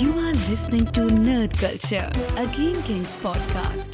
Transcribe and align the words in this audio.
You 0.00 0.18
are 0.18 0.34
listening 0.48 0.90
to 0.90 1.00
Nerd 1.00 1.56
Culture, 1.58 2.10
a 2.36 2.44
Game 2.44 2.82
Kings 2.82 3.08
podcast. 3.20 3.88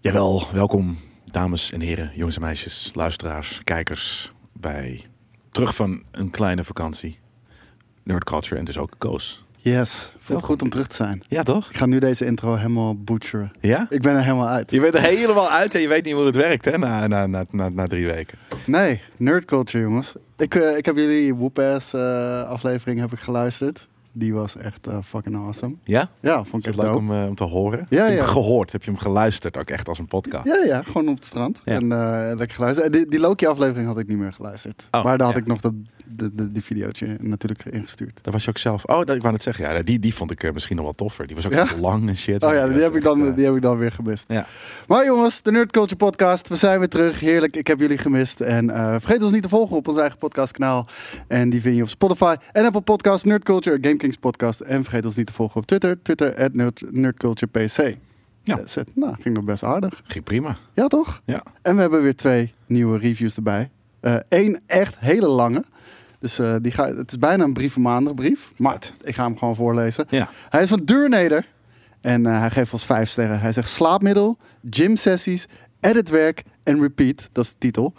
Jawel, 0.00 0.42
welkom 0.52 0.98
dames 1.24 1.72
en 1.72 1.80
heren, 1.80 2.10
jongens 2.14 2.36
en 2.36 2.42
meisjes, 2.42 2.90
luisteraars, 2.94 3.60
kijkers 3.64 4.32
bij 4.52 5.06
terug 5.50 5.74
van 5.74 6.02
een 6.10 6.30
kleine 6.30 6.64
vakantie. 6.64 7.18
Nerd 8.02 8.24
Culture 8.24 8.56
en 8.56 8.64
dus 8.64 8.78
ook 8.78 8.94
Koos. 8.98 9.44
Yes, 9.64 10.12
voelt 10.18 10.42
goed 10.42 10.62
om 10.62 10.68
terug 10.70 10.86
te 10.86 10.94
zijn. 10.94 11.22
Ja, 11.28 11.42
toch? 11.42 11.70
Ik 11.70 11.76
ga 11.76 11.86
nu 11.86 11.98
deze 11.98 12.24
intro 12.24 12.54
helemaal 12.54 12.96
butcheren. 12.96 13.50
Ja? 13.60 13.86
Ik 13.90 14.02
ben 14.02 14.14
er 14.16 14.22
helemaal 14.22 14.48
uit. 14.48 14.70
Je 14.70 14.80
bent 14.80 14.94
er 14.94 15.00
helemaal 15.02 15.50
uit 15.50 15.74
en 15.74 15.80
je 15.80 15.88
weet 15.88 16.04
niet 16.04 16.14
hoe 16.14 16.26
het 16.26 16.36
werkt, 16.36 16.64
hè, 16.64 16.78
na, 16.78 17.06
na, 17.06 17.26
na, 17.26 17.44
na, 17.50 17.68
na 17.68 17.86
drie 17.86 18.06
weken. 18.06 18.38
Nee, 18.66 19.00
nerd 19.16 19.44
culture 19.44 19.84
jongens. 19.84 20.14
Ik, 20.36 20.54
eh, 20.54 20.76
ik 20.76 20.84
heb 20.84 20.96
jullie 20.96 21.34
Whoop-ass 21.34 21.92
eh, 21.92 22.42
aflevering 22.42 23.00
heb 23.00 23.12
ik 23.12 23.20
geluisterd. 23.20 23.88
Die 24.12 24.34
was 24.34 24.56
echt 24.56 24.86
eh, 24.86 24.98
fucking 25.04 25.36
awesome. 25.36 25.74
Ja? 25.84 26.10
Ja, 26.20 26.44
vond 26.44 26.66
Is 26.66 26.72
ik 26.72 26.74
het 26.80 26.84
echt 26.84 26.92
leuk 26.92 26.96
om, 26.96 27.12
eh, 27.12 27.26
om 27.28 27.34
te 27.34 27.44
horen? 27.44 27.86
Ja, 27.90 27.96
Heb 28.02 28.10
je 28.10 28.16
hem 28.16 28.26
ja. 28.26 28.32
gehoord? 28.32 28.72
Heb 28.72 28.82
je 28.82 28.90
hem 28.90 29.00
geluisterd 29.00 29.56
ook 29.56 29.70
echt 29.70 29.88
als 29.88 29.98
een 29.98 30.06
podcast? 30.06 30.44
Ja, 30.44 30.64
ja, 30.64 30.82
gewoon 30.82 31.08
op 31.08 31.14
het 31.14 31.24
strand. 31.24 31.60
Ja. 31.64 31.74
En 31.74 31.92
eh, 31.92 32.36
lekker 32.36 32.54
geluisterd. 32.56 32.92
Die, 32.92 33.06
die 33.08 33.20
Loki-aflevering 33.20 33.86
had 33.86 33.98
ik 33.98 34.06
niet 34.08 34.18
meer 34.18 34.32
geluisterd. 34.32 34.88
Oh, 34.90 35.04
maar 35.04 35.18
daar 35.18 35.26
had 35.26 35.36
ik 35.36 35.46
nog 35.46 35.60
dat 35.60 35.72
de, 36.16 36.34
de, 36.34 36.52
die 36.52 36.62
videootje 36.62 37.16
natuurlijk 37.20 37.64
ingestuurd. 37.64 38.18
Daar 38.22 38.32
was 38.32 38.44
je 38.44 38.50
ook 38.50 38.58
zelf... 38.58 38.84
Oh, 38.84 39.04
dat, 39.04 39.16
ik 39.16 39.22
wou 39.22 39.34
het 39.34 39.42
zeggen. 39.42 39.74
Ja, 39.74 39.82
die, 39.82 39.98
die 39.98 40.14
vond 40.14 40.30
ik 40.30 40.42
eh, 40.42 40.52
misschien 40.52 40.76
nog 40.76 40.84
wel 40.84 40.94
toffer. 40.94 41.26
Die 41.26 41.36
was 41.36 41.46
ook 41.46 41.52
Ja? 41.52 41.66
lang 41.80 42.08
en 42.08 42.16
shit. 42.16 42.42
Oh 42.42 42.52
ja, 42.52 42.68
die 42.68 42.82
heb, 42.82 42.96
ik 42.96 43.02
dan, 43.02 43.26
eh, 43.26 43.34
die 43.34 43.44
heb 43.44 43.54
ik 43.54 43.62
dan 43.62 43.78
weer 43.78 43.92
gemist. 43.92 44.24
Ja. 44.28 44.46
Maar 44.86 45.04
jongens, 45.04 45.42
de 45.42 45.50
Nerd 45.50 45.70
Culture 45.72 45.96
Podcast. 45.96 46.48
We 46.48 46.56
zijn 46.56 46.78
weer 46.78 46.88
terug. 46.88 47.20
Heerlijk, 47.20 47.56
ik 47.56 47.66
heb 47.66 47.80
jullie 47.80 47.98
gemist. 47.98 48.40
En 48.40 48.70
eh, 48.70 48.90
vergeet 48.90 49.22
ons 49.22 49.32
niet 49.32 49.42
te 49.42 49.48
volgen 49.48 49.76
op 49.76 49.88
ons 49.88 49.96
eigen 49.98 50.18
podcastkanaal. 50.18 50.86
En 51.26 51.50
die 51.50 51.60
vind 51.60 51.76
je 51.76 51.82
op 51.82 51.88
Spotify 51.88 52.34
en 52.52 52.64
Apple 52.64 52.80
Podcast, 52.80 53.24
Nerd 53.24 53.44
Culture, 53.44 53.78
Game 53.80 53.96
Kings 53.96 54.16
Podcast. 54.16 54.60
En 54.60 54.82
vergeet 54.82 55.04
ons 55.04 55.16
niet 55.16 55.26
te 55.26 55.32
volgen 55.32 55.60
op 55.60 55.66
Twitter. 55.66 56.02
Twitter, 56.02 56.36
at 56.36 56.54
Nerd, 56.54 56.82
Nerd 56.90 57.16
Culture 57.16 57.50
PC. 57.50 57.96
Ja. 58.42 58.60
Nou, 58.94 59.14
ging 59.20 59.34
nog 59.34 59.44
best 59.44 59.64
aardig. 59.64 60.02
Ging 60.06 60.24
prima. 60.24 60.56
Ja, 60.74 60.86
toch? 60.86 61.20
Ja. 61.24 61.42
En 61.62 61.74
we 61.74 61.80
hebben 61.80 62.02
weer 62.02 62.16
twee 62.16 62.52
nieuwe 62.66 62.98
reviews 62.98 63.36
erbij. 63.36 63.70
Eén 64.28 64.60
echt 64.66 64.98
hele 64.98 65.28
lange. 65.28 65.64
Dus 66.22 66.38
eh, 66.38 66.54
die 66.60 66.72
ga, 66.72 66.94
het 66.94 67.10
is 67.10 67.18
bijna 67.18 67.44
een 67.44 67.52
brief 67.52 67.76
maandag 67.76 68.14
brief. 68.14 68.50
Maar 68.56 68.78
ik 69.02 69.14
ga 69.14 69.24
hem 69.24 69.38
gewoon 69.38 69.54
voorlezen. 69.54 70.06
Ja. 70.08 70.30
Hij 70.48 70.62
is 70.62 70.68
van 70.68 70.80
Durnader. 70.84 71.46
En 72.00 72.26
eh, 72.26 72.38
hij 72.38 72.50
geeft 72.50 72.72
ons 72.72 72.84
vijf 72.84 73.08
sterren. 73.08 73.40
Hij 73.40 73.52
zegt 73.52 73.68
slaapmiddel, 73.68 74.36
gymsessies, 74.70 75.46
editwerk 75.80 76.42
en 76.62 76.80
repeat. 76.80 77.28
Dat 77.32 77.44
is 77.44 77.50
de 77.50 77.58
titel. 77.58 77.94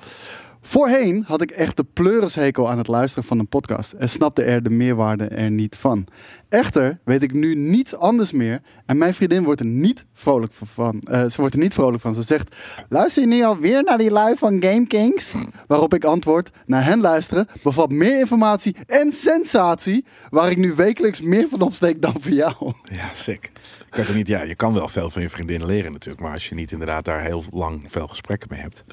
Voorheen 0.66 1.23
had 1.28 1.42
ik 1.42 1.52
echt 1.52 1.78
de 1.78 1.86
pleurishekel 1.94 2.69
aan 2.69 2.78
het 2.78 2.88
luisteren 2.88 3.23
van 3.23 3.39
een 3.39 3.47
podcast 3.47 3.92
en 3.92 4.09
snapte 4.09 4.44
er 4.44 4.64
de 4.64 4.70
meerwaarde 4.70 5.28
er 5.28 5.52
niet 5.52 5.75
van. 5.75 6.08
Echter 6.50 7.00
weet 7.03 7.23
ik 7.23 7.33
nu 7.33 7.55
niets 7.55 7.95
anders 7.95 8.31
meer 8.31 8.61
en 8.86 8.97
mijn 8.97 9.14
vriendin 9.14 9.44
wordt 9.44 9.59
er 9.59 9.66
niet 9.66 10.05
vrolijk 10.14 10.53
van. 10.53 11.02
Eh, 11.02 11.25
ze 11.25 11.39
wordt 11.39 11.53
er 11.53 11.59
niet 11.59 11.73
vrolijk 11.73 12.02
van. 12.02 12.14
Ze 12.14 12.22
zegt, 12.22 12.55
luister 12.89 13.22
je 13.22 13.28
nu 13.28 13.44
alweer 13.44 13.83
naar 13.83 13.97
die 13.97 14.11
lui 14.11 14.36
van 14.36 14.64
Game 14.64 14.88
Kings? 14.88 15.33
Waarop 15.67 15.94
ik 15.94 16.03
antwoord, 16.03 16.50
naar 16.66 16.86
hen 16.86 17.02
luisteren 17.02 17.48
bevat 17.64 17.92
meer 17.92 18.20
informatie 18.20 18.75
en 18.88 19.11
sensatie 19.11 20.05
waar 20.30 20.52
ik 20.52 20.58
nu 20.58 20.73
wekelijks 20.73 21.22
meer 21.22 21.48
van 21.50 21.61
opsteek 21.61 22.02
dan 22.02 22.16
voor 22.20 22.31
jou. 22.31 22.73
Ja, 22.83 23.09
sick. 23.14 23.52
Ik 23.92 24.08
er 24.08 24.16
niet, 24.16 24.27
ja, 24.27 24.44
je 24.44 24.55
kan 24.55 24.73
wel 24.73 24.88
veel 24.88 25.09
van 25.09 25.22
je 25.22 25.30
vriendin 25.30 25.66
leren 25.66 25.92
natuurlijk, 25.92 26.23
maar 26.23 26.33
als 26.33 26.50
je 26.50 26.55
niet 26.55 26.72
inderdaad 26.72 27.05
daar 27.05 27.22
heel 27.22 27.44
lang 27.50 27.83
veel 27.88 28.08
gesprekken 28.08 28.48
mee 28.52 28.61
hebt. 28.61 28.83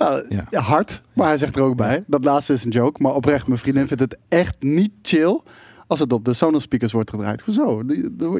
Ja, 0.00 0.22
Ja. 0.28 0.44
ja, 0.50 0.60
hard. 0.60 1.02
Maar 1.12 1.26
hij 1.26 1.36
zegt 1.36 1.56
er 1.56 1.62
ook 1.62 1.76
bij. 1.76 2.04
Dat 2.06 2.24
laatste 2.24 2.52
is 2.52 2.64
een 2.64 2.70
joke. 2.70 3.02
Maar 3.02 3.14
oprecht, 3.14 3.46
mijn 3.46 3.58
vriendin 3.58 3.86
vindt 3.86 4.02
het 4.02 4.16
echt 4.28 4.56
niet 4.60 4.90
chill 5.02 5.40
als 5.90 6.00
het 6.00 6.12
op 6.12 6.24
de 6.24 6.32
Sonos 6.32 6.62
speakers 6.62 6.92
wordt 6.92 7.10
gedraaid. 7.10 7.40
Hoezo? 7.40 7.82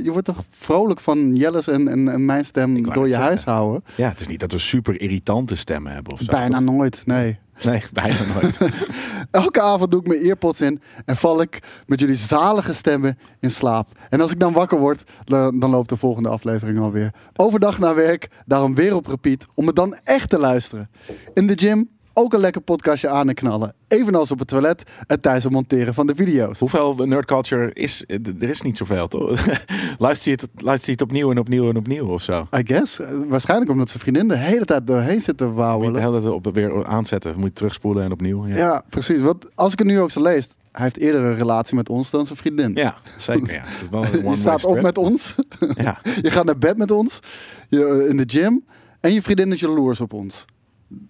Je 0.03 0.11
wordt 0.11 0.25
toch 0.25 0.45
vrolijk 0.51 1.01
van 1.01 1.37
Jelles 1.37 1.67
en, 1.67 1.89
en, 1.89 2.09
en 2.09 2.25
mijn 2.25 2.45
stem 2.45 2.83
door 2.83 3.05
je 3.05 3.11
zeggen. 3.11 3.29
huishouden? 3.29 3.85
Ja, 3.97 4.09
het 4.09 4.21
is 4.21 4.27
niet 4.27 4.41
dat 4.41 4.53
we 4.53 4.59
super 4.59 5.01
irritante 5.01 5.57
stemmen 5.57 5.93
hebben 5.93 6.13
of 6.13 6.19
zo. 6.19 6.33
Bijna 6.33 6.61
nooit, 6.61 7.03
nee. 7.07 7.39
Nee, 7.63 7.83
bijna 7.93 8.17
nooit. 8.35 8.59
Elke 9.31 9.61
avond 9.61 9.91
doe 9.91 10.01
ik 10.01 10.07
mijn 10.07 10.21
earpods 10.21 10.61
in 10.61 10.81
en 11.05 11.17
val 11.17 11.41
ik 11.41 11.63
met 11.87 12.01
jullie 12.01 12.15
zalige 12.17 12.73
stemmen 12.75 13.19
in 13.41 13.51
slaap. 13.51 13.89
En 14.09 14.21
als 14.21 14.31
ik 14.31 14.41
dan 14.41 14.53
wakker 14.53 14.79
word, 14.79 15.05
dan, 15.25 15.59
dan 15.59 15.71
loopt 15.71 15.89
de 15.89 15.97
volgende 15.97 16.29
aflevering 16.29 16.81
alweer. 16.81 17.15
Overdag 17.37 17.79
naar 17.79 17.95
werk, 17.95 18.29
daarom 18.47 18.75
weer 18.75 18.95
op 18.95 19.07
repeat, 19.07 19.47
om 19.55 19.67
het 19.67 19.77
dan 19.77 19.97
echt 20.05 20.29
te 20.29 20.39
luisteren. 20.39 20.91
In 21.35 21.47
de 21.47 21.59
gym 21.59 21.89
ook 22.15 22.33
een 22.33 22.41
lekker 22.41 22.61
podcastje 22.61 23.09
aan 23.09 23.29
en 23.29 23.35
knallen. 23.35 23.75
Evenals 23.89 24.31
op 24.31 24.39
het 24.39 24.49
toilet 24.49 24.83
en 25.07 25.21
tijdens 25.21 25.45
het 25.45 25.53
monteren 25.53 25.95
van 25.95 26.07
de 26.07 26.15
video's. 26.15 26.59
Hoeveel 26.59 26.95
nerd 26.95 27.25
culture 27.25 27.73
is... 27.73 28.05
Er 28.41 28.49
is 28.49 28.63
niet 28.63 28.77
zoveel, 28.77 29.09
toch? 29.09 29.47
luister, 29.99 30.31
je 30.31 30.39
het, 30.41 30.63
luister 30.65 30.87
je 30.87 30.93
het 30.93 31.03
opnieuw 31.03 31.31
en 31.31 31.39
opnieuw 31.39 31.69
en 31.69 31.77
opnieuw 31.77 32.07
of 32.07 32.23
zo? 32.23 32.49
I 32.57 32.63
guess. 32.67 33.01
Eh, 33.01 33.09
Waarschijnlijk 33.29 33.71
omdat 33.71 33.89
zijn 33.89 34.01
vriendin 34.01 34.29
de 34.29 34.37
hele 34.37 34.65
tijd 34.65 34.87
doorheen 34.87 35.21
zit 35.21 35.37
te 35.37 35.45
je 35.45 35.51
de 35.51 35.57
wauwelen. 35.57 36.03
hele 36.03 36.21
tijd 36.21 36.33
op, 36.33 36.55
weer 36.55 36.87
aanzetten. 36.87 37.35
Moet 37.37 37.45
je 37.49 37.53
terugspoelen 37.53 38.05
en 38.05 38.13
opnieuw. 38.13 38.47
Ja, 38.47 38.57
Ja, 38.57 38.85
precies. 38.89 39.21
Want 39.21 39.47
als 39.55 39.73
ik 39.73 39.79
het 39.79 39.89
nu 39.89 40.01
ook 40.01 40.11
zo 40.11 40.23
lees, 40.23 40.49
hij 40.73 40.83
heeft 40.83 40.97
eerder 40.97 41.23
een 41.23 41.37
relatie 41.37 41.77
met 41.77 41.89
ons 41.89 42.11
dan 42.11 42.27
zijn 42.27 42.39
vriendin. 42.39 42.73
Ja, 42.75 42.97
zeker. 43.19 43.53
Ja. 43.53 43.63
Het 43.65 43.81
is 43.83 43.89
wel 43.89 44.05
een 44.05 44.31
Je 44.31 44.37
staat 44.37 44.65
op 44.65 44.81
met 44.81 44.99
ons. 44.99 45.35
Ja. 45.75 46.01
Je 46.23 46.31
gaat 46.31 46.45
naar 46.45 46.59
bed 46.59 46.77
met 46.77 46.91
ons. 46.91 47.21
Je, 47.69 48.07
in 48.09 48.17
de 48.17 48.25
gym. 48.27 48.65
En 49.01 49.13
je 49.13 49.23
vriendin 49.23 49.53
is 49.53 49.61
jaloers 49.61 50.01
op 50.01 50.13
ons. 50.13 50.45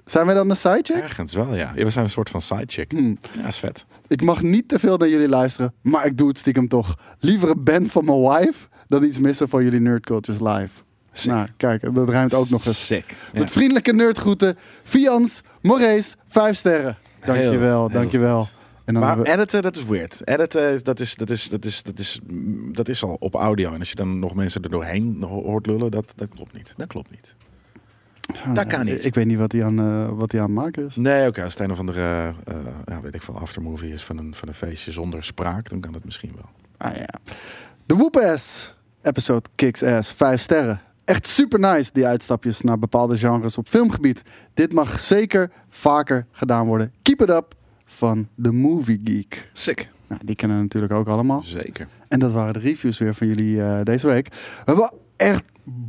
Zijn 0.04 0.26
wij 0.26 0.34
dan 0.34 0.50
een 0.50 0.56
sidecheck? 0.56 1.02
Ergens 1.02 1.34
wel, 1.34 1.54
ja. 1.54 1.72
We 1.74 1.90
zijn 1.90 2.04
een 2.04 2.10
soort 2.10 2.30
van 2.30 2.40
sidechick. 2.40 2.92
Hmm. 2.92 3.18
Ja, 3.32 3.46
is 3.46 3.56
vet. 3.56 3.84
Ik 4.08 4.22
mag 4.22 4.42
niet 4.42 4.68
te 4.68 4.78
veel 4.78 4.96
naar 4.96 5.08
jullie 5.08 5.28
luisteren. 5.28 5.72
Maar 5.80 6.06
ik 6.06 6.18
doe 6.18 6.28
het 6.28 6.38
stiekem 6.38 6.68
toch. 6.68 6.96
Liever 7.18 7.50
een 7.50 7.64
band 7.64 7.90
van 7.92 8.04
mijn 8.04 8.20
wife. 8.22 8.66
Dan 8.88 9.04
iets 9.04 9.18
missen 9.18 9.48
van 9.48 9.64
jullie 9.64 9.80
Nerd 9.80 10.06
Cultures 10.06 10.40
live. 10.40 10.82
Sick. 11.12 11.30
Nou, 11.32 11.48
kijk. 11.56 11.94
Dat 11.94 12.08
ruimt 12.08 12.34
ook 12.34 12.48
nog 12.50 12.66
eens. 12.66 12.86
Sick. 12.86 13.16
Ja. 13.32 13.38
Met 13.38 13.50
vriendelijke 13.50 13.92
nerdgroeten. 13.92 14.58
Fians, 14.82 15.40
Moraes, 15.62 16.16
vijf 16.28 16.56
sterren. 16.56 16.96
Dankjewel, 17.24 17.78
heel- 17.88 17.88
dankjewel. 18.00 18.48
En 18.84 18.94
dan 18.94 19.02
Maar 19.02 19.18
we- 19.22 19.32
editen, 19.32 19.62
dat 19.62 19.76
is 19.76 19.84
weird. 19.84 20.20
Editen, 20.28 20.84
dat 20.84 21.00
is, 21.00 21.14
dat, 21.14 21.30
is, 21.30 21.48
dat, 21.48 21.64
is, 21.64 21.82
dat, 21.82 21.98
is, 21.98 22.20
dat 22.72 22.88
is 22.88 23.02
al 23.02 23.16
op 23.20 23.34
audio. 23.34 23.72
En 23.72 23.78
als 23.78 23.88
je 23.88 23.94
dan 23.94 24.18
nog 24.18 24.34
mensen 24.34 24.62
er 24.62 24.70
doorheen 24.70 25.16
ho- 25.20 25.42
hoort 25.42 25.66
lullen, 25.66 25.90
dat, 25.90 26.12
dat 26.16 26.28
klopt 26.28 26.52
niet. 26.54 26.74
Dat 26.76 26.86
klopt 26.86 27.10
niet. 27.10 27.34
Dat 28.54 28.66
kan 28.66 28.84
niet. 28.84 29.04
Ik 29.04 29.14
weet 29.14 29.26
niet 29.26 29.38
wat 29.38 29.52
hij 29.52 29.64
aan, 29.64 29.78
eh, 29.78 30.08
wat 30.18 30.32
hij 30.32 30.40
aan 30.40 30.52
maken 30.52 30.86
is. 30.86 30.96
Nee, 30.96 31.28
oké. 31.28 31.42
Als 31.42 31.52
het 31.52 31.62
een 31.62 31.70
of 31.70 31.78
andere, 31.78 32.00
eh, 32.00 32.28
eh, 32.28 32.56
ja, 32.84 33.00
weet 33.00 33.14
ik 33.14 33.22
veel, 33.22 33.38
aftermovie 33.38 33.92
is 33.92 34.02
van 34.02 34.18
een, 34.18 34.34
van 34.34 34.48
een 34.48 34.54
feestje 34.54 34.92
zonder 34.92 35.24
spraak, 35.24 35.68
dan 35.68 35.80
kan 35.80 35.94
het 35.94 36.04
misschien 36.04 36.32
wel. 36.34 36.50
Ah 36.76 36.96
ja. 36.96 37.34
De 37.86 37.94
Whoop-ass 37.96 38.74
episode 39.02 39.48
kicks 39.54 39.82
ass. 39.82 40.12
Vijf 40.12 40.40
sterren. 40.40 40.80
Echt 41.04 41.26
super 41.26 41.58
nice, 41.58 41.90
die 41.92 42.06
uitstapjes 42.06 42.60
naar 42.60 42.78
bepaalde 42.78 43.18
genres 43.18 43.58
op 43.58 43.68
filmgebied. 43.68 44.22
Dit 44.54 44.72
mag 44.72 45.00
zeker 45.00 45.50
vaker 45.68 46.26
gedaan 46.30 46.66
worden. 46.66 46.92
Keep 47.02 47.22
it 47.22 47.30
up 47.30 47.54
van 47.84 48.28
The 48.42 48.52
Movie 48.52 49.00
Geek. 49.04 49.50
Sick. 49.52 49.88
Nou, 50.06 50.20
die 50.24 50.34
kennen 50.34 50.56
we 50.56 50.62
natuurlijk 50.62 50.92
ook 50.92 51.08
allemaal. 51.08 51.42
Zeker. 51.44 51.88
En 52.08 52.18
dat 52.18 52.32
waren 52.32 52.52
de 52.52 52.58
reviews 52.58 52.98
weer 52.98 53.14
van 53.14 53.26
jullie 53.26 53.82
deze 53.82 54.06
week. 54.06 54.28
We 54.28 54.62
hebben 54.64 54.90
echt 55.20 55.42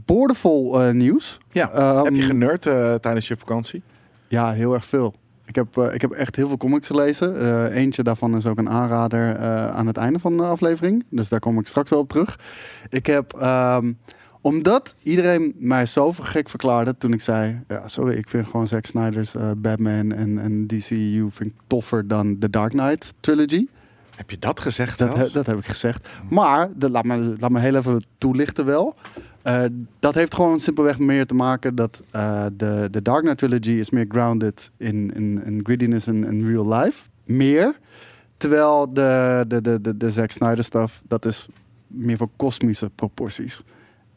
boordevol 0.05 0.81
eh, 0.81 0.93
nieuws. 0.93 1.39
Ja, 1.51 1.71
Ehm, 1.71 2.03
heb 2.03 2.13
je 2.13 2.21
generd 2.21 2.65
eh, 2.65 2.93
tijdens 2.93 3.27
je 3.27 3.37
vakantie? 3.37 3.81
Ja, 4.27 4.51
heel 4.51 4.73
erg 4.73 4.85
veel. 4.85 5.13
Ik 5.45 5.55
heb, 5.55 5.77
eh, 5.77 5.93
ik 5.93 6.01
heb 6.01 6.11
echt 6.11 6.35
heel 6.35 6.47
veel 6.47 6.57
comics 6.57 6.87
gelezen. 6.87 7.71
Eentje 7.71 8.03
daarvan 8.03 8.35
is 8.35 8.45
ook 8.45 8.57
een 8.57 8.69
aanrader 8.69 9.37
aan 9.69 9.87
het 9.87 9.97
einde 9.97 10.19
van 10.19 10.37
de 10.37 10.43
aflevering. 10.43 11.05
Dus 11.09 11.29
daar 11.29 11.39
kom 11.39 11.59
ik 11.59 11.67
straks 11.67 11.89
wel 11.89 11.99
op 11.99 12.09
terug. 12.09 12.39
Ik 12.89 13.05
heb, 13.05 13.33
ehm, 13.33 13.93
omdat 14.41 14.95
iedereen 15.03 15.55
mij 15.57 15.85
zo 15.85 16.11
gek 16.11 16.49
verklaarde 16.49 16.97
toen 16.97 17.13
ik 17.13 17.21
zei... 17.21 17.61
Ja, 17.67 17.87
sorry, 17.87 18.17
ik 18.17 18.29
vind 18.29 18.47
gewoon 18.47 18.67
Zack 18.67 18.85
Snyder's 18.85 19.35
Batman 19.57 20.11
en, 20.11 20.39
en 20.39 20.67
DCU 20.67 21.27
vind 21.31 21.51
ik 21.51 21.55
toffer 21.67 22.07
dan 22.07 22.39
de 22.39 22.49
Dark 22.49 22.71
Knight 22.71 23.13
trilogy. 23.19 23.67
Heb 24.21 24.29
je 24.29 24.39
dat 24.39 24.59
gezegd 24.59 24.99
Dat, 24.99 25.15
he- 25.15 25.29
dat 25.31 25.45
heb 25.45 25.57
ik 25.57 25.65
gezegd. 25.65 26.07
Maar, 26.29 26.69
de, 26.75 26.89
laat, 26.89 27.03
me, 27.03 27.35
laat 27.39 27.51
me 27.51 27.59
heel 27.59 27.75
even 27.75 28.03
toelichten 28.17 28.65
wel. 28.65 28.95
Eh, 29.41 29.63
dat 29.99 30.15
heeft 30.15 30.35
gewoon 30.35 30.59
simpelweg 30.59 30.99
meer 30.99 31.25
te 31.25 31.33
maken 31.33 31.75
dat 31.75 32.01
eh, 32.11 32.45
de, 32.53 32.87
de 32.91 33.01
Dark 33.01 33.21
Knight 33.21 33.37
Trilogy 33.37 33.71
is 33.71 33.89
meer 33.89 34.05
grounded 34.09 34.71
in, 34.77 35.13
in, 35.15 35.43
in 35.45 35.59
grittiness 35.63 36.07
en 36.07 36.23
in 36.23 36.45
real 36.47 36.73
life. 36.73 37.03
Meer. 37.25 37.75
Terwijl 38.37 38.93
de, 38.93 39.45
de, 39.47 39.61
de, 39.61 39.81
de, 39.81 39.97
de 39.97 40.11
Zack 40.11 40.31
Snyder 40.31 40.63
stuff, 40.63 41.01
dat 41.07 41.25
is 41.25 41.47
meer 41.87 42.17
van 42.17 42.31
kosmische 42.35 42.89
proporties. 42.95 43.63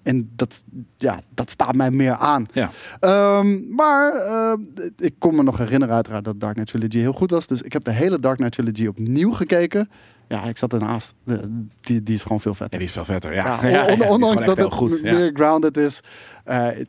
En 0.05 0.31
dat, 0.37 0.65
ja, 0.97 1.21
dat 1.35 1.51
staat 1.51 1.75
mij 1.75 1.91
meer 1.91 2.13
aan. 2.17 2.47
Ja. 2.53 2.71
Ehm, 3.01 3.75
maar 3.75 4.13
eh, 4.15 4.53
ik 4.99 5.15
kon 5.19 5.35
me 5.37 5.43
nog 5.43 5.59
herinneren 5.59 5.95
uiteraard 5.95 6.25
dat 6.25 6.41
Dark 6.41 6.55
Knight 6.55 6.71
Trilogy 6.71 6.99
heel 6.99 7.13
goed 7.13 7.31
was. 7.31 7.47
Dus 7.47 7.63
ik 7.63 7.73
heb 7.73 7.85
de 7.85 7.91
hele 7.93 8.19
Dark 8.21 8.37
Knight 8.37 8.55
Trilogy 8.55 8.87
opnieuw 8.87 9.33
gekeken. 9.33 9.91
Ja, 10.29 10.45
ik 10.45 10.57
zat 10.57 10.73
ernaast. 10.73 11.15
De- 11.25 11.65
die, 11.81 12.03
die 12.03 12.15
is 12.15 12.23
gewoon 12.23 12.41
veel 12.41 12.51
Ja, 12.51 12.57
vetter. 12.57 12.79
die 12.79 12.89
is 12.89 12.95
veel 12.95 13.05
vetter. 13.05 13.35
Ja, 13.35 13.67
Ja, 13.69 13.87
on- 13.93 14.03
ondanks 14.09 14.45
dat 14.45 14.57
het 14.59 14.73
goed. 14.73 15.03
meer 15.03 15.31
grounded 15.35 15.77
is, 15.77 16.01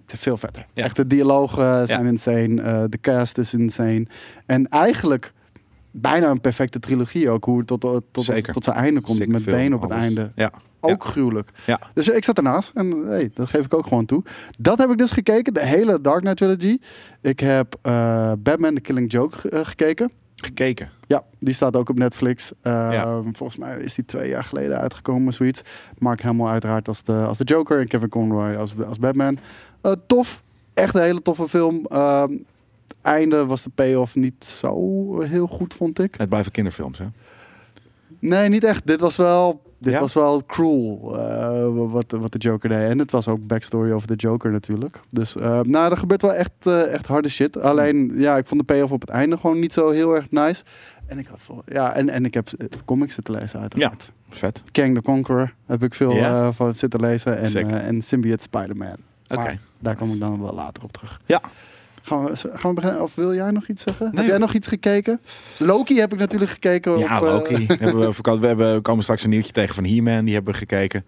is 0.08 0.20
veel 0.20 0.38
vetter. 0.38 0.66
Echt, 0.74 0.96
de 0.96 1.08
dialogen 1.08 1.88
zijn 1.88 2.06
insane. 2.06 2.62
eh, 2.62 2.84
de 2.90 3.00
cast 3.02 3.38
is 3.38 3.54
insane. 3.54 4.08
En 4.46 4.70
eigenlijk 4.70 5.34
bijna 5.92 6.30
een 6.30 6.42
perfecte 6.42 6.80
trilogie 6.80 7.30
ook. 7.30 7.46
Hoe 7.46 7.58
het 7.58 7.68
tot, 7.68 7.82
tot, 7.82 8.04
tot, 8.12 8.24
Zeker. 8.24 8.54
tot 8.54 8.64
zijn 8.64 8.76
einde 8.76 9.02
komt. 9.02 9.18
Sick 9.18 9.28
met 9.28 9.46
been 9.46 9.74
op 9.74 9.82
het 9.82 9.92
einde. 9.92 10.32
Ja. 10.36 10.52
Ook 10.92 11.06
gruwelijk. 11.06 11.50
Ja. 11.66 11.80
Dus 11.94 12.10
ik 12.10 12.24
zat 12.24 12.38
ernaast 12.38 12.72
en 12.74 12.92
hey, 13.08 13.32
dat 13.34 13.50
geef 13.50 13.66
ik 13.66 13.74
ook 13.74 13.88
gewoon 13.88 14.06
toe. 14.06 14.24
Dat 14.58 14.78
heb 14.78 14.90
ik 14.90 14.98
dus 14.98 15.12
gekeken, 15.12 15.54
de 15.54 15.66
hele 15.66 16.02
Dark 16.02 16.20
Knight 16.20 16.38
trilogy. 16.38 16.78
Ik 17.22 17.40
heb 17.40 17.76
eh, 17.82 18.32
Batman 18.38 18.76
The 18.76 18.82
Killing 18.82 19.12
Joke 19.12 19.50
eh, 19.50 19.60
gekeken. 19.64 20.12
Gekeken. 20.36 20.90
Ja, 21.08 21.24
die 21.40 21.54
staat 21.54 21.76
ook 21.76 21.90
op 21.90 21.98
Netflix. 21.98 22.52
Eh, 22.62 22.72
Ja. 22.92 23.22
Volgens 23.32 23.58
mij 23.60 23.80
is 23.80 23.94
die 23.96 24.06
twee 24.06 24.30
jaar 24.30 24.44
geleden 24.44 24.80
uitgekomen, 24.80 25.34
zoiets. 25.34 25.62
Mark 25.98 26.22
Hamill 26.22 26.46
uiteraard 26.46 26.88
als 26.88 27.04
de, 27.04 27.14
als 27.14 27.38
de 27.38 27.44
Joker 27.44 27.80
en 27.80 27.88
Kevin 27.88 28.10
Conroy 28.10 28.56
als, 28.56 28.74
als 28.88 29.00
Batman. 29.00 29.38
Eh, 29.82 29.92
tof, 30.08 30.44
echt 30.74 30.96
een 30.96 31.02
hele 31.02 31.22
toffe 31.22 31.48
film. 31.48 31.86
Ehm, 31.86 32.32
het 32.88 32.96
einde 33.02 33.46
was 33.46 33.64
de 33.64 33.70
payoff 33.76 34.16
niet 34.16 34.46
zo 34.46 35.22
heel 35.22 35.48
goed, 35.48 35.74
vond 35.74 36.00
ik. 36.00 36.16
Het 36.18 36.30
blijven 36.30 36.52
kinderfilms, 36.52 36.98
hè? 36.98 37.06
Nee, 38.20 38.50
niet 38.50 38.64
echt. 38.64 38.88
Dit 38.88 39.00
was 39.00 39.16
wel, 39.16 39.62
dit 39.78 39.94
Ja? 39.94 40.00
was 40.00 40.14
wel 40.14 40.44
cruel 40.46 41.18
eh, 41.20 41.92
wat, 41.92 42.12
wat 42.12 42.32
de 42.32 42.38
Joker 42.38 42.70
deed. 42.70 42.90
En 42.90 43.00
het 43.00 43.12
was 43.12 43.28
ook 43.28 43.48
backstory 43.48 43.92
over 43.92 44.08
de 44.08 44.16
Joker 44.16 44.52
natuurlijk. 44.52 45.00
Dus 45.10 45.36
eh, 45.36 45.60
nou, 45.62 45.92
er 45.92 45.98
gebeurt 45.98 46.22
wel 46.22 46.34
echt, 46.34 46.52
eh, 46.64 46.94
echt 46.94 47.08
harde 47.08 47.30
shit. 47.30 47.62
Alleen, 47.62 48.12
ja, 48.16 48.38
ik 48.38 48.48
vond 48.48 48.60
de 48.60 48.66
payoff 48.66 48.92
op 48.92 49.02
het 49.02 49.10
einde 49.10 49.38
gewoon 49.38 49.60
niet 49.60 49.74
zo 49.74 49.90
heel 49.90 50.16
erg 50.16 50.32
nice. 50.32 50.64
En 51.06 51.18
ik 51.18 51.28
had 51.28 51.42
vol, 51.42 51.62
ja, 51.66 51.94
en, 51.94 52.10
en 52.10 52.26
ik 52.26 52.34
heb 52.34 52.50
comics 52.86 53.14
zitten 53.14 53.34
lezen 53.34 53.60
uiteraard. 53.60 54.12
Vet. 54.30 54.64
Kang 54.72 54.96
the 54.96 55.02
Conqueror 55.02 55.54
heb 55.66 55.84
ik 55.84 55.94
veel 55.94 56.12
Ja? 56.12 56.52
van 56.52 56.76
zitten 56.76 57.00
lezen. 57.00 57.38
En, 57.38 57.82
en 57.82 58.02
Symbiote 58.02 58.44
Spider-Man. 58.44 58.98
Oké. 59.30 59.60
Daar 59.80 59.96
kom 59.96 60.12
ik 60.12 60.20
dan 60.20 60.42
wel 60.42 60.54
later 60.54 60.84
op 60.84 60.92
terug. 60.92 61.22
Ja. 61.26 61.42
Gaan 62.06 62.26
we, 62.26 62.36
gaan 62.36 62.70
we 62.70 62.74
beginnen? 62.74 63.02
Of 63.02 63.16
wil 63.16 63.34
jij 63.34 63.52
nog 63.52 63.68
iets 63.68 63.84
zeggen? 63.84 64.06
Nee, 64.06 64.16
heb 64.20 64.26
jij 64.26 64.38
nog 64.38 64.54
iets 64.54 64.68
gekeken? 64.68 65.20
Loki 65.58 66.00
heb 66.00 66.14
ik 66.14 66.20
natuurlijk 66.20 66.52
gekeken. 66.52 66.98
Ja, 66.98 67.18
op, 67.20 67.26
eh, 67.26 67.32
Loki. 67.34 67.66
hebben 67.80 68.00
we, 68.00 68.38
we, 68.40 68.48
hebben, 68.48 68.74
we 68.76 68.82
komen 68.82 69.04
straks 69.04 69.24
een 69.24 69.30
nieuwtje 69.30 69.52
tegen 69.52 69.76
van 69.76 69.86
He-Man. 69.86 70.26
Die 70.26 70.34
hebben 70.34 70.54
we 70.54 70.60
gekeken. 70.60 71.06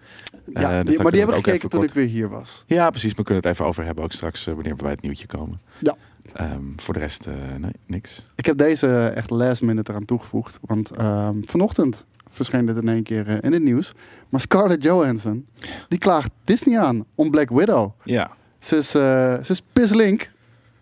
Ja, 0.53 0.61
Eh, 0.61 0.75
dus 0.79 0.85
die- 0.85 0.95
maar 0.95 1.05
we 1.05 1.11
die 1.11 1.19
hebben 1.19 1.37
ook 1.37 1.43
gekeken 1.43 1.69
toen 1.69 1.79
kort- 1.79 1.91
ik 1.91 1.95
weer 1.95 2.07
hier 2.07 2.29
was. 2.29 2.63
Ja, 2.67 2.89
precies. 2.89 3.13
We 3.13 3.23
kunnen 3.23 3.43
het 3.43 3.51
even 3.53 3.65
over 3.65 3.85
hebben 3.85 4.03
ook 4.03 4.11
straks 4.11 4.47
eh, 4.47 4.53
wanneer 4.53 4.75
we 4.75 4.81
bij 4.81 4.91
het 4.91 5.01
nieuwtje 5.01 5.27
komen. 5.27 5.59
Ja. 5.79 5.95
Ehm, 6.33 6.61
voor 6.75 6.93
de 6.93 6.99
rest, 6.99 7.25
nee, 7.57 7.71
niks. 7.87 8.25
Ik 8.35 8.45
heb 8.45 8.57
deze 8.57 9.11
echt 9.15 9.29
last 9.29 9.61
minute 9.61 9.91
eraan 9.91 10.05
toegevoegd. 10.05 10.59
Want 10.61 10.91
ehm, 10.91 11.35
vanochtend 11.43 12.05
verscheen 12.29 12.65
dit 12.65 12.77
in 12.77 12.87
één 12.89 13.03
keer 13.03 13.43
in 13.43 13.53
het 13.53 13.61
nieuws. 13.61 13.91
Maar 14.29 14.41
Scarlett 14.41 14.83
Johansson, 14.83 15.45
die 15.87 15.99
klaagt 15.99 16.29
Disney 16.43 16.79
aan 16.79 17.05
om 17.15 17.31
Black 17.31 17.49
Widow. 17.49 17.91
Ja. 18.03 18.31
Ze 18.59 18.75
is, 18.75 18.95
eh, 18.95 19.01
ze 19.43 19.51
is 19.51 19.61
pislink, 19.73 20.29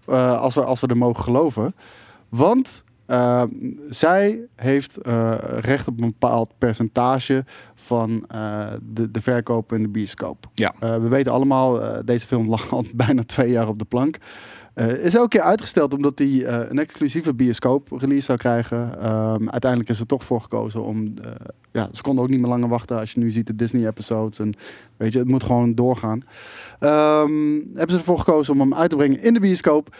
eh, 0.07 0.40
als, 0.40 0.56
we, 0.56 0.63
als 0.63 0.81
we 0.81 0.88
er 0.88 0.98
mogen 0.98 1.24
geloven. 1.24 1.75
Want 2.30 2.84
eh, 3.06 3.44
zij 3.90 4.40
heeft 4.56 4.98
eh, 4.98 5.34
recht 5.60 5.88
op 5.88 6.02
een 6.02 6.10
bepaald 6.10 6.52
percentage 6.57 7.46
van 7.75 8.25
de, 8.81 9.12
de 9.12 9.22
verkoop 9.22 9.74
in 9.74 9.81
de 9.81 9.88
bioscoop. 9.88 10.48
Ja. 10.54 10.74
We 10.80 11.07
weten 11.07 11.31
allemaal, 11.31 11.81
deze 12.06 12.28
film 12.28 12.50
lag 12.50 12.72
al 12.72 12.86
bijna 12.96 13.24
twee 13.24 13.52
jaar 13.52 13.68
op 13.68 13.80
de 13.80 13.86
plank. 13.86 14.18
Eh, 14.75 14.92
is 14.92 15.16
elke 15.16 15.27
keer 15.27 15.42
uitgesteld 15.42 15.94
omdat 15.94 16.19
hij 16.19 16.45
eh, 16.45 16.69
een 16.69 16.80
exclusieve 16.80 17.33
bioscoop 17.33 17.92
release 17.92 18.25
zou 18.25 18.38
krijgen. 18.38 19.01
Ehm, 19.01 19.50
uiteindelijk 19.50 19.89
is 19.89 20.00
er 20.00 20.06
toch 20.06 20.24
voor 20.24 20.42
gekozen 20.42 20.83
om. 20.83 21.13
eh, 21.24 21.31
ja, 21.72 21.89
ze 21.92 22.01
konden 22.01 22.24
ook 22.24 22.30
niet 22.30 22.39
meer 22.39 22.50
langer 22.50 22.69
wachten 22.69 23.00
als 23.00 23.12
je 23.12 23.19
nu 23.19 23.31
ziet 23.31 23.48
de 23.48 23.56
Disney 23.56 23.88
episodes. 23.88 24.39
En 24.39 24.54
weet 24.98 25.13
je, 25.13 25.19
het 25.19 25.27
moet 25.27 25.44
gewoon 25.44 25.75
doorgaan. 25.75 26.24
Ehm, 26.80 27.54
hebben 27.74 27.92
ze 27.92 27.98
ervoor 27.98 28.19
gekozen 28.19 28.54
om 28.54 28.60
hem 28.60 28.74
uit 28.74 28.89
te 28.89 28.95
brengen 28.95 29.22
in 29.24 29.33
de 29.33 29.39
bioscoop. 29.39 29.95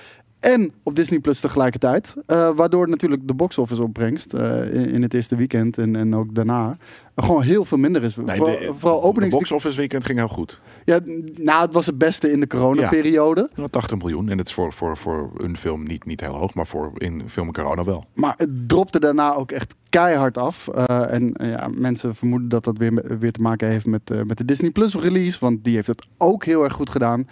En 0.46 0.72
op 0.84 0.96
Disney 0.96 1.20
Plus 1.20 1.40
tegelijkertijd. 1.40 2.16
Eh, 2.26 2.50
waardoor 2.56 2.90
natuurlijk 2.90 3.28
de 3.28 3.34
box 3.34 3.58
office 3.58 3.84
opbrengst 3.84 4.34
eh, 4.34 4.74
in, 4.74 4.90
in 4.90 5.02
het 5.02 5.14
eerste 5.14 5.36
weekend 5.36 5.78
en, 5.78 5.96
en 5.96 6.16
ook 6.16 6.36
daarna. 6.36 6.78
gewoon 7.16 7.42
heel 7.42 7.66
veel 7.66 7.78
minder 7.78 8.04
is. 8.04 8.16
Nee, 8.16 8.36
vooral, 8.36 8.60
de, 8.60 8.74
vooral 8.78 9.02
de 9.02 9.08
openings. 9.08 9.36
box 9.36 9.52
office 9.52 9.78
weekend 9.78 10.06
ging 10.06 10.18
heel 10.18 10.28
goed. 10.28 10.60
Ja, 10.84 11.00
nou, 11.36 11.62
het 11.62 11.74
was 11.74 11.86
het 11.86 11.98
beste 11.98 12.32
in 12.32 12.40
de 12.40 12.48
coronaperiode. 12.48 13.50
Ja, 13.56 13.68
80 13.68 13.98
miljoen. 13.98 14.30
En 14.30 14.38
dat 14.38 14.46
is 14.46 14.54
voor, 14.54 14.74
voor, 14.74 14.98
voor 14.98 15.32
een 15.38 15.58
film 15.58 15.84
niet, 15.84 16.06
niet 16.06 16.22
heel 16.22 16.36
hoog, 16.36 16.54
maar 16.54 16.68
voor 16.68 16.92
in 16.98 17.30
film 17.30 17.52
corona 17.52 17.84
wel. 17.84 18.06
Maar 18.14 18.34
het 18.38 18.50
dropte 18.70 19.00
daarna 19.00 19.36
ook 19.36 19.52
echt 19.52 19.76
keihard 19.90 20.38
af. 20.38 20.68
Eh, 20.68 21.14
en 21.14 21.36
ja, 21.38 21.70
mensen 21.76 22.16
vermoeden 22.16 22.50
dat 22.50 22.64
dat 22.64 22.78
weer, 22.78 23.18
weer 23.20 23.32
te 23.32 23.42
maken 23.42 23.68
heeft 23.68 23.86
met, 23.86 24.26
met 24.28 24.38
de 24.38 24.46
Disney 24.46 24.70
Plus 24.70 24.96
release. 24.96 25.38
Want 25.40 25.64
die 25.64 25.76
heeft 25.76 25.88
het 25.88 26.06
ook 26.18 26.46
heel 26.46 26.64
erg 26.64 26.74
goed 26.74 26.90
gedaan. 26.90 27.28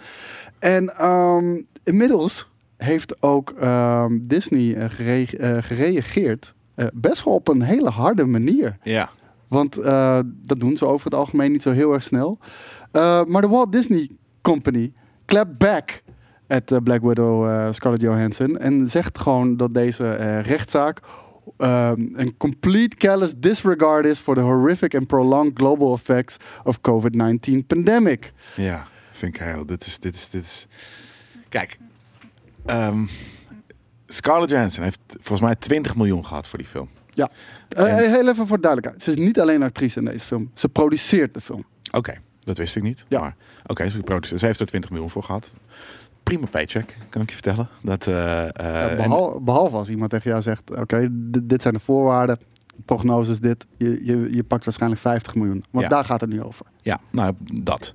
En 0.58 0.88
ehm, 0.88 1.60
inmiddels 1.82 2.52
heeft 2.84 3.22
ook 3.22 3.50
ehm, 3.50 4.18
Disney 4.20 4.74
eh, 4.74 4.90
gere- 4.90 5.36
eh, 5.36 5.62
gereageerd. 5.62 6.54
eh, 6.74 6.86
best 6.94 7.24
wel 7.24 7.34
op 7.34 7.48
een 7.48 7.62
hele 7.62 7.90
harde 7.90 8.24
manier. 8.24 8.76
Ja. 8.82 9.10
Want 9.48 9.74
dat 10.46 10.60
doen 10.60 10.76
ze 10.76 10.86
over 10.86 11.04
het 11.04 11.14
algemeen 11.14 11.52
niet 11.52 11.62
zo 11.62 11.70
heel 11.70 11.92
erg 11.92 12.02
snel. 12.02 12.38
Maar 13.26 13.40
de 13.40 13.48
Walt 13.48 13.72
Disney 13.72 14.10
Company 14.42 14.92
clapped 15.26 15.58
back 15.58 16.02
at 16.48 16.82
Black 16.84 17.00
Widow 17.02 17.72
Scarlett 17.74 18.02
Johansson. 18.02 18.58
En 18.58 18.88
zegt 18.88 19.18
gewoon 19.18 19.56
dat 19.56 19.74
deze 19.74 20.14
rechtszaak 20.40 21.00
ehm, 21.58 22.00
een 22.12 22.36
complete 22.36 22.96
callous 22.96 23.34
disregard 23.36 24.06
is 24.06 24.18
for 24.18 24.34
the 24.34 24.40
horrific 24.40 24.94
and 24.94 25.06
prolonged 25.06 25.52
global 25.54 25.94
effects 25.94 26.36
of 26.64 26.78
COVID-19 26.80 27.66
pandemic. 27.66 28.32
Ja, 28.56 28.86
vind 29.10 29.34
ik 29.34 29.40
heel. 29.42 29.66
Dit 29.66 29.86
is, 29.86 29.98
dit 29.98 30.14
is, 30.14 30.30
dit 30.30 30.42
is. 30.44 30.66
Kijk, 31.48 31.78
ehm, 32.66 33.04
Scarlett 34.06 34.50
Johansson 34.50 34.82
heeft 34.82 34.98
volgens 35.08 35.40
mij 35.40 35.54
20 35.56 35.96
miljoen 35.96 36.24
gehad 36.26 36.46
voor 36.48 36.58
die 36.58 36.68
film. 36.68 36.88
Ja, 37.10 37.30
Eh, 37.68 37.84
heel 37.94 38.28
even 38.28 38.46
voor 38.46 38.60
duidelijkheid. 38.60 39.02
Ze 39.02 39.10
is 39.10 39.16
niet 39.26 39.40
alleen 39.40 39.62
actrice 39.62 39.98
in 39.98 40.04
deze 40.04 40.26
film. 40.26 40.50
Ze 40.54 40.68
produceert 40.68 41.34
de 41.34 41.40
film. 41.40 41.64
Oké, 41.92 42.14
dat 42.42 42.58
wist 42.58 42.76
ik 42.76 42.82
niet. 42.82 43.04
Ja. 43.08 43.20
Maar 43.20 43.36
oké, 43.66 43.88
ze, 43.88 43.98
produceert- 44.02 44.40
ze 44.40 44.46
heeft 44.46 44.60
er 44.60 44.66
20 44.66 44.90
miljoen 44.90 45.10
voor 45.10 45.22
gehad. 45.22 45.46
Prima 46.22 46.46
paycheck, 46.46 46.96
kan 47.08 47.22
ik 47.22 47.28
je 47.28 47.34
vertellen. 47.34 47.68
Dat, 47.82 48.06
eh, 48.06 48.42
eh, 48.42 48.48
Ja, 48.56 48.88
en- 48.88 48.96
behal- 48.96 49.40
behalve 49.40 49.76
als 49.76 49.88
iemand 49.90 50.10
tegen 50.10 50.30
jou 50.30 50.42
zegt: 50.42 50.70
Oké, 50.70 51.08
dit, 51.10 51.48
dit 51.48 51.62
zijn 51.62 51.74
de 51.74 51.80
voorwaarden. 51.80 52.38
Prognose 52.84 53.30
is 53.32 53.40
dit. 53.40 53.66
Je, 53.76 54.04
je, 54.04 54.28
je 54.34 54.42
pakt 54.44 54.64
waarschijnlijk 54.64 55.00
50 55.02 55.34
miljoen. 55.34 55.64
Want 55.70 55.84
Ja. 55.84 55.90
daar 55.90 56.04
gaat 56.04 56.20
het 56.20 56.30
nu 56.30 56.42
over. 56.42 56.66
Ja, 56.82 57.00
nou, 57.10 57.34
dat. 57.54 57.94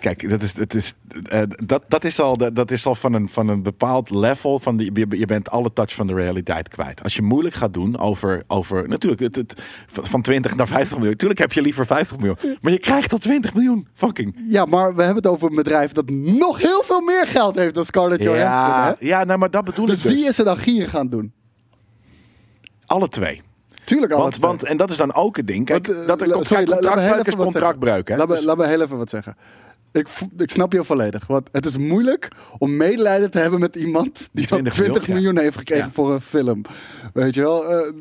Kijk, 0.00 0.30
dat 0.30 0.42
is, 0.42 0.54
dat 0.54 0.74
is, 0.74 0.94
eh, 1.28 1.42
dat, 1.64 1.82
dat 1.88 2.04
is 2.04 2.20
al, 2.20 2.36
dat 2.36 2.54
dat 2.54 2.70
is 2.70 2.86
al 2.86 2.94
van, 2.94 3.12
een, 3.12 3.28
van 3.28 3.48
een 3.48 3.62
bepaald 3.62 4.10
level. 4.10 4.58
Van 4.58 4.76
die, 4.76 4.90
je, 4.94 5.06
je 5.18 5.26
bent 5.26 5.50
alle 5.50 5.72
touch 5.72 5.94
van 5.94 6.06
de 6.06 6.14
realiteit 6.14 6.68
kwijt. 6.68 7.02
Als 7.02 7.14
je 7.14 7.22
moeilijk 7.22 7.54
gaat 7.54 7.74
doen 7.74 7.98
over. 7.98 8.42
over 8.46 8.88
natuurlijk, 8.88 9.20
het, 9.20 9.36
het, 9.36 9.62
van 9.86 10.20
van 10.20 10.22
20 10.22 10.56
naar 10.56 10.66
50 10.66 10.90
miljoen. 10.90 11.10
Natuurlijk 11.10 11.40
heb 11.40 11.52
je 11.52 11.62
liever 11.62 11.86
50 11.86 12.16
miljoen. 12.16 12.58
Maar 12.60 12.72
je 12.72 12.78
krijgt 12.78 13.08
tot 13.08 13.22
20 13.22 13.54
miljoen. 13.54 13.88
Fucking. 13.94 14.36
Ja, 14.48 14.64
maar 14.64 14.94
we 14.94 15.02
hebben 15.02 15.22
het 15.22 15.32
over 15.32 15.48
een 15.48 15.54
bedrijf 15.54 15.92
dat 15.92 16.10
nog 16.10 16.58
heel 16.58 16.82
veel 16.82 17.00
meer 17.00 17.26
geld 17.26 17.56
heeft 17.56 17.74
dan 17.74 17.84
Scarlett 17.84 18.22
Johansson. 18.22 18.48
Ja, 18.48 18.96
hè? 18.98 19.06
ja 19.06 19.24
nou, 19.24 19.38
maar 19.38 19.50
dat 19.50 19.64
bedoel 19.64 19.86
Dus 19.86 19.98
ik 19.98 20.02
dus. 20.02 20.14
wie 20.14 20.26
is 20.26 20.38
er 20.38 20.44
dan 20.44 20.56
gierig 20.56 20.90
gaan 20.90 21.08
doen? 21.08 21.32
Alle 22.86 23.08
twee. 23.08 23.42
Tuurlijk. 23.90 24.12
Want, 24.12 24.38
want, 24.38 24.62
en 24.64 24.76
dat 24.76 24.90
is 24.90 24.96
dan 24.96 25.14
ook 25.14 25.36
het 25.36 25.46
ding. 25.46 25.64
Kijk, 25.64 25.86
Want, 25.86 25.98
eh, 26.00 26.06
dat 26.06 26.20
la- 26.20 26.26
contract, 26.34 26.46
sorry, 26.46 26.66
wat 26.66 27.24
zeggen. 27.24 27.36
contractbreuk. 27.36 28.08
Hè? 28.08 28.16
Laat 28.16 28.28
me, 28.28 28.34
Dus- 28.34 28.44
laat 28.44 28.56
me 28.56 28.66
heel 28.66 28.80
even 28.80 28.98
wat 28.98 29.10
zeggen. 29.10 29.36
Ik, 29.92 30.08
ik 30.36 30.50
snap 30.50 30.72
je 30.72 30.84
volledig. 30.84 31.26
Want 31.26 31.48
het 31.52 31.64
is 31.64 31.76
moeilijk 31.78 32.28
om 32.58 32.76
medelijden 32.76 33.30
te 33.30 33.38
hebben 33.38 33.60
met 33.60 33.76
iemand 33.76 34.28
die 34.32 34.42
al 34.42 34.48
20 34.58 34.72
20 34.72 34.94
miljoen, 35.08 35.14
miljoen, 35.22 35.38
heeft 35.42 35.56
gekregen 35.58 35.84
Ja. 35.86 35.90
voor 35.92 36.12
een 36.12 36.20
film. 36.20 36.62
Weet 37.12 37.34
je 37.34 37.40
wel? 37.40 37.64
Eh, 37.70 37.92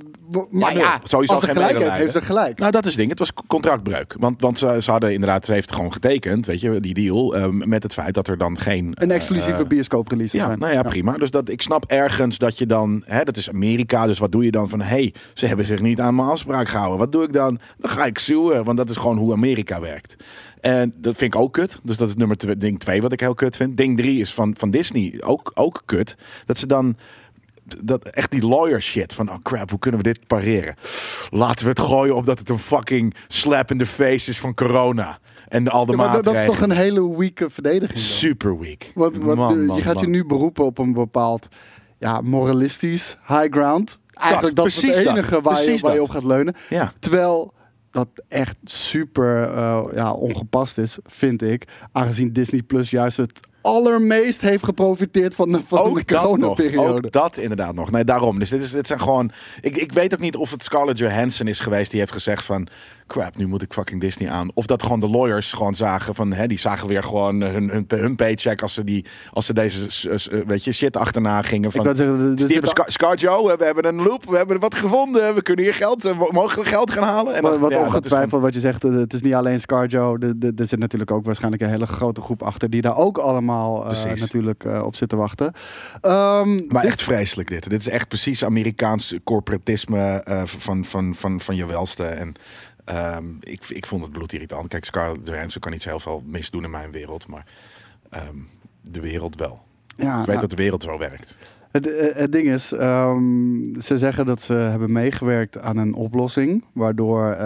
maar 0.49 0.73
nul. 0.73 0.81
ja, 0.83 0.99
Sowieso 1.03 1.33
als 1.33 1.41
ze 1.43 1.47
geen 1.47 1.55
gelijk 1.55 1.71
heeft, 1.71 1.73
medelijden. 1.73 1.97
heeft 1.97 2.11
ze 2.13 2.21
gelijk. 2.21 2.59
Nou, 2.59 2.71
dat 2.71 2.81
is 2.83 2.89
het 2.89 2.97
ding. 2.97 3.09
Het 3.09 3.19
was 3.19 3.33
contractbreuk. 3.47 4.15
Want, 4.19 4.41
want 4.41 4.59
ze, 4.59 4.77
ze 4.81 4.91
hadden 4.91 5.13
inderdaad, 5.13 5.45
ze 5.45 5.53
heeft 5.53 5.73
gewoon 5.73 5.93
getekend, 5.93 6.45
weet 6.45 6.61
je, 6.61 6.79
die 6.79 6.93
deal. 6.93 7.35
eh, 7.35 7.47
met 7.49 7.83
het 7.83 7.93
feit 7.93 8.13
dat 8.13 8.27
er 8.27 8.37
dan 8.37 8.59
geen. 8.59 8.91
een 8.93 9.09
eh, 9.09 9.15
exclusieve 9.15 9.61
eh, 9.61 9.67
bioscoop-release 9.67 10.37
Ja, 10.37 10.45
zijn. 10.45 10.59
nou 10.59 10.73
ja, 10.73 10.81
prima. 10.81 11.13
Dus 11.17 11.31
dat, 11.31 11.49
ik 11.49 11.61
snap 11.61 11.85
ergens 11.85 12.37
dat 12.37 12.57
je 12.57 12.65
dan, 12.65 13.03
hè, 13.05 13.23
dat 13.23 13.37
is 13.37 13.49
Amerika, 13.49 14.07
dus 14.07 14.19
wat 14.19 14.31
doe 14.31 14.43
je 14.43 14.51
dan 14.51 14.69
van, 14.69 14.81
hé, 14.81 14.87
hey, 14.87 15.13
ze 15.33 15.45
hebben 15.45 15.65
zich 15.65 15.81
niet 15.81 15.99
aan 15.99 16.15
mijn 16.15 16.27
afspraak 16.27 16.69
gehouden. 16.69 16.97
Wat 16.99 17.11
doe 17.11 17.23
ik 17.23 17.33
dan? 17.33 17.59
Dan 17.77 17.89
ga 17.89 18.05
ik 18.05 18.17
suwen, 18.19 18.63
want 18.63 18.77
dat 18.77 18.89
is 18.89 18.95
gewoon 18.97 19.17
hoe 19.17 19.33
Amerika 19.33 19.79
werkt. 19.81 20.15
En 20.59 20.93
dat 20.95 21.17
vind 21.17 21.33
ik 21.33 21.39
ook 21.39 21.53
kut. 21.53 21.79
Dus 21.83 21.97
dat 21.97 22.07
is 22.07 22.15
nummer 22.15 22.37
twee, 22.37 22.57
ding 22.57 22.79
twee 22.79 23.01
wat 23.01 23.11
ik 23.11 23.19
heel 23.19 23.33
kut 23.33 23.55
vind. 23.55 23.77
Ding 23.77 23.97
drie 23.97 24.19
is 24.19 24.33
van, 24.33 24.55
van 24.57 24.71
Disney 24.71 25.21
ook, 25.25 25.51
ook 25.53 25.81
kut. 25.85 26.15
Dat 26.45 26.59
ze 26.59 26.67
dan 26.67 26.97
dat 27.83 28.03
echt 28.03 28.31
die 28.31 28.47
lawyer 28.47 28.81
shit 28.81 29.13
van 29.13 29.29
oh 29.29 29.35
crap, 29.43 29.69
hoe 29.69 29.79
kunnen 29.79 30.01
we 30.01 30.05
dit 30.05 30.27
pareren? 30.27 30.75
Laten 31.29 31.63
we 31.65 31.69
het 31.69 31.79
gooien 31.79 32.15
op 32.15 32.25
dat 32.25 32.39
het 32.39 32.49
een 32.49 32.59
fucking 32.59 33.15
slap 33.27 33.71
in 33.71 33.77
the 33.77 33.85
face 33.85 34.29
is 34.29 34.39
van 34.39 34.53
corona 34.53 35.19
en 35.47 35.67
al 35.67 35.85
de 35.85 35.91
Ja, 35.91 35.97
maar 35.97 36.21
dat, 36.21 36.33
is 36.33 36.45
toch 36.45 36.61
een 36.61 36.71
hele 36.71 37.17
weeke 37.17 37.49
verdediging. 37.49 37.91
dan? 37.91 38.01
super 38.01 38.59
weak. 38.59 38.91
Man, 38.95 39.75
je 39.75 39.81
gaat 39.81 39.93
man. 39.93 40.03
je 40.03 40.09
nu 40.09 40.25
beroepen 40.25 40.65
op 40.65 40.77
een 40.77 40.93
bepaald 40.93 41.47
ja, 41.97 42.21
moralistisch 42.21 43.17
high 43.27 43.51
ground. 43.51 43.99
Eigenlijk 44.13 44.55
dat, 44.55 44.65
is 44.65 44.81
het 44.81 44.93
dat. 44.93 45.05
enige 45.05 45.41
waar, 45.41 45.63
je, 45.63 45.77
waar 45.79 45.93
je 45.93 46.01
op 46.01 46.09
gaat 46.09 46.23
leunen. 46.23 46.55
Ja, 46.69 46.93
Terwijl 46.99 47.53
dat 47.91 48.07
echt 48.27 48.57
super 48.63 49.43
eh, 49.43 49.85
ja, 49.93 50.13
ongepast 50.13 50.77
is, 50.77 50.97
vind 51.05 51.41
ik. 51.41 51.67
Aangezien 51.91 52.33
Disney 52.33 52.61
Plus 52.61 52.89
juist 52.89 53.17
het 53.17 53.39
allermeest 53.61 54.41
heeft 54.41 54.63
geprofiteerd 54.63 55.35
van 55.35 55.51
de, 55.51 55.59
van 55.67 55.77
de 55.77 55.83
Ook 55.83 56.07
dat 56.07 56.21
nog. 56.21 56.29
coronaperiode. 56.29 56.93
Ook 56.93 57.11
dat 57.11 57.37
inderdaad 57.37 57.75
nog. 57.75 57.91
Nee, 57.91 58.03
daarom. 58.03 58.39
Dus 58.39 58.49
dit, 58.49 58.61
is, 58.61 58.71
dit 58.71 58.87
zijn 58.87 58.99
gewoon... 58.99 59.31
Ik, 59.61 59.77
ik 59.77 59.91
weet 59.91 60.13
ook 60.13 60.19
niet 60.19 60.35
of 60.35 60.51
het 60.51 60.63
Scarlett 60.63 60.97
Johansson 60.99 61.47
is 61.47 61.59
geweest 61.59 61.91
die 61.91 61.99
heeft 61.99 62.11
gezegd 62.11 62.43
van... 62.45 62.67
Crap, 63.07 63.37
nu 63.37 63.47
moet 63.47 63.61
ik 63.61 63.73
fucking 63.73 64.01
Disney 64.01 64.29
aan. 64.29 64.51
Of 64.53 64.65
dat 64.65 64.83
gewoon 64.83 64.99
de 64.99 65.09
lawyers 65.09 65.53
gewoon 65.53 65.75
zagen 65.75 66.15
van... 66.15 66.33
Hè, 66.33 66.47
die 66.47 66.59
zagen 66.59 66.87
weer 66.87 67.03
gewoon 67.03 67.41
hun, 67.41 67.69
hun, 67.69 67.85
hun 67.87 68.15
paycheck 68.15 68.61
als 68.61 68.73
ze, 68.73 68.83
die, 68.83 69.05
als 69.33 69.45
ze 69.45 69.53
deze 69.53 69.85
s- 69.91 70.27
weet 70.47 70.63
je, 70.63 70.71
shit 70.71 70.97
achterna 70.97 71.41
gingen. 71.41 71.69
Ik 71.69 71.75
Van, 71.75 71.95
zeggen, 71.95 72.37
zit 72.39 72.51
hebben 72.51 72.69
Scar, 72.69 72.91
ScarJo, 72.91 73.57
we 73.57 73.65
hebben 73.65 73.85
een 73.85 74.01
loop, 74.01 74.25
we 74.29 74.37
hebben 74.37 74.59
wat 74.59 74.75
gevonden. 74.75 75.35
We 75.35 75.41
kunnen 75.41 75.65
hier 75.65 75.73
geld, 75.73 76.05
eh, 76.05 76.19
mogen 76.31 76.59
we 76.61 76.65
geld 76.65 76.91
gaan 76.91 77.03
halen? 77.03 77.35
En 77.35 77.41
Wat, 77.41 77.51
dan- 77.51 77.61
wat 77.61 77.71
ja, 77.71 77.79
ongetwijfeld 77.79 78.29
gewoon- 78.29 78.43
wat 78.43 78.53
je 78.53 78.59
zegt, 78.59 78.83
eh, 78.83 78.91
het 78.91 79.13
is 79.13 79.21
niet 79.21 79.33
alleen 79.33 79.59
Scarjo. 79.59 80.17
de- 80.17 80.37
de- 80.37 80.53
Er 80.55 80.65
zit 80.65 80.79
natuurlijk 80.79 81.11
ook 81.11 81.25
waarschijnlijk 81.25 81.63
een 81.63 81.69
hele 81.69 81.87
grote 81.87 82.21
groep 82.21 82.43
achter 82.43 82.69
die 82.69 82.81
daar 82.81 82.97
ook 82.97 83.17
allemaal 83.17 83.47
eh, 83.49 84.13
natuurlijk 84.13 84.63
eh, 84.63 84.83
op 84.83 84.95
zitten 84.95 85.17
wachten. 85.17 85.53
Ehm, 86.01 86.59
Maar 86.67 86.83
echt 86.83 87.03
vreselijk 87.03 87.49
dit. 87.49 87.69
Dit 87.69 87.79
is 87.79 87.89
echt 87.89 88.07
precies 88.07 88.45
Amerikaans 88.45 89.15
corporatisme 89.23 90.21
eh, 90.23 90.41
van, 90.45 90.85
van, 90.85 91.15
van, 91.15 91.41
van 91.41 91.55
je 91.55 91.65
welste. 91.65 92.03
En 92.03 92.33
ehm, 92.85 93.25
ik, 93.39 93.69
ik 93.69 93.85
vond 93.85 94.03
het 94.03 94.11
bloedirritant. 94.11 94.67
Kijk, 94.67 94.85
Scarlett 94.85 95.27
Johansson 95.27 95.61
kan 95.61 95.71
niet 95.71 95.85
heel 95.85 95.99
veel 95.99 96.23
misdoen 96.25 96.63
in 96.63 96.69
mijn 96.69 96.91
wereld. 96.91 97.27
Maar 97.27 97.45
ehm, 98.09 98.37
de 98.81 99.01
wereld 99.01 99.35
wel. 99.35 99.61
ja, 99.95 100.11
ik 100.11 100.17
weet 100.17 100.27
nou, 100.27 100.39
dat 100.39 100.49
de 100.49 100.55
wereld 100.55 100.83
zo 100.83 100.97
werkt. 100.97 101.37
het, 101.71 102.13
het 102.15 102.31
ding 102.31 102.47
is, 102.47 102.67
ze 102.67 103.97
zeggen 103.97 104.25
dat 104.25 104.41
ze 104.41 104.53
hebben 104.53 104.91
meegewerkt 104.91 105.57
aan 105.57 105.77
een 105.77 105.93
oplossing. 105.93 106.63
Waardoor 106.73 107.37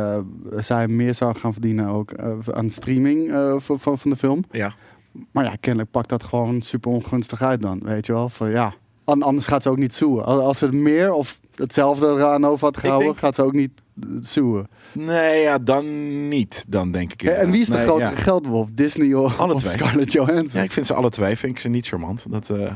zij 0.57 0.88
meer 0.88 1.13
zou 1.13 1.36
gaan 1.36 1.53
verdienen 1.53 1.88
ook 1.88 2.13
aan 2.51 2.69
streaming 2.69 3.31
van, 3.62 3.79
van, 3.79 4.00
van 4.00 4.10
de 4.10 4.17
film. 4.17 4.43
Ja. 4.51 4.74
Maar 5.32 5.43
ja, 5.43 5.55
kennelijk 5.60 5.91
pakt 5.91 6.10
dat 6.10 6.24
gewoon 6.24 6.62
super 6.62 6.91
ongunstig 6.91 7.41
uit 7.41 7.62
dan. 7.62 7.79
Weet 7.84 8.05
je 8.05 8.13
wel, 8.13 8.29
van 8.29 8.50
ja. 8.50 8.74
An- 9.03 9.22
Anders 9.22 9.46
gaat 9.46 9.63
ze 9.63 9.70
ook 9.70 9.77
niet 9.77 9.93
zoeken. 9.96 10.25
Als 10.25 10.58
ze 10.58 10.72
meer 10.72 11.13
of 11.13 11.39
hetzelfde 11.55 12.08
eraan 12.08 12.46
over 12.46 12.65
had 12.65 12.77
gehouden, 12.77 13.08
denk- 13.08 13.20
gaat 13.20 13.36
ze 13.36 13.41
ook 13.41 13.53
niet 13.53 13.72
eh, 14.01 14.10
zoeken. 14.20 14.67
Nee, 14.91 15.41
ja, 15.41 15.58
dan 15.58 16.27
niet. 16.27 16.65
Dan 16.67 16.91
denk 16.91 17.13
ik 17.13 17.24
En 17.24 17.51
wie 17.51 17.62
is 17.62 17.67
de 17.67 17.74
Nee, 17.74 17.84
grotere 17.86 18.10
ja. 18.10 18.15
geldwolf? 18.15 18.70
Disney 18.72 19.13
of, 19.13 19.39
Alle 19.39 19.53
of 19.53 19.62
twee. 19.62 19.74
Scarlett 19.74 20.12
Johansson? 20.12 20.60
Ja, 20.60 20.65
ik 20.65 20.72
vind 20.72 20.86
ze 20.86 20.93
alle 20.93 21.10
twee 21.10 21.36
vind 21.38 21.51
ik 21.55 21.60
ze 21.62 21.70
niet 21.70 21.88
charmant. 21.88 22.25
Dat, 22.29 22.50
eh, 22.50 22.75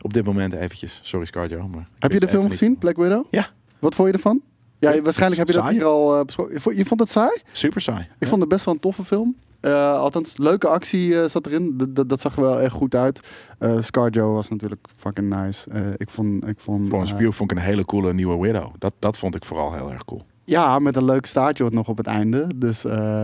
op 0.00 0.12
dit 0.14 0.24
moment 0.24 0.52
eventjes. 0.54 1.00
Sorry 1.02 1.26
maar... 1.34 1.88
ik 1.96 2.02
heb 2.02 2.12
je 2.12 2.20
de 2.20 2.28
film 2.28 2.48
gezien, 2.48 2.78
Black 2.78 2.96
Widow? 2.96 3.24
Ja. 3.30 3.46
Wat 3.78 3.94
vond 3.94 4.08
je 4.08 4.14
ervan? 4.14 4.40
Ja, 4.78 5.00
waarschijnlijk 5.02 5.38
heb 5.38 5.48
je 5.48 5.54
dat 5.54 5.62
saai. 5.62 5.74
hier 5.76 5.84
al 5.84 6.18
eh, 6.18 6.24
besproken. 6.24 6.54
Je 6.54 6.60
vond- 6.60 6.76
Je 6.76 6.84
vond 6.84 7.00
het 7.00 7.10
saai? 7.10 7.40
Super 7.52 7.80
saai. 7.80 8.00
Ik 8.00 8.06
Ja. 8.18 8.28
vond 8.28 8.40
het 8.40 8.50
best 8.50 8.64
wel 8.64 8.74
een 8.74 8.80
toffe 8.80 9.04
film. 9.04 9.36
Eh, 9.66 9.98
althans, 9.98 10.36
leuke 10.36 10.66
actie 10.68 11.20
eh, 11.20 11.28
zat 11.28 11.46
erin. 11.46 11.90
D- 11.94 12.08
dat 12.08 12.20
zag 12.20 12.36
er 12.36 12.42
wel 12.42 12.60
echt 12.60 12.72
goed 12.72 12.94
uit. 12.94 13.20
Eh 13.58 13.76
Scarjo 13.80 14.32
was 14.32 14.48
natuurlijk 14.48 14.86
fucking 14.96 15.34
nice. 15.42 15.70
Ik 15.96 16.10
vond... 16.10 16.46
Ik 16.48 16.58
vond 16.58 16.88
Florence 16.88 17.14
Pugh 17.14 17.32
vond 17.36 17.50
ik 17.50 17.56
een 17.56 17.62
hele 17.62 17.84
coole 17.84 18.12
nieuwe 18.12 18.38
Widow. 18.46 18.74
Dat, 18.78 18.94
dat 18.98 19.18
vond 19.18 19.34
ik 19.34 19.44
vooral 19.44 19.74
heel 19.74 19.90
erg 19.92 20.04
cool. 20.04 20.22
Ja, 20.44 20.78
met 20.78 20.96
een 20.96 21.04
leuk 21.04 21.26
staartje 21.26 21.64
wat 21.64 21.72
nog 21.72 21.88
op 21.88 21.96
het 21.96 22.06
einde. 22.06 22.46
Dus 22.56 22.80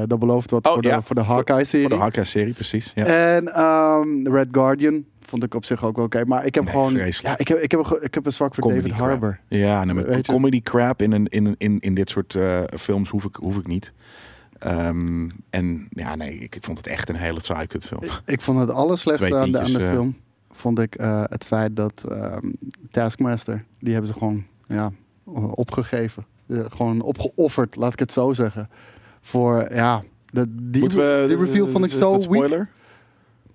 dat 0.06 0.18
belooft 0.18 0.50
wat 0.50 0.66
Oh, 0.66 0.72
voor, 0.72 0.82
de, 0.82 0.98
voor 1.02 1.14
de 1.14 1.22
Hawkeye-serie. 1.22 1.86
Voor 1.86 1.96
de 1.96 2.02
Hawkeye-serie, 2.02 2.52
precies. 2.54 2.92
Ja. 2.94 3.04
En 3.04 3.54
ehm, 3.54 4.26
Red 4.34 4.48
Guardian 4.50 5.04
vond 5.20 5.42
ik 5.42 5.54
op 5.54 5.64
zich 5.64 5.84
ook 5.84 5.96
wel 5.96 6.04
oké. 6.04 6.24
Maar 6.24 6.46
ik 6.46 6.54
heb 6.54 6.64
Nee, 6.64 6.72
gewoon... 6.72 6.90
vreselijk. 6.90 7.34
Ja, 7.34 7.38
ik 7.38 7.48
heb, 7.48 7.58
ik, 7.58 7.70
heb 7.70 7.80
ik 8.00 8.14
heb 8.14 8.26
een 8.26 8.32
zwak 8.32 8.54
voor 8.54 8.62
Comedy 8.64 8.80
David 8.82 8.96
crap. 8.96 9.08
Harbour. 9.08 9.40
Ja, 9.48 9.84
nee, 9.84 10.20
comedy 10.22 10.60
crap 10.62 11.02
in, 11.02 11.12
een, 11.12 11.26
in, 11.26 11.54
in, 11.58 11.78
in 11.80 11.94
dit 11.94 12.10
soort 12.10 12.38
films 12.80 13.10
hoef 13.10 13.24
ik, 13.24 13.36
hoef 13.36 13.56
ik 13.56 13.66
niet. 13.66 13.92
Ehm, 14.62 15.28
en 15.50 15.86
ja, 15.90 16.14
nee, 16.14 16.38
ik, 16.38 16.54
ik 16.54 16.64
vond 16.64 16.78
het 16.78 16.86
echt 16.86 17.08
een 17.08 17.16
hele 17.16 17.40
saai 17.40 17.66
kutfilm. 17.66 18.02
Ik 18.26 18.40
vond 18.40 18.58
het 18.58 18.70
allerslechtste 18.70 19.36
aan 19.36 19.52
de, 19.52 19.58
aan 19.58 19.72
de 19.72 19.84
eh. 19.84 19.90
film. 19.90 20.16
Vond 20.50 20.78
ik 20.78 20.94
eh, 20.94 21.22
het 21.28 21.44
feit 21.44 21.76
dat 21.76 22.04
ehm, 22.08 22.50
Taskmaster... 22.90 23.64
Die 23.78 23.92
hebben 23.92 24.12
ze 24.12 24.18
gewoon 24.18 24.44
ja, 24.66 24.92
opgegeven. 25.50 26.26
Eh, 26.46 26.64
gewoon 26.68 27.00
opgeofferd, 27.00 27.76
laat 27.76 27.92
ik 27.92 27.98
het 27.98 28.12
zo 28.12 28.32
zeggen. 28.32 28.68
Voor, 29.20 29.74
ja... 29.74 30.02
De, 30.30 30.44
die, 30.48 30.80
Moeten 30.80 30.98
we, 30.98 31.24
die 31.28 31.36
reveal 31.36 31.66
vond 31.66 31.84
ik 31.84 31.90
zo 31.90 31.98
dat 32.10 32.10
weak. 32.10 32.22
spoiler? 32.22 32.68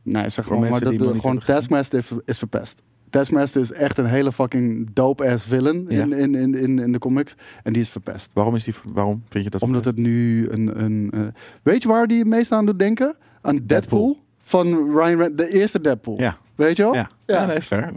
Nee, 0.03 0.29
zeg 0.29 0.45
gewoon, 0.45 0.69
maar 0.69 0.79
dat 0.79 0.97
de, 0.97 1.13
gewoon. 1.13 1.39
Taskmaster 1.39 1.99
is, 1.99 2.11
is 2.25 2.37
verpest. 2.37 2.81
Taskmaster 3.09 3.61
is 3.61 3.71
echt 3.71 3.97
een 3.97 4.05
hele 4.05 4.31
fucking 4.31 4.89
dope-ass 4.93 5.45
villain 5.45 5.85
Ja. 5.89 6.01
in, 6.03 6.13
in, 6.13 6.35
in, 6.35 6.55
in, 6.55 6.79
in 6.79 6.91
de 6.91 6.99
comics. 6.99 7.35
En 7.63 7.73
die 7.73 7.81
is 7.81 7.89
verpest. 7.89 8.31
Waarom, 8.33 8.55
is 8.55 8.63
die, 8.63 8.73
waarom 8.85 9.23
vind 9.29 9.43
je 9.43 9.49
dat? 9.49 9.61
Omdat 9.61 9.85
het 9.85 9.97
nu 9.97 10.47
een... 10.49 10.83
een 10.83 11.09
eh, 11.13 11.19
weet 11.63 11.81
je 11.81 11.87
waar 11.87 12.07
die 12.07 12.17
het 12.19 12.27
meest 12.27 12.51
aan 12.51 12.65
doet 12.65 12.79
denken? 12.79 13.15
Aan 13.41 13.55
Deadpool. 13.55 13.67
Deadpool. 13.67 14.25
Van 14.41 14.67
Ryan 14.67 14.95
Reynolds, 15.17 15.35
de 15.35 15.49
eerste 15.49 15.81
Deadpool. 15.81 16.19
Ja. 16.19 16.37
Weet 16.55 16.77
je 16.77 16.83
wel? 16.83 16.93
Ja, 16.93 17.09
ja. 17.25 17.45
nee, 17.45 17.55
is 17.57 17.65
fair. 17.65 17.93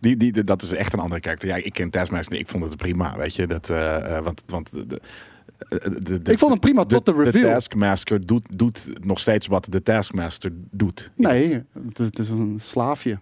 Die, 0.00 0.16
die, 0.16 0.32
de- 0.32 0.44
dat 0.44 0.62
is 0.62 0.72
echt 0.72 0.92
een 0.92 0.98
andere 0.98 1.20
karakter. 1.20 1.48
Ja, 1.48 1.56
ik 1.56 1.72
ken 1.72 1.90
Taskmaster, 1.90 2.38
ik 2.38 2.48
vond 2.48 2.64
het 2.64 2.76
prima, 2.76 3.16
weet 3.16 3.34
je. 3.34 3.46
Dat, 3.46 3.70
eh, 3.70 4.16
eh, 4.16 4.24
want, 4.24 4.42
want 4.46 4.70
de, 4.70 4.86
de, 4.86 5.00
de- 6.02 6.22
de- 6.22 6.32
Ik 6.32 6.38
vond 6.38 6.50
hem 6.50 6.60
prima 6.60 6.84
tot 6.84 7.06
de 7.06 7.12
reveal. 7.12 7.52
Taskmaster 7.52 8.26
doet, 8.26 8.58
doet 8.58 8.86
nog 9.04 9.18
steeds 9.18 9.46
wat 9.46 9.66
de 9.70 9.82
Taskmaster 9.82 10.52
doet. 10.70 11.10
Nee, 11.16 11.52
het 11.88 11.98
is, 11.98 12.06
het 12.06 12.18
is 12.18 12.28
een 12.28 12.56
slaafje. 12.60 13.18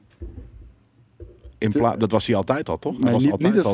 In 1.61 1.71
pla- 1.73 1.97
dat 1.97 2.11
was 2.11 2.27
hij 2.27 2.37
altijd 2.37 2.69
al, 2.69 2.79
toch? 2.79 2.93
Nee, 2.93 3.03
Hij 3.03 3.13
was 3.13 3.23
niet- 3.23 3.33
altijd 3.33 3.55
niet 3.55 3.65
een 3.65 3.71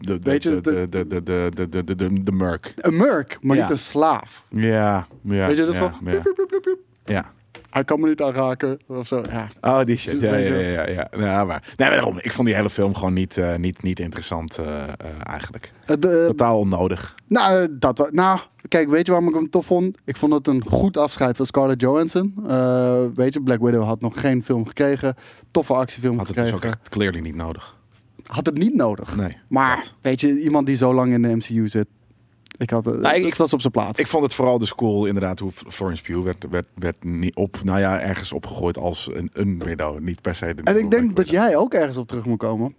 de, 0.00 0.18
Weet 0.22 0.42
je, 0.42 0.60
de, 0.60 0.88
de, 0.88 1.06
de, 1.06 1.22
de, 1.22 1.22
de, 1.54 1.68
de, 1.84 1.84
de, 1.94 2.22
de, 2.22 2.32
merk. 2.32 2.72
Een 2.76 2.96
merk, 2.96 3.38
maar 3.42 3.56
Ja. 3.56 3.62
niet 3.62 3.70
een 3.70 3.78
slaaf. 3.78 4.44
Ja, 4.48 5.06
ja. 5.22 5.46
Weet 5.46 5.56
je, 5.56 5.64
dat 5.64 5.74
is 5.74 5.80
ja, 5.80 5.88
gewoon... 5.88 6.14
ja, 6.14 6.22
ja. 7.04 7.32
Hij 7.70 7.84
kan 7.84 8.00
me 8.00 8.08
niet 8.08 8.22
aanraken 8.22 8.78
of 8.86 9.06
zo. 9.06 9.22
Ja. 9.30 9.48
Oh, 9.60 9.84
die 9.84 9.96
shit. 9.96 10.20
Ja, 10.20 10.36
ja, 10.36 10.54
ja, 10.54 10.68
ja. 10.68 10.86
ja. 10.88 11.08
Ja, 11.18 11.44
maar, 11.44 11.72
nee, 11.76 11.90
daarom. 11.90 12.18
Ik 12.22 12.32
vond 12.32 12.46
die 12.46 12.56
hele 12.56 12.70
film 12.70 12.94
gewoon 12.94 13.12
niet, 13.12 13.36
eh, 13.36 13.54
niet, 13.56 13.82
niet 13.82 14.00
interessant 14.00 14.58
eh, 14.58 14.82
eh, 14.82 14.92
eigenlijk. 15.22 15.72
De- 15.84 16.24
Totaal 16.26 16.58
onnodig. 16.58 17.14
Nou, 17.26 17.68
dat, 17.78 18.08
nou, 18.12 18.40
kijk, 18.68 18.88
weet 18.88 19.06
je 19.06 19.12
waarom 19.12 19.28
ik 19.30 19.34
hem 19.36 19.50
tof 19.50 19.66
vond? 19.66 19.96
Ik 20.04 20.16
vond 20.16 20.32
het 20.32 20.46
een 20.46 20.64
goed 20.68 20.96
afscheid 20.96 21.36
van 21.36 21.46
Scarlett 21.46 21.80
Johansson. 21.80 22.34
Weet 23.14 23.34
je, 23.34 23.40
Black 23.42 23.60
Widow 23.60 23.84
had 23.84 24.00
nog 24.00 24.20
geen 24.20 24.44
film 24.44 24.66
gekregen. 24.66 25.14
Toffe 25.50 25.72
actiefilm 25.74 26.18
Had 26.18 26.26
het 26.26 26.36
dus 26.36 26.44
gekregen. 26.44 26.68
ook 26.68 26.74
echt 26.80 26.88
clearly 26.88 27.20
niet 27.20 27.34
nodig. 27.34 27.76
Had 28.26 28.46
het 28.46 28.58
niet 28.58 28.74
nodig. 28.74 29.16
Nee. 29.16 29.36
maar, 29.48 29.76
dat. 29.76 29.94
weet 30.00 30.20
je, 30.20 30.40
iemand 30.40 30.66
die 30.66 30.76
zo 30.76 30.94
lang 30.94 31.12
in 31.12 31.22
de 31.22 31.28
MCU 31.36 31.68
zit. 31.68 31.86
Ik 32.60 32.70
had 32.70 32.84
het, 32.84 33.00
Nou, 33.00 33.14
ik- 33.16 33.24
ik 33.24 33.34
was 33.34 33.52
op 33.52 33.60
zijn 33.60 33.72
plaats. 33.72 34.00
Ik 34.00 34.06
vond 34.06 34.22
het 34.22 34.34
vooral 34.34 34.58
dus 34.58 34.74
cool, 34.74 35.06
inderdaad, 35.06 35.38
hoe 35.38 35.50
Florence 35.68 36.02
Pugh 36.02 36.22
werd, 36.24 36.46
werd, 36.50 36.66
werd 36.74 37.04
niet 37.04 37.36
op, 37.36 37.64
nou 37.64 37.78
ja, 37.78 38.00
ergens 38.00 38.32
opgegooid 38.32 38.76
als 38.78 39.08
een, 39.12 39.30
een 39.32 39.58
widow. 39.64 39.98
Niet 40.00 40.20
per 40.20 40.34
se 40.34 40.54
de 40.54 40.62
en 40.62 40.78
ik 40.78 40.90
denk 40.90 41.16
dat 41.16 41.26
Widow. 41.28 41.42
jij 41.44 41.56
ook 41.56 41.74
ergens 41.74 41.96
op 41.96 42.08
terug 42.08 42.24
moet 42.24 42.38
komen. 42.38 42.74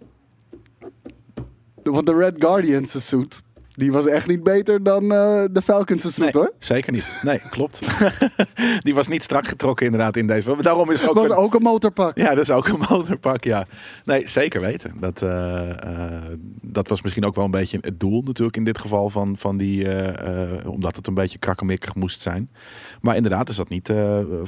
De- 1.82 1.90
Want 1.90 2.06
de 2.06 2.14
Red 2.14 2.34
Guardian's 2.38 3.06
suit, 3.06 3.42
die 3.74 3.92
was 3.92 4.06
echt 4.06 4.26
niet 4.28 4.42
beter 4.42 4.82
dan 4.82 5.02
eh, 5.02 5.44
de 5.52 5.62
Falcon's 5.64 6.02
suit, 6.02 6.16
Nee, 6.18 6.42
hoor. 6.42 6.52
zeker 6.58 6.92
niet. 6.92 7.12
Nee, 7.22 7.40
klopt. 7.50 7.80
Die 8.84 8.94
was 8.94 9.08
niet 9.08 9.22
strak 9.22 9.46
getrokken 9.46 9.86
inderdaad 9.86 10.16
in 10.16 10.26
deze. 10.26 10.56
Daarom 10.62 10.90
is 10.90 11.00
Het 11.00 11.08
ook... 11.08 11.14
was 11.14 11.24
een- 11.28 11.34
ook 11.36 11.54
een 11.54 11.62
motorpak. 11.62 12.16
Ja, 12.18 12.28
dat 12.34 12.38
is 12.44 12.50
ook 12.50 12.68
een 12.68 12.78
motorpak, 12.90 13.44
ja. 13.44 13.66
Nee, 14.04 14.28
zeker 14.28 14.60
weten. 14.60 14.94
Dat, 15.00 15.22
eh, 15.22 15.70
eh, 15.70 16.22
dat 16.62 16.88
was 16.88 17.02
misschien 17.02 17.24
ook 17.24 17.34
wel 17.34 17.44
een 17.44 17.50
beetje 17.50 17.78
het 17.80 18.00
doel 18.00 18.22
natuurlijk 18.22 18.56
in 18.56 18.64
dit 18.64 18.78
geval 18.78 19.10
van, 19.10 19.34
van 19.38 19.56
die... 19.56 19.86
omdat 20.66 20.96
het 20.96 21.06
een 21.06 21.14
beetje 21.14 21.38
krakkemikkig 21.38 21.94
moest 21.94 22.20
zijn. 22.20 22.50
Maar 23.00 23.16
inderdaad 23.16 23.48
is 23.48 23.56
dat 23.56 23.68
niet 23.68 23.92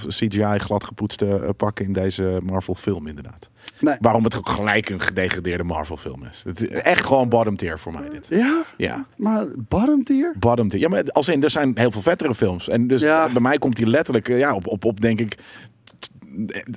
CGI 0.09 0.59
glad 0.59 0.85
gepoetste 0.85 1.53
pakken 1.57 1.85
in 1.85 1.93
deze 1.93 2.41
Marvel 2.45 2.75
film 2.75 3.07
inderdaad. 3.07 3.51
Nee. 3.81 3.97
Waarom 4.01 4.25
het 4.25 4.37
ook 4.37 4.49
gelijk 4.49 4.89
een 4.89 5.01
gedegradeerde 5.01 5.65
Marvel 5.65 5.97
film 5.97 6.25
is. 6.31 6.43
Het 6.47 6.63
is 6.63 6.69
echt 6.69 7.07
gewoon 7.07 7.29
bottom 7.29 7.57
tier 7.57 7.79
voor 7.79 7.93
mij 7.93 8.09
dit. 8.11 8.27
Ja, 8.29 8.63
Ja, 8.77 9.07
maar 9.17 9.47
bottom 9.57 10.05
tier? 10.05 10.35
bottom 10.39 10.69
tier. 10.69 10.81
Ja, 10.81 10.89
maar 10.89 11.03
als 11.05 11.29
in, 11.29 11.43
er 11.43 11.51
zijn 11.51 11.73
heel 11.79 11.91
veel 11.91 12.03
vettere 12.03 12.35
films. 12.35 12.69
En 12.69 12.87
dus 12.87 13.01
Ja. 13.01 13.29
bij 13.33 13.41
mij 13.43 13.59
komt 13.59 13.77
die 13.77 13.87
letterlijk 13.87 14.29
eh, 14.29 14.39
ja, 14.39 14.55
op, 14.55 14.67
op, 14.67 14.85
op 14.85 15.01
denk 15.01 15.21
ik 15.21 15.37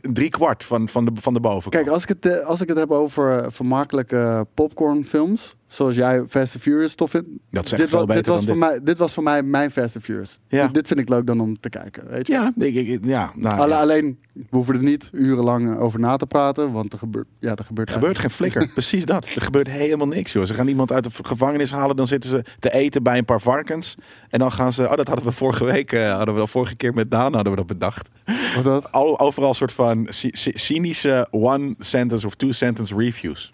drie 0.02 0.30
kwart 0.30 0.64
van, 0.66 0.88
van, 0.90 1.06
de, 1.06 1.12
van 1.22 1.34
de 1.34 1.40
bovenkant. 1.40 1.84
Kijk, 1.84 1.88
als 1.96 2.04
ik 2.04 2.10
het, 2.10 2.26
eh, 2.26 2.46
als 2.46 2.62
ik 2.62 2.68
het 2.68 2.78
heb 2.78 2.92
over 2.92 3.38
eh, 3.44 3.46
vermakelijke 3.52 4.48
popcornfilms, 4.54 5.56
zoals 5.68 5.96
jij 5.96 6.24
Fast 6.30 6.54
and 6.54 6.64
Furious 6.64 6.96
tof 6.96 7.10
vindt. 7.10 7.28
Dat 7.52 7.68
dit, 7.70 7.90
veel 7.90 8.06
wa- 8.08 8.14
dit 8.14 8.26
was 8.28 8.46
dan 8.46 8.58
voor 8.58 8.66
dit. 8.68 8.74
mij, 8.76 8.84
dit 8.84 8.98
was 8.98 9.14
voor 9.14 9.24
mij 9.24 9.44
mijn 9.44 9.72
Fast 9.72 9.96
and 9.96 10.04
Furious. 10.06 10.40
Ja. 10.48 10.64
Dit, 10.66 10.74
dit 10.74 10.88
vind 10.88 11.00
ik 11.00 11.10
leuk 11.10 11.26
dan 11.28 11.40
om 11.40 11.60
te 11.60 11.70
kijken, 11.70 12.04
weet 12.10 12.28
je. 12.28 12.34
Ja, 12.34 12.54
ik, 12.58 12.76
ik- 12.76 13.06
ja, 13.06 13.32
nou, 13.36 13.60
Alle- 13.60 13.74
ja. 13.74 13.80
Alleen, 13.80 14.20
we 14.34 14.44
hoeven 14.50 14.76
er 14.76 14.84
niet 14.84 15.10
urenlang 15.14 15.78
over 15.78 16.00
na 16.00 16.16
te 16.18 16.26
praten, 16.26 16.72
want 16.72 16.94
er 16.94 17.00
gebeurt, 17.00 17.28
ja, 17.40 17.56
er 17.56 17.66
gebeurt, 17.66 17.88
Er 17.90 17.94
gebeurt 17.94 18.20
geen 18.20 18.30
flikker. 18.30 18.68
Precies 18.74 19.06
dat. 19.06 19.28
Er 19.36 19.42
gebeurt 19.42 19.68
helemaal 19.70 20.08
niks, 20.08 20.32
joh. 20.34 20.46
Ze 20.46 20.54
gaan 20.54 20.68
iemand 20.68 20.92
uit 20.92 21.04
de 21.04 21.10
gevangenis 21.24 21.72
halen. 21.72 21.96
Dan 21.96 22.08
zitten 22.08 22.30
ze 22.30 22.44
te 22.60 22.74
eten 22.74 23.04
bij 23.04 23.18
een 23.18 23.26
paar 23.26 23.42
varkens. 23.42 23.96
En 24.30 24.40
dan 24.40 24.52
gaan 24.52 24.74
ze... 24.74 24.84
Oh, 24.84 24.96
dat 24.96 25.08
hadden 25.08 25.26
we 25.26 25.32
vorige 25.32 25.66
week... 25.66 25.92
eh, 25.92 26.16
hadden 26.16 26.34
we 26.36 26.40
al 26.42 26.48
vorige 26.48 26.76
keer 26.76 26.94
met 26.94 27.12
Daan 27.12 27.34
hadden 27.34 27.52
we 27.52 27.58
dat 27.58 27.68
bedacht. 27.68 28.10
Wat 28.56 28.64
dat? 28.64 28.92
Al, 28.92 29.20
overal 29.20 29.54
soort 29.54 29.72
van 29.72 30.08
cy- 30.10 30.30
cy- 30.32 30.52
cynische 30.58 31.28
one-sentence 31.32 32.26
of 32.26 32.36
two-sentence 32.36 32.96
reviews 32.96 33.54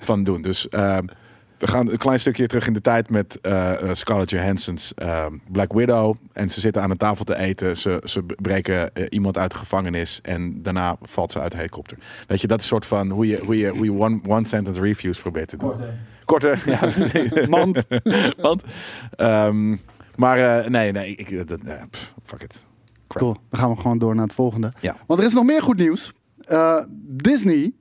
van 0.00 0.24
doen. 0.24 0.42
Dus... 0.42 0.68
ehm, 0.68 1.04
we 1.62 1.68
gaan 1.68 1.90
een 1.90 1.98
klein 1.98 2.20
stukje 2.20 2.46
terug 2.46 2.66
in 2.66 2.72
de 2.72 2.80
tijd 2.80 3.10
met 3.10 3.40
eh, 3.40 3.72
eh, 3.72 3.94
Scarlett 3.94 4.30
Johansson's 4.30 4.94
eh, 4.94 5.26
Black 5.48 5.72
Widow. 5.72 6.16
En 6.32 6.48
ze 6.48 6.60
zitten 6.60 6.82
aan 6.82 6.90
een 6.90 6.96
tafel 6.96 7.24
te 7.24 7.36
eten. 7.36 7.76
Ze, 7.76 8.02
ze 8.04 8.22
breken 8.22 8.90
iemand 9.08 9.38
uit 9.38 9.50
de 9.50 9.56
gevangenis. 9.56 10.20
En 10.22 10.62
daarna 10.62 10.96
valt 11.02 11.32
ze 11.32 11.40
uit 11.40 11.50
de 11.50 11.56
helikopter. 11.56 11.98
Weet 12.26 12.40
je, 12.40 12.46
dat 12.46 12.58
is 12.58 12.64
een 12.64 12.70
soort 12.70 12.86
van 12.86 13.10
hoe 13.10 13.26
je, 13.26 13.40
hoe 13.44 13.58
je, 13.58 13.68
hoe 13.68 13.84
je 13.84 13.92
one, 13.92 14.20
one 14.26 14.46
sentence 14.46 14.80
reviews 14.80 15.20
probeert 15.20 15.48
te 15.48 15.56
doen. 15.56 15.72
Korter. 16.24 16.62
Ja. 16.66 16.88
Mand. 17.48 17.86
Want, 18.36 18.62
ehm, 19.16 19.76
maar 20.16 20.38
eh, 20.38 20.70
nee, 20.70 20.92
nee, 20.92 21.14
ik, 21.14 21.48
dat, 21.48 21.62
nee, 21.62 21.76
pff, 21.90 22.14
fuck 22.24 22.42
it. 22.42 22.64
Crap. 23.06 23.22
Cool. 23.22 23.36
Dan 23.50 23.60
gaan 23.60 23.70
we 23.70 23.76
gewoon 23.80 23.98
door 23.98 24.14
naar 24.14 24.24
het 24.24 24.34
volgende. 24.34 24.72
Ja. 24.80 24.96
Want 25.06 25.20
er 25.20 25.26
is 25.26 25.34
nog 25.34 25.44
meer 25.44 25.62
goed 25.62 25.76
nieuws. 25.76 26.12
Eh, 26.40 26.82
Disney 27.06 27.72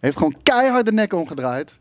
heeft 0.00 0.16
gewoon 0.16 0.36
keihard 0.42 0.84
de 0.84 0.92
nek 0.92 1.12
omgedraaid 1.12 1.78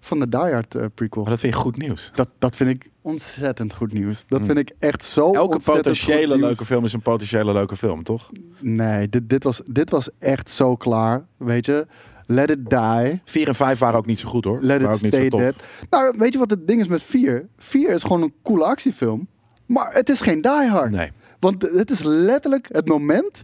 van 0.00 0.18
de 0.18 0.28
Die 0.28 0.40
Hard 0.40 0.74
eh, 0.74 0.84
prequel. 0.94 1.22
Maar 1.22 1.32
dat 1.32 1.40
vind 1.40 1.54
je 1.54 1.60
goed 1.60 1.76
nieuws. 1.76 2.10
Dat, 2.14 2.28
dat 2.38 2.56
vind 2.56 2.70
ik 2.70 2.90
ontzettend 3.02 3.74
goed 3.74 3.92
nieuws. 3.92 4.24
Dat 4.28 4.44
vind 4.44 4.58
ik 4.58 4.72
echt 4.78 5.04
zo 5.04 5.26
Hmm. 5.26 5.34
Elke 5.34 5.54
ontzettend 5.54 5.84
potentiële 5.86 6.38
leuke 6.38 6.64
film 6.64 6.84
is 6.84 6.92
een 6.92 7.00
potentiële 7.00 7.52
leuke 7.52 7.76
film, 7.76 8.02
toch? 8.02 8.30
Nee, 8.60 9.08
dit, 9.08 9.28
dit, 9.28 9.44
was, 9.44 9.60
dit 9.64 9.90
was 9.90 10.08
echt 10.18 10.50
zo 10.50 10.76
klaar. 10.76 11.26
Weet 11.36 11.66
je, 11.66 11.86
let 12.26 12.50
it 12.50 12.70
die. 12.70 13.20
4 13.24 13.48
en 13.48 13.54
5 13.54 13.78
waren 13.78 13.98
ook 13.98 14.06
niet 14.06 14.20
zo 14.20 14.28
goed 14.28 14.44
hoor. 14.44 14.58
Let 14.60 14.82
waren 14.82 14.82
it 14.82 14.94
ook 14.94 15.02
niet 15.02 15.12
zo 15.12 15.16
stay 15.18 15.30
tof. 15.30 15.40
dead. 15.40 15.54
Nou, 15.90 16.14
weet 16.18 16.32
je 16.32 16.38
wat 16.38 16.50
het 16.50 16.66
ding 16.66 16.80
is 16.80 16.88
met 16.88 17.02
4? 17.02 17.48
4 17.58 17.90
is 17.90 18.02
gewoon 18.02 18.22
een 18.22 18.34
coole 18.42 18.64
actiefilm. 18.64 19.28
Maar 19.66 19.92
het 19.92 20.08
is 20.08 20.20
geen 20.20 20.40
Die 20.40 20.68
Hard. 20.68 20.90
Nee. 20.90 21.10
Want 21.40 21.62
het 21.62 21.90
is 21.90 22.02
letterlijk 22.02 22.68
het 22.72 22.88
moment 22.88 23.42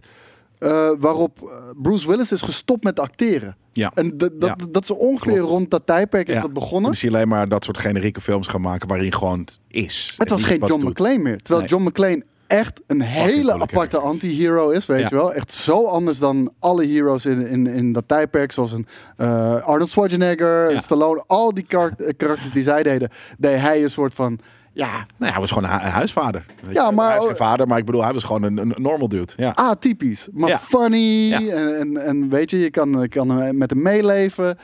eh, 0.59 0.89
waarop 0.99 1.41
eh, 1.41 1.49
Bruce 1.81 2.07
Willis 2.07 2.31
is 2.31 2.41
gestopt 2.41 2.83
met 2.83 2.99
acteren. 2.99 3.55
Ja. 3.71 3.91
En 3.95 4.17
dat, 4.17 4.41
dat, 4.41 4.49
Ja. 4.59 4.65
dat 4.69 4.83
is 4.83 4.91
ongeveer 4.91 5.33
Klopt. 5.33 5.49
rond 5.49 5.71
dat 5.71 5.81
tijdperk 5.85 6.27
is 6.27 6.35
Ja. 6.35 6.41
dat 6.41 6.53
begonnen. 6.53 6.91
Dus 6.91 7.07
alleen 7.07 7.27
maar 7.27 7.47
dat 7.49 7.63
soort 7.65 7.77
generieke 7.77 8.21
films 8.21 8.47
gaan 8.47 8.61
maken 8.61 8.87
waarin 8.87 9.13
gewoon 9.13 9.39
het 9.39 9.59
is. 9.67 10.13
Het 10.17 10.29
was 10.29 10.41
En 10.41 10.47
geen 10.47 10.65
John. 10.65 10.87
McClane 10.87 11.17
meer. 11.17 11.37
Terwijl 11.37 11.59
Nee. 11.59 11.69
John 11.69 11.83
McClane 11.83 12.23
echt 12.47 12.81
een 12.87 13.01
hele 13.01 13.53
aparte 13.53 13.97
anti-hero 13.97 14.69
is, 14.69 14.85
weet 14.85 14.99
Ja. 14.99 15.07
je 15.09 15.15
wel. 15.15 15.33
Echt 15.33 15.53
zo 15.53 15.85
anders 15.85 16.19
dan 16.19 16.51
alle 16.59 16.85
heroes 16.87 17.25
in, 17.25 17.47
in, 17.47 17.67
in 17.67 17.91
dat 17.91 18.03
tijdperk. 18.07 18.51
Zoals 18.51 18.71
een 18.71 18.87
eh, 19.17 19.61
Arnold 19.63 19.89
Schwarzenegger, 19.89 20.71
Ja. 20.71 20.79
Stallone. 20.79 21.23
Al 21.27 21.53
die 21.53 21.65
kar- 21.67 22.13
karakters 22.17 22.51
die 22.51 22.63
zij 22.63 22.83
deden, 22.83 23.09
deed 23.37 23.59
hij 23.59 23.83
een 23.83 23.89
soort 23.89 24.13
van... 24.13 24.39
Ja, 24.77 25.05
Nee, 25.17 25.31
hij 25.31 25.39
was 25.39 25.51
gewoon 25.51 25.69
een, 25.69 25.79
hu- 25.79 25.85
een 25.85 25.91
huisvader. 25.91 26.45
Weet 26.65 26.75
Ja, 26.75 26.91
maar- 26.91 27.09
Hij 27.09 27.17
is 27.17 27.25
geen 27.25 27.35
vader, 27.35 27.67
maar 27.67 27.77
ik 27.77 27.85
bedoel, 27.85 28.03
hij 28.03 28.13
was 28.13 28.23
gewoon 28.23 28.43
een, 28.43 28.57
een 28.57 28.73
normal 28.77 29.07
dude. 29.09 29.33
Ja. 29.35 29.51
atypisch. 29.55 30.27
Maar 30.33 30.49
Ja. 30.49 30.59
funny. 30.59 31.33
En, 31.33 31.79
en, 31.79 31.97
en 32.05 32.29
weet 32.29 32.49
je, 32.51 32.57
je 32.59 32.69
kan, 32.69 33.07
kan 33.07 33.57
met 33.57 33.69
hem 33.69 33.81
meeleven. 33.81 34.57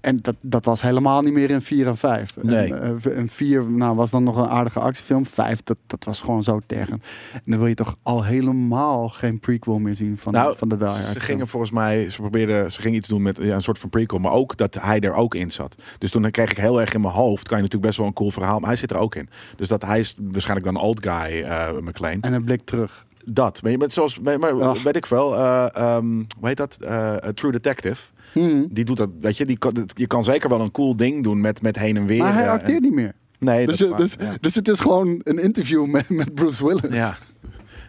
En 0.00 0.18
dat, 0.22 0.36
dat 0.40 0.64
was 0.64 0.82
helemaal 0.82 1.22
niet 1.22 1.32
meer 1.32 1.50
in 1.50 1.62
4 1.62 1.86
en 1.86 1.96
5. 1.96 2.36
Nee. 2.42 2.74
En, 2.74 3.00
eh, 3.02 3.18
en 3.18 3.28
4 3.28 3.64
nou, 3.70 3.96
was 3.96 4.10
dan 4.10 4.24
nog 4.24 4.36
een 4.36 4.48
aardige 4.48 4.80
actiefilm. 4.80 5.26
5, 5.26 5.62
dat, 5.62 5.76
dat 5.86 6.04
was 6.04 6.20
gewoon 6.20 6.42
zo 6.42 6.60
tergend. 6.66 7.04
En 7.32 7.40
dan 7.44 7.58
wil 7.58 7.68
je 7.68 7.74
toch 7.74 7.96
al 8.02 8.24
helemaal 8.24 9.08
geen 9.08 9.38
prequel 9.38 9.78
meer 9.78 9.94
zien 9.94 10.18
van, 10.18 10.32
Nou, 10.32 10.56
van 10.56 10.68
de 10.68 10.76
Die. 10.76 10.88
Ze 10.88 11.20
gingen 11.20 11.48
volgens 11.48 11.72
mij, 11.72 12.10
ze 12.10 12.20
probeerden, 12.20 12.70
ze 12.72 12.80
gingen 12.80 12.98
iets 12.98 13.08
doen 13.08 13.22
met 13.22 13.36
ja, 13.36 13.54
een 13.54 13.62
soort 13.62 13.78
van 13.78 13.88
prequel, 13.88 14.18
maar 14.18 14.32
ook 14.32 14.56
dat 14.56 14.74
hij 14.74 15.00
er 15.00 15.14
ook 15.14 15.34
in 15.34 15.50
zat. 15.50 15.74
Dus 15.98 16.10
toen 16.10 16.30
kreeg 16.30 16.50
ik 16.50 16.58
heel 16.58 16.80
erg 16.80 16.94
in 16.94 17.00
mijn 17.00 17.14
hoofd, 17.14 17.48
kan 17.48 17.56
je 17.56 17.62
natuurlijk 17.62 17.86
best 17.86 17.98
wel 17.98 18.06
een 18.06 18.12
cool 18.12 18.30
verhaal, 18.30 18.58
maar 18.58 18.68
hij 18.68 18.78
zit 18.78 18.90
er 18.90 18.98
ook 18.98 19.14
in. 19.14 19.28
Dus 19.56 19.68
dat 19.68 19.82
hij 19.82 19.98
is 19.98 20.14
waarschijnlijk 20.18 20.72
dan 20.72 20.82
old 20.82 21.06
guy 21.06 21.40
uh, 21.40 21.68
McLean. 21.80 22.20
En 22.20 22.32
een 22.32 22.44
blik 22.44 22.64
terug. 22.64 23.05
Dat, 23.32 23.62
maar, 23.62 23.90
zoals, 23.90 24.18
maar, 24.18 24.38
maar 24.38 24.62
Ach. 24.62 24.82
weet 24.82 24.96
ik 24.96 25.06
wel, 25.06 25.34
eh, 25.36 25.66
ehm, 25.72 26.06
hoe 26.38 26.48
heet 26.48 26.56
dat? 26.56 26.76
Eh, 26.80 27.12
A 27.12 27.32
True 27.34 27.52
Detective. 27.52 28.02
Hmm. 28.32 28.66
Die 28.70 28.84
doet 28.84 28.96
dat, 28.96 29.08
weet 29.20 29.36
je, 29.36 29.46
die 29.46 29.58
kan, 29.58 29.88
je 29.94 30.06
kan 30.06 30.24
zeker 30.24 30.48
wel 30.48 30.60
een 30.60 30.70
cool 30.70 30.96
ding 30.96 31.22
doen 31.22 31.40
met, 31.40 31.62
met 31.62 31.78
heen 31.78 31.96
en 31.96 32.06
weer. 32.06 32.18
Maar 32.18 32.34
hij 32.34 32.44
eh, 32.44 32.50
acteert 32.50 32.76
en- 32.76 32.82
niet 32.82 32.92
meer. 32.94 33.12
Nee, 33.38 33.66
Dus, 33.66 33.76
dat 33.78 33.96
dus, 33.96 34.16
ja. 34.20 34.34
dus 34.40 34.54
het 34.54 34.68
is 34.68 34.80
gewoon 34.80 35.20
een 35.24 35.38
interview 35.38 35.86
met, 35.86 36.08
met 36.08 36.34
Bruce 36.34 36.66
Willis. 36.66 36.94
Ja. 36.96 37.16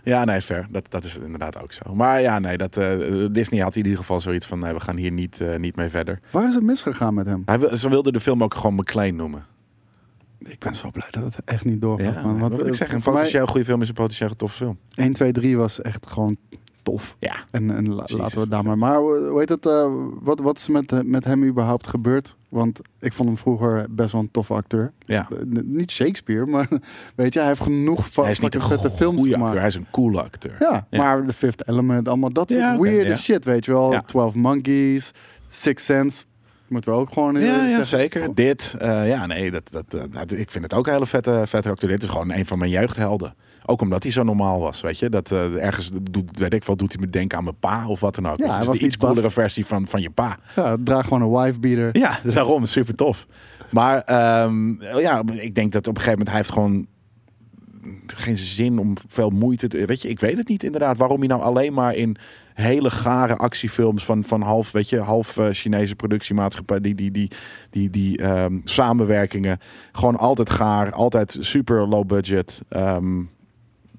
Ja, 0.04 0.26
nee, 0.26 0.42
fair. 0.42 0.68
Dat, 0.72 0.86
dat 0.90 1.04
is 1.04 1.18
inderdaad 1.18 1.62
ook 1.64 1.72
zo. 1.74 1.96
Maar 1.96 2.22
ja, 2.22 2.40
nee, 2.40 2.58
dat, 2.58 2.78
eh, 2.78 3.26
Disney 3.32 3.62
had 3.62 3.76
in 3.76 3.84
ieder 3.84 3.98
geval 4.00 4.20
zoiets 4.20 4.46
van, 4.46 4.60
nee, 4.60 4.74
we 4.74 4.80
gaan 4.80 4.96
hier 4.98 5.12
niet, 5.12 5.42
eh, 5.42 5.56
niet 5.58 5.76
mee 5.76 5.90
verder. 5.90 6.20
Waar 6.32 6.48
is 6.48 6.54
het 6.56 6.64
misgegaan 6.64 7.14
met 7.14 7.26
hem? 7.26 7.42
Hij, 7.46 7.76
ze 7.78 7.90
wilden 7.90 8.14
de 8.14 8.20
film 8.20 8.44
ook 8.44 8.54
gewoon 8.54 8.76
McLean 8.76 9.16
noemen. 9.16 9.46
Ik 10.40 10.60
ben 10.60 10.76
zo 10.76 10.90
blij 10.92 11.08
dat 11.12 11.24
het 11.24 11.38
echt 11.46 11.66
niet 11.66 11.82
doorgaat. 11.82 12.14
Ja, 12.14 12.22
man. 12.22 12.38
Want, 12.40 12.54
ik 12.54 12.60
eh, 12.68 12.74
zeggen? 12.74 12.96
Een 12.98 13.02
mij- 13.06 13.14
potentieel 13.14 13.48
goede 13.48 13.66
film 13.66 13.82
is 13.82 13.88
een 13.88 13.94
potentieel 13.94 14.36
toffe 14.36 14.58
film. 14.58 14.78
1, 14.96 15.14
2, 15.14 15.32
3 15.32 15.58
was 15.58 15.82
echt 15.82 16.08
gewoon 16.08 16.38
tof. 16.84 17.16
Ja. 17.20 17.36
En, 17.52 17.72
en 17.76 17.94
la- 17.94 18.06
laten 18.08 18.40
we 18.40 18.48
daar 18.48 18.64
maar. 18.64 18.78
Maar 18.78 18.98
hoe 18.98 19.28
hoe 19.30 19.40
heet 19.40 19.50
het? 19.50 19.66
eh, 19.66 19.94
wat, 20.22 20.40
wat 20.40 20.58
is 20.58 20.68
met, 20.68 20.92
eh, 20.92 21.00
met 21.04 21.24
hem 21.24 21.44
überhaupt 21.44 21.88
gebeurd? 21.88 22.36
Want 22.50 22.82
ik 23.00 23.14
vond 23.14 23.30
hem 23.30 23.38
vroeger 23.38 23.86
best 23.90 24.12
wel 24.12 24.22
een 24.22 24.32
toffe 24.32 24.54
acteur. 24.54 24.92
Ja. 25.06 25.28
Eh, 25.32 25.38
niet 25.64 25.92
Shakespeare, 25.92 26.46
maar 26.56 26.68
weet 27.16 27.34
je, 27.34 27.40
hij 27.40 27.48
heeft 27.48 27.62
genoeg 27.62 28.12
van 28.12 28.24
hij 28.24 28.34
is 28.34 28.40
niet 28.40 28.56
een 28.56 28.62
vette 28.62 28.92
films 28.92 29.16
goede 29.18 29.32
gemaakt. 29.34 29.46
acteur, 29.48 29.60
hij 29.60 29.70
is 29.70 29.76
een 29.76 29.92
coole 29.92 30.24
acteur. 30.24 30.56
Ja, 30.60 30.88
Ja. 30.90 30.98
maar 31.02 31.26
The 31.26 31.34
Fifth 31.34 31.68
Element, 31.70 32.08
allemaal 32.08 32.32
dat 32.34 32.50
Ja, 32.50 32.80
weirde 32.80 33.16
shit, 33.16 33.46
weet 33.46 33.66
je 33.66 33.72
wel. 33.72 33.92
Ja. 33.92 34.02
12 34.02 34.34
Monkeys, 34.36 35.12
Six 35.48 35.86
Sense. 35.86 36.24
Moeten 36.68 36.92
we 36.94 36.98
ook 37.00 37.14
gewoon 37.14 37.34
Ja, 37.36 37.40
eerlijk 37.42 37.70
ja, 37.70 37.84
zeker. 37.84 38.34
Dit, 38.36 38.76
eh, 38.80 39.08
ja, 39.08 39.26
nee, 39.26 39.52
dat, 39.52 39.72
dat, 39.72 39.86
eh, 39.94 40.02
dat- 40.12 40.32
ik 40.32 40.52
vind 40.52 40.64
het 40.64 40.74
ook 40.74 40.88
een 40.88 40.94
hele 40.94 41.06
vette, 41.06 41.44
vette 41.46 41.70
acteur. 41.70 41.90
Dit 41.90 42.04
is 42.04 42.10
gewoon 42.10 42.32
een 42.32 42.46
van 42.46 42.58
mijn 42.60 42.72
jeugdhelden. 42.72 43.36
Ook 43.66 43.82
omdat 43.82 44.04
hij 44.04 44.12
zo 44.12 44.24
normaal 44.24 44.60
was, 44.60 44.82
weet 44.82 45.00
je. 45.00 45.10
Dat 45.10 45.32
eh, 45.32 45.64
ergens 45.66 45.90
doet, 46.12 46.40
weet 46.40 46.54
ik 46.54 46.64
wel, 46.64 46.76
doet 46.76 46.92
hij 46.94 47.02
me 47.02 47.10
denken 47.10 47.38
aan 47.38 47.44
mijn 47.44 47.60
pa 47.60 47.88
of 47.88 48.00
wat 48.00 48.16
dan 48.16 48.28
ook. 48.28 48.38
Ja, 48.38 48.60
is 48.60 48.66
was 48.66 48.78
de 48.80 48.86
iets 48.86 48.98
coolere 48.98 49.22
buff. 49.22 49.34
versie 49.34 49.66
van, 49.66 49.88
van 49.88 50.02
je 50.02 50.10
pa. 50.10 50.38
Ja, 50.56 50.78
draag 50.84 51.04
gewoon 51.08 51.22
een 51.22 51.42
wife 51.44 51.60
beater. 51.60 51.90
Ja, 51.98 52.20
daarom, 52.34 52.66
super 52.66 52.96
tof. 52.96 53.26
Maar 53.70 54.02
ehm, 54.02 54.82
ja, 55.00 55.22
ik 55.34 55.56
denk 55.56 55.72
dat 55.72 55.88
op 55.88 55.96
een 55.96 56.02
gegeven 56.02 56.10
moment 56.10 56.28
hij 56.28 56.38
heeft 56.38 56.52
gewoon 56.52 56.88
geen 58.08 58.38
zin 58.38 58.80
om 58.80 58.94
veel 59.08 59.30
moeite 59.30 59.68
te... 59.68 59.86
Weet 59.86 60.02
je, 60.02 60.10
ik 60.10 60.20
weet 60.20 60.38
het 60.38 60.48
niet 60.48 60.64
inderdaad. 60.64 60.98
Waarom 60.98 61.20
hij 61.20 61.28
nou 61.28 61.42
alleen 61.42 61.74
maar 61.74 61.96
in 61.96 62.18
hele 62.64 62.90
gare 62.90 63.36
actiefilms 63.36 64.06
van, 64.06 64.24
van 64.24 64.42
half, 64.42 64.72
weet 64.72 64.90
je, 64.90 65.00
half 65.00 65.38
eh, 65.38 65.48
Chinese 65.52 65.96
productiemaatschappij, 65.96 66.82
die, 66.82 66.96
die, 66.96 67.12
die, 67.12 67.32
die, 67.70 67.90
die 67.90 68.18
ehm, 68.18 68.58
samenwerkingen, 68.64 69.60
gewoon 69.92 70.16
altijd 70.16 70.50
gaar, 70.50 70.92
altijd 70.92 71.38
super 71.40 71.88
low 71.88 72.06
budget. 72.08 72.62
Ehm, 72.70 73.20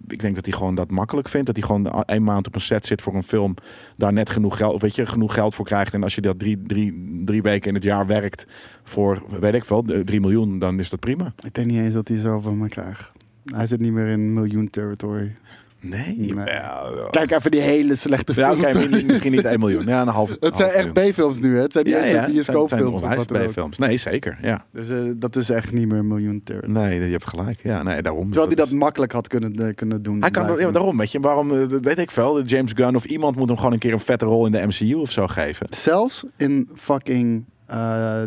ik 0.09 0.19
denk 0.21 0.35
dat 0.35 0.45
hij 0.45 0.55
gewoon 0.55 0.75
dat 0.75 0.91
makkelijk 0.91 1.29
vindt. 1.29 1.47
Dat 1.47 1.57
hij 1.57 1.67
gewoon 1.67 2.03
een 2.07 2.25
maand 2.25 2.47
op 2.47 2.55
een 2.55 2.61
set 2.61 2.87
zit 2.87 3.03
voor 3.03 3.15
een 3.15 3.23
film. 3.23 3.55
Daar 3.97 4.13
net 4.13 4.31
genoeg 4.31 4.57
geld, 4.57 4.83
weet 4.83 4.95
je, 4.95 5.07
genoeg 5.07 5.35
geld 5.35 5.55
voor 5.55 5.65
krijgt. 5.65 5.95
En 5.95 6.03
als 6.03 6.15
je 6.15 6.21
dat 6.21 6.39
drie, 6.39 6.63
drie, 6.67 7.21
drie 7.25 7.43
weken 7.43 7.69
in 7.69 7.75
het 7.75 7.83
jaar 7.83 8.07
werkt 8.07 8.47
voor, 8.83 9.23
weet 9.41 9.55
ik 9.55 9.65
veel, 9.65 9.83
de- 9.85 10.05
drie 10.05 10.21
miljoen, 10.21 10.59
dan 10.59 10.79
is 10.79 10.89
dat 10.91 11.01
prima. 11.01 11.33
Ik 11.47 11.55
denk 11.55 11.67
niet 11.67 11.79
eens 11.79 11.95
dat 11.95 12.09
hij 12.09 12.19
zoveel 12.19 12.53
me 12.53 12.69
krijgt. 12.69 13.13
Hij 13.45 13.67
zit 13.67 13.81
niet 13.81 13.93
meer 13.93 14.07
in 14.07 14.33
miljoen 14.33 14.71
territory. 14.71 15.35
Nee. 15.81 16.35
Ja, 16.45 16.83
Kijk 17.11 17.31
even 17.31 17.51
die 17.51 17.61
hele 17.61 17.95
slechte 17.95 18.33
ja, 18.37 18.53
oké, 18.53 18.73
misschien- 18.75 19.07
misschien 19.07 19.33
niet 19.33 19.45
1 19.45 19.59
miljoen. 19.59 19.87
Ja, 19.87 20.01
een 20.01 20.09
half. 20.09 20.31
Het 20.31 20.39
zijn 20.41 20.53
half 20.55 20.73
echt 20.73 20.95
miljoen. 20.95 21.13
B-films 21.13 21.41
nu, 21.41 21.55
hè? 21.57 21.63
Het 21.63 21.73
zijn 21.73 21.85
niet 21.85 21.95
Ja, 21.95 22.01
ja, 22.01 22.07
het 22.07 22.21
zijn- 22.21 22.33
bioscoopfilms. 22.33 23.25
B-films. 23.51 23.79
Nee, 23.79 23.97
zeker. 23.97 24.39
Ja. 24.43 24.65
Dus 24.73 24.89
eh, 24.91 24.99
dat 25.17 25.37
is 25.37 25.51
echt 25.51 25.73
niet 25.73 25.89
meer 25.89 26.05
miljoen 26.05 26.41
territory. 26.45 26.73
Nee, 26.73 27.01
je 27.05 27.11
hebt 27.11 27.27
gelijk. 27.29 27.61
Ja, 27.63 27.83
nee, 27.83 28.03
daarom. 28.03 28.25
Terwijl 28.25 28.47
hij 28.47 28.57
dat 28.57 28.67
is- 28.67 28.73
makkelijk 28.73 29.13
had 29.13 29.29
kunnen, 29.29 29.55
eh, 29.55 29.75
kunnen 29.75 30.03
doen. 30.03 30.21
Hij 30.21 30.31
kan, 30.31 30.59
ja, 30.59 30.71
daarom, 30.71 30.97
weet 30.97 31.13
je, 31.13 31.21
waarom, 31.21 31.51
eh, 31.63 31.69
dat 31.69 31.85
weet 31.85 31.99
ik 31.99 32.11
veel, 32.11 32.43
James 32.43 32.73
Gunn 32.75 32.97
of 32.97 33.05
iemand 33.05 33.37
moet 33.37 33.49
hem 33.49 33.57
gewoon 33.57 33.73
een 33.73 33.79
keer 33.79 33.93
een 33.93 34.01
vette 34.01 34.25
rol 34.25 34.47
in 34.47 34.53
de 34.53 34.67
MCU 34.67 34.95
of 34.95 35.11
zo 35.11 35.27
geven. 35.27 35.67
Zelfs 35.71 36.25
in 36.37 36.69
fucking 36.75 37.45
eh 37.67 37.77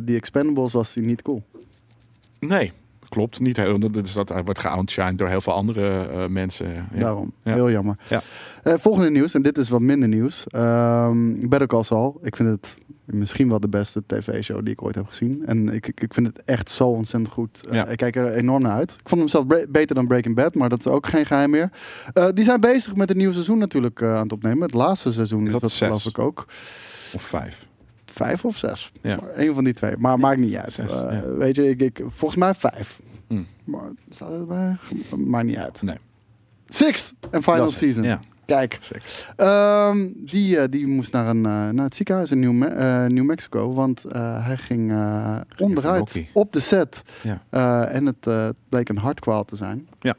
The 0.05 0.15
Expendables 0.15 0.73
was 0.73 0.93
hij 0.93 1.03
niet 1.03 1.21
cool. 1.21 1.43
Nee, 2.39 2.71
klopt. 3.11 3.39
Niet 3.39 3.57
heel, 3.57 3.79
dat 3.79 3.95
is 3.95 4.13
dat, 4.13 4.29
hij 4.29 4.43
wordt 4.43 4.59
geoutshined 4.59 5.17
door 5.17 5.27
heel 5.27 5.41
veel 5.41 5.53
andere 5.53 5.89
eh, 6.07 6.27
mensen. 6.27 6.73
Ja. 6.73 6.99
Daarom. 6.99 7.31
Ja. 7.43 7.53
Heel 7.53 7.71
jammer. 7.71 7.95
Ja. 8.09 8.21
Eh, 8.63 8.73
volgende 8.77 9.09
nieuws, 9.09 9.33
en 9.33 9.41
dit 9.41 9.57
is 9.57 9.69
wat 9.69 9.81
minder 9.81 10.07
nieuws. 10.09 10.45
Ehm 10.47 11.49
Better 11.49 11.67
Call 11.67 11.83
Saul. 11.83 12.19
Ik 12.23 12.35
vind 12.35 12.49
het 12.49 12.75
misschien 13.05 13.49
wel 13.49 13.59
de 13.59 13.67
beste 13.69 14.03
tv-show 14.07 14.63
die 14.63 14.73
ik 14.73 14.83
ooit 14.83 14.95
heb 14.95 15.07
gezien. 15.07 15.43
En 15.45 15.69
ik, 15.69 15.87
ik, 15.87 16.01
ik 16.01 16.13
vind 16.13 16.27
het 16.27 16.41
echt 16.45 16.69
zo 16.69 16.87
ontzettend 16.87 17.33
goed. 17.33 17.63
Eh, 17.67 17.73
Ja. 17.73 17.85
Ik 17.87 17.97
kijk 17.97 18.15
er 18.15 18.33
enorm 18.33 18.61
naar 18.61 18.75
uit. 18.75 18.91
Ik 18.91 19.09
vond 19.09 19.21
hem 19.21 19.29
zelfs 19.29 19.47
bre- 19.47 19.65
beter 19.69 19.95
dan 19.95 20.07
Breaking 20.07 20.35
Bad, 20.35 20.55
maar 20.55 20.69
dat 20.69 20.79
is 20.79 20.87
ook 20.87 21.07
geen 21.07 21.25
geheim 21.25 21.49
meer. 21.49 21.69
Die 22.33 22.43
zijn 22.45 22.59
bezig 22.59 22.95
met 22.95 23.07
het 23.09 23.17
nieuwe 23.17 23.33
seizoen 23.33 23.57
natuurlijk 23.57 24.03
aan 24.03 24.23
het 24.23 24.31
opnemen. 24.31 24.61
Het 24.63 24.73
laatste 24.73 25.11
seizoen 25.13 25.45
is, 25.45 25.51
dat 25.51 25.61
dat 25.61 25.71
zes? 25.71 25.87
geloof 25.87 26.05
ik 26.05 26.19
ook. 26.19 26.45
Of 27.13 27.21
vijf. 27.21 27.65
Vijf 28.11 28.45
of 28.45 28.57
zes. 28.57 28.91
Ja. 29.01 29.19
Een 29.33 29.53
van 29.53 29.63
die 29.63 29.73
twee. 29.73 29.95
Maar 29.97 30.19
maakt 30.19 30.39
niet 30.39 30.55
uit. 30.55 30.71
Zes, 30.71 30.91
Eh, 30.91 30.97
ja. 31.11 31.23
Weet 31.37 31.55
je, 31.55 31.69
ik, 31.69 31.81
ik, 31.81 32.01
volgens 32.07 32.39
mij 32.39 32.53
vijf. 32.53 32.99
Hm. 33.27 33.43
Maar 33.63 33.89
staat 34.09 34.31
het 34.31 34.47
bij? 34.47 34.75
Maakt 35.17 35.45
niet 35.45 35.57
uit. 35.57 35.81
Nee. 35.81 35.97
Sixth 36.67 37.13
en 37.31 37.43
final 37.43 37.59
Dat 37.59 37.71
season. 37.71 38.03
Ja, 38.03 38.19
Kijk. 38.45 38.79
Ehm, 39.35 40.07
die, 40.15 40.57
eh, 40.59 40.67
die 40.69 40.87
moest 40.87 41.11
naar, 41.11 41.27
een, 41.27 41.45
eh, 41.45 41.69
naar 41.69 41.85
het 41.85 41.95
ziekenhuis 41.95 42.31
in 42.31 42.39
New, 42.39 42.51
Me- 42.51 43.05
New 43.07 43.23
Mexico. 43.25 43.73
Want 43.73 44.05
hij 44.13 44.57
ging 44.57 44.93
onderuit 45.57 46.23
op 46.33 46.53
de 46.53 46.59
set. 46.59 47.03
Ja. 47.49 47.87
En 47.87 48.05
het 48.05 48.53
bleek 48.69 48.89
een 48.89 48.97
hartkwaal 48.97 49.45
te 49.45 49.55
zijn. 49.55 49.87
Ja. 49.99 50.15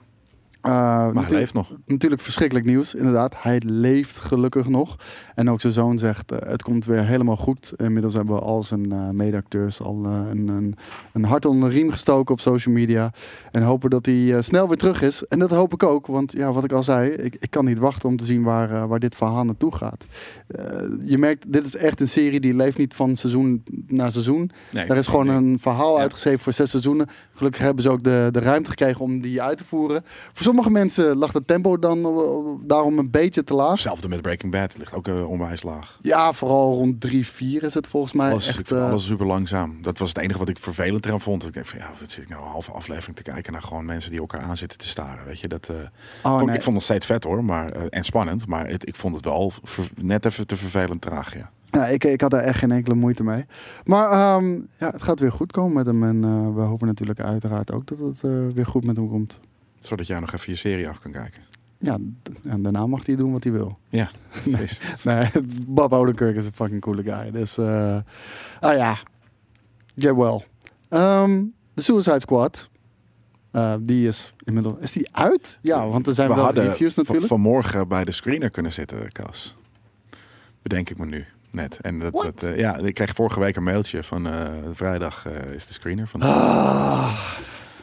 Eh, 0.62 0.72
Maar 1.12 1.26
hij 1.26 1.32
leeft 1.38 1.54
nog. 1.54 1.70
natuurlijk 1.86 2.22
verschrikkelijk 2.22 2.66
nieuws, 2.66 2.94
inderdaad. 2.94 3.34
Hij 3.42 3.62
leeft 3.66 4.18
gelukkig 4.18 4.68
nog. 4.68 4.96
En 5.34 5.50
ook 5.50 5.60
zijn 5.60 5.72
zoon 5.72 5.98
zegt, 5.98 6.32
eh, 6.32 6.48
het 6.50 6.62
komt 6.62 6.84
weer 6.84 7.04
helemaal 7.04 7.36
goed. 7.36 7.72
Inmiddels 7.76 8.14
hebben 8.14 8.42
al 8.42 8.62
zijn 8.62 8.92
eh 8.92 9.08
medeacteurs 9.08 9.80
al 9.80 10.04
een, 10.04 10.48
een, 10.48 10.76
een 11.12 11.24
hart 11.24 11.44
onder 11.44 11.68
de 11.68 11.74
riem 11.74 11.90
gestoken 11.90 12.34
op 12.34 12.40
social 12.40 12.74
media. 12.74 13.12
En 13.50 13.62
hopen 13.62 13.90
dat 13.90 14.06
hij 14.06 14.42
snel 14.42 14.68
weer 14.68 14.76
terug 14.76 15.02
is. 15.02 15.24
En 15.28 15.38
dat 15.38 15.50
hoop 15.50 15.72
ik 15.72 15.82
ook, 15.82 16.06
want 16.06 16.32
ja, 16.32 16.52
wat 16.52 16.64
ik 16.64 16.72
al 16.72 16.82
zei, 16.82 17.10
ik, 17.10 17.36
ik 17.40 17.50
kan 17.50 17.64
niet 17.64 17.78
wachten 17.78 18.08
om 18.08 18.16
te 18.16 18.24
zien 18.24 18.42
waar, 18.42 18.88
waar 18.88 18.98
dit 18.98 19.14
verhaal 19.14 19.44
naartoe 19.44 19.74
gaat. 19.74 20.06
Je 21.04 21.18
merkt, 21.18 21.52
dit 21.52 21.66
is 21.66 21.76
echt 21.76 22.00
een 22.00 22.08
serie 22.08 22.40
die 22.40 22.54
leeft 22.54 22.78
niet 22.78 22.94
van 22.94 23.16
seizoen 23.16 23.62
naar 23.86 24.10
seizoen. 24.12 24.50
Nee, 24.70 24.84
Er 24.84 24.96
is 24.96 25.06
gewoon 25.06 25.28
een 25.28 25.58
verhaal 25.58 25.94
Ja. 25.96 26.02
uitgeschreven 26.02 26.40
voor 26.40 26.52
zes 26.52 26.70
seizoenen. 26.70 27.06
Gelukkig 27.34 27.60
hebben 27.62 27.82
ze 27.82 27.90
ook 27.90 28.02
de, 28.02 28.28
de 28.32 28.40
ruimte 28.40 28.70
gekregen 28.70 29.00
om 29.00 29.20
die 29.20 29.42
uit 29.42 29.58
te 29.58 29.64
voeren. 29.64 30.02
Voor 30.32 30.42
sommige 30.54 30.70
mensen 30.70 31.16
lag 31.16 31.32
het 31.32 31.46
tempo 31.46 31.78
dan 31.78 32.04
eh, 32.04 32.66
daarom 32.66 32.98
een 32.98 33.10
beetje 33.10 33.44
te 33.44 33.54
laag. 33.54 33.70
Hetzelfde 33.70 34.08
met 34.08 34.22
Breaking 34.22 34.52
Bad. 34.52 34.78
Ligt 34.78 34.94
ook 34.94 35.08
eh, 35.08 35.28
onwijs 35.28 35.62
laag. 35.62 35.98
Ja, 36.02 36.32
vooral 36.32 36.72
rond 36.74 37.00
3, 37.00 37.26
4 37.26 37.62
is 37.62 37.74
het 37.74 37.86
volgens 37.86 38.12
mij. 38.12 38.30
Alles, 38.30 38.48
ik 38.48 38.56
echt, 38.58 38.68
vind 38.68 38.80
eh, 38.80 38.88
alles 38.88 39.06
super 39.06 39.26
langzaam. 39.26 39.82
Dat 39.82 39.98
was 39.98 40.08
het 40.08 40.18
enige 40.18 40.38
wat 40.38 40.48
ik 40.48 40.58
vervelend 40.58 41.06
eraan 41.06 41.20
vond. 41.20 41.46
Ik 41.46 41.52
denk 41.52 41.66
van 41.66 41.78
ja, 41.78 41.90
wat 42.00 42.10
zit 42.10 42.22
ik 42.22 42.28
nou 42.28 42.42
een 42.42 42.48
halve 42.50 42.72
aflevering 42.72 43.16
te 43.16 43.22
kijken 43.22 43.52
naar 43.52 43.62
gewoon 43.62 43.84
mensen 43.84 44.10
die 44.10 44.20
elkaar 44.20 44.40
aan 44.40 44.56
zitten 44.56 44.78
te 44.78 44.88
staren. 44.88 45.24
Weet 45.26 45.40
je, 45.40 45.48
dat. 45.48 45.68
oh, 45.70 45.76
vond- 46.22 46.46
nee. 46.46 46.56
Ik 46.56 46.62
vond 46.62 46.64
het 46.64 46.74
nog 46.74 46.82
steeds 46.82 47.06
vet 47.06 47.24
hoor, 47.24 47.44
maar, 47.44 47.70
en 47.72 48.04
spannend. 48.04 48.46
Maar 48.46 48.68
het, 48.68 48.88
ik 48.88 48.96
vond 48.96 49.14
het 49.14 49.24
wel 49.24 49.52
ver- 49.62 49.90
net 50.00 50.24
even 50.24 50.46
te 50.46 50.56
vervelend 50.56 51.00
traag. 51.00 51.34
Ja. 51.36 51.50
Ja, 51.70 51.86
ik, 51.86 52.04
ik 52.04 52.20
had 52.20 52.30
daar 52.30 52.40
echt 52.40 52.58
geen 52.58 52.70
enkele 52.72 52.94
moeite 52.94 53.24
mee. 53.24 53.44
Maar 53.84 54.10
ehm, 54.10 54.50
ja, 54.78 54.90
het 54.90 55.02
gaat 55.02 55.18
weer 55.20 55.32
goed 55.32 55.52
komen 55.52 55.72
met 55.72 55.86
hem. 55.86 56.02
En 56.04 56.54
we 56.54 56.60
hopen 56.60 56.86
natuurlijk 56.86 57.20
uiteraard 57.20 57.72
ook 57.72 57.86
dat 57.86 57.98
het 57.98 58.20
weer 58.54 58.66
goed 58.66 58.84
met 58.84 58.96
hem 58.96 59.08
komt. 59.08 59.40
Zodat 59.82 60.06
jij 60.06 60.20
nog 60.20 60.32
even 60.32 60.52
je 60.52 60.58
serie 60.58 60.88
af 60.88 60.98
kan 60.98 61.12
kijken. 61.12 61.42
Ja, 61.78 61.98
en 62.44 62.62
daarna 62.62 62.86
mag 62.86 63.06
hij 63.06 63.16
doen 63.16 63.32
wat 63.32 63.42
hij 63.44 63.52
wil. 63.52 63.78
Ja, 63.88 64.10
precies. 64.42 64.80
Nee, 65.04 65.28
Bob 65.66 65.92
Odenkirk 65.92 66.36
is 66.36 66.44
een 66.46 66.52
fucking 66.52 66.80
coole 66.80 67.02
guy. 67.02 67.30
Dus, 67.30 67.58
eh 67.58 67.96
ah 68.60 68.76
ja, 68.76 68.98
get 69.96 70.14
well. 70.16 70.44
Ehm, 70.88 71.42
de 71.74 71.82
Suicide 71.82 72.20
Squad, 72.20 72.68
eh, 73.50 73.74
die 73.80 74.06
is 74.06 74.32
inmiddels, 74.44 74.76
is 74.80 74.92
die 74.92 75.08
uit? 75.16 75.58
Ja, 75.62 75.88
want 75.88 76.06
er 76.06 76.14
zijn 76.14 76.28
We 76.28 76.34
wel 76.34 76.44
hadden 76.44 76.64
reviews 76.68 76.94
van- 76.94 77.02
natuurlijk. 77.02 77.32
vanmorgen 77.32 77.88
bij 77.88 78.04
de 78.04 78.10
screener 78.12 78.50
kunnen 78.50 78.72
zitten, 78.72 79.12
Kas. 79.12 79.56
Bedenk 80.62 80.90
ik 80.90 80.98
me 80.98 81.06
nu. 81.06 81.26
Net. 81.50 81.78
En 81.80 81.98
dat, 81.98 82.12
dat, 82.12 82.42
eh, 82.42 82.58
ja, 82.58 82.76
ik 82.76 82.94
kreeg 82.94 83.14
vorige 83.14 83.40
week 83.40 83.56
een 83.56 83.62
mailtje 83.62 84.02
van 84.02 84.26
eh, 84.26 84.48
vrijdag 84.72 85.26
eh, 85.26 85.52
is 85.54 85.66
de 85.66 85.72
screener 85.72 86.08
van. 86.08 86.22
Ah, 86.22 87.18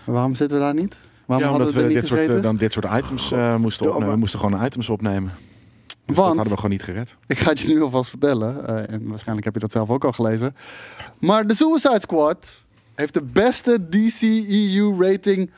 waarom 0.03 0.35
zitten 0.35 0.57
we 0.57 0.63
daar 0.63 0.73
niet? 0.73 0.95
Waarom 1.29 1.47
ja, 1.47 1.53
omdat 1.53 1.73
we 1.73 1.87
dit 1.87 2.07
soort, 2.07 2.09
gezeten? 2.19 2.35
eh, 2.35 2.41
dan 2.41 2.55
dit 2.55 2.73
soort 2.73 2.85
items 2.85 3.31
eh, 3.31 3.39
moesten 3.39 3.61
Godverdomme. 3.61 3.87
opnemen. 3.93 4.13
We 4.13 4.19
moesten 4.19 4.39
gewoon 4.39 4.65
items 4.65 4.89
opnemen. 4.89 5.31
Dus 5.87 5.95
dat 6.05 6.15
Want- 6.15 6.27
hadden 6.35 6.47
we 6.53 6.55
gewoon 6.55 6.71
niet 6.71 6.83
gered. 6.83 7.15
Ik 7.27 7.39
ga 7.39 7.49
het 7.49 7.59
je 7.59 7.67
nu 7.67 7.81
alvast 7.81 8.09
vertellen. 8.09 8.67
eh, 8.67 8.93
en 8.95 9.07
waarschijnlijk 9.09 9.45
heb 9.45 9.53
je 9.53 9.59
dat 9.59 9.71
zelf 9.71 9.89
ook 9.89 10.05
al 10.05 10.11
gelezen. 10.11 10.55
Maar 11.19 11.47
de 11.47 11.53
Suicide 11.53 11.99
Squad 11.99 12.63
heeft 12.95 13.13
de 13.13 13.21
beste 13.21 13.89
DCEU-rating 13.89 15.51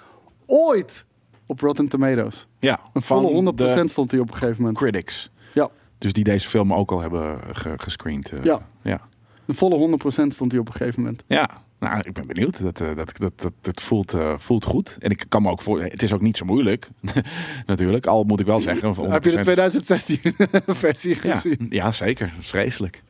ooit 0.46 1.06
op 1.46 1.60
Rotten 1.60 1.88
Tomatoes. 1.88 2.48
Ja, 2.60 2.80
Een 2.94 3.02
volle 3.02 3.28
100% 3.32 3.56
de 3.56 3.88
stond 3.88 4.12
hij 4.12 4.20
op 4.20 4.28
een 4.28 4.34
gegeven 4.34 4.58
moment. 4.58 4.78
critics. 4.78 5.32
Ja, 5.54 5.70
Dus 5.98 6.14
die 6.14 6.24
deze 6.24 6.50
film 6.50 6.74
ook 6.74 6.92
al 6.92 7.00
hebben 7.02 7.40
ge- 7.52 7.74
gescreend. 7.78 8.32
Ja. 8.44 8.62
ja. 8.82 9.00
een 9.46 9.56
volle 9.56 9.76
100% 9.78 10.34
stond 10.34 10.52
hij 10.52 10.62
op 10.62 10.68
een 10.68 10.74
gegeven 10.74 11.02
moment. 11.02 11.24
Ja, 11.28 11.50
nou, 11.90 12.02
ik 12.04 12.14
ben 12.14 12.28
benieuwd. 12.28 12.62
Dat, 12.62 12.80
eh, 12.80 12.96
dat, 12.96 13.12
dat, 13.18 13.32
dat, 13.40 13.54
het 13.62 13.82
voelt, 13.82 14.14
eh, 14.14 14.34
voelt 14.38 14.66
goed. 14.66 14.96
En 15.00 15.10
ik 15.12 15.26
kan 15.30 15.42
me 15.42 15.50
ook 15.50 15.62
voor. 15.62 15.82
Het 15.82 16.04
is 16.04 16.14
ook 16.14 16.22
niet 16.22 16.38
zo 16.38 16.46
moeilijk, 16.46 16.90
natuurlijk. 17.66 18.06
Al 18.06 18.24
moet 18.24 18.40
ik 18.40 18.46
wel 18.46 18.62
zeggen. 18.62 19.12
Heb 19.12 19.24
je 19.24 19.30
de 19.32 19.38
100% 19.38 19.42
2016 19.42 20.20
versie 20.68 21.18
Ja, 21.24 21.34
gezien? 21.34 21.66
ja, 21.70 21.92
zeker. 21.92 22.28
Dat 22.30 22.40
is 22.40 22.50
vreselijk. 22.50 23.04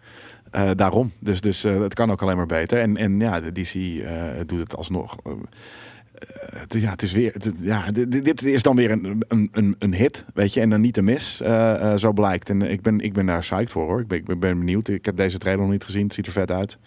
Eh, 0.51 0.71
daarom. 0.75 1.11
Dus, 1.19 1.41
dus 1.41 1.63
eh, 1.63 1.81
het 1.81 1.93
kan 1.93 2.11
ook 2.11 2.21
alleen 2.21 2.37
maar 2.37 2.45
beter. 2.45 2.79
En, 2.79 2.97
en 2.97 3.19
ja, 3.19 3.39
de 3.41 3.51
DC 3.51 3.73
doet 4.47 4.59
het 4.59 4.75
alsnog. 4.75 5.17
Ja, 6.67 6.89
het 6.91 7.01
is 7.01 7.11
weer. 7.11 7.33
het- 7.33 7.53
ja, 7.61 7.91
dit, 7.91 8.25
dit 8.25 8.43
is 8.43 8.61
dan 8.61 8.75
weer 8.75 8.91
een, 8.91 9.21
een, 9.27 9.49
een, 9.51 9.75
een 9.79 9.93
hit, 9.93 10.25
weet 10.33 10.53
je, 10.53 10.61
en 10.61 10.69
dan 10.69 10.81
niet 10.81 10.93
te 10.93 11.01
mis, 11.01 11.41
zo 11.95 12.11
blijkt. 12.13 12.49
En 12.49 12.61
ik 12.61 12.81
ben, 12.81 12.99
ik 12.99 13.13
ben 13.13 13.25
daar 13.25 13.39
psyched 13.39 13.71
voor, 13.71 13.85
hoor. 13.87 13.99
Ik 14.01 14.07
ben, 14.07 14.17
ik 14.17 14.25
ben- 14.25 14.39
ben 14.39 14.57
benieuwd. 14.57 14.87
Ik 14.87 15.05
heb 15.05 15.17
deze 15.17 15.37
trailer 15.37 15.61
nog 15.63 15.71
niet 15.71 15.83
gezien. 15.83 16.03
Het 16.03 16.13
ziet 16.13 16.25
er 16.25 16.31
vet 16.31 16.51
uit. 16.51 16.77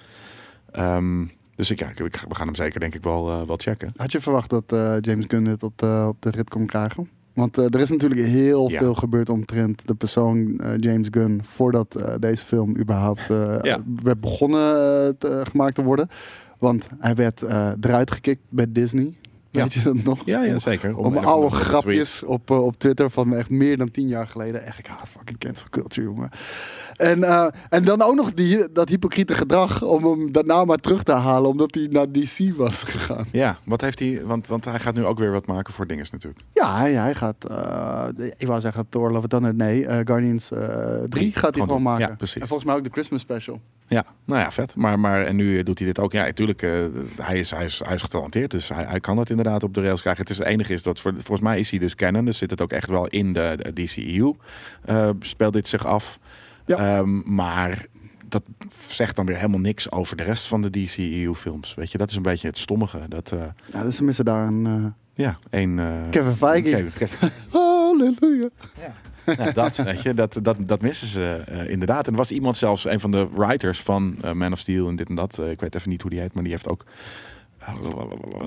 Ehm, 0.70 1.24
dus 1.56 1.70
ik, 1.70 1.78
ja, 1.78 1.88
ik, 1.88 1.98
ik- 1.98 2.24
we 2.28 2.34
gaan 2.34 2.46
hem 2.46 2.54
zeker, 2.56 2.80
denk 2.80 2.94
ik, 2.94 3.02
wel, 3.02 3.30
eh, 3.30 3.42
wel 3.46 3.56
checken. 3.56 3.92
Had 3.96 4.12
je 4.12 4.20
verwacht 4.20 4.50
dat 4.50 4.72
eh, 4.72 4.96
James 5.00 5.24
Gunn 5.28 5.44
dit 5.44 5.62
op 5.62 5.78
de, 5.78 6.04
op 6.08 6.22
de 6.22 6.30
rit 6.30 6.50
kon 6.50 6.66
krijgen? 6.66 7.08
Want 7.34 7.58
eh, 7.58 7.64
er 7.64 7.80
is 7.80 7.90
natuurlijk 7.90 8.20
heel 8.20 8.70
Ja. 8.70 8.78
veel 8.78 8.94
gebeurd 8.94 9.28
omtrent 9.28 9.86
de 9.86 9.94
persoon 9.94 10.60
James 10.80 11.08
Gunn 11.10 11.40
voordat 11.44 11.98
deze 12.20 12.44
film 12.44 12.76
überhaupt 12.78 13.26
Ja. 13.62 13.78
werd 14.02 14.20
begonnen 14.20 15.18
te, 15.18 15.40
gemaakt 15.50 15.74
te 15.74 15.82
worden. 15.82 16.08
Want 16.58 16.88
hij 16.98 17.14
werd 17.14 17.42
eruit 17.80 18.10
gekikt 18.10 18.40
bij 18.48 18.66
Disney. 18.68 19.12
Ja. 19.54 19.62
Weet 19.62 19.72
je 19.72 19.82
dat 19.82 20.02
nog? 20.02 20.22
Ja, 20.24 20.58
zeker. 20.58 20.96
Om 20.96 21.16
andere 21.16 21.56
grapjes 21.56 22.22
op, 22.22 22.50
eh, 22.50 22.64
op 22.64 22.76
Twitter 22.76 23.10
van 23.10 23.34
echt 23.34 23.50
meer 23.50 23.76
dan 23.76 23.90
tien 23.90 24.08
jaar 24.08 24.26
geleden. 24.26 24.64
Echt, 24.64 24.78
ik 24.78 24.86
haat 24.86 25.08
fucking 25.08 25.38
cancel 25.38 25.66
culture, 25.70 26.06
jongen. 26.06 26.30
En, 26.96 27.24
eh, 27.24 27.46
en 27.68 27.84
dan 27.84 28.02
ook 28.02 28.14
nog 28.14 28.32
die, 28.32 28.72
dat 28.72 28.88
hypocriete 28.88 29.34
gedrag 29.34 29.82
om 29.82 30.04
hem 30.04 30.32
daarna 30.32 30.64
maar 30.64 30.76
terug 30.76 31.02
te 31.02 31.12
halen, 31.12 31.50
omdat 31.50 31.74
hij 31.74 31.86
naar 31.90 32.12
DC 32.12 32.56
was 32.56 32.82
gegaan. 32.82 33.26
Ja, 33.32 33.58
wat 33.64 33.80
heeft 33.80 33.98
hij? 33.98 34.22
Want, 34.24 34.46
want 34.46 34.64
hij 34.64 34.80
gaat 34.80 34.94
nu 34.94 35.04
ook 35.04 35.18
weer 35.18 35.30
wat 35.30 35.46
maken 35.46 35.72
voor 35.72 35.86
dinges 35.86 36.10
natuurlijk. 36.10 36.42
Ja, 36.52 36.76
hij, 36.78 36.92
hij 36.92 37.14
gaat, 37.14 37.48
eh, 37.50 38.06
ik 38.36 38.46
wou 38.46 38.60
zeggen 38.60 38.88
Thor 38.88 39.12
Love 39.12 39.28
Thunder, 39.28 39.54
nee, 39.54 39.86
eh, 39.86 40.00
Guardians 40.04 40.50
eh 40.50 40.58
3 40.58 41.08
Drie, 41.08 41.32
gaat 41.32 41.54
hij 41.54 41.64
gewoon 41.64 41.82
maken. 41.82 42.08
Ja, 42.08 42.14
precies. 42.14 42.40
En 42.40 42.46
volgens 42.46 42.68
mij 42.68 42.78
ook 42.78 42.84
de 42.84 42.90
Christmas 42.90 43.20
special. 43.20 43.60
Ja, 43.86 44.04
nou 44.24 44.40
ja, 44.40 44.52
vet. 44.52 44.74
Maar, 44.74 44.98
maar 44.98 45.22
en 45.22 45.36
nu 45.36 45.62
doet 45.62 45.78
hij 45.78 45.86
dit 45.86 45.98
ook. 45.98 46.12
Ja, 46.12 46.24
natuurlijk, 46.24 46.62
eh, 46.62 46.70
hij, 47.20 47.38
is, 47.38 47.50
hij, 47.50 47.64
is, 47.64 47.80
hij 47.84 47.94
is 47.94 48.02
getalenteerd, 48.02 48.50
dus 48.50 48.68
hij, 48.68 48.84
hij 48.84 49.00
kan 49.00 49.16
dat 49.16 49.30
inderdaad 49.30 49.43
op 49.62 49.74
de 49.74 49.80
rails 49.80 50.00
krijgen. 50.00 50.22
Het 50.22 50.30
is 50.32 50.38
het 50.38 50.46
enige 50.46 50.72
is 50.72 50.82
dat 50.82 51.00
voor, 51.00 51.12
volgens 51.12 51.40
mij 51.40 51.58
is 51.58 51.70
hij 51.70 51.78
dus 51.78 51.94
canon, 51.94 52.24
dus 52.24 52.38
zit 52.38 52.50
het 52.50 52.60
ook 52.60 52.72
echt 52.72 52.88
wel 52.88 53.06
in 53.06 53.32
de, 53.32 53.58
de 53.72 53.84
DCEU. 53.84 54.32
eh 54.84 55.10
speelt 55.20 55.52
dit 55.52 55.68
zich 55.68 55.86
af. 55.86 56.18
Ja. 56.66 56.76
Ehm, 56.98 57.34
maar 57.34 57.86
dat 58.28 58.42
zegt 58.86 59.16
dan 59.16 59.26
weer 59.26 59.36
helemaal 59.36 59.60
niks 59.60 59.90
over 59.90 60.16
de 60.16 60.22
rest 60.22 60.46
van 60.46 60.62
de 60.62 60.70
DCEU-films. 60.70 61.74
Weet 61.74 61.92
je, 61.92 61.98
dat 61.98 62.10
is 62.10 62.16
een 62.16 62.22
beetje 62.22 62.46
het 62.46 62.58
stommige. 62.58 63.00
Dat, 63.08 63.32
eh, 63.32 63.38
Ja, 63.72 63.82
dus 63.82 63.96
ze 63.96 64.04
missen 64.04 64.24
daar 64.24 64.46
een 64.46 64.66
eh, 64.66 64.84
ja, 65.24 65.38
één... 65.50 65.78
eh, 65.78 65.86
Kevin 66.10 66.34
Feige. 66.36 66.70
Kevin- 66.70 66.92
Kevin- 66.92 67.30
Halleluja. 67.52 68.48
Ja, 69.36 69.50
dat, 69.52 69.76
weet 69.76 70.02
je, 70.02 70.14
dat, 70.14 70.38
dat, 70.42 70.56
dat 70.60 70.80
missen 70.80 71.06
ze 71.08 71.42
eh, 71.46 71.68
inderdaad. 71.70 72.06
En 72.06 72.12
er 72.12 72.18
was 72.18 72.30
iemand 72.30 72.56
zelfs, 72.56 72.84
een 72.84 73.00
van 73.00 73.10
de 73.10 73.28
writers 73.34 73.80
van 73.80 74.18
Man 74.34 74.52
of 74.52 74.58
Steel 74.58 74.88
en 74.88 74.96
dit 74.96 75.08
en 75.08 75.14
dat. 75.14 75.38
ik 75.38 75.60
weet 75.60 75.74
even 75.74 75.90
niet 75.90 76.00
hoe 76.02 76.10
die 76.10 76.20
heet, 76.20 76.34
maar 76.34 76.42
die 76.42 76.52
heeft 76.52 76.68
ook... 76.68 76.84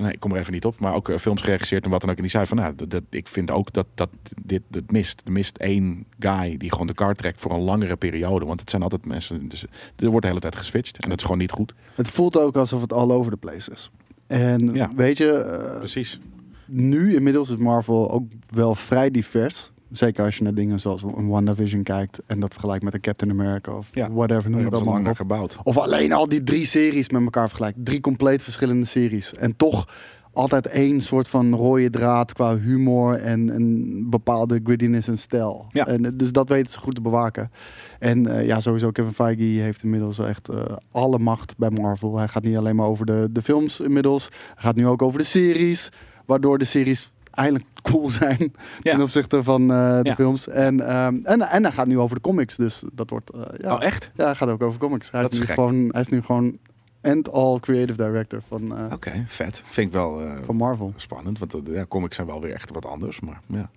nee, 0.00 0.12
ik 0.12 0.20
kom 0.20 0.32
er 0.32 0.38
even 0.40 0.52
niet 0.52 0.64
op. 0.64 0.80
Maar 0.80 0.94
ook 0.94 1.08
eh, 1.08 1.16
films 1.18 1.42
geregisseerd 1.42 1.84
en 1.84 1.90
wat 1.90 2.00
dan 2.00 2.10
ook. 2.10 2.16
En 2.16 2.22
die 2.22 2.30
zei 2.30 2.46
van, 2.46 2.56
nou, 2.56 2.74
dat, 2.74 2.90
dat- 2.90 3.02
ik 3.10 3.28
vind 3.28 3.50
ook 3.50 3.72
dat, 3.72 3.86
dat 3.94 4.08
dit 4.42 4.62
het 4.70 4.90
mist. 4.92 5.22
Er 5.24 5.32
mist 5.32 5.56
één 5.56 6.04
guy 6.18 6.56
die 6.56 6.70
gewoon 6.72 6.86
de 6.86 6.94
kaart 6.94 7.18
trekt 7.18 7.40
voor 7.40 7.50
een 7.52 7.60
langere 7.60 7.96
periode. 7.96 8.44
Want 8.46 8.60
het 8.60 8.70
zijn 8.70 8.82
altijd 8.82 9.06
mensen... 9.06 9.48
Dus, 9.48 9.64
er 9.96 10.06
wordt 10.08 10.22
de 10.22 10.28
hele 10.28 10.40
tijd 10.40 10.56
geswitcht. 10.56 10.98
En 11.02 11.08
dat 11.08 11.18
is 11.18 11.24
gewoon 11.24 11.38
niet 11.40 11.50
goed. 11.50 11.74
Het 11.94 12.08
voelt 12.10 12.36
ook 12.38 12.56
alsof 12.56 12.80
het 12.80 12.92
all 12.92 13.10
over 13.10 13.30
the 13.32 13.36
place 13.38 13.70
is. 13.70 13.90
En 14.26 14.74
Ja. 14.74 14.90
weet 14.96 15.16
je, 15.18 15.30
eh, 15.32 15.78
Precies. 15.78 16.20
nu 16.66 17.14
inmiddels 17.14 17.50
is 17.50 17.56
Marvel 17.56 18.10
ook 18.10 18.24
wel 18.50 18.74
vrij 18.74 19.10
divers. 19.10 19.70
Zeker 19.90 20.24
als 20.24 20.36
je 20.36 20.42
naar 20.42 20.54
dingen 20.54 20.80
zoals 20.80 21.02
een 21.02 21.28
WandaVision 21.28 21.82
kijkt 21.82 22.20
en 22.26 22.40
dat 22.40 22.52
vergelijkt 22.52 22.84
met 22.84 22.94
een 22.94 23.00
Captain 23.00 23.30
America 23.30 23.72
of 23.72 23.86
Ja. 23.90 24.12
whatever, 24.12 24.50
noem 24.50 24.84
langer 24.84 25.10
op. 25.10 25.16
gebouwd. 25.16 25.56
Of 25.62 25.78
alleen 25.78 26.12
al 26.12 26.28
die 26.28 26.42
drie 26.42 26.64
series 26.66 27.08
met 27.08 27.22
elkaar 27.22 27.48
vergelijkt. 27.48 27.78
Drie 27.84 28.00
compleet 28.00 28.42
verschillende 28.42 28.86
series. 28.86 29.34
En 29.34 29.56
toch 29.56 29.88
altijd 30.32 30.66
één 30.66 31.00
soort 31.00 31.28
van 31.28 31.54
rode 31.54 31.90
draad 31.90 32.32
qua 32.32 32.56
humor 32.58 33.14
en 33.14 33.48
een 33.48 34.06
bepaalde 34.10 34.60
grittiness 34.64 35.08
en 35.08 35.18
stijl. 35.18 35.66
Ja. 35.68 35.86
En, 35.86 36.04
eh, 36.04 36.10
dus 36.14 36.32
dat 36.32 36.48
weten 36.48 36.72
ze 36.72 36.78
goed 36.78 36.94
te 36.94 37.00
bewaken. 37.00 37.50
En 37.98 38.26
eh, 38.26 38.46
ja, 38.46 38.60
sowieso 38.60 38.90
Kevin 38.90 39.12
Feige 39.12 39.42
heeft 39.42 39.82
inmiddels 39.82 40.18
echt 40.18 40.48
eh, 40.48 40.62
alle 40.90 41.18
macht 41.18 41.56
bij 41.56 41.70
Marvel. 41.70 42.16
Hij 42.18 42.28
gaat 42.28 42.42
niet 42.42 42.56
alleen 42.56 42.76
maar 42.76 42.86
over 42.86 43.06
de, 43.06 43.28
de 43.32 43.42
films 43.42 43.80
inmiddels. 43.80 44.28
Hij 44.54 44.62
gaat 44.62 44.76
nu 44.76 44.86
ook 44.86 45.02
over 45.02 45.18
de 45.18 45.24
series. 45.24 45.88
Waardoor 46.26 46.58
de 46.58 46.64
series 46.64 47.10
eindelijk 47.38 47.64
cool 47.82 48.10
zijn 48.10 48.38
Ja. 48.82 48.92
ten 48.92 49.00
opzichte 49.02 49.42
van 49.42 49.60
eh, 49.72 49.96
de 50.02 50.08
Ja. 50.08 50.14
films. 50.14 50.48
En, 50.48 50.80
ehm, 50.88 51.14
en, 51.22 51.40
en 51.48 51.62
hij 51.62 51.72
gaat 51.72 51.86
nu 51.86 51.98
over 51.98 52.16
de 52.16 52.22
comics. 52.22 52.56
Dus 52.56 52.82
dat 52.92 53.10
wordt... 53.10 53.30
eh, 53.30 53.40
ja. 53.60 53.74
Oh, 53.74 53.82
echt? 53.84 54.10
Ja, 54.14 54.24
hij 54.24 54.34
gaat 54.34 54.48
ook 54.48 54.62
over 54.62 54.80
comics. 54.80 55.10
Hij, 55.10 55.20
Dat 55.22 55.32
is, 55.32 55.38
nu 55.38 55.44
gek. 55.44 55.54
gewoon, 55.54 55.88
hij 55.90 56.00
is 56.00 56.08
nu 56.08 56.22
gewoon 56.22 56.58
end-all 57.00 57.58
creative 57.60 58.02
director 58.04 58.40
van, 58.48 58.76
eh, 58.78 58.92
Oké, 58.92 59.24
vet. 59.26 59.62
Vind 59.64 59.86
ik 59.86 59.92
wel 59.92 60.22
van 60.44 60.56
Marvel. 60.56 60.92
spannend. 60.96 61.38
Want 61.38 61.54
eh, 61.54 61.74
ja, 61.74 61.84
comics 61.88 62.14
zijn 62.14 62.26
wel 62.26 62.40
weer 62.40 62.52
echt 62.54 62.72
wat 62.72 62.86
anders. 62.86 63.20
Maar 63.20 63.40
ja. 63.46 63.70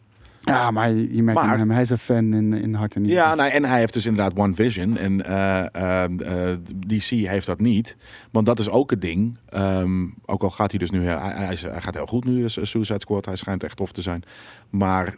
Ja, 0.44 0.72
maar 0.72 0.90
je 0.92 1.16
je 1.16 1.24
merkt 1.24 1.42
Maar- 1.42 1.58
hem, 1.58 1.72
hij 1.72 1.82
is 1.82 1.90
een 1.90 1.98
fan 1.98 2.34
in, 2.34 2.54
in 2.54 2.74
hart 2.74 2.96
en 2.96 3.02
nieren. 3.02 3.24
Ja, 3.24 3.36
nou, 3.36 3.50
en 3.50 3.66
hij 3.66 3.80
heeft 3.80 3.94
dus 3.94 4.06
inderdaad 4.06 4.38
One 4.38 4.56
Vision. 4.56 4.98
En 4.98 5.26
eh, 5.26 5.66
eh, 5.76 6.04
eh, 6.52 6.58
DC 6.88 7.04
heeft 7.10 7.46
dat 7.46 7.60
niet. 7.60 7.96
Want 8.32 8.46
dat 8.46 8.60
is 8.60 8.70
ook 8.70 8.90
het 8.90 9.02
ding. 9.02 9.38
Ehm, 9.50 10.06
ook 10.26 10.42
al 10.44 10.50
gaat 10.50 10.70
hij 10.72 10.80
dus 10.80 10.90
nu... 10.92 11.04
Hij, 11.04 11.32
hij, 11.46 11.54
is- 11.54 11.62
hij 11.62 11.82
gaat 11.82 11.94
heel 11.96 12.06
goed 12.06 12.26
nu, 12.26 12.42
dus 12.42 12.54
Suicide 12.62 13.00
Squad. 13.00 13.26
Hij 13.26 13.36
schijnt 13.36 13.64
echt 13.64 13.78
tof 13.78 13.92
te 13.92 14.02
zijn. 14.02 14.24
Maar 14.70 15.16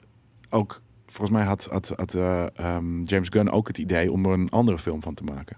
ook... 0.50 0.82
Volgens 1.08 1.38
mij 1.38 1.46
had, 1.48 1.68
had, 1.72 1.94
had 1.96 2.14
eh, 2.14 2.46
ehm, 2.56 3.04
James 3.04 3.28
Gunn 3.30 3.50
ook 3.50 3.68
het 3.68 3.78
idee 3.78 4.12
om 4.12 4.26
er 4.26 4.32
een 4.32 4.50
andere 4.50 4.80
film 4.80 5.02
van 5.02 5.14
te 5.14 5.24
maken. 5.24 5.58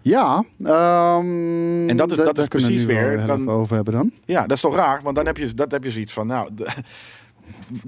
Ja, 0.00 0.44
ehm, 0.64 1.88
En 1.88 1.96
dat 1.96 2.10
is- 2.10 2.16
da- 2.16 2.24
dat 2.24 2.36
is 2.38 2.42
we 2.44 2.48
precies 2.48 2.84
wel 2.84 2.96
weer 2.96 3.18
heel 3.18 3.26
dan- 3.26 3.48
over 3.48 3.74
hebben 3.74 3.94
dan. 3.94 4.12
Ja, 4.24 4.40
dat 4.42 4.50
is 4.56 4.60
toch 4.60 4.74
raar? 4.76 5.00
Want 5.02 5.16
dan 5.16 5.26
heb 5.26 5.36
je, 5.36 5.54
dat 5.54 5.70
heb 5.70 5.84
je 5.84 5.90
zoiets 5.90 6.12
van... 6.12 6.26
Nou, 6.26 6.48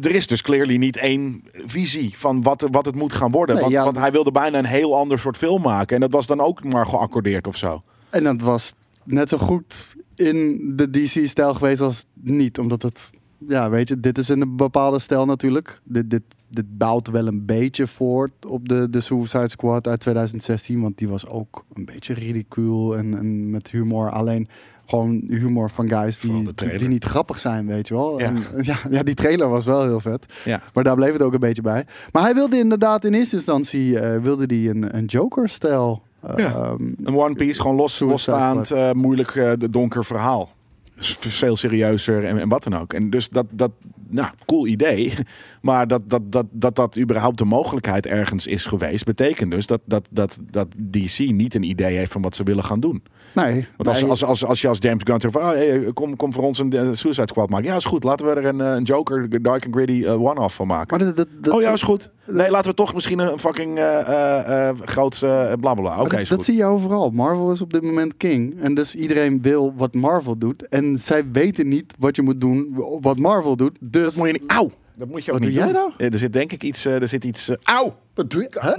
er 0.02 0.14
is 0.14 0.26
dus 0.26 0.42
clearly 0.42 0.76
niet 0.76 0.96
één 0.96 1.42
visie 1.52 2.18
van 2.18 2.42
wat, 2.42 2.68
wat 2.70 2.84
het 2.84 2.94
moet 2.94 3.12
gaan 3.12 3.30
worden. 3.30 3.54
Nee, 3.54 3.64
want, 3.64 3.76
ja. 3.76 3.84
want 3.84 3.98
hij 3.98 4.12
wilde 4.12 4.30
bijna 4.30 4.58
een 4.58 4.64
heel 4.64 4.96
ander 4.96 5.18
soort 5.18 5.36
film 5.36 5.62
maken. 5.62 5.94
En 5.94 6.00
dat 6.00 6.12
was 6.12 6.26
dan 6.26 6.40
ook 6.40 6.64
maar 6.64 6.86
geaccordeerd 6.86 7.46
of 7.46 7.56
zo. 7.56 7.82
En 8.10 8.24
dat 8.24 8.40
was 8.40 8.74
net 9.04 9.28
zo 9.28 9.38
goed 9.38 9.96
in 10.14 10.60
de 10.76 10.90
DC-stijl 10.90 11.54
geweest 11.54 11.80
als 11.80 12.04
niet. 12.12 12.58
Omdat 12.58 12.82
het, 12.82 13.10
ja, 13.48 13.70
weet 13.70 13.88
je, 13.88 14.00
dit 14.00 14.18
is 14.18 14.30
in 14.30 14.40
een 14.40 14.56
bepaalde 14.56 14.98
stijl 14.98 15.26
natuurlijk. 15.26 15.80
Dit, 15.84 16.10
dit, 16.10 16.22
dit 16.48 16.78
bouwt 16.78 17.08
wel 17.08 17.26
een 17.26 17.44
beetje 17.44 17.86
voort 17.86 18.46
op 18.46 18.68
de, 18.68 18.90
de 18.90 19.00
Suicide 19.00 19.48
Squad 19.48 19.86
uit 19.86 20.00
2016. 20.00 20.80
Want 20.80 20.98
die 20.98 21.08
was 21.08 21.26
ook 21.26 21.64
een 21.74 21.84
beetje 21.84 22.14
ridicuul 22.14 22.96
en, 22.96 23.18
en 23.18 23.50
met 23.50 23.70
humor. 23.70 24.10
Alleen 24.10 24.48
gewoon 24.86 25.22
humor 25.28 25.70
van 25.70 25.88
guys 25.88 26.18
die, 26.18 26.52
die 26.78 26.88
niet 26.88 27.04
grappig 27.04 27.38
zijn, 27.38 27.66
weet 27.66 27.88
je 27.88 27.94
wel. 27.94 28.18
Ja. 28.20 28.26
En, 28.26 28.42
ja, 28.62 28.76
ja, 28.90 29.02
die 29.02 29.14
trailer 29.14 29.48
was 29.48 29.64
wel 29.64 29.82
heel 29.82 30.00
vet. 30.00 30.26
Ja. 30.44 30.60
Maar 30.74 30.84
daar 30.84 30.94
bleef 30.94 31.12
het 31.12 31.22
ook 31.22 31.32
een 31.34 31.40
beetje 31.40 31.62
bij. 31.62 31.86
Maar 32.12 32.22
hij 32.22 32.34
wilde 32.34 32.58
inderdaad 32.58 33.04
in 33.04 33.14
eerste 33.14 33.36
instantie 33.36 33.98
eh, 33.98 34.20
wilde 34.22 34.46
die 34.46 34.68
een, 34.70 34.96
een 34.96 35.04
Joker-stijl. 35.04 36.02
eh, 36.20 36.36
Ja. 36.36 36.52
ehm, 36.52 36.82
Een 37.04 37.16
One 37.16 37.34
Piece, 37.34 37.60
gewoon 37.60 37.76
los, 37.76 37.98
losstaand, 37.98 38.70
eh, 38.70 38.90
moeilijk, 38.92 39.34
eh, 39.34 39.50
de 39.58 39.70
donker 39.70 40.04
verhaal. 40.04 40.50
Dus 40.96 41.16
veel 41.20 41.56
serieuzer 41.56 42.24
en, 42.24 42.38
en 42.38 42.48
wat 42.48 42.62
dan 42.64 42.76
ook. 42.76 42.92
En 42.92 43.10
dus 43.10 43.28
dat, 43.28 43.46
dat 43.50 43.70
nou, 44.08 44.28
cool 44.46 44.66
idee. 44.66 45.12
Maar 45.60 45.86
dat 45.86 46.10
dat, 46.10 46.32
dat, 46.32 46.46
dat 46.50 46.76
dat 46.76 46.98
überhaupt 46.98 47.38
de 47.38 47.44
mogelijkheid 47.44 48.06
ergens 48.06 48.46
is 48.46 48.66
geweest, 48.66 49.04
betekent 49.04 49.50
dus 49.50 49.66
dat, 49.66 49.80
dat, 49.84 50.08
dat, 50.10 50.38
dat 50.50 50.68
DC 50.90 51.18
niet 51.18 51.54
een 51.54 51.62
idee 51.62 51.96
heeft 51.96 52.12
van 52.12 52.22
wat 52.22 52.36
ze 52.36 52.42
willen 52.42 52.64
gaan 52.64 52.80
doen. 52.80 53.02
nee. 53.32 53.66
Want 53.76 53.88
als, 53.88 54.00
nee. 54.00 54.10
als, 54.10 54.24
als, 54.24 54.44
als 54.44 54.60
je 54.60 54.68
als 54.68 54.78
James 54.80 55.02
Gunn 55.04 55.20
zegt 55.20 55.32
van, 55.32 55.42
oh, 55.42 55.48
hey, 55.48 55.92
kom, 55.92 56.16
kom 56.16 56.32
voor 56.32 56.42
ons 56.42 56.58
een 56.58 56.72
eh, 56.72 56.88
Suicide 56.92 57.26
Squad 57.26 57.50
maken. 57.50 57.66
Ja, 57.66 57.76
is 57.76 57.84
goed. 57.84 58.04
Laten 58.04 58.26
we 58.26 58.32
er 58.32 58.46
een, 58.46 58.60
eh, 58.60 58.74
een 58.74 58.82
Joker, 58.82 59.42
Dark 59.42 59.64
and 59.64 59.74
Gritty 59.74 60.04
eh, 60.04 60.22
one-off 60.22 60.54
van 60.54 60.66
maken. 60.66 60.96
Maar 60.96 61.06
dat, 61.06 61.16
dat, 61.16 61.28
dat 61.40 61.54
oh 61.54 61.60
ja, 61.60 61.72
is 61.72 61.82
goed. 61.82 62.10
Nee, 62.26 62.50
laten 62.50 62.70
we 62.70 62.76
toch 62.76 62.94
misschien 62.94 63.18
een 63.18 63.38
fucking 63.38 63.78
eh 63.78 64.70
groot 64.84 65.18
blablabla. 65.20 66.00
Oké, 66.00 66.08
maar 66.08 66.18
dat, 66.18 66.28
dat 66.28 66.44
zie 66.44 66.56
je 66.56 66.64
overal. 66.64 67.10
Marvel 67.10 67.50
is 67.50 67.60
op 67.60 67.72
dit 67.72 67.82
moment 67.82 68.16
king. 68.16 68.60
En 68.60 68.74
dus 68.74 68.94
iedereen 68.94 69.42
wil 69.42 69.72
wat 69.76 69.94
Marvel 69.94 70.38
doet. 70.38 70.68
En 70.68 70.98
zij 70.98 71.30
weten 71.30 71.68
niet 71.68 71.94
wat 71.98 72.16
je 72.16 72.22
moet 72.22 72.40
doen, 72.40 72.84
wat 73.00 73.18
Marvel 73.18 73.56
doet. 73.56 73.78
Dus 73.94 74.04
Dat 74.04 74.14
moet 74.16 74.26
je 74.26 74.32
niet. 74.32 74.50
Auw! 74.50 74.70
Dat 74.96 75.08
moet 75.08 75.24
je 75.24 75.32
ook 75.32 75.38
Wat 75.38 75.46
niet 75.48 75.56
doe 75.56 75.64
jij 75.66 75.72
nou? 75.74 75.92
Ja, 75.98 76.08
er 76.10 76.18
zit 76.18 76.32
denk 76.32 76.52
ik 76.52 76.62
iets. 76.62 76.84
eh, 76.86 77.02
er 77.02 77.08
zit 77.08 77.24
iets. 77.24 77.48
eh, 77.48 77.56
auw! 77.62 77.96
Wat 78.14 78.30
doe 78.30 78.42
je? 78.42 78.48
Hè? 78.60 78.72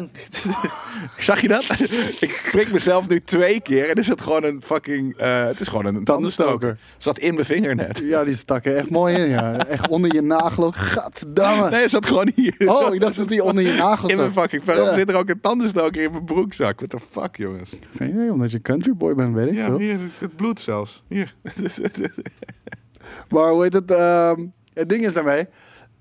Zag 1.23 1.41
je 1.41 1.47
dat? 1.47 1.63
ik 2.25 2.47
prik 2.51 2.71
mezelf 2.71 3.09
nu 3.09 3.19
twee 3.21 3.61
keer 3.61 3.89
en 3.89 3.95
is 3.95 4.07
het 4.07 4.21
gewoon 4.21 4.43
een 4.43 4.61
fucking. 4.65 5.17
eh, 5.17 5.45
het 5.45 5.59
is 5.59 5.67
gewoon 5.67 5.85
een 5.85 6.03
tandenstoker. 6.03 6.79
Zat 6.97 7.19
in 7.19 7.33
mijn 7.33 7.45
vinger 7.45 7.75
net. 7.75 7.99
Ja, 8.03 8.23
die 8.23 8.35
stak 8.35 8.65
er 8.65 8.75
echt 8.75 8.89
mooi 8.89 9.15
in. 9.15 9.29
Ja. 9.29 9.57
Echt 9.67 9.87
onder 9.87 10.13
je 10.13 10.21
nagel 10.21 10.63
ook. 10.65 10.75
Gadverdamme. 10.75 11.69
Nee, 11.69 11.81
het 11.81 11.89
zat 11.89 12.05
gewoon 12.05 12.31
hier. 12.35 12.55
Oh, 12.65 12.93
ik 12.93 12.99
dacht 12.99 13.15
dat 13.15 13.27
die 13.27 13.43
onder 13.43 13.63
je 13.63 13.73
nagel 13.83 14.09
In 14.09 14.17
mijn 14.17 14.31
zat. 14.33 14.41
fucking. 14.43 14.63
Waarom 14.63 14.85
Ja. 14.85 14.93
zit 14.93 15.09
er 15.09 15.15
ook 15.15 15.29
een 15.29 15.41
tandenstoker 15.41 16.01
in 16.01 16.11
mijn 16.11 16.25
broekzak? 16.25 16.75
What 16.79 16.89
the 16.89 16.99
fuck, 17.11 17.35
jongens? 17.37 17.71
Geen 17.97 18.09
idee, 18.09 18.31
omdat 18.31 18.51
je 18.51 18.61
country 18.61 18.93
boy 18.93 19.15
bent, 19.15 19.35
weet 19.35 19.47
ik 19.47 19.55
Ja, 19.55 19.65
veel. 19.65 19.77
hier, 19.77 19.97
het 20.19 20.35
bloed 20.35 20.59
zelfs. 20.59 21.03
Hier. 21.07 21.35
Maar 23.29 23.49
hoe 23.51 23.63
heet 23.63 23.73
het? 23.73 23.91
ehm, 23.91 24.45
het 24.75 24.89
ding 24.89 25.05
is 25.05 25.13
daarmee. 25.13 25.47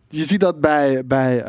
Je 0.09 0.25
ziet 0.25 0.41
dat 0.41 0.61
bij, 0.61 1.07
bij, 1.07 1.43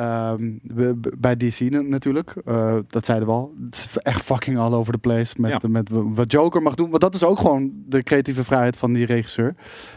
b- 0.76 1.12
bij 1.18 1.36
DC 1.38 1.60
na- 1.60 1.82
natuurlijk. 1.82 2.34
Eh, 2.46 2.76
dat 2.88 3.06
zeiden 3.06 3.28
we 3.28 3.34
al. 3.34 3.54
Het 3.66 3.76
is 3.76 3.98
echt 3.98 4.22
fucking 4.22 4.58
all 4.58 4.74
over 4.74 4.94
the 4.94 5.00
place 5.00 5.34
met, 5.38 5.52
Ja. 5.52 5.68
met 5.70 5.90
wat 5.92 6.32
Joker 6.32 6.62
mag 6.62 6.76
doen. 6.76 6.90
Want 6.90 7.02
dat 7.02 7.16
is 7.16 7.24
ook 7.24 7.38
gewoon 7.40 7.72
de 7.88 8.04
creatieve 8.04 8.44
vrijheid 8.44 8.78
van 8.78 8.94
die 8.94 9.06
regisseur. 9.06 9.56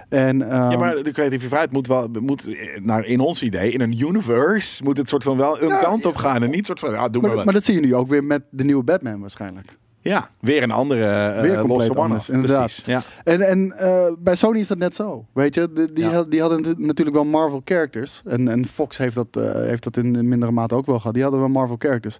En, 0.08 0.42
ehm, 0.50 0.70
Ja, 0.70 0.78
maar 0.78 1.02
de 1.02 1.12
creatieve 1.12 1.46
vrijheid 1.46 1.72
moet 1.72 1.86
wel, 1.86 2.08
moet, 2.20 2.46
eh, 2.46 2.80
naar 2.80 3.04
in 3.04 3.20
ons 3.20 3.42
idee, 3.42 3.70
in 3.72 3.80
een 3.80 4.00
universe, 4.00 4.82
moet 4.84 4.96
het 4.96 5.08
soort 5.08 5.22
van 5.22 5.36
wel 5.36 5.62
een 5.62 5.68
Ja, 5.68 5.80
kant 5.80 6.06
op 6.06 6.16
gaan. 6.16 6.42
En 6.42 6.50
niet 6.50 6.66
soort 6.66 6.78
van, 6.80 6.90
ja, 6.90 7.08
doe 7.08 7.22
maar, 7.22 7.34
maar, 7.34 7.44
maar 7.44 7.54
dat 7.54 7.64
zie 7.64 7.74
je 7.74 7.80
nu 7.80 7.94
ook 7.94 8.08
weer 8.08 8.24
met 8.24 8.42
de 8.50 8.64
nieuwe 8.64 8.82
Batman 8.84 9.20
waarschijnlijk. 9.20 9.78
Ja, 10.00 10.30
weer 10.40 10.62
een 10.62 10.70
andere 10.70 11.00
uh, 11.34 11.40
Weer 11.40 11.58
compleet 11.58 11.68
losse 11.88 11.94
anders, 12.02 12.28
inderdaad. 12.28 12.58
Precies, 12.64 12.84
ja. 12.84 13.02
En, 13.24 13.40
en 13.40 13.72
eh, 13.78 14.12
bij 14.18 14.34
Sony 14.34 14.58
is 14.58 14.66
dat 14.66 14.78
net 14.78 14.94
zo. 14.94 15.26
Weet 15.32 15.54
je, 15.54 15.72
die, 15.74 15.92
die, 15.92 16.04
Ja. 16.04 16.10
had- 16.10 16.30
die 16.30 16.40
hadden 16.40 16.62
natu- 16.62 16.86
natuurlijk 16.86 17.16
wel 17.16 17.24
Marvel 17.24 17.62
characters. 17.64 18.22
En, 18.24 18.48
en 18.48 18.66
Fox 18.66 18.96
heeft 18.98 19.14
dat, 19.14 19.26
eh, 19.30 19.52
heeft 19.52 19.84
dat 19.84 19.96
in 19.96 20.28
mindere 20.28 20.52
mate 20.52 20.74
ook 20.74 20.86
wel 20.86 20.96
gehad. 20.98 21.12
Die 21.14 21.22
hadden 21.22 21.40
wel 21.40 21.48
Marvel 21.48 21.76
characters. 21.78 22.18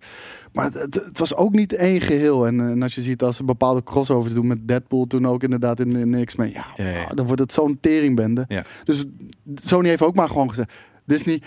Maar 0.53 0.65
het, 0.73 0.95
het, 0.95 1.19
was 1.19 1.35
ook 1.35 1.53
niet 1.53 1.73
één 1.75 2.01
geheel. 2.01 2.47
En, 2.47 2.61
en 2.61 2.83
als 2.83 2.95
je 2.95 3.03
ziet 3.03 3.23
als 3.23 3.37
ze 3.37 3.45
bepaalde 3.45 3.83
crossovers 3.83 4.35
doen 4.35 4.47
met 4.47 4.69
Deadpool 4.69 5.07
toen 5.07 5.27
ook 5.27 5.43
inderdaad 5.43 5.81
in, 5.81 6.15
in 6.15 6.25
X-Men. 6.25 6.51
Ja, 6.51 6.67
Ja, 6.77 6.89
ja. 6.89 7.07
dan 7.15 7.27
wordt 7.27 7.41
het 7.41 7.53
zo'n 7.53 7.79
teringbende. 7.81 8.47
Dus 8.85 9.05
Sony 9.55 9.89
heeft 9.89 10.03
ook 10.03 10.15
maar 10.15 10.29
gewoon 10.29 10.49
gezegd. 10.49 10.73
Disney, 11.09 11.43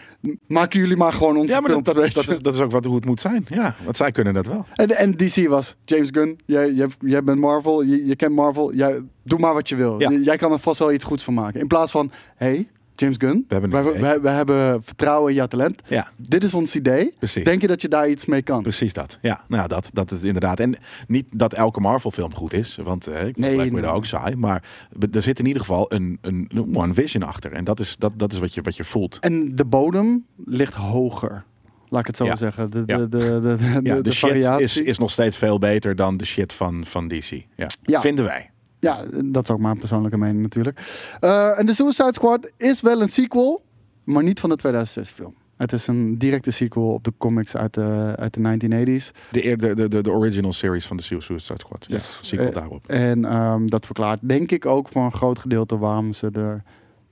maken 0.48 0.80
jullie 0.80 0.98
maar 0.98 1.14
gewoon 1.14 1.38
onze 1.38 1.54
Ja, 1.54 1.60
maar 1.60 1.72
dat, 1.72 1.86
dat, 1.86 1.98
is, 1.98 2.40
dat 2.40 2.54
is 2.54 2.60
ook 2.60 2.72
wat, 2.72 2.86
hoe 2.86 2.96
het 2.96 3.06
moet 3.06 3.20
zijn. 3.20 3.46
Ja, 3.50 3.76
want 3.84 3.98
zij 3.98 4.12
kunnen 4.12 4.34
dat 4.34 4.48
wel. 4.48 4.66
En, 4.76 4.98
en 4.98 5.18
DC 5.18 5.48
was 5.48 5.76
James 5.86 6.10
Gunn. 6.12 6.40
Jij, 6.46 6.72
jij, 6.72 6.88
jij 7.00 7.24
bent 7.24 7.40
Marvel. 7.40 7.84
Je, 7.84 8.06
je 8.06 8.16
kent 8.16 8.36
Marvel. 8.36 8.74
Jij, 8.74 9.02
doe 9.24 9.40
maar 9.40 9.54
wat 9.54 9.70
je 9.70 9.76
wil. 9.76 10.00
Ja. 10.00 10.12
Jij 10.12 10.38
kan 10.38 10.52
er 10.52 10.60
vast 10.60 10.80
wel 10.80 10.92
iets 10.92 11.04
goeds 11.04 11.24
van 11.24 11.34
maken. 11.34 11.60
In 11.60 11.68
plaats 11.68 11.92
van, 11.92 12.12
hey, 12.36 12.70
James 13.02 13.16
Gunn. 13.18 13.46
We 13.48 13.54
hebben 13.54 13.72
wij, 13.72 14.02
wij, 14.02 14.22
wij 14.22 14.34
hebben 14.36 14.84
vertrouwen 14.84 15.30
in 15.30 15.36
jouw 15.36 15.48
talent. 15.48 15.82
Ja, 15.88 16.12
Dit 16.16 16.44
is 16.44 16.54
ons 16.54 16.76
idee. 16.76 17.14
precies. 17.18 17.44
Denk 17.44 17.62
je 17.62 17.68
dat 17.68 17.82
je 17.82 17.88
daar 17.88 18.10
iets 18.10 18.26
mee 18.26 18.42
kan? 18.42 18.62
Precies 18.62 18.94
dat. 18.94 19.18
Ja, 19.22 19.44
nou 19.48 19.68
dat, 19.68 19.90
dat 19.94 20.12
is 20.12 20.24
inderdaad. 20.24 20.60
En 20.60 20.76
niet 21.08 21.26
dat 21.32 21.54
elke 21.54 21.80
Marvel 21.80 22.12
film 22.12 22.34
goed 22.36 22.54
is, 22.54 22.78
want 22.84 23.08
eh, 23.08 23.28
ik 23.28 23.38
Nee, 23.38 23.54
Black 23.54 23.66
Widow 23.70 23.84
nee. 23.84 23.92
ook 23.94 24.06
saai. 24.06 24.36
Maar 24.36 24.64
er 25.12 25.22
zit 25.22 25.40
in 25.40 25.46
ieder 25.46 25.62
geval 25.62 25.86
een, 25.94 26.18
een, 26.22 26.50
een 26.54 26.76
One 26.76 26.94
Vision 26.94 27.24
achter. 27.24 27.52
En 27.54 27.64
dat 27.64 27.80
is, 27.80 27.96
dat, 28.00 28.12
dat 28.16 28.32
is 28.34 28.40
wat, 28.40 28.54
je, 28.54 28.62
wat 28.62 28.76
je 28.76 28.84
voelt. 28.84 29.18
En 29.20 29.56
de 29.56 29.66
bodem 29.66 30.26
ligt 30.46 30.74
hoger. 30.74 31.44
Laat 31.90 32.02
ik 32.02 32.08
het 32.08 32.18
zo 32.18 32.26
Ja. 32.26 32.36
zeggen. 32.36 32.70
De, 32.70 32.84
Ja. 32.86 32.98
de, 32.98 33.10
de, 33.10 33.18
de, 33.42 33.56
de, 33.58 33.80
Ja, 33.84 34.02
de, 34.02 34.12
shit 34.12 34.44
is, 34.60 34.82
is 34.82 34.98
nog 34.98 35.12
steeds 35.12 35.38
veel 35.38 35.60
beter 35.60 35.96
dan 35.96 36.18
de 36.18 36.26
shit 36.26 36.54
van, 36.54 36.86
van 36.86 37.08
DC. 37.08 37.30
Ja. 37.56 37.68
Ja. 37.84 38.02
Vinden 38.02 38.26
wij. 38.26 38.50
Ja, 38.82 39.04
dat 39.26 39.44
is 39.44 39.50
ook 39.50 39.60
mijn 39.60 39.80
persoonlijke 39.80 40.18
mening 40.18 40.42
natuurlijk. 40.42 40.82
Eh, 41.20 41.60
en 41.60 41.66
de 41.66 41.74
Suicide 41.74 42.14
Squad 42.14 42.52
is 42.58 42.82
wel 42.82 43.02
een 43.02 43.10
sequel, 43.10 43.64
maar 44.04 44.24
niet 44.24 44.40
van 44.40 44.50
de 44.50 44.56
2006 44.56 45.10
film. 45.10 45.34
Het 45.58 45.72
is 45.72 45.88
een 45.88 46.18
directe 46.18 46.52
sequel 46.52 46.94
op 46.94 47.04
de 47.04 47.14
comics 47.18 47.56
uit 47.56 47.74
de, 47.74 48.14
uit 48.18 48.34
de 48.34 48.40
1980s. 48.40 49.18
De, 49.32 49.56
de, 49.58 49.88
de, 49.88 50.02
de, 50.02 50.12
original 50.12 50.54
series 50.54 50.86
van 50.86 50.98
de 50.98 51.04
Suicide 51.04 51.40
Squad. 51.60 51.86
Ja, 51.88 52.00
sequel 52.00 52.48
Eh, 52.48 52.54
daarop. 52.54 52.88
En 52.88 53.26
ehm, 53.26 53.66
dat 53.66 53.86
verklaart 53.86 54.20
denk 54.22 54.52
ik 54.52 54.66
ook 54.66 54.90
voor 54.92 55.04
een 55.04 55.14
groot 55.14 55.40
gedeelte 55.40 55.78
waarom 55.78 56.14
ze 56.14 56.30
er 56.34 56.64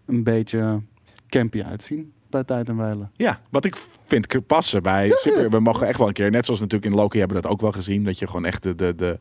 een 0.06 0.24
beetje 0.24 0.82
campy 1.28 1.64
uitzien 1.64 2.12
bij 2.30 2.44
tijd 2.44 2.68
en 2.68 2.78
wijle. 2.78 3.10
Ja, 3.16 3.42
wat 3.50 3.66
ik 3.66 3.76
vind 4.06 4.48
passen 4.48 4.84
bij 4.84 5.12
super. 5.16 5.50
We 5.50 5.60
mogen 5.60 5.88
echt 5.88 5.98
wel 5.98 6.08
een 6.08 6.14
keer, 6.14 6.32
net 6.32 6.46
zoals 6.46 6.60
natuurlijk 6.60 6.92
in 6.92 6.98
Loki 6.98 7.20
hebben 7.20 7.38
we 7.38 7.44
dat 7.44 7.52
ook 7.52 7.62
wel 7.62 7.72
gezien, 7.72 8.04
dat 8.04 8.20
je 8.20 8.28
gewoon 8.28 8.46
echt 8.46 8.64
de, 8.64 8.76
de, 8.76 8.96
de, 8.96 9.20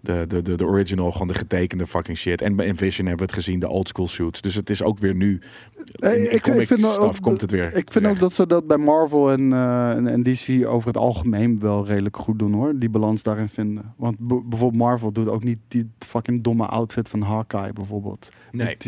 de, 0.00 0.24
de, 0.28 0.42
de, 0.42 0.54
de 0.56 0.64
original, 0.66 1.12
gewoon 1.12 1.28
de 1.28 1.34
getekende 1.34 1.86
fucking 1.86 2.16
shit. 2.18 2.40
En 2.42 2.56
bij 2.56 2.66
Envision 2.66 3.06
hebben 3.06 3.26
we 3.26 3.32
het 3.32 3.42
gezien, 3.44 3.60
de 3.60 3.68
old 3.68 3.88
school 3.88 4.08
shoots. 4.08 4.40
Dus 4.40 4.54
het 4.54 4.70
is 4.70 4.82
ook 4.82 4.98
weer 4.98 5.14
nu, 5.14 5.40
in, 5.94 6.10
in 6.30 6.32
ik- 6.32 6.44
vind 6.66 6.84
ook 6.84 6.92
stuff 6.92 6.96
dat- 6.98 7.20
komt 7.20 7.40
het 7.40 7.50
weer. 7.50 7.74
Ik 7.76 7.92
vind 7.92 8.06
ook 8.06 8.18
dat 8.18 8.32
ze 8.32 8.46
dat 8.46 8.66
bij 8.66 8.76
Marvel 8.76 9.30
en, 9.30 9.52
eh, 9.52 9.90
en, 9.90 10.06
en 10.06 10.22
DC 10.22 10.66
over 10.66 10.86
het 10.88 10.96
algemeen 10.96 11.60
wel 11.60 11.86
redelijk 11.86 12.16
goed 12.16 12.38
doen 12.38 12.52
hoor. 12.52 12.76
Die 12.76 12.88
balans 12.90 13.22
daarin 13.22 13.48
vinden. 13.48 13.94
Want 13.96 14.16
bijvoorbeeld 14.18 14.74
Marvel 14.76 15.12
doet 15.12 15.28
ook 15.28 15.44
niet 15.44 15.58
die 15.68 15.90
fucking 15.98 16.40
domme 16.42 16.66
outfit 16.66 17.08
van 17.08 17.22
Hawkeye 17.22 17.72
bijvoorbeeld. 17.72 18.28
Nee. 18.52 18.76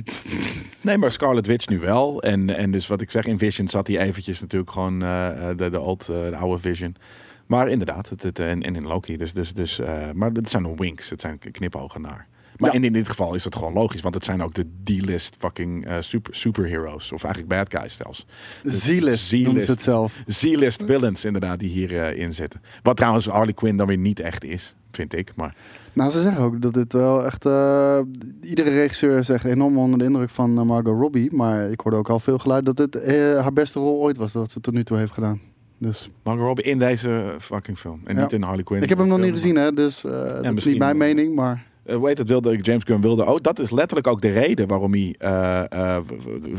Nee, 0.82 0.98
maar 0.98 1.10
Scarlet 1.12 1.46
Witch 1.46 1.68
nu 1.68 1.78
wel. 1.78 2.22
En, 2.22 2.56
en 2.56 2.70
dus 2.70 2.86
wat 2.86 3.00
ik 3.00 3.10
zeg, 3.10 3.24
in 3.26 3.38
Vision 3.38 3.68
zat 3.68 3.86
hij 3.86 3.98
eventjes 3.98 4.40
natuurlijk 4.40 4.70
gewoon 4.70 5.02
eh, 5.02 5.50
eh, 5.50 5.56
de, 5.56 5.70
de, 5.70 5.80
old, 5.80 6.06
de 6.06 6.36
oude 6.36 6.58
Vision. 6.58 6.96
Maar 7.50 7.68
inderdaad, 7.68 8.08
het, 8.08 8.22
het, 8.22 8.38
en, 8.38 8.62
en 8.62 8.76
in 8.76 8.86
Loki. 8.86 9.16
Dus, 9.16 9.32
dus, 9.32 9.52
dus, 9.54 9.78
eh, 9.78 10.10
maar 10.14 10.30
het 10.30 10.50
zijn 10.50 10.76
winks, 10.76 11.10
het 11.10 11.20
zijn 11.20 11.38
knipogen 11.38 12.00
naar. 12.00 12.26
Maar 12.56 12.74
Ja. 12.74 12.80
in 12.80 12.92
dit 12.92 13.08
geval 13.08 13.34
is 13.34 13.42
dat 13.42 13.56
gewoon 13.56 13.72
logisch, 13.72 14.00
want 14.00 14.14
het 14.14 14.24
zijn 14.24 14.42
ook 14.42 14.54
de 14.54 14.66
D-list 14.84 15.36
fucking 15.38 15.86
eh, 15.86 15.96
super, 16.00 16.34
superheroes. 16.34 17.12
Of 17.12 17.24
eigenlijk 17.24 17.54
bad 17.54 17.80
guys 17.80 17.96
zelfs. 17.96 18.26
Z-list. 18.62 19.28
ze 19.28 19.64
het 19.66 19.82
zelf. 19.82 20.22
Z-list 20.26 20.82
villains 20.86 21.24
inderdaad, 21.24 21.58
die 21.58 21.68
hierin 21.68 22.16
in 22.16 22.34
zitten. 22.34 22.60
Wat 22.82 22.96
trouwens 22.96 23.26
Harley 23.26 23.52
Quinn 23.52 23.76
dan 23.76 23.86
weer 23.86 23.98
niet 23.98 24.20
echt 24.20 24.44
is, 24.44 24.74
vind 24.92 25.14
ik. 25.16 25.32
Maar 25.36 25.54
Nou, 25.92 26.10
ze 26.10 26.22
zeggen 26.22 26.42
ook 26.42 26.60
dat 26.62 26.74
dit 26.74 26.92
wel 26.92 27.24
echt... 27.26 27.46
eh, 27.46 27.98
iedere 28.40 28.70
regisseur 28.70 29.18
is 29.18 29.28
echt 29.28 29.44
enorm 29.44 29.78
onder 29.78 29.98
de 29.98 30.04
indruk 30.04 30.30
van 30.30 30.58
eh, 30.58 30.64
Margot 30.64 31.00
Robbie. 31.00 31.34
Maar 31.34 31.70
ik 31.70 31.80
hoorde 31.80 31.98
ook 31.98 32.10
al 32.10 32.20
veel 32.20 32.38
geluid 32.38 32.64
dat 32.64 32.76
dit 32.76 32.96
eh, 32.96 33.14
haar 33.40 33.52
beste 33.52 33.78
rol 33.78 34.00
ooit 34.00 34.16
was 34.16 34.32
dat 34.32 34.50
ze 34.50 34.60
tot 34.60 34.74
nu 34.74 34.84
toe 34.84 34.96
heeft 34.98 35.12
gedaan. 35.12 35.40
Dus 35.82 36.10
Margot 36.22 36.44
Robbie 36.46 36.64
in 36.64 36.78
deze 36.78 37.34
fucking 37.40 37.78
film. 37.78 38.00
En 38.04 38.16
Ja. 38.16 38.22
niet 38.22 38.32
in 38.32 38.42
Harley 38.42 38.64
Quinn. 38.64 38.82
ik 38.82 38.88
heb 38.88 38.98
hem 38.98 39.06
nog 39.08 39.18
niet 39.18 39.30
gezien, 39.30 39.56
hè, 39.56 39.72
dus 39.72 40.04
eh, 40.04 40.12
dat 40.42 40.56
is 40.58 40.64
niet 40.64 40.78
mijn 40.78 40.90
eh, 40.92 40.98
mening, 40.98 41.34
maar 41.34 41.68
Eh, 41.84 41.96
hoe 41.96 42.08
heet 42.08 42.18
het, 42.18 42.28
wilde, 42.28 42.56
James 42.56 42.84
Gunn 42.84 43.00
wilde... 43.00 43.24
Oh, 43.26 43.36
dat 43.40 43.58
is 43.58 43.70
letterlijk 43.70 44.06
ook 44.06 44.20
de 44.20 44.30
reden 44.32 44.66
waarom 44.68 44.92
hij... 44.92 45.14
eh, 45.18 45.72
eh, 45.96 46.02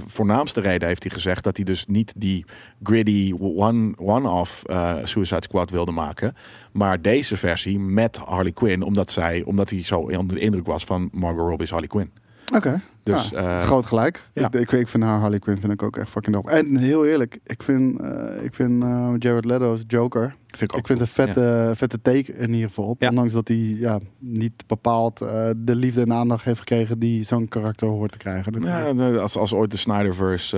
voornaamste 0.06 0.62
reden 0.62 0.88
heeft 0.88 1.04
hij 1.04 1.12
gezegd... 1.12 1.44
dat 1.44 1.56
hij 1.56 1.66
dus 1.66 1.86
niet 1.88 2.14
die 2.18 2.46
gritty 2.84 3.34
one- 3.40 3.94
one-off 3.98 4.64
eh, 4.66 4.96
Suicide 5.04 5.42
Squad 5.44 5.70
wilde 5.70 5.92
maken. 5.92 6.36
Maar 6.72 7.02
deze 7.02 7.38
versie 7.38 7.80
met 7.80 8.18
Harley 8.18 8.52
Quinn. 8.52 8.82
Omdat, 8.82 9.12
zij, 9.12 9.44
omdat 9.46 9.70
hij 9.70 9.84
zo 9.84 10.00
onder 10.00 10.36
de 10.36 10.42
indruk 10.42 10.66
was 10.66 10.84
van 10.84 11.10
Margot 11.12 11.48
Robbie's 11.50 11.70
Harley 11.70 11.88
Quinn. 11.88 12.12
oké. 12.56 12.82
Dus, 13.04 13.30
Ja, 13.30 13.60
eh, 13.60 13.66
groot 13.66 13.86
gelijk. 13.86 14.30
ja. 14.34 14.46
Ik, 14.48 14.54
ik, 14.54 14.72
ik 14.72 14.88
vind 14.88 15.04
haar 15.04 15.20
Harley 15.20 15.40
Quinn 15.40 15.60
vind 15.60 15.74
ik 15.74 15.84
ook 15.84 15.98
echt 15.98 16.10
fucking 16.10 16.36
dope. 16.36 16.52
En 16.52 16.78
heel 16.78 17.06
eerlijk, 17.06 17.40
ik 17.44 17.64
vind, 17.64 18.00
eh, 18.02 18.44
ik 18.44 18.54
vind 18.54 18.84
eh, 18.84 19.14
Jared 19.18 19.46
Leto's 19.46 19.84
Joker. 19.88 20.36
vind 20.48 20.62
ik 20.72 20.74
ook 20.74 20.80
Ik 20.80 20.86
vind 20.88 21.00
cool. 21.00 21.26
een 21.26 21.34
vette, 21.36 21.72
vette 21.76 22.02
take 22.02 22.34
in 22.34 22.54
ieder 22.54 22.68
geval. 22.68 22.96
Ja. 23.00 23.10
Ondanks 23.10 23.34
dat 23.34 23.48
hij 23.48 23.58
ja, 23.58 24.00
niet 24.20 24.64
bepaald 24.68 25.18
de 25.58 25.76
liefde 25.76 26.02
en 26.02 26.14
aandacht 26.14 26.44
heeft 26.44 26.60
gekregen 26.60 27.00
die 27.00 27.24
zo'n 27.24 27.48
karakter 27.48 27.88
hoort 27.88 28.12
te 28.12 28.18
krijgen. 28.18 28.62
Ja, 28.62 29.16
als, 29.18 29.38
als 29.38 29.54
ooit 29.54 29.72
de 29.72 29.78
Snyderverse 29.78 30.58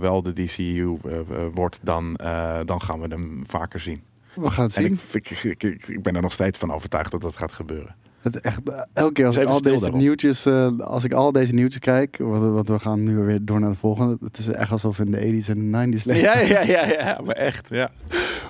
wel 0.00 0.22
de 0.22 0.32
DCU 0.32 0.96
wordt, 1.54 1.80
dan, 1.82 2.18
dan 2.64 2.80
gaan 2.82 3.00
we 3.00 3.06
hem 3.08 3.42
vaker 3.46 3.80
zien. 3.80 4.02
We 4.34 4.50
gaan 4.50 4.64
het 4.64 4.76
En 4.76 4.82
zien. 4.82 4.98
ik, 5.12 5.30
ik, 5.62 5.88
ik 5.88 6.02
ben 6.02 6.16
er 6.16 6.22
nog 6.22 6.32
steeds 6.32 6.58
van 6.58 6.72
overtuigd 6.72 7.10
dat 7.10 7.20
dat 7.20 7.36
gaat 7.36 7.52
gebeuren. 7.52 7.94
Het 8.22 8.40
echt, 8.40 8.60
elke 8.92 9.12
keer 9.12 9.26
als 9.26 9.36
ik 9.36 9.48
al 9.48 9.62
deze 9.62 9.88
nieuwtjes, 9.88 10.46
eh, 10.46 10.78
als 10.78 11.04
ik 11.04 11.12
al 11.12 11.32
deze 11.32 11.54
nieuwtjes 11.54 11.80
kijk, 11.80 12.16
want, 12.20 12.52
want 12.52 12.68
we 12.68 12.78
gaan 12.78 13.02
nu 13.02 13.16
weer 13.16 13.44
door 13.44 13.60
naar 13.60 13.70
de 13.70 13.76
volgende. 13.76 14.16
Het 14.20 14.38
is 14.38 14.48
echt 14.48 14.70
alsof 14.70 14.98
in 14.98 15.10
de 15.10 15.42
80s 15.42 15.48
en 15.48 15.70
de 15.70 15.98
90s 15.98 16.04
leven. 16.04 16.22
Ja, 16.22 16.40
ja, 16.40 16.62
ja, 16.62 16.86
ja, 16.86 17.20
maar 17.24 17.34
echt. 17.34 17.68
Ja. 17.70 17.90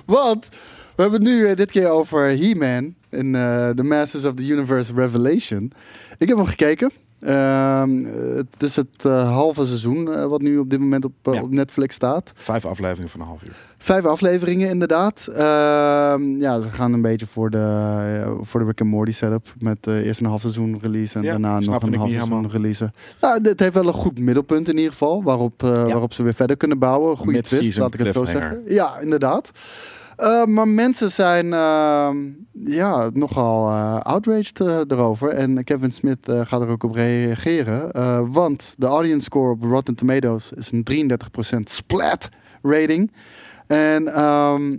Want 0.05 0.49
we 0.95 1.01
hebben 1.01 1.21
het 1.21 1.29
nu 1.29 1.47
eh, 1.47 1.55
dit 1.55 1.71
keer 1.71 1.89
over 1.89 2.27
He-Man 2.27 2.93
in 3.09 3.35
eh, 3.35 3.69
The 3.69 3.83
Masters 3.83 4.25
of 4.25 4.33
the 4.33 4.47
Universe 4.47 4.93
Revelation. 4.93 5.71
Ik 6.17 6.27
heb 6.27 6.37
hem 6.37 6.45
gekeken. 6.45 6.91
Ehm, 7.25 8.05
eh, 8.05 8.35
het 8.35 8.63
is 8.63 8.75
het 8.75 9.05
eh, 9.05 9.31
halve 9.33 9.65
seizoen 9.65 10.13
eh, 10.13 10.25
wat 10.25 10.41
nu 10.41 10.57
op 10.57 10.69
dit 10.69 10.79
moment 10.79 11.05
op, 11.05 11.13
eh, 11.21 11.33
Ja. 11.33 11.41
op 11.41 11.51
Netflix 11.51 11.95
staat. 11.95 12.31
Vijf 12.35 12.65
afleveringen 12.65 13.09
van 13.09 13.19
een 13.21 13.27
half 13.27 13.43
uur. 13.43 13.55
Vijf 13.77 14.05
afleveringen 14.05 14.69
inderdaad. 14.69 15.27
Ehm, 15.27 16.23
ja, 16.41 16.59
ze 16.61 16.69
gaan 16.69 16.93
een 16.93 17.01
beetje 17.01 17.27
voor 17.27 17.49
de, 17.49 18.37
voor 18.41 18.59
de 18.59 18.65
Rick 18.65 18.81
and 18.81 18.89
Morty 18.89 19.11
setup. 19.11 19.53
Met 19.59 19.87
eerst 19.87 20.19
een 20.19 20.25
half 20.25 20.41
seizoen 20.41 20.79
release 20.81 21.15
en 21.17 21.23
Ja, 21.23 21.29
daarna 21.31 21.59
nog 21.59 21.65
een 21.65 21.71
half 21.95 22.09
seizoen 22.09 22.29
helemaal. 22.29 22.51
release. 22.51 22.91
Ja, 23.21 23.39
het 23.43 23.59
heeft 23.59 23.73
wel 23.73 23.87
een 23.87 23.93
goed 23.93 24.19
middelpunt 24.19 24.67
in 24.69 24.75
ieder 24.75 24.91
geval. 24.91 25.23
Waarop, 25.23 25.61
waarop 25.61 26.13
ze 26.13 26.23
weer 26.23 26.33
verder 26.33 26.57
kunnen 26.57 26.79
bouwen. 26.79 27.17
Goede 27.17 27.41
twist, 27.43 27.77
laat 27.77 27.93
ik 27.93 27.99
het 27.99 28.13
zo 28.13 28.25
zeggen. 28.25 28.61
Ja, 28.67 28.99
inderdaad. 28.99 29.51
Eh, 30.15 30.45
maar 30.45 30.67
mensen 30.67 31.11
zijn 31.11 31.53
ehm, 31.53 32.17
ja, 32.65 33.09
nogal 33.13 33.69
eh, 33.69 33.99
outraged 33.99 34.59
eh, 34.59 34.79
erover. 34.87 35.29
En 35.29 35.63
Kevin 35.63 35.91
Smith 35.91 36.19
gaat 36.43 36.61
er 36.61 36.67
ook 36.67 36.83
op 36.83 36.93
reageren. 36.93 37.91
Want 38.31 38.75
de 38.77 38.85
audience 38.85 39.23
score 39.23 39.51
op 39.51 39.63
Rotten 39.63 39.95
Tomatoes 39.95 40.51
is 40.51 40.71
een 40.71 40.83
33% 41.55 41.59
splat 41.63 42.29
rating. 42.61 43.11
En 43.67 44.13
ehm, 44.13 44.77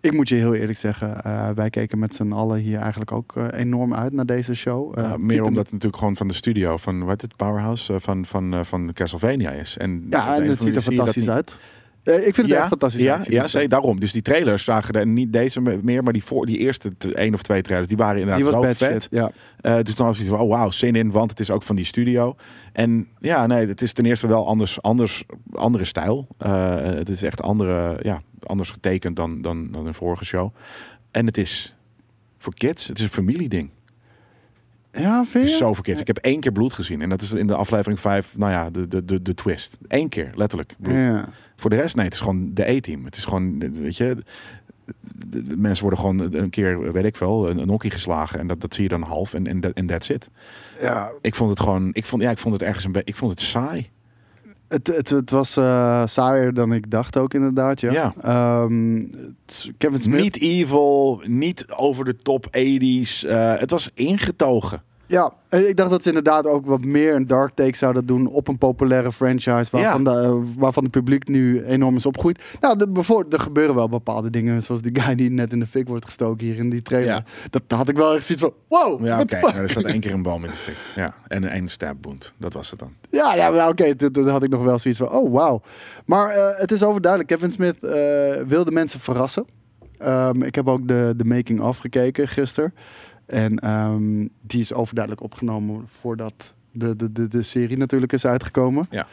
ik 0.00 0.12
moet 0.12 0.28
je 0.28 0.34
heel 0.34 0.54
eerlijk 0.54 0.78
zeggen, 0.78 1.20
wij 1.54 1.70
keken 1.70 1.98
met 1.98 2.14
z'n 2.14 2.32
allen 2.32 2.58
hier 2.58 2.78
eigenlijk 2.78 3.12
ook 3.12 3.34
enorm 3.50 3.94
uit 3.94 4.12
naar 4.12 4.26
deze 4.26 4.54
show. 4.54 4.98
Ja, 4.98 5.16
meer 5.16 5.36
er- 5.38 5.44
omdat 5.44 5.62
het 5.62 5.72
natuurlijk 5.72 5.98
gewoon 5.98 6.16
van 6.16 6.28
de 6.28 6.34
studio 6.34 6.76
van, 6.76 7.04
wat 7.04 7.20
het, 7.20 7.36
Powerhouse, 7.36 8.00
van, 8.00 8.26
van, 8.26 8.64
van 8.66 8.90
Castlevania 8.92 9.50
is. 9.50 9.76
En 9.76 10.06
Ja, 10.10 10.36
en 10.36 10.48
het 10.48 10.62
ziet 10.62 10.76
er 10.76 10.82
fantastisch 10.82 11.28
uit. 11.28 11.56
Ik 12.16 12.34
vind 12.34 12.36
het 12.36 12.46
ja, 12.46 12.58
echt 12.58 12.68
fantastisch 12.68 13.02
ja, 13.02 13.20
ja, 13.24 13.46
zeker 13.46 13.68
daarom. 13.68 14.00
Dus 14.00 14.12
die 14.12 14.22
trailers 14.22 14.64
zagen 14.64 14.94
er 14.94 15.06
niet 15.06 15.32
deze 15.32 15.60
meer, 15.60 16.02
maar 16.02 16.12
die, 16.12 16.24
voor, 16.24 16.46
die 16.46 16.58
eerste 16.58 16.92
één 17.12 17.34
of 17.34 17.42
twee 17.42 17.62
trailers, 17.62 17.88
die 17.88 17.96
waren 17.96 18.20
inderdaad 18.20 18.42
Die 18.42 18.52
was 18.52 18.76
zo 18.76 18.84
vet. 18.84 18.92
shit, 18.92 19.08
ja. 19.10 19.30
Eh, 19.60 19.82
dus 19.82 19.94
dan 19.94 20.06
had 20.06 20.18
ik 20.18 20.26
van, 20.26 20.40
oh 20.40 20.48
wauw, 20.48 20.70
zin 20.70 20.96
in, 20.96 21.10
want 21.10 21.30
het 21.30 21.40
is 21.40 21.50
ook 21.50 21.62
van 21.62 21.76
die 21.76 21.84
studio. 21.84 22.36
En 22.72 23.06
ja, 23.18 23.46
nee, 23.46 23.66
het 23.66 23.82
is 23.82 23.92
ten 23.92 24.06
eerste 24.06 24.26
wel 24.26 24.46
anders, 24.46 24.82
anders 24.82 25.24
andere 25.52 25.84
stijl. 25.84 26.26
Eh, 26.38 26.74
het 26.76 27.08
is 27.08 27.22
echt 27.22 27.42
andere, 27.42 27.98
ja, 28.02 28.22
anders 28.42 28.70
getekend 28.70 29.16
dan, 29.16 29.42
dan, 29.42 29.68
dan 29.72 29.86
een 29.86 29.94
vorige 29.94 30.24
show. 30.24 30.54
En 31.10 31.26
het 31.26 31.36
is 31.36 31.74
voor 32.38 32.54
kids, 32.54 32.86
het 32.86 32.98
is 32.98 33.04
een 33.04 33.10
familieding. 33.10 33.70
Ja, 34.92 35.24
Het 35.32 35.42
is 35.42 35.56
zo 35.56 35.74
voor 35.74 35.84
kids. 35.84 36.00
Ik 36.00 36.06
heb 36.06 36.16
één 36.16 36.40
keer 36.40 36.52
bloed 36.52 36.72
gezien. 36.72 37.02
En 37.02 37.08
dat 37.08 37.22
is 37.22 37.32
in 37.32 37.46
de 37.46 37.54
aflevering 37.54 38.00
5, 38.00 38.34
nou 38.36 38.52
ja, 38.52 38.70
de, 38.70 38.88
de, 38.88 39.04
de, 39.04 39.22
de 39.22 39.34
twist. 39.34 39.78
Eén 39.88 40.08
keer, 40.08 40.32
letterlijk. 40.34 40.74
Bloed. 40.78 40.94
Ja. 40.94 41.28
Voor 41.60 41.70
de 41.70 41.76
rest, 41.76 41.96
nee, 41.96 42.04
het 42.04 42.14
is 42.14 42.20
gewoon 42.20 42.50
de 42.54 42.70
E-team. 42.70 43.04
Het 43.04 43.16
is 43.16 43.24
gewoon, 43.24 43.58
weet 43.82 43.96
je, 43.96 44.16
de, 45.26 45.44
mensen 45.56 45.82
worden 45.82 46.00
gewoon 46.00 46.32
een 46.34 46.50
keer, 46.50 46.92
weet 46.92 47.04
ik 47.04 47.16
wel, 47.16 47.50
een, 47.50 47.58
een 47.58 47.68
hockey 47.68 47.90
geslagen. 47.90 48.38
En 48.38 48.46
dat, 48.46 48.60
dat 48.60 48.74
zie 48.74 48.82
je 48.82 48.88
dan 48.88 49.02
half 49.02 49.34
en 49.34 49.46
en 49.46 49.60
dat- 49.60 49.72
en 49.72 49.86
that's 49.86 50.08
it. 50.08 50.30
ja, 50.80 51.10
Ik 51.20 51.34
vond 51.34 51.50
het 51.50 51.60
gewoon, 51.60 51.90
ik 51.92 52.06
vond, 52.06 52.22
ja, 52.22 52.30
ik 52.30 52.38
vond 52.38 52.54
het 52.54 52.62
ergens 52.62 52.84
een 52.84 52.92
beetje, 52.92 53.08
ik 53.08 53.16
vond 53.16 53.30
het 53.30 53.40
saai. 53.40 53.88
Het, 54.68 54.86
het, 54.86 55.10
het 55.10 55.30
was 55.30 55.56
eh 55.56 56.06
saaier 56.06 56.54
dan 56.54 56.72
ik 56.72 56.90
dacht 56.90 57.16
ook 57.16 57.34
inderdaad, 57.34 57.80
ja. 57.80 57.92
Ja. 57.92 58.14
Ehm, 58.20 59.04
Kevin 59.78 60.00
Smith. 60.00 60.20
Niet 60.20 60.40
evil, 60.40 61.22
niet 61.26 61.64
over 61.76 62.04
de 62.04 62.16
top 62.16 62.46
80s. 62.46 63.24
eh, 63.24 63.56
het 63.58 63.70
was 63.70 63.90
ingetogen. 63.94 64.82
Ja, 65.08 65.32
eh, 65.48 65.68
ik 65.68 65.76
dacht 65.76 65.90
dat 65.90 66.02
ze 66.02 66.08
inderdaad 66.08 66.46
ook 66.46 66.66
wat 66.66 66.84
meer 66.84 67.14
een 67.14 67.26
dark 67.26 67.50
take 67.54 67.76
zouden 67.76 68.06
doen 68.06 68.26
op 68.26 68.48
een 68.48 68.58
populaire 68.58 69.12
franchise 69.12 69.68
waarvan, 69.70 70.04
de, 70.04 70.10
eh, 70.10 70.36
waarvan 70.56 70.82
het 70.82 70.92
publiek 70.92 71.28
nu 71.28 71.64
enorm 71.64 71.96
is 71.96 72.06
opgegroeid. 72.06 72.44
Nou, 72.60 72.78
de, 72.78 72.88
bijvoorbeeld, 72.88 73.32
er 73.32 73.40
gebeuren 73.40 73.74
wel 73.74 73.88
bepaalde 73.88 74.30
dingen, 74.30 74.62
zoals 74.62 74.82
die 74.82 75.00
guy 75.00 75.14
die 75.14 75.30
net 75.30 75.52
in 75.52 75.58
de 75.58 75.66
fik 75.66 75.88
wordt 75.88 76.04
gestoken 76.04 76.46
hier 76.46 76.56
in 76.56 76.70
die 76.70 76.82
trailer. 76.82 77.08
Ja. 77.08 77.24
Dat 77.50 77.62
had 77.68 77.88
ik 77.88 77.96
wel 77.96 78.14
echt 78.14 78.24
zoiets 78.24 78.44
van, 78.44 78.54
wow, 78.68 79.06
Ja, 79.06 79.20
oké. 79.20 79.40
maar 79.40 79.56
er 79.56 79.68
zat 79.68 79.84
één 79.84 80.00
keer 80.04 80.12
een 80.12 80.22
boom 80.22 80.44
in 80.44 80.50
de 80.50 80.56
fik. 80.56 80.76
Ja, 80.94 81.14
en 81.26 81.56
een 81.56 81.68
stabwound. 81.68 82.34
Dat 82.36 82.52
was 82.52 82.70
het 82.70 82.78
dan. 82.78 82.92
Ja, 83.10 83.34
ja 83.34 83.68
oké, 83.68 83.94
toen, 83.94 84.12
toen 84.12 84.28
had 84.28 84.42
ik 84.42 84.50
nog 84.50 84.62
wel 84.62 84.78
zoiets 84.78 85.00
van, 85.00 85.10
oh 85.10 85.32
wauw. 85.32 85.62
Maar 86.04 86.30
eh, 86.30 86.58
het 86.60 86.72
is 86.72 86.82
overduidelijk, 86.82 87.30
Kevin 87.32 87.50
Smith 87.50 87.76
wilde 88.48 88.70
mensen 88.70 89.00
verrassen. 89.00 89.46
Ehm, 89.98 90.42
ik 90.42 90.54
heb 90.54 90.68
ook 90.68 90.88
de, 90.88 91.14
de 91.16 91.24
making 91.24 91.60
of 91.60 91.78
gekeken 91.78 92.28
gisteren. 92.28 92.74
En 93.28 93.58
ehm, 93.58 94.26
die 94.40 94.60
is 94.60 94.72
overduidelijk 94.72 95.24
opgenomen 95.24 95.84
voordat 96.00 96.54
de, 96.72 96.96
de, 96.96 97.12
de, 97.12 97.28
de 97.28 97.42
serie 97.42 97.76
natuurlijk 97.76 98.12
is 98.12 98.26
uitgekomen. 98.26 98.86
Ja. 98.90 99.06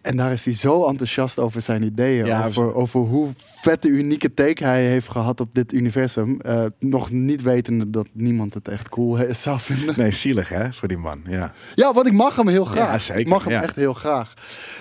En 0.00 0.16
daar 0.16 0.32
is 0.32 0.44
hij 0.44 0.54
zo 0.54 0.86
enthousiast 0.86 1.38
over 1.38 1.62
zijn 1.62 1.82
ideeën. 1.82 2.26
Ja, 2.26 2.46
over, 2.46 2.74
over 2.74 3.00
hoe 3.00 3.28
vette 3.36 3.88
unieke 3.88 4.34
take 4.34 4.64
hij 4.64 4.86
heeft 4.86 5.08
gehad 5.08 5.40
op 5.40 5.48
dit 5.54 5.72
universum. 5.72 6.40
Eh, 6.40 6.64
nog 6.78 7.10
niet 7.10 7.42
wetende 7.42 7.90
dat 7.90 8.06
niemand 8.12 8.54
het 8.54 8.68
echt 8.68 8.88
cool 8.88 9.16
he- 9.16 9.34
zou 9.34 9.60
vinden. 9.60 9.94
Nee, 9.96 10.10
zielig 10.10 10.48
hè, 10.48 10.72
voor 10.72 10.88
die 10.88 10.96
man. 10.96 11.20
Ja. 11.26 11.54
Ja, 11.74 11.92
want 11.92 12.06
ik 12.06 12.12
mag 12.12 12.36
hem 12.36 12.48
heel 12.48 12.64
graag. 12.64 12.90
Ja, 12.90 12.98
zeker, 12.98 13.20
Ik 13.20 13.28
mag 13.28 13.44
hem 13.44 13.52
ja. 13.52 13.62
echt 13.62 13.76
heel 13.76 13.94
graag. 13.94 14.34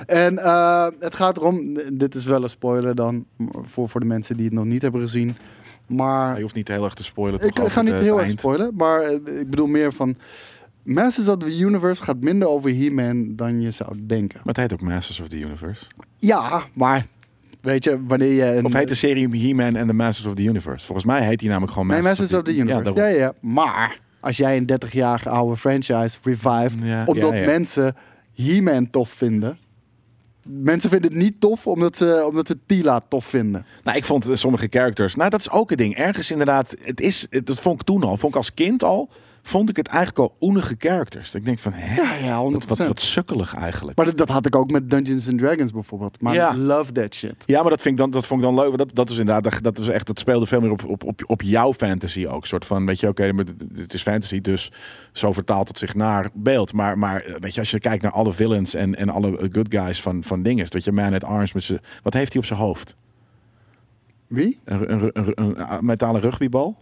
En 0.05 0.38
eh, 0.43 0.88
het 0.99 1.15
gaat 1.15 1.38
erom, 1.38 1.77
dit 1.93 2.15
is 2.15 2.25
wel 2.25 2.43
een 2.43 2.49
spoiler 2.49 2.95
dan, 2.95 3.25
voor, 3.62 3.89
voor 3.89 3.99
de 3.99 4.05
mensen 4.05 4.35
die 4.35 4.45
het 4.45 4.53
nog 4.53 4.65
niet 4.65 4.81
hebben 4.81 5.01
gezien. 5.01 5.35
Maar 5.89 6.36
Je 6.36 6.41
hoeft 6.41 6.56
niet 6.56 6.67
heel 6.67 6.84
erg 6.84 6.93
te 6.93 7.04
spoilen. 7.04 7.41
ik, 7.41 7.60
ga 7.60 7.82
niet 7.82 7.93
heel 7.93 8.21
erg 8.21 8.32
spoilen, 8.32 8.71
maar 8.75 9.02
eh, 9.02 9.39
ik 9.39 9.49
bedoel 9.49 9.67
meer 9.67 9.93
van... 9.93 10.15
Masters 10.84 11.28
of 11.28 11.38
the 11.38 11.58
Universe 11.58 12.04
gaat 12.04 12.21
minder 12.21 12.47
over 12.47 12.75
He-Man 12.75 13.36
dan 13.36 13.62
je 13.62 13.71
zou 13.71 14.06
denken. 14.08 14.39
Maar 14.43 14.54
het 14.54 14.58
heet 14.58 14.73
ook 14.73 14.82
Masters 14.82 15.19
of 15.19 15.28
the 15.28 15.39
Universe. 15.39 15.86
Ja, 16.17 16.63
maar 16.73 17.06
weet 17.62 17.84
je, 17.84 18.06
wanneer 18.06 18.32
je... 18.32 18.43
Een, 18.43 18.65
Of 18.65 18.73
heet 18.73 18.88
de 18.88 18.95
serie 18.95 19.47
He-Man 19.47 19.75
and 19.75 19.88
the 19.88 19.93
Masters 19.93 20.28
of 20.28 20.34
the 20.34 20.43
Universe? 20.43 20.86
Volgens 20.86 21.06
mij 21.08 21.21
heet 21.25 21.39
die 21.39 21.49
namelijk 21.49 21.71
gewoon 21.71 21.88
Nee, 21.88 22.02
Masters, 22.02 22.19
Masters 22.32 22.41
of 22.41 22.56
the 22.56 22.62
Universe. 22.62 22.99
Ja, 22.99 23.08
Ja, 23.08 23.17
ja, 23.17 23.34
Maar 23.39 23.99
als 24.19 24.38
jij 24.38 24.58
een 24.58 24.69
30-jarige 24.88 25.30
oude 25.30 25.58
franchise 25.58 26.17
revived, 26.23 26.73
Ja, 26.84 27.04
omdat 27.06 27.30
ja, 27.30 27.36
ja. 27.36 27.45
mensen 27.45 27.95
He-Man 28.36 28.89
tof 28.89 29.10
vinden. 29.10 29.58
Mensen 30.51 30.89
vinden 30.89 31.12
het 31.12 31.19
niet 31.19 31.39
tof 31.39 31.67
omdat 31.67 31.97
ze, 31.97 32.25
omdat 32.27 32.47
ze 32.47 32.57
Tila 32.65 33.01
tof 33.07 33.25
vinden. 33.25 33.65
Nou, 33.83 33.97
ik 33.97 34.05
vond 34.05 34.25
sommige 34.33 34.67
characters... 34.69 35.15
Nou, 35.15 35.29
dat 35.29 35.39
is 35.39 35.49
ook 35.49 35.71
een 35.71 35.77
ding. 35.77 35.95
Ergens 35.95 36.31
inderdaad... 36.31 36.75
Het 36.81 37.01
is, 37.01 37.27
dat 37.43 37.59
vond 37.59 37.79
ik 37.79 37.85
toen 37.85 38.03
al. 38.03 38.17
Vond 38.17 38.33
ik 38.33 38.38
als 38.38 38.53
kind 38.53 38.83
al... 38.83 39.09
Vond 39.43 39.69
ik 39.69 39.75
het 39.75 39.88
eigenlijk 39.88 40.19
al 40.19 40.36
oenige 40.41 40.75
characters. 40.78 41.25
Dat 41.32 41.41
ik 41.41 41.45
denk 41.45 41.60
van... 41.60 41.71
Hè, 41.73 42.02
Ja, 42.02 42.13
ja, 42.13 42.49
100%. 42.49 42.52
wat, 42.52 42.65
wat, 42.65 42.78
wat 42.78 42.99
sukkelig 42.99 43.56
eigenlijk. 43.56 43.97
Maar 43.97 44.06
dat, 44.06 44.17
dat 44.17 44.30
had 44.30 44.45
ik 44.45 44.56
ook 44.56 44.71
met 44.71 44.89
Dungeons 44.89 45.28
and 45.30 45.38
Dragons 45.39 45.71
bijvoorbeeld. 45.71 46.21
Maar 46.21 46.34
Ja. 46.34 46.58
love 46.58 46.91
that 46.91 47.15
shit. 47.15 47.36
Ja, 47.45 47.62
maar 47.62 47.69
dat, 47.69 47.82
vind 47.82 47.93
ik 47.93 47.99
dan, 47.99 48.12
dat 48.12 48.25
vond 48.25 48.41
ik 48.41 48.45
dan 48.47 48.56
leuk. 48.56 48.78
Dat, 48.78 48.95
dat 48.95 49.10
is 49.10 49.17
inderdaad, 49.17 49.43
dat, 49.43 49.63
dat, 49.63 49.80
is 49.80 49.88
echt, 49.88 50.08
dat 50.08 50.19
speelde 50.19 50.45
veel 50.45 50.62
meer 50.62 50.71
op, 50.71 50.86
op, 50.86 51.04
op, 51.04 51.21
op 51.25 51.41
jouw 51.41 51.73
fantasy 51.73 52.25
ook. 52.28 52.45
soort 52.45 52.65
van, 52.65 52.86
weet 52.86 52.99
je, 52.99 53.08
oké, 53.08 53.32
maar 53.34 53.45
het- 53.75 53.93
is 53.93 54.02
fantasy, 54.02 54.41
dus 54.41 54.71
zo 55.12 55.34
vertaalt 55.34 55.67
het 55.67 55.78
zich 55.78 55.95
naar 55.95 56.30
beeld. 56.34 56.73
Maar, 56.73 56.97
maar 56.97 57.21
eh, 57.21 57.36
weet 57.39 57.54
je, 57.54 57.60
als 57.60 57.71
je 57.71 57.80
kijkt 57.80 58.04
naar 58.04 58.12
alle 58.12 58.34
villains 58.34 58.73
en, 58.73 58.95
en 58.95 59.10
alle 59.10 59.38
eh, 59.38 59.47
good 59.52 59.67
guys 59.69 60.02
van, 60.02 60.23
van 60.23 60.43
dingen, 60.43 60.65
weet 60.69 60.84
je, 60.84 60.91
Man 60.91 61.13
at 61.13 61.23
Arms 61.23 61.54
met 61.54 61.63
z'n, 61.63 61.80
wat 62.04 62.13
heeft 62.13 62.32
hij 62.34 62.41
op 62.41 62.47
zijn 62.47 62.60
hoofd? 62.60 62.95
Wie? 64.28 64.60
Een, 64.65 64.91
een, 64.93 65.10
een, 65.13 65.32
een, 65.36 65.73
een 65.73 65.86
metalen 65.86 66.21
rugbybal? 66.21 66.78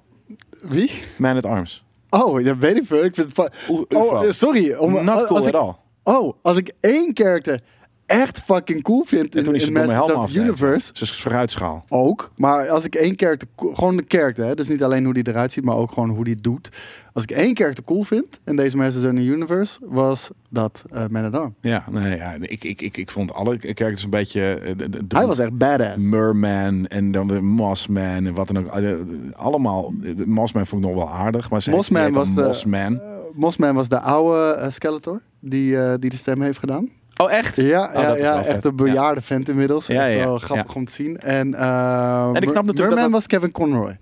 Wie? 0.62 0.92
Man 1.18 1.36
at 1.38 1.46
Arms. 1.46 1.86
Oh, 2.10 2.44
dat 2.46 2.58
weet 2.58 2.78
ik 2.78 2.86
veel. 2.86 3.04
Ik 3.04 3.16
vind 3.16 3.38
het 3.38 3.52
Oe- 3.70 3.86
oh, 3.90 4.24
sorry. 4.30 4.74
Om, 4.74 4.94
Not 4.94 5.26
cool 5.26 5.38
als 5.38 5.40
at 5.40 5.48
ik, 5.48 5.54
all. 5.56 5.74
Oh, 6.04 6.34
als 6.42 6.58
ik 6.58 6.72
één 6.80 7.12
character 7.14 7.62
echt 8.08 8.40
fucking 8.40 8.82
cool 8.84 9.04
vind 9.06 9.36
in, 9.36 9.44
in 9.68 9.74
Masters 9.74 10.18
of 10.18 10.32
the 10.32 10.38
Universe... 10.44 10.90
Ze 10.94 11.04
is 11.04 11.22
vooruitschaal. 11.22 11.86
Ook. 11.90 12.32
Maar 12.36 12.70
als 12.70 12.86
ik 12.86 12.96
één 12.96 13.16
co- 13.56 13.74
gewoon 13.74 13.98
de 13.98 14.04
karakter, 14.04 14.46
hè, 14.46 14.56
dus 14.56 14.68
niet 14.68 14.84
alleen 14.84 15.04
hoe 15.06 15.14
die 15.14 15.28
eruit 15.28 15.52
ziet, 15.52 15.64
maar 15.64 15.76
ook 15.76 15.92
gewoon 15.92 16.10
hoe 16.10 16.24
die 16.24 16.36
doet. 16.36 16.70
Als 17.14 17.24
ik 17.24 17.32
één 17.32 17.54
karakter 17.54 17.84
cool 17.84 18.04
vind 18.04 18.40
in 18.46 18.56
deze 18.56 18.78
Masters 18.78 19.06
of 19.06 19.12
the 19.12 19.22
Universe, 19.26 19.80
was 19.84 20.30
dat 20.50 20.84
eh 20.92 21.04
Man 21.10 21.26
at 21.26 21.34
Arms. 21.34 21.54
Ja, 21.62 21.84
nee, 21.92 22.18
ja, 22.18 22.34
ik, 22.42 22.64
ik, 22.64 22.82
ik, 22.82 22.98
ik 22.98 23.12
vond 23.12 23.34
alle 23.34 23.58
characters 23.60 24.04
een 24.04 24.10
beetje... 24.10 24.42
eh, 24.54 24.78
de- 24.78 24.90
de- 24.90 25.08
de- 25.08 25.18
Hij 25.18 25.28
was 25.28 25.40
echt 25.40 25.58
badass. 25.58 26.04
Merman 26.04 26.88
en 26.88 27.12
dan 27.12 27.28
de 27.28 27.42
Mossman 27.42 28.26
en 28.26 28.34
wat 28.34 28.48
dan 28.48 28.58
ook. 28.58 28.68
Eh, 28.68 28.94
Allemaal, 29.36 29.94
de 30.16 30.28
Mossman 30.28 30.68
vond 30.68 30.84
ik 30.86 30.90
nog 30.92 30.98
wel 30.98 31.14
aardig, 31.14 31.50
maar 31.50 31.62
ze 31.62 31.70
Mossman 31.70 32.12
was 32.14 32.34
de- 32.34 32.42
Mossman. 32.42 33.02
Mossman 33.34 33.76
was 33.76 33.88
de 33.90 34.00
oude 34.00 34.68
Skeletor, 34.72 35.22
die, 35.40 35.98
die 36.00 36.10
de 36.10 36.18
stem 36.18 36.42
heeft 36.42 36.60
gedaan. 36.60 36.90
Oh, 37.18 37.32
echt? 37.32 37.56
Ja, 37.56 37.88
dat 37.88 38.02
ja, 38.04 38.16
ja 38.16 38.44
echt 38.44 38.66
een 38.66 38.76
bejaarde 38.76 39.22
vent 39.22 39.50
inmiddels. 39.50 39.88
Ja, 39.88 40.08
Echt 40.08 40.18
ja, 40.18 40.24
wel 40.24 40.38
grappig 40.38 40.76
om 40.76 40.86
te 40.86 40.92
zien. 40.92 41.18
En, 41.20 41.54
eh 41.56 42.28
En 42.34 42.42
ik 42.42 42.50
snap 42.50 42.66
natuurlijk 42.66 42.78
Merman 42.78 43.02
dat- 43.04 43.12
was 43.12 43.28
Kevin 43.28 43.52
Conroy 43.52 43.98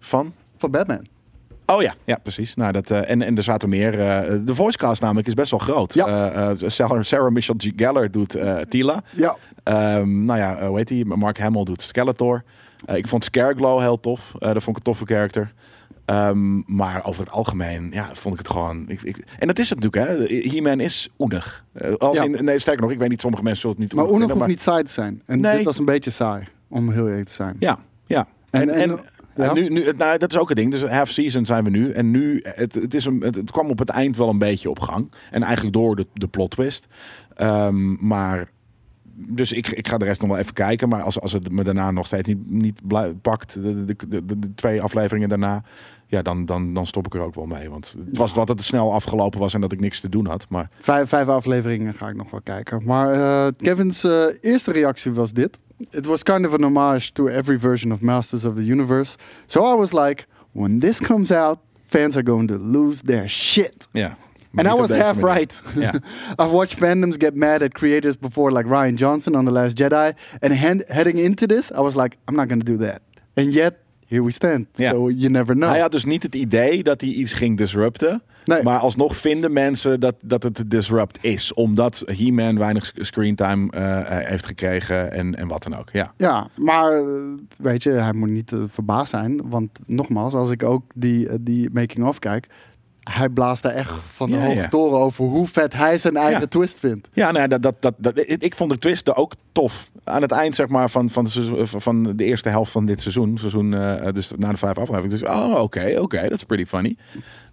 Van? 0.00 0.32
van 0.56 0.70
Batman. 0.70 1.06
Oh 1.66 1.82
ja, 1.82 1.94
ja 2.04 2.18
precies. 2.22 2.54
Nou, 2.54 2.72
dat, 2.72 2.90
eh, 2.90 3.10
en, 3.10 3.22
en 3.22 3.36
er 3.36 3.42
zaten 3.42 3.68
meer. 3.68 4.00
eh, 4.08 4.36
de 4.44 4.54
voicecast 4.54 5.00
namelijk 5.00 5.26
is 5.26 5.34
best 5.34 5.50
wel 5.50 5.60
groot. 5.60 5.94
Ja. 5.94 6.54
Sarah, 6.66 7.02
Sarah 7.02 7.30
Michelle 7.32 7.58
G. 7.58 7.70
Gellar 7.76 8.10
doet 8.10 8.36
Tila. 8.68 9.02
Ja. 9.16 9.36
Ehm, 9.62 10.24
nou 10.24 10.38
ja, 10.38 10.66
hoe 10.66 10.76
heet 10.78 10.88
die? 10.88 11.04
Mark 11.04 11.38
Hamill 11.38 11.64
doet 11.64 11.82
Skeletor. 11.82 12.42
Ik 12.94 13.08
vond 13.08 13.24
Scareglow 13.24 13.80
heel 13.80 14.00
tof. 14.00 14.32
Dat 14.38 14.52
vond 14.62 14.66
ik 14.68 14.76
een 14.76 14.82
toffe 14.82 15.04
character. 15.06 15.52
Ehm, 16.04 16.74
maar 16.76 17.04
over 17.04 17.22
het 17.24 17.32
algemeen, 17.32 17.88
ja, 17.92 18.08
vond 18.12 18.34
ik 18.34 18.38
het 18.46 18.50
gewoon. 18.50 18.84
Ik, 18.88 19.02
ik, 19.02 19.16
en 19.38 19.46
dat 19.46 19.58
is 19.58 19.70
het 19.70 19.80
natuurlijk, 19.80 20.30
hè? 20.30 20.36
He-Man 20.50 20.80
is 20.80 21.08
oenig. 21.18 21.64
Eh, 21.72 21.92
als 21.98 22.16
Ja. 22.16 22.22
in, 22.24 22.44
nee, 22.44 22.58
sterker 22.58 22.82
nog, 22.82 22.90
ik 22.90 22.98
weet 22.98 23.08
niet, 23.08 23.20
sommige 23.20 23.42
mensen 23.42 23.60
zullen 23.60 23.76
het 23.76 23.86
niet 23.86 24.02
Maar 24.02 24.10
oenig 24.12 24.30
hoeft 24.32 24.46
niet 24.46 24.62
saai 24.62 24.82
te 24.82 24.90
zijn. 24.90 25.22
En 25.26 25.40
Nee. 25.40 25.56
dit 25.56 25.64
was 25.64 25.78
een 25.78 25.84
beetje 25.84 26.10
saai, 26.10 26.44
om 26.68 26.90
heel 26.90 27.08
eerlijk 27.08 27.28
te 27.28 27.34
zijn. 27.34 27.56
Ja, 27.58 27.78
ja. 28.06 28.26
En- 28.50 28.60
En, 28.60 28.70
en- 28.70 28.90
en, 28.90 29.44
ja? 29.44 29.52
nu, 29.52 29.68
nu, 29.68 29.92
nou, 29.96 30.18
dat 30.18 30.30
is 30.32 30.38
ook 30.38 30.48
het 30.48 30.58
ding. 30.58 30.70
Dus 30.70 30.82
half 30.84 31.08
season 31.08 31.44
zijn 31.46 31.64
we 31.64 31.70
nu. 31.70 31.90
En 31.90 32.10
nu, 32.10 32.40
het, 32.42 32.74
het, 32.74 32.94
is 32.94 33.04
een, 33.04 33.20
het, 33.20 33.34
het 33.34 33.50
kwam 33.50 33.70
op 33.70 33.78
het 33.78 33.88
eind 33.88 34.16
wel 34.16 34.28
een 34.28 34.38
beetje 34.38 34.70
op 34.70 34.80
gang. 34.80 35.12
En 35.30 35.42
eigenlijk 35.42 35.74
door 35.74 35.96
de, 35.96 36.06
de 36.14 36.28
plot 36.28 36.50
twist. 36.50 36.86
Ehm, 37.34 38.06
maar, 38.06 38.50
dus 39.28 39.52
ik, 39.52 39.68
ik 39.68 39.88
ga 39.88 39.98
de 39.98 40.04
rest 40.04 40.20
nog 40.20 40.30
wel 40.30 40.38
even 40.38 40.52
kijken. 40.52 40.88
Maar 40.88 41.02
als, 41.02 41.20
als 41.20 41.32
het 41.32 41.50
me 41.52 41.64
daarna 41.64 41.90
nog 41.90 42.06
steeds 42.06 42.28
niet, 42.28 42.50
niet 42.50 42.80
pakt, 43.22 43.54
de, 43.54 43.84
de, 43.84 44.24
de, 44.38 44.54
twee 44.54 44.82
afleveringen 44.82 45.28
daarna. 45.28 45.62
Ja, 46.06 46.22
dan, 46.22 46.44
dan, 46.44 46.74
dan 46.74 46.86
stop 46.86 47.06
ik 47.06 47.14
er 47.14 47.20
ook 47.20 47.34
wel 47.34 47.46
mee. 47.46 47.70
Want 47.70 47.96
het 48.06 48.16
was 48.16 48.32
wat 48.32 48.48
het 48.48 48.64
snel 48.64 48.92
afgelopen 48.92 49.40
was 49.40 49.54
en 49.54 49.60
dat 49.60 49.72
ik 49.72 49.80
niks 49.80 50.00
te 50.00 50.08
doen 50.08 50.26
had. 50.26 50.46
Maar 50.48 50.70
Vijf, 50.78 51.08
vijf 51.08 51.28
afleveringen 51.28 51.94
ga 51.94 52.08
ik 52.08 52.16
nog 52.16 52.30
wel 52.30 52.40
kijken. 52.40 52.82
Maar 52.84 53.12
eh, 53.12 53.52
Kevin's 53.56 54.04
eh, 54.04 54.24
eerste 54.40 54.72
reactie 54.72 55.12
was 55.12 55.32
dit. 55.32 55.58
It 55.90 56.06
was 56.06 56.22
kind 56.22 56.46
of 56.46 56.52
an 56.52 56.62
homage 56.62 57.12
to 57.12 57.26
every 57.26 57.58
version 57.58 57.92
of 57.92 58.00
Masters 58.00 58.44
of 58.44 58.54
the 58.54 58.64
Universe. 58.64 59.16
So 59.46 59.74
I 59.74 59.76
was 59.76 59.92
like, 59.92 60.26
when 60.52 60.78
this 60.78 61.00
comes 61.00 61.30
out, 61.30 61.58
fans 61.86 62.16
are 62.16 62.26
going 62.26 62.48
to 62.48 62.58
lose 62.58 63.02
their 63.02 63.28
shit. 63.28 63.88
ja. 63.92 64.16
And 64.54 64.68
I 64.68 64.74
was 64.74 64.90
half 64.90 65.22
right. 65.22 65.62
Ja. 65.74 65.92
I've 66.38 66.50
watched 66.52 66.78
fandoms 66.78 67.16
get 67.18 67.34
mad 67.34 67.62
at 67.62 67.72
creators 67.74 68.18
before, 68.18 68.52
like 68.52 68.68
Ryan 68.68 68.94
Johnson 68.94 69.34
on 69.34 69.44
The 69.44 69.52
Last 69.52 69.78
Jedi. 69.78 70.14
And 70.40 70.52
hand, 70.52 70.84
heading 70.88 71.18
into 71.18 71.46
this, 71.46 71.70
I 71.70 71.80
was 71.80 71.94
like, 71.94 72.16
I'm 72.28 72.36
not 72.36 72.48
going 72.48 72.64
to 72.64 72.76
do 72.76 72.84
that. 72.86 73.00
And 73.34 73.54
yet, 73.54 73.74
here 74.06 74.22
we 74.22 74.30
stand. 74.32 74.66
So 74.76 75.08
you 75.08 75.28
never 75.30 75.54
know. 75.54 75.70
Hij 75.70 75.80
had 75.80 75.92
dus 75.92 76.04
niet 76.04 76.22
het 76.22 76.34
idee 76.34 76.82
dat 76.82 77.00
hij 77.00 77.10
iets 77.10 77.32
ging 77.32 77.56
disrupten. 77.56 78.22
Nee. 78.44 78.62
Maar 78.62 78.78
alsnog 78.78 79.16
vinden 79.16 79.52
mensen 79.52 80.00
dat, 80.00 80.14
dat 80.20 80.42
het 80.42 80.70
disrupt 80.70 81.18
is. 81.24 81.54
Omdat 81.54 82.02
He-Man 82.06 82.58
weinig 82.58 82.86
sc- 82.86 83.04
screentime 83.04 83.70
eh, 83.70 83.98
heeft 84.06 84.46
gekregen 84.46 85.12
en, 85.12 85.34
en 85.36 85.48
wat 85.48 85.62
dan 85.62 85.76
ook. 85.76 85.90
Ja. 85.92 86.12
Ja, 86.16 86.48
maar 86.56 86.92
eh, 86.98 87.04
weet 87.58 87.82
je, 87.82 87.90
hij 87.90 88.12
moet 88.12 88.28
niet 88.30 88.52
verbaasd 88.66 89.10
zijn. 89.10 89.40
Want 89.50 89.78
nogmaals, 89.86 90.34
als 90.34 90.50
ik 90.50 90.62
ook 90.62 90.82
die, 90.94 91.28
die 91.42 91.68
making-of 91.72 92.18
kijk... 92.18 92.46
Hij 93.10 93.28
blaast 93.28 93.62
daar 93.62 93.72
echt 93.72 93.90
van 94.14 94.30
de 94.30 94.36
Ja, 94.36 94.42
hoge 94.42 94.54
ja. 94.54 94.68
toren 94.68 94.98
over 94.98 95.24
hoe 95.24 95.46
vet 95.46 95.72
hij 95.72 95.98
zijn 95.98 96.16
eigen 96.16 96.40
Ja. 96.40 96.46
twist 96.46 96.78
vindt. 96.78 97.08
Ja, 97.12 97.30
nou, 97.30 97.38
ja, 97.38 97.46
dat, 97.48 97.62
dat, 97.62 97.74
dat, 97.80 97.94
dat, 97.98 98.18
ik 98.26 98.54
vond 98.54 98.70
de 98.70 98.78
twist 98.78 99.14
ook 99.16 99.32
tof. 99.52 99.90
Aan 100.04 100.22
het 100.22 100.30
eind 100.32 100.54
zeg 100.54 100.68
maar, 100.68 100.90
van, 100.90 101.10
van, 101.10 101.24
de, 101.24 101.30
seizoen- 101.30 101.80
van 101.80 102.02
de 102.16 102.24
eerste 102.24 102.48
helft 102.48 102.70
van 102.72 102.86
dit 102.86 103.00
seizoen. 103.00 103.38
seizoen 103.38 103.74
eh, 103.74 104.12
dus 104.12 104.32
na 104.36 104.50
de 104.50 104.56
vijf 104.56 104.78
afleveringen. 104.78 105.18
Dus, 105.18 105.28
oh, 105.28 105.60
oké, 105.62 105.96
oké, 106.00 106.22
dat 106.22 106.32
is 106.32 106.44
pretty 106.44 106.64
funny. 106.66 106.96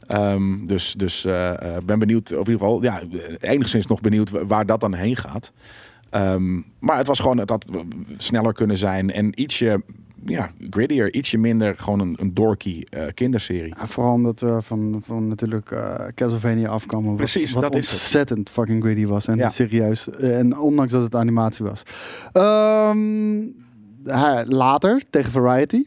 Ehm, 0.07 0.65
dus 0.65 0.93
dus 0.97 1.25
eh, 1.25 1.49
eh, 1.75 1.83
ben 1.83 1.99
benieuwd, 1.99 2.23
of 2.31 2.47
in 2.47 2.51
ieder 2.53 2.67
geval, 2.67 2.81
ja, 2.83 3.01
enigszins 3.39 3.85
nog 3.87 4.01
benieuwd 4.01 4.29
wa- 4.29 4.45
waar 4.45 4.65
dat 4.65 4.79
dan 4.79 4.93
heen 4.93 5.15
gaat. 5.15 5.51
Ehm, 6.09 6.55
maar 6.79 6.97
het 6.97 7.07
was 7.07 7.19
gewoon, 7.19 7.37
het 7.37 7.49
had 7.49 7.65
sneller 8.17 8.53
kunnen 8.53 8.77
zijn 8.77 9.11
en 9.11 9.41
ietsje, 9.41 9.81
ja, 10.25 10.51
grittier, 10.69 11.13
ietsje 11.13 11.37
minder 11.37 11.75
gewoon 11.77 11.99
een, 11.99 12.15
een 12.19 12.33
dorky 12.33 12.81
eh, 12.89 13.03
kinderserie. 13.13 13.73
Ja, 13.77 13.87
vooral 13.87 14.13
omdat 14.13 14.39
we 14.39 14.57
van, 14.61 15.01
van 15.05 15.27
natuurlijk 15.27 15.71
eh, 15.71 15.95
Castlevania 16.15 16.69
afkwamen. 16.69 17.07
Wat, 17.07 17.17
Precies, 17.17 17.51
wat 17.51 17.63
dat 17.63 17.75
is 17.75 17.91
ontzettend 17.91 18.49
fucking 18.49 18.83
gritty 18.83 19.05
was. 19.05 19.27
En 19.27 19.35
Ja. 19.35 19.49
serieus. 19.49 20.09
Eh, 20.09 20.37
En 20.37 20.57
ondanks 20.57 20.91
dat 20.91 21.03
het 21.03 21.15
animatie 21.15 21.65
was. 21.65 21.83
Ehm, 22.31 23.37
later, 24.45 25.01
tegen 25.09 25.31
Variety, 25.31 25.83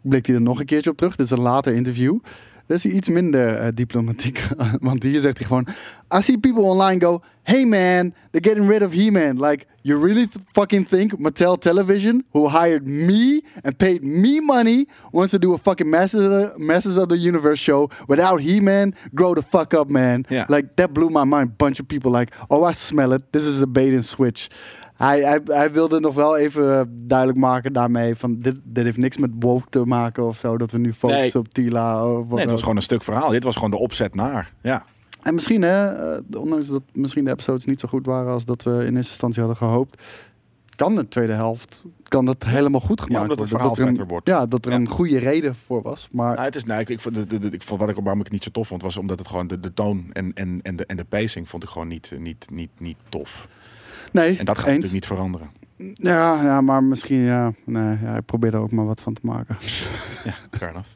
blikt 0.00 0.26
hij 0.26 0.34
er 0.36 0.42
nog 0.42 0.60
een 0.60 0.66
keertje 0.66 0.90
op 0.90 0.96
terug. 0.96 1.16
Dit 1.16 1.26
is 1.26 1.32
een 1.32 1.40
later 1.40 1.74
interview. 1.74 2.18
Is 2.70 2.84
hij 2.84 2.92
iets 2.92 3.08
minder 3.08 3.54
eh, 3.54 3.68
diplomatiek. 3.74 4.42
Want 4.80 5.02
hier 5.02 5.20
zegt 5.20 5.38
hij 5.38 5.46
gewoon... 5.46 5.66
I 6.18 6.22
see 6.22 6.38
people 6.38 6.62
online 6.62 7.00
go... 7.00 7.22
Hey 7.42 7.64
man, 7.64 8.14
they're 8.30 8.42
getting 8.42 8.68
rid 8.68 8.82
of 8.82 8.92
He-Man. 8.92 9.40
Like, 9.40 9.66
you 9.82 9.98
really 9.98 10.28
fucking 10.52 10.84
think 10.84 11.18
Mattel 11.18 11.58
Television, 11.58 12.24
who 12.32 12.48
hired 12.48 12.86
me 12.86 13.42
and 13.64 13.76
paid 13.76 14.02
me 14.02 14.40
money, 14.40 14.86
wants 15.10 15.30
to 15.30 15.38
do 15.38 15.54
a 15.54 15.58
fucking 15.58 15.90
Masters, 15.90 16.52
Masters 16.58 16.96
of 16.96 17.08
the 17.08 17.16
Universe 17.16 17.58
show 17.58 17.90
without 18.06 18.40
He-Man? 18.40 18.94
Grow 19.14 19.34
the 19.34 19.42
fuck 19.42 19.74
up, 19.74 19.88
man. 19.88 20.26
Ja. 20.28 20.44
Like, 20.48 20.76
that 20.76 20.92
blew 20.92 21.08
my 21.08 21.24
mind. 21.24 21.56
Bunch 21.56 21.80
of 21.80 21.88
people 21.88 22.12
like, 22.12 22.30
oh, 22.50 22.62
I 22.62 22.72
smell 22.72 23.12
it. 23.14 23.32
This 23.32 23.44
is 23.44 23.62
a 23.62 23.66
bait 23.66 23.94
and 23.94 24.04
switch. 24.04 24.48
Hij, 25.00 25.20
hij, 25.20 25.40
hij 25.44 25.72
wilde 25.72 26.00
nog 26.00 26.14
wel 26.14 26.36
even 26.36 26.96
duidelijk 27.06 27.38
maken 27.38 27.72
daarmee 27.72 28.14
van 28.14 28.38
dit, 28.40 28.58
dit 28.64 28.84
heeft 28.84 28.96
niks 28.96 29.16
met 29.16 29.30
woke 29.38 29.66
te 29.68 29.84
maken 29.84 30.26
of 30.26 30.38
zo. 30.38 30.58
Dat 30.58 30.70
we 30.70 30.78
nu 30.78 30.92
focussen 30.92 31.22
Nee. 31.22 31.34
op 31.34 31.48
Tila. 31.48 32.06
Of 32.06 32.28
Nee, 32.28 32.40
het 32.40 32.50
was 32.50 32.60
gewoon 32.60 32.76
een 32.76 32.82
stuk 32.82 33.02
verhaal. 33.02 33.30
Dit 33.30 33.44
was 33.44 33.54
gewoon 33.54 33.70
de 33.70 33.76
opzet 33.78 34.14
naar. 34.14 34.52
Ja. 34.62 34.84
En 35.22 35.34
misschien, 35.34 35.62
hè, 35.62 35.84
eh, 36.14 36.40
ondanks 36.40 36.66
dat 36.66 36.82
misschien 36.92 37.24
de 37.24 37.30
episodes 37.30 37.64
niet 37.64 37.80
zo 37.80 37.88
goed 37.88 38.06
waren 38.06 38.32
als 38.32 38.44
dat 38.44 38.62
we 38.62 38.70
in 38.70 38.76
eerste 38.78 38.96
instantie 38.96 39.38
hadden 39.40 39.58
gehoopt, 39.58 40.02
kan 40.76 40.94
de 40.94 41.08
tweede 41.08 41.32
helft 41.32 41.82
kan 42.08 42.24
dat 42.24 42.44
helemaal 42.44 42.80
goed 42.80 43.00
gemaakt 43.00 43.22
omdat 43.22 43.38
het 43.38 43.50
worden. 43.50 43.58
verhaal 43.58 43.68
dat 43.68 43.78
er 43.78 43.82
een, 43.84 43.88
vetter 43.96 44.06
wordt. 44.06 44.28
Ja, 44.28 44.46
dat 44.46 44.64
er 44.66 44.72
Ja. 44.72 44.78
een 44.78 44.88
goede 44.88 45.18
reden 45.18 45.54
voor 45.54 45.82
was. 45.82 46.08
Maar 46.12 46.34
Nou, 46.34 46.44
het 46.46 46.56
is, 46.56 46.64
nou, 46.64 46.80
ik, 46.80 46.88
ik, 46.88 47.00
vond, 47.00 47.32
ik 47.52 47.62
vond 47.62 47.80
wat 47.80 47.88
ik 47.88 47.94
waarom 47.96 48.18
ik 48.18 48.24
het 48.24 48.32
niet 48.32 48.42
zo 48.42 48.50
tof 48.50 48.66
vond, 48.68 48.82
was 48.82 48.96
omdat 48.96 49.18
het 49.18 49.28
gewoon 49.28 49.46
de, 49.46 49.58
de 49.58 49.74
toon 49.74 50.04
en, 50.12 50.32
en, 50.34 50.60
en, 50.62 50.76
de, 50.76 50.86
en 50.86 50.96
de 50.96 51.04
pacing 51.04 51.48
vond 51.48 51.62
ik 51.62 51.68
gewoon 51.68 51.88
niet, 51.88 52.12
niet, 52.18 52.46
niet, 52.50 52.70
niet 52.78 52.96
tof. 53.08 53.48
Nee, 54.12 54.38
En 54.38 54.44
dat 54.44 54.58
gaat 54.58 54.66
eens. 54.66 54.74
natuurlijk 54.76 54.92
niet 54.92 55.06
veranderen. 55.06 55.50
Ja, 55.94 56.42
ja, 56.42 56.60
maar 56.60 56.84
misschien, 56.84 57.18
ja, 57.20 57.52
nee, 57.64 57.98
ja, 58.02 58.16
ik 58.16 58.24
probeer 58.24 58.54
er 58.54 58.60
ook 58.60 58.70
maar 58.70 58.86
wat 58.86 59.00
van 59.00 59.12
te 59.14 59.20
maken. 59.24 59.56
Ja, 60.24 60.34
fair 60.50 60.70
enough. 60.70 60.88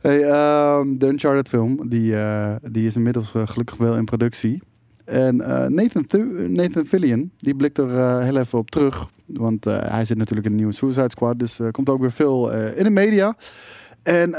Hey, 0.00 0.22
ehm, 0.28 0.96
de 0.96 1.06
Uncharted 1.06 1.48
film, 1.48 1.88
die, 1.88 2.16
eh, 2.16 2.54
die 2.62 2.86
is 2.86 2.96
inmiddels 2.96 3.34
eh, 3.34 3.46
gelukkig 3.46 3.76
wel 3.76 3.96
in 3.96 4.04
productie. 4.04 4.62
En 5.04 5.40
eh, 5.40 5.66
Nathan, 5.68 6.04
Thu- 6.06 6.48
Nathan 6.48 6.84
Fillion, 6.84 7.32
die 7.36 7.54
blikt 7.54 7.78
er 7.78 8.20
heel 8.22 8.36
even 8.36 8.58
op 8.58 8.70
terug. 8.70 9.08
Want 9.26 9.64
hij 9.64 10.04
zit 10.04 10.16
natuurlijk 10.16 10.46
in 10.46 10.52
de 10.52 10.58
nieuwe 10.58 10.72
Suicide 10.72 11.10
Squad, 11.10 11.38
dus 11.38 11.58
er 11.58 11.70
komt 11.70 11.88
ook 11.88 12.00
weer 12.00 12.12
veel 12.12 12.52
in 12.52 12.84
de 12.84 12.90
media. 12.90 13.36
En 14.02 14.32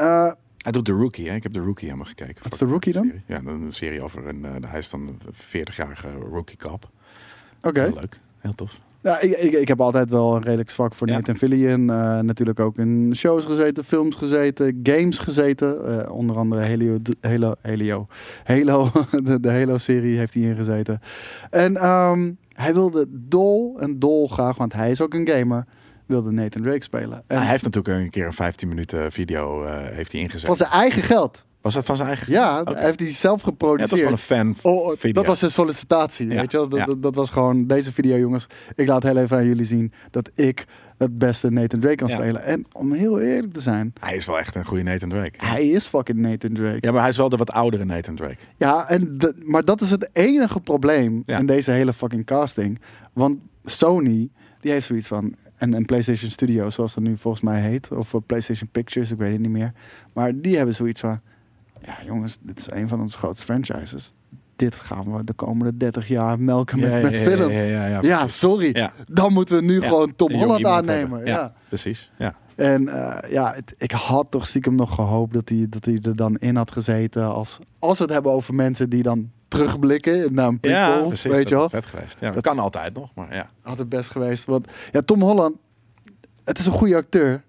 Hij 0.57 0.71
doet 0.71 0.85
de 0.85 0.91
Rookie, 0.91 1.29
hè? 1.29 1.35
Ik 1.35 1.43
heb 1.43 1.53
de 1.53 1.59
Rookie 1.59 1.85
helemaal 1.87 2.07
gekeken. 2.07 2.43
Wat 2.43 2.51
is 2.53 2.57
The 2.59 2.65
Rookie 2.65 2.93
dan? 2.93 3.03
Serie. 3.03 3.21
Ja, 3.45 3.51
een 3.51 3.71
serie 3.71 4.01
over 4.03 4.27
een, 4.27 4.45
hij 4.67 4.79
is 4.79 4.89
dan 4.89 5.01
een 5.07 5.19
40-jarige 5.33 6.07
rookie 6.31 6.57
cop. 6.57 6.89
Oké, 7.61 7.81
Heel 7.81 7.93
leuk, 7.99 8.19
heel 8.39 8.53
tof. 8.53 8.79
ja, 9.01 9.19
ik, 9.19 9.31
ik, 9.31 9.51
ik 9.53 9.67
heb 9.67 9.81
altijd 9.81 10.09
wel 10.09 10.35
een 10.35 10.41
redelijk 10.41 10.69
zwak 10.69 10.93
voor 10.93 11.07
Ja. 11.07 11.13
Nathan 11.13 11.35
Fillion. 11.35 11.89
Eh, 11.89 12.19
natuurlijk 12.19 12.59
ook 12.59 12.77
in 12.77 13.13
shows 13.15 13.45
gezeten, 13.45 13.83
films 13.83 14.15
gezeten, 14.15 14.79
games 14.83 15.19
gezeten. 15.19 15.99
Eh, 16.05 16.11
onder 16.11 16.37
andere 16.37 16.61
Helio, 16.61 16.97
Halo, 17.21 17.53
Helio, 17.61 18.07
Halo, 18.43 18.89
de, 19.23 19.39
de 19.39 19.51
Halo-serie 19.51 20.17
heeft 20.17 20.33
hij 20.33 20.43
ingezeten. 20.43 20.99
En 21.49 21.77
ehm, 21.77 22.31
hij 22.53 22.73
wilde 22.73 23.05
dol 23.09 23.79
en 23.79 23.99
dol 23.99 24.27
graag, 24.27 24.57
want 24.57 24.73
hij 24.73 24.91
is 24.91 25.01
ook 25.01 25.13
een 25.13 25.27
gamer, 25.27 25.65
wilde 26.05 26.31
Nathan 26.31 26.61
Drake 26.61 26.83
spelen. 26.83 27.23
En 27.27 27.37
hij 27.37 27.47
heeft 27.49 27.63
natuurlijk 27.63 28.03
een 28.03 28.09
keer 28.09 28.25
een 28.25 28.33
15 28.33 28.67
minuten 28.67 29.11
video 29.11 29.63
eh, 29.63 29.95
heeft 29.95 30.11
hij 30.11 30.21
ingezet. 30.21 30.45
van 30.47 30.55
zijn 30.55 30.69
eigen 30.71 31.01
geld. 31.03 31.45
Was 31.61 31.73
dat 31.73 31.85
van 31.85 31.95
zijn 31.95 32.07
eigen? 32.07 32.33
Ja, 32.33 32.61
hij 32.63 32.83
heeft 32.83 32.99
hij 32.99 33.09
zelf 33.09 33.39
Ja, 33.41 33.45
het 33.45 33.53
geproduceerd. 33.57 33.89
was 33.91 33.99
gewoon 33.99 34.45
een 34.45 34.55
fan 34.55 34.71
Oh, 34.71 34.89
video. 34.97 35.11
dat 35.11 35.25
was 35.25 35.39
zijn 35.39 35.51
sollicitatie, 35.51 36.27
Ja, 36.27 36.35
weet 36.39 36.51
je 36.51 36.57
wel? 36.57 36.69
Dat, 36.69 36.79
ja. 36.79 36.85
dat, 36.85 37.01
dat 37.01 37.15
was 37.15 37.29
gewoon 37.29 37.67
deze 37.67 37.93
video, 37.93 38.17
jongens. 38.17 38.47
Ik 38.75 38.87
laat 38.87 39.03
heel 39.03 39.17
even 39.17 39.37
aan 39.37 39.45
jullie 39.45 39.65
zien 39.65 39.91
dat 40.11 40.29
ik 40.35 40.65
het 40.97 41.17
beste 41.17 41.49
Nathan 41.49 41.79
Drake 41.79 41.95
kan 41.95 42.07
Ja. 42.07 42.15
spelen. 42.15 42.43
En 42.43 42.65
om 42.71 42.91
heel 42.93 43.19
eerlijk 43.19 43.53
te 43.53 43.59
zijn, 43.59 43.93
Hij 43.99 44.15
is 44.15 44.25
wel 44.25 44.39
echt 44.39 44.55
een 44.55 44.65
goede 44.65 44.83
Nathan 44.83 45.09
Drake. 45.09 45.45
hij 45.45 45.67
is 45.69 45.87
fucking 45.87 46.17
Nathan 46.19 46.53
Drake. 46.53 46.77
Ja, 46.79 46.91
maar 46.91 47.01
hij 47.01 47.09
is 47.09 47.17
wel 47.17 47.29
de 47.29 47.37
wat 47.37 47.51
oudere 47.51 47.85
Nathan 47.85 48.15
Drake. 48.15 48.37
Ja, 48.57 48.87
en 48.89 49.17
de- 49.17 49.35
maar 49.45 49.63
dat 49.65 49.81
is 49.81 49.91
het 49.91 50.09
enige 50.13 50.59
probleem 50.59 51.23
Ja. 51.25 51.37
in 51.39 51.45
deze 51.45 51.71
hele 51.71 51.93
fucking 51.93 52.25
casting. 52.25 52.79
Want 53.13 53.37
Sony, 53.65 54.29
die 54.59 54.71
heeft 54.71 54.85
zoiets 54.85 55.07
van... 55.07 55.35
En, 55.55 55.73
en 55.73 55.85
PlayStation 55.85 56.29
Studios, 56.31 56.75
zoals 56.75 56.93
dat 56.93 57.03
nu 57.03 57.17
volgens 57.17 57.43
mij 57.43 57.61
heet. 57.61 57.91
Of 57.91 58.13
eh, 58.13 58.19
PlayStation 58.25 58.69
Pictures, 58.71 59.11
ik 59.11 59.17
weet 59.17 59.31
het 59.31 59.41
niet 59.41 59.49
meer. 59.51 59.71
Maar 60.13 60.39
die 60.41 60.57
hebben 60.57 60.75
zoiets 60.75 60.99
van... 60.99 61.19
Ja 61.85 61.97
jongens, 62.05 62.37
dit 62.41 62.57
is 62.59 62.71
een 62.71 62.87
van 62.87 62.99
onze 63.01 63.17
grootste 63.17 63.43
franchises. 63.45 64.13
Dit 64.55 64.75
gaan 64.75 65.15
we 65.17 65.23
de 65.23 65.33
komende 65.33 65.77
30 65.77 66.07
jaar 66.07 66.39
melken 66.39 66.79
met, 66.79 67.01
met 67.01 67.17
films. 67.17 67.53
Ja, 67.53 67.61
ja, 67.63 67.85
ja, 67.87 67.99
Ja, 68.01 68.27
sorry. 68.27 68.69
Ja. 68.77 68.93
Dan 69.07 69.33
moeten 69.33 69.55
we 69.55 69.61
nu 69.61 69.81
Ja, 69.81 69.87
gewoon 69.87 70.15
Tom 70.15 70.31
Holland 70.31 70.65
aannemen. 70.65 71.25
Ja. 71.25 71.53
precies. 71.67 72.11
Ja. 72.17 72.35
En 72.55 72.87
eh, 72.89 73.31
ja, 73.31 73.53
het- 73.55 73.73
ik 73.77 73.91
had 73.91 74.27
toch 74.31 74.47
stiekem 74.47 74.75
nog 74.75 74.95
gehoopt 74.95 75.33
dat 75.33 75.49
hij, 75.49 75.65
dat 75.69 75.85
hij 75.85 75.99
er 76.01 76.15
dan 76.15 76.35
in 76.37 76.55
had 76.55 76.71
gezeten. 76.71 77.33
Als, 77.33 77.59
als 77.79 77.97
we 77.97 78.03
het 78.03 78.13
hebben 78.13 78.31
over 78.31 78.53
mensen 78.53 78.89
die 78.89 79.03
dan 79.03 79.31
terugblikken 79.47 80.33
naar 80.33 80.47
een 80.47 80.59
prequel. 80.59 81.07
precies. 81.07 81.31
weet 81.31 81.49
je 81.49 81.55
wel. 81.55 81.69
Vet 81.69 81.85
geweest. 81.85 82.19
Ja, 82.19 82.31
dat 82.31 82.43
kan 82.43 82.59
altijd 82.59 82.93
nog, 82.93 83.11
maar 83.15 83.35
ja. 83.35 83.49
Had 83.61 83.77
het 83.77 83.89
best 83.89 84.09
geweest. 84.09 84.45
Want 84.45 84.67
ja, 84.91 85.01
Tom 85.01 85.21
Holland, 85.21 85.55
het 86.43 86.59
is 86.59 86.65
een 86.65 86.71
goede 86.73 86.95
acteur. 86.95 87.43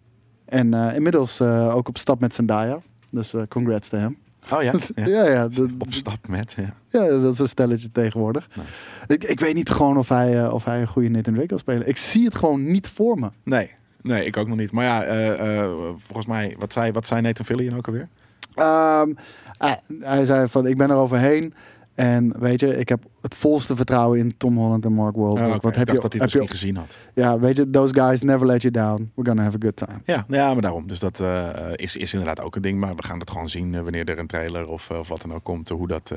En 0.45 0.75
eh, 0.75 0.95
inmiddels 0.95 1.41
eh, 1.41 1.75
ook 1.77 1.89
op 1.89 1.99
stap 1.99 2.21
met 2.21 2.35
Zendaya. 2.35 2.79
Dus 3.13 3.35
eh, 3.35 3.43
congrats 3.49 3.89
to 3.89 3.99
hem. 3.99 4.17
Oh 4.51 4.63
ja. 4.63 4.73
ja. 4.95 5.07
Ja, 5.07 5.29
ja, 5.29 5.49
dat, 5.49 5.69
Op 5.79 5.93
stap 5.93 6.29
met. 6.29 6.55
Ja. 6.57 6.75
ja, 6.91 7.21
dat 7.21 7.33
is 7.33 7.39
een 7.39 7.49
stelletje 7.49 7.91
tegenwoordig. 7.93 8.49
Nice. 8.55 8.69
Ik, 9.07 9.25
ik 9.25 9.41
weet 9.41 9.55
niet 9.55 9.71
gewoon 9.71 9.97
of 9.99 10.09
hij, 10.09 10.45
eh, 10.45 10.55
of 10.55 10.65
hij 10.65 10.81
een 10.81 10.87
goede 10.87 11.09
Nathan 11.09 11.33
Drake 11.33 11.49
kan 11.49 11.59
spelen. 11.59 11.89
Ik 11.89 11.97
zie 11.97 12.25
het 12.25 12.35
gewoon 12.35 12.71
niet 12.71 12.89
voor 12.89 13.19
me. 13.19 13.31
Nee. 13.43 13.71
Nee, 14.03 14.25
ik 14.25 14.37
ook 14.37 14.49
nog 14.49 14.57
niet. 14.57 14.73
Maar 14.73 14.85
ja, 14.85 15.03
eh, 15.03 15.71
volgens 16.07 16.27
mij, 16.27 16.57
wat 16.59 16.73
zei, 16.73 16.93
wat 16.93 17.07
zei 17.07 17.21
Nathan 17.21 17.47
Fillion 17.47 17.77
ook 17.77 17.87
alweer? 17.87 18.09
Hij, 19.59 19.81
hij 20.01 20.25
zei 20.25 20.49
van, 20.49 20.67
ik 20.67 20.77
ben 20.77 20.91
er 20.91 20.97
overheen. 20.97 21.55
En 21.95 22.35
weet 22.39 22.61
je, 22.61 22.79
ik 22.79 22.89
heb 22.89 23.05
het 23.21 23.35
volste 23.35 23.77
vertrouwen 23.77 24.19
in 24.19 24.37
Tom 24.37 24.57
Holland 24.57 24.85
en 24.85 24.93
Mark 24.93 25.17
Wahlberg. 25.17 25.47
Oh, 25.47 25.55
oké. 25.55 25.61
Want 25.61 25.77
heb 25.77 25.89
ik 25.89 25.95
dacht 25.95 26.13
je, 26.13 26.19
dat 26.19 26.31
hij 26.31 26.41
heb 26.41 26.49
je, 26.49 26.55
gezien 26.55 26.77
had. 26.77 26.99
ja, 27.15 27.39
weet 27.39 27.57
je, 27.57 27.71
those 27.71 27.95
guys 27.95 28.23
never 28.23 28.47
let 28.47 28.63
you 28.63 28.73
down. 28.73 29.11
We're 29.15 29.29
gonna 29.29 29.43
have 29.43 29.57
a 29.57 29.61
good 29.61 29.77
time. 29.77 30.01
Ja, 30.05 30.25
ja 30.29 30.53
maar 30.53 30.63
daarom. 30.63 30.87
Dus 30.87 30.99
dat 30.99 31.21
eh, 31.21 31.49
is, 31.75 31.97
is 31.97 32.13
inderdaad 32.13 32.41
ook 32.41 32.57
een 32.57 32.63
ding. 32.63 32.79
Maar 32.79 32.97
we 32.97 33.03
gaan 33.03 33.19
het 33.19 33.31
gewoon 33.31 33.49
zien 33.49 33.75
eh, 33.75 33.83
wanneer 33.83 34.09
er 34.09 34.19
een 34.19 34.27
trailer 34.27 34.69
of, 34.69 34.91
eh, 34.91 34.99
of 34.99 35.09
wat 35.09 35.21
dan 35.21 35.35
ook 35.35 35.45
komt. 35.45 35.69
hoe 35.69 35.89
dat, 35.89 36.09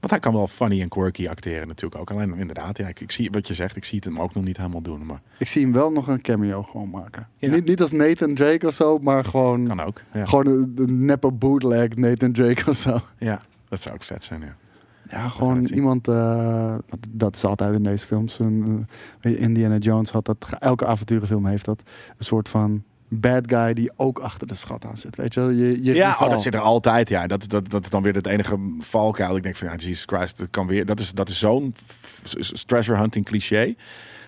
want 0.00 0.10
hij 0.10 0.20
kan 0.20 0.32
wel 0.32 0.48
funny 0.48 0.80
en 0.80 0.88
quirky 0.88 1.28
acteren 1.28 1.68
natuurlijk 1.68 2.00
ook. 2.00 2.10
Alleen 2.10 2.36
inderdaad, 2.36 2.76
ja, 2.76 2.88
ik, 2.88 3.00
ik 3.00 3.10
zie 3.10 3.30
wat 3.30 3.48
je 3.48 3.54
zegt. 3.54 3.76
Ik 3.76 3.84
zie 3.84 3.96
het 3.96 4.04
hem 4.04 4.20
ook 4.20 4.34
nog 4.34 4.44
niet 4.44 4.56
helemaal 4.56 4.82
doen. 4.82 5.06
Maar 5.06 5.20
Ik 5.38 5.48
zie 5.48 5.62
hem 5.62 5.72
wel 5.72 5.92
nog 5.92 6.08
een 6.08 6.20
cameo 6.20 6.62
gewoon 6.62 6.90
maken. 6.90 7.28
Ja. 7.38 7.50
Niet, 7.50 7.64
niet 7.64 7.80
als 7.80 7.92
Nathan 7.92 8.34
Drake 8.34 8.66
of 8.66 8.74
zo, 8.74 8.98
maar 8.98 9.24
gewoon, 9.24 9.66
kan 9.66 9.80
ook. 9.80 10.00
Ja, 10.12 10.24
gewoon 10.24 10.46
een, 10.46 10.72
een 10.76 11.04
neppe 11.04 11.30
bootleg 11.30 11.94
Nathan 11.94 12.32
Drake 12.32 12.70
of 12.70 12.76
zo. 12.76 13.00
ja 13.18 13.42
dat 13.74 13.82
zou 13.82 13.94
ook 13.94 14.02
vet 14.02 14.24
zijn, 14.24 14.40
ja. 14.40 14.56
Ja, 15.10 15.28
gewoon 15.28 15.64
iemand, 15.64 16.08
eh, 16.08 16.74
dat 17.08 17.36
is 17.36 17.44
altijd 17.44 17.74
in 17.74 17.82
deze 17.82 18.06
films. 18.06 18.38
Een, 18.38 18.86
eh, 19.20 19.40
Indiana 19.40 19.76
Jones 19.76 20.10
had 20.10 20.24
dat, 20.24 20.48
elke 20.58 20.86
avonturenfilm 20.86 21.46
heeft 21.46 21.64
dat. 21.64 21.82
Een 22.18 22.24
soort 22.24 22.48
van 22.48 22.82
bad 23.08 23.42
guy 23.46 23.74
die 23.74 23.90
ook 23.96 24.18
achter 24.18 24.46
de 24.46 24.54
schat 24.54 24.84
aan 24.84 24.96
zit. 24.96 25.16
Weet 25.16 25.34
je, 25.34 25.40
wel? 25.40 25.50
je, 25.50 25.84
je 25.84 25.94
Ja, 25.94 26.16
oh, 26.20 26.30
dat 26.30 26.42
zit 26.42 26.54
er 26.54 26.60
altijd. 26.60 27.08
Ja, 27.08 27.26
dat, 27.26 27.48
dat, 27.48 27.70
dat 27.70 27.84
is 27.84 27.90
dan 27.90 28.02
weer 28.02 28.14
het 28.14 28.26
enige 28.26 28.58
valkuil. 28.78 29.36
Ik 29.36 29.42
denk 29.42 29.56
van, 29.56 29.68
ja, 29.68 29.74
Jesus 29.74 30.04
Christ, 30.06 30.38
dat 30.38 30.50
kan 30.50 30.66
weer. 30.66 30.86
Dat 30.86 31.00
is, 31.00 31.12
dat 31.12 31.28
is 31.28 31.38
zo'n 31.38 31.74
treasure 32.66 32.98
hunting 32.98 33.24
cliché. 33.24 33.74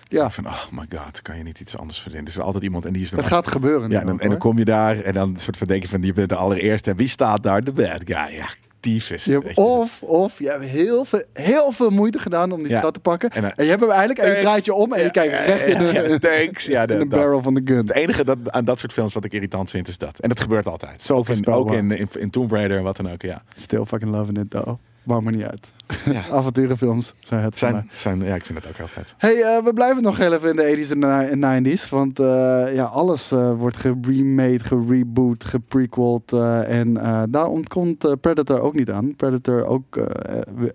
Ja, 0.09 0.29
Van, 0.29 0.47
oh 0.47 0.65
my 0.71 0.85
god, 0.89 1.21
kan 1.21 1.37
je 1.37 1.43
niet 1.43 1.59
iets 1.59 1.77
anders 1.77 1.99
verzinnen? 1.99 2.31
Er 2.31 2.37
is 2.37 2.45
altijd 2.45 2.63
iemand 2.63 2.85
en 2.85 2.93
die 2.93 3.01
is 3.01 3.11
er 3.11 3.17
het 3.17 3.27
gaat 3.27 3.47
gebeuren. 3.47 3.89
Ja, 3.89 3.99
en 3.99 4.05
dan, 4.05 4.15
ook, 4.15 4.21
en 4.21 4.29
dan 4.29 4.37
hoor. 4.37 4.49
kom 4.49 4.57
je 4.57 4.65
daar 4.65 4.99
en 4.99 5.13
dan 5.13 5.35
soort 5.37 5.57
van 5.57 5.67
denk 5.67 5.81
je 5.81 5.87
van, 5.87 6.01
je 6.01 6.13
bent 6.13 6.29
de 6.29 6.35
allereerste. 6.35 6.89
En 6.89 6.95
wie 6.95 7.07
staat 7.07 7.43
daar? 7.43 7.63
De 7.63 7.71
bad 7.71 8.01
guy. 8.05 8.35
Ja, 8.35 8.47
tyfus. 8.79 9.23
Je 9.23 9.31
hebt 9.31 9.57
of, 9.57 10.03
of 10.03 10.39
je 10.39 10.49
hebt 10.49 10.63
heel 10.63 11.05
veel, 11.05 11.23
heel 11.33 11.71
veel 11.71 11.89
moeite 11.89 12.19
gedaan 12.19 12.51
om 12.51 12.61
die 12.63 12.69
Ja. 12.71 12.77
stad 12.79 12.93
te 12.93 12.99
pakken. 12.99 13.29
En, 13.29 13.43
En, 13.43 13.53
eh, 13.55 13.63
je 13.63 13.69
hebt 13.69 13.81
hem 13.81 13.89
eigenlijk 13.91 14.19
en 14.19 14.25
je 14.25 14.31
Thanks. 14.31 14.47
draait 14.49 14.65
je 14.65 14.73
om 14.73 14.93
en 14.93 15.03
je 15.03 15.11
kijkt 15.11 15.33
recht 15.45 15.65
in 15.65 15.77
de, 15.77 15.83
ja, 15.83 16.01
ja, 16.01 16.17
thanks. 16.17 16.65
Ja, 16.65 16.81
in 16.81 16.87
de, 16.87 16.97
de 16.97 17.05
barrel 17.05 17.41
van 17.41 17.53
de 17.53 17.61
gun. 17.65 17.77
Het 17.77 17.91
enige 17.93 18.23
dat, 18.23 18.37
aan 18.51 18.65
dat 18.65 18.79
soort 18.79 18.93
films 18.93 19.13
wat 19.13 19.23
ik 19.25 19.33
irritant 19.33 19.69
vind 19.69 19.87
is 19.87 19.97
dat. 19.97 20.19
En 20.19 20.29
dat 20.29 20.39
gebeurt 20.39 20.67
altijd. 20.67 21.01
Zo 21.01 21.13
ook 21.13 21.19
in, 21.19 21.25
voorspelbaar. 21.25 21.73
ook 21.73 21.79
in, 21.79 21.91
in, 21.91 22.07
in 22.19 22.29
Tomb 22.29 22.51
Raider 22.51 22.77
en 22.77 22.83
wat 22.83 22.97
dan 22.97 23.11
ook, 23.11 23.21
ja. 23.21 23.43
Still 23.55 23.85
fucking 23.85 24.11
loving 24.11 24.37
it 24.39 24.49
though. 24.49 24.79
Maakt 25.03 25.23
me 25.23 25.31
niet 25.31 25.43
uit. 25.45 25.67
ja. 26.13 26.27
Avonturenfilms 26.31 27.13
zijn 27.19 27.43
het. 27.43 27.57
Zijn, 27.57 27.89
zijn, 27.93 28.21
ja, 28.23 28.35
ik 28.35 28.45
vind 28.45 28.57
het 28.59 28.67
ook 28.67 28.77
heel 28.77 28.87
vet. 28.87 29.15
Hey, 29.17 29.41
eh, 29.41 29.63
we 29.63 29.73
blijven 29.73 30.03
nog 30.03 30.17
heel 30.17 30.33
even 30.33 30.49
in 30.49 30.55
de 30.55 30.85
80s 30.85 30.91
en 30.91 31.39
ni- 31.39 31.75
90s. 31.77 31.89
Want 31.89 32.19
eh, 32.19 32.25
ja, 32.73 32.83
alles 32.83 33.31
eh, 33.31 33.51
wordt 33.53 33.77
geremade, 33.77 34.59
gereboot, 34.59 35.43
geprequeld. 35.43 36.31
en 36.67 36.93
daar 37.29 37.47
ontkomt 37.47 38.21
Predator 38.21 38.59
ook 38.61 38.73
niet 38.73 38.89
aan. 38.91 39.15
Predator 39.15 39.65
ook, 39.65 39.99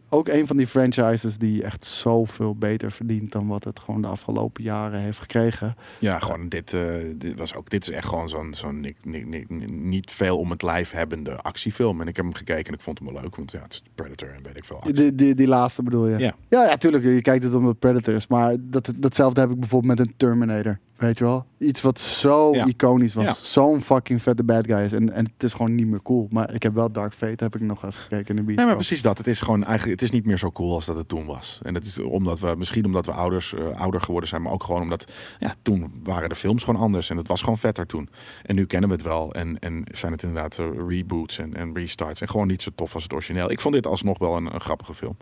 ook 0.08 0.28
een 0.28 0.46
van 0.46 0.56
die 0.56 0.66
franchises 0.66 1.38
die 1.38 1.62
echt 1.62 1.84
zoveel 1.84 2.56
beter 2.56 2.92
verdient 2.92 3.32
dan 3.32 3.46
wat 3.48 3.64
het 3.64 3.80
gewoon 3.80 4.02
de 4.02 4.08
afgelopen 4.08 4.62
jaren 4.62 5.00
heeft 5.00 5.18
gekregen. 5.18 5.76
Ja, 5.98 6.18
gewoon 6.18 6.48
dit, 6.48 6.76
dit 7.16 7.38
was 7.38 7.54
ook. 7.54 7.70
Dit 7.70 7.82
is 7.88 7.90
echt 7.94 8.08
gewoon 8.08 8.28
zo'n 8.28 8.54
zo'n 8.54 8.80
ni- 8.80 8.94
ni- 9.02 9.24
ni- 9.24 9.66
niet 9.70 10.10
veel 10.10 10.38
om 10.38 10.50
het 10.50 10.62
lijf 10.62 10.90
hebbende 10.90 11.36
actiefilm. 11.36 12.00
En 12.00 12.08
ik 12.08 12.16
heb 12.16 12.24
hem 12.24 12.34
gekeken 12.34 12.64
en 12.66 12.74
ik 12.74 12.80
vond 12.80 12.98
hem 12.98 13.12
wel 13.12 13.22
leuk. 13.22 13.36
Want 13.36 13.50
ja, 13.52 13.62
het 13.62 13.72
is 13.72 13.82
Predator 13.94 14.28
en 14.28 14.42
weet 14.42 14.56
ik 14.56 14.64
veel. 14.64 14.76
actie. 14.76 14.94
Die, 15.02 15.14
die, 15.14 15.34
die 15.34 15.46
laatste 15.46 15.82
bedoel 15.82 16.08
je? 16.08 16.18
Ja. 16.18 16.34
ja, 16.48 16.64
ja, 16.64 16.76
tuurlijk. 16.76 17.04
Je 17.04 17.22
kijkt 17.22 17.44
het 17.44 17.54
omdat 17.54 17.78
Predator 17.78 18.14
is. 18.14 18.26
Maar 18.26 18.56
dat, 18.60 18.92
datzelfde 18.98 19.40
heb 19.40 19.50
ik 19.50 19.60
bijvoorbeeld 19.60 19.98
met 19.98 20.06
een 20.06 20.14
Terminator. 20.16 20.78
Weet 21.02 21.18
je 21.18 21.24
wel? 21.24 21.44
Iets 21.58 21.80
wat 21.80 22.00
zo 22.00 22.54
Ja. 22.54 22.66
iconisch 22.66 23.14
was. 23.14 23.24
Ja. 23.24 23.34
Zo'n 23.42 23.80
fucking 23.80 24.22
vette 24.22 24.44
bad 24.44 24.66
guy 24.66 24.78
is. 24.78 24.92
En, 24.92 25.12
en 25.12 25.24
het 25.24 25.42
is 25.42 25.52
gewoon 25.52 25.74
niet 25.74 25.86
meer 25.86 26.02
cool. 26.02 26.26
Maar 26.30 26.54
ik 26.54 26.62
heb 26.62 26.74
wel 26.74 26.92
Dark 26.92 27.14
Fate, 27.14 27.44
heb 27.44 27.54
ik 27.54 27.60
nog 27.60 27.84
even 27.84 27.92
gekeken 28.00 28.28
in 28.28 28.36
de 28.36 28.42
beat. 28.42 28.56
Nee, 28.56 28.66
maar 28.66 28.74
precies 28.74 29.02
dat. 29.02 29.18
Het 29.18 29.26
is 29.26 29.40
gewoon 29.40 29.64
eigenlijk, 29.64 30.00
het 30.00 30.10
is 30.10 30.14
niet 30.16 30.26
meer 30.26 30.38
zo 30.38 30.50
cool 30.50 30.74
als 30.74 30.86
dat 30.86 30.96
het 30.96 31.08
toen 31.08 31.26
was. 31.26 31.60
En 31.62 31.74
dat 31.74 31.84
is 31.84 31.98
omdat 31.98 32.40
we, 32.40 32.54
misschien 32.58 32.84
omdat 32.84 33.06
we 33.06 33.12
ouders, 33.12 33.54
eh, 33.54 33.80
ouder 33.80 34.00
geworden 34.00 34.28
zijn, 34.28 34.42
maar 34.42 34.52
ook 34.52 34.62
gewoon 34.64 34.82
omdat, 34.82 35.12
ja, 35.38 35.54
toen 35.62 36.00
waren 36.02 36.28
de 36.28 36.34
films 36.34 36.64
gewoon 36.64 36.80
anders 36.80 37.10
en 37.10 37.16
het 37.16 37.28
was 37.28 37.40
gewoon 37.40 37.58
vetter 37.58 37.86
toen. 37.86 38.08
En 38.42 38.54
nu 38.54 38.66
kennen 38.66 38.88
we 38.88 38.94
het 38.94 39.04
wel 39.04 39.32
en, 39.32 39.58
en 39.58 39.84
zijn 39.90 40.12
het 40.12 40.22
inderdaad 40.22 40.58
eh, 40.58 40.66
reboots 40.88 41.38
en, 41.38 41.54
en 41.56 41.74
restarts 41.74 42.20
en 42.20 42.28
gewoon 42.28 42.46
niet 42.46 42.62
zo 42.62 42.70
tof 42.74 42.94
als 42.94 43.02
het 43.02 43.12
origineel. 43.12 43.50
Ik 43.50 43.60
vond 43.60 43.74
dit 43.74 43.86
alsnog 43.86 44.18
wel 44.18 44.36
een, 44.36 44.54
een 44.54 44.60
grappige 44.60 44.94
film. 44.94 45.16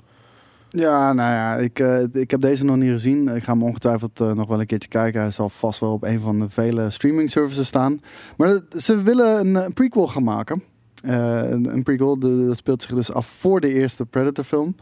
Ja, 0.72 1.12
nou 1.12 1.32
ja, 1.32 1.56
ik, 1.56 1.78
eh, 1.78 2.02
ik 2.12 2.30
heb 2.30 2.40
deze 2.40 2.64
nog 2.64 2.76
niet 2.76 2.90
gezien. 2.90 3.28
Ik 3.28 3.42
ga 3.42 3.52
hem 3.52 3.62
ongetwijfeld 3.62 4.20
eh, 4.20 4.32
nog 4.32 4.48
wel 4.48 4.60
een 4.60 4.66
keertje 4.66 4.88
kijken. 4.88 5.20
Hij 5.20 5.30
zal 5.30 5.48
vast 5.48 5.80
wel 5.80 5.92
op 5.92 6.04
een 6.04 6.20
van 6.20 6.38
de 6.38 6.48
vele 6.48 6.90
streaming 6.90 7.30
services 7.30 7.66
staan. 7.66 8.00
Maar 8.36 8.60
ze 8.78 9.02
willen 9.02 9.38
een, 9.38 9.56
eh, 9.56 9.72
prequel 9.74 10.08
gaan 10.08 10.24
maken. 10.24 10.62
Een, 11.02 11.82
prequel, 11.82 12.18
dat 12.18 12.56
speelt 12.56 12.82
zich 12.82 12.94
dus 12.94 13.12
af 13.12 13.26
voor 13.26 13.60
de 13.60 13.72
eerste 13.72 14.06
Predator 14.06 14.44
film. 14.44 14.74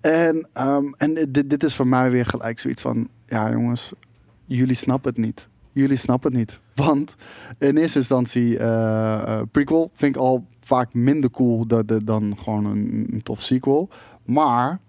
En, 0.00 0.48
ehm, 0.52 0.84
en 0.96 1.14
dit, 1.14 1.50
dit 1.50 1.64
is 1.64 1.74
voor 1.74 1.86
mij 1.86 2.10
weer 2.10 2.26
gelijk 2.26 2.58
zoiets 2.58 2.82
van... 2.82 3.08
Ja 3.26 3.50
jongens, 3.50 3.92
jullie 4.44 4.74
snappen 4.74 5.10
het 5.10 5.24
niet. 5.24 5.48
Jullie 5.72 5.96
snappen 5.96 6.30
het 6.30 6.38
niet. 6.38 6.58
Want 6.74 7.16
in 7.58 7.76
eerste 7.76 7.98
instantie, 7.98 8.56
prequel 9.50 9.90
vind 9.94 10.16
ik 10.16 10.20
al 10.20 10.46
vaak 10.60 10.94
minder 10.94 11.30
cool 11.30 11.66
dan, 11.66 11.84
dan 12.04 12.36
gewoon 12.42 12.64
een, 12.64 13.06
een 13.10 13.22
tof 13.22 13.42
sequel. 13.42 13.88
Maar 14.24 14.80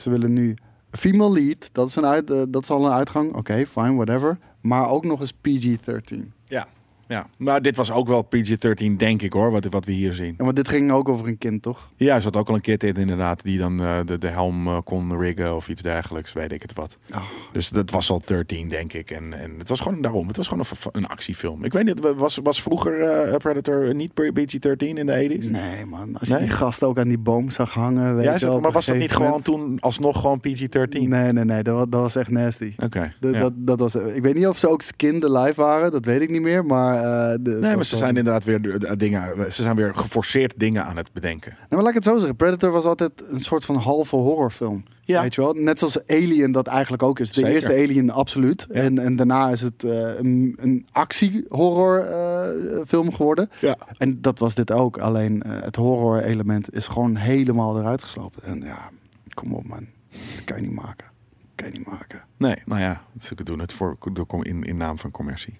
ze 0.00 0.10
willen 0.10 0.32
nu 0.32 0.56
female 0.90 1.32
lead. 1.32 1.70
Dat 1.72 1.88
is, 1.88 1.96
een 1.96 2.06
uit, 2.06 2.30
eh, 2.30 2.42
dat 2.48 2.62
is 2.62 2.70
al 2.70 2.86
een 2.86 2.92
uitgang. 2.92 3.34
Oké, 3.34 3.66
fine, 3.66 3.94
whatever. 3.94 4.38
Maar 4.60 4.88
ook 4.88 5.04
nog 5.04 5.20
eens 5.20 5.32
PG-13. 5.32 6.32
Ja, 6.44 6.66
ja. 7.08 7.26
Maar 7.36 7.62
dit 7.62 7.76
was 7.76 7.92
ook 7.92 8.08
wel 8.08 8.28
PG-13, 8.28 8.96
denk 8.96 9.22
ik 9.22 9.32
hoor, 9.32 9.50
wat, 9.50 9.64
wat 9.64 9.84
we 9.84 9.92
hier 9.92 10.12
zien. 10.14 10.34
En 10.36 10.44
want 10.44 10.56
dit 10.56 10.68
ging 10.68 10.90
ook 10.92 11.08
over 11.08 11.26
een 11.26 11.38
kind, 11.38 11.62
toch? 11.62 11.90
Ja, 11.96 12.14
er 12.14 12.22
zat 12.22 12.36
ook 12.36 12.48
al 12.48 12.54
een 12.54 12.60
kid 12.60 12.84
in 12.84 12.96
inderdaad, 12.96 13.42
die 13.42 13.58
dan 13.58 13.80
eh, 13.80 13.98
de, 14.04 14.18
de 14.18 14.28
helm 14.28 14.66
eh, 14.66 14.78
kon 14.84 15.18
riggen 15.18 15.56
of 15.56 15.68
iets 15.68 15.82
dergelijks, 15.82 16.32
weet 16.32 16.52
ik 16.52 16.62
het 16.62 16.72
wat. 16.74 16.96
Oh. 17.14 17.22
Dus 17.52 17.68
dat 17.68 17.90
was 17.90 18.10
al 18.10 18.22
13, 18.24 18.68
denk 18.68 18.92
ik. 18.92 19.10
En, 19.10 19.32
en 19.40 19.58
het 19.58 19.68
was 19.68 19.80
gewoon 19.80 20.02
daarom. 20.02 20.26
Het 20.26 20.36
was 20.36 20.48
gewoon 20.48 20.64
een, 20.70 20.90
een 20.92 21.08
actiefilm. 21.08 21.64
Ik 21.64 21.72
weet 21.72 21.84
niet, 21.84 22.14
was, 22.16 22.38
was 22.42 22.62
vroeger 22.62 23.00
eh, 23.02 23.36
Predator 23.36 23.94
niet 23.94 24.12
PG-13 24.12 24.76
in 24.76 25.06
de 25.06 25.38
80s? 25.40 25.50
Nee, 25.50 25.86
man. 25.86 26.18
Als 26.18 26.28
Nee? 26.28 26.38
je 26.38 26.44
die 26.44 26.54
gast 26.54 26.82
ook 26.84 26.98
aan 26.98 27.08
die 27.08 27.18
boom 27.18 27.50
zag 27.50 27.72
hangen. 27.74 28.16
Weet 28.16 28.24
Ja, 28.24 28.34
je 28.38 28.46
wel, 28.46 28.60
maar 28.60 28.72
was 28.72 28.86
dat 28.86 28.96
niet 28.96 29.12
gewoon 29.12 29.42
toen 29.42 29.80
alsnog 29.80 30.20
gewoon 30.20 30.40
PG-13? 30.40 30.88
Nee, 30.88 31.32
nee, 31.32 31.44
nee. 31.44 31.62
Dat, 31.62 31.92
dat 31.92 32.00
was 32.00 32.16
echt 32.16 32.30
nasty. 32.30 32.72
Oké. 32.84 33.14
Dat, 33.20 33.34
ja. 33.34 33.40
dat, 33.40 33.52
dat 33.56 33.78
was, 33.78 33.94
ik 33.94 34.22
weet 34.22 34.34
niet 34.34 34.46
of 34.46 34.58
ze 34.58 34.68
ook 34.68 34.82
skin 34.82 35.16
live 35.32 35.60
waren, 35.60 35.90
dat 35.90 36.04
weet 36.04 36.20
ik 36.20 36.30
niet 36.30 36.42
meer. 36.42 36.64
Maar, 36.64 36.97
eh, 37.02 37.38
de, 37.40 37.50
Nee, 37.50 37.76
maar 37.76 37.84
ze 37.84 37.96
zijn 37.96 38.16
inderdaad 38.16 38.44
weer 38.44 38.60
dingen. 38.98 39.52
Ze 39.52 39.62
zijn 39.62 39.76
weer 39.76 39.94
geforceerd 39.94 40.54
dingen 40.56 40.84
aan 40.84 40.96
het 40.96 41.12
bedenken. 41.12 41.50
Nou, 41.50 41.66
maar 41.68 41.78
laat 41.78 41.88
ik 41.88 41.94
het 41.94 42.04
zo 42.04 42.18
zeggen. 42.18 42.36
Predator 42.36 42.70
was 42.70 42.84
altijd 42.84 43.12
een 43.28 43.40
soort 43.40 43.64
van 43.64 43.76
halve 43.76 44.16
horrorfilm. 44.16 44.84
Ja. 45.02 45.22
Weet 45.22 45.34
je 45.34 45.40
wel? 45.40 45.52
Net 45.52 45.78
zoals 45.78 46.06
Alien 46.06 46.52
dat 46.52 46.66
eigenlijk 46.66 47.02
ook 47.02 47.18
is. 47.18 47.28
De 47.28 47.34
Zeker. 47.34 47.50
eerste 47.50 47.72
Alien 47.72 48.10
absoluut. 48.10 48.66
Ja. 48.68 48.74
En, 48.74 48.98
en 48.98 49.16
daarna 49.16 49.50
is 49.50 49.60
het 49.60 49.84
eh, 49.84 49.90
een, 49.90 50.56
een 50.60 50.86
actie-horror 50.92 52.00
eh, 52.00 52.86
film 52.86 53.12
geworden. 53.12 53.50
Ja. 53.60 53.76
En 53.98 54.20
dat 54.20 54.38
was 54.38 54.54
dit 54.54 54.70
ook. 54.70 54.98
Alleen 54.98 55.42
het 55.46 55.76
horror 55.76 56.22
element 56.22 56.74
is 56.74 56.86
gewoon 56.86 57.16
helemaal 57.16 57.78
eruit 57.78 58.02
geslopen. 58.02 58.42
En 58.42 58.60
ja, 58.60 58.90
kom 59.34 59.54
op 59.54 59.66
man. 59.66 59.86
Dat 60.10 60.44
kan 60.44 60.56
je 60.56 60.62
niet 60.62 60.76
maken. 60.76 61.06
kan 61.54 61.66
je 61.66 61.78
niet 61.78 61.86
maken. 61.86 62.22
Nee, 62.36 62.56
nou 62.64 62.80
ja, 62.80 63.02
ze 63.20 63.34
doen 63.34 63.58
het 63.58 63.72
voor, 63.72 63.96
in, 64.42 64.62
in 64.62 64.76
naam 64.76 64.98
van 64.98 65.10
commercie. 65.10 65.58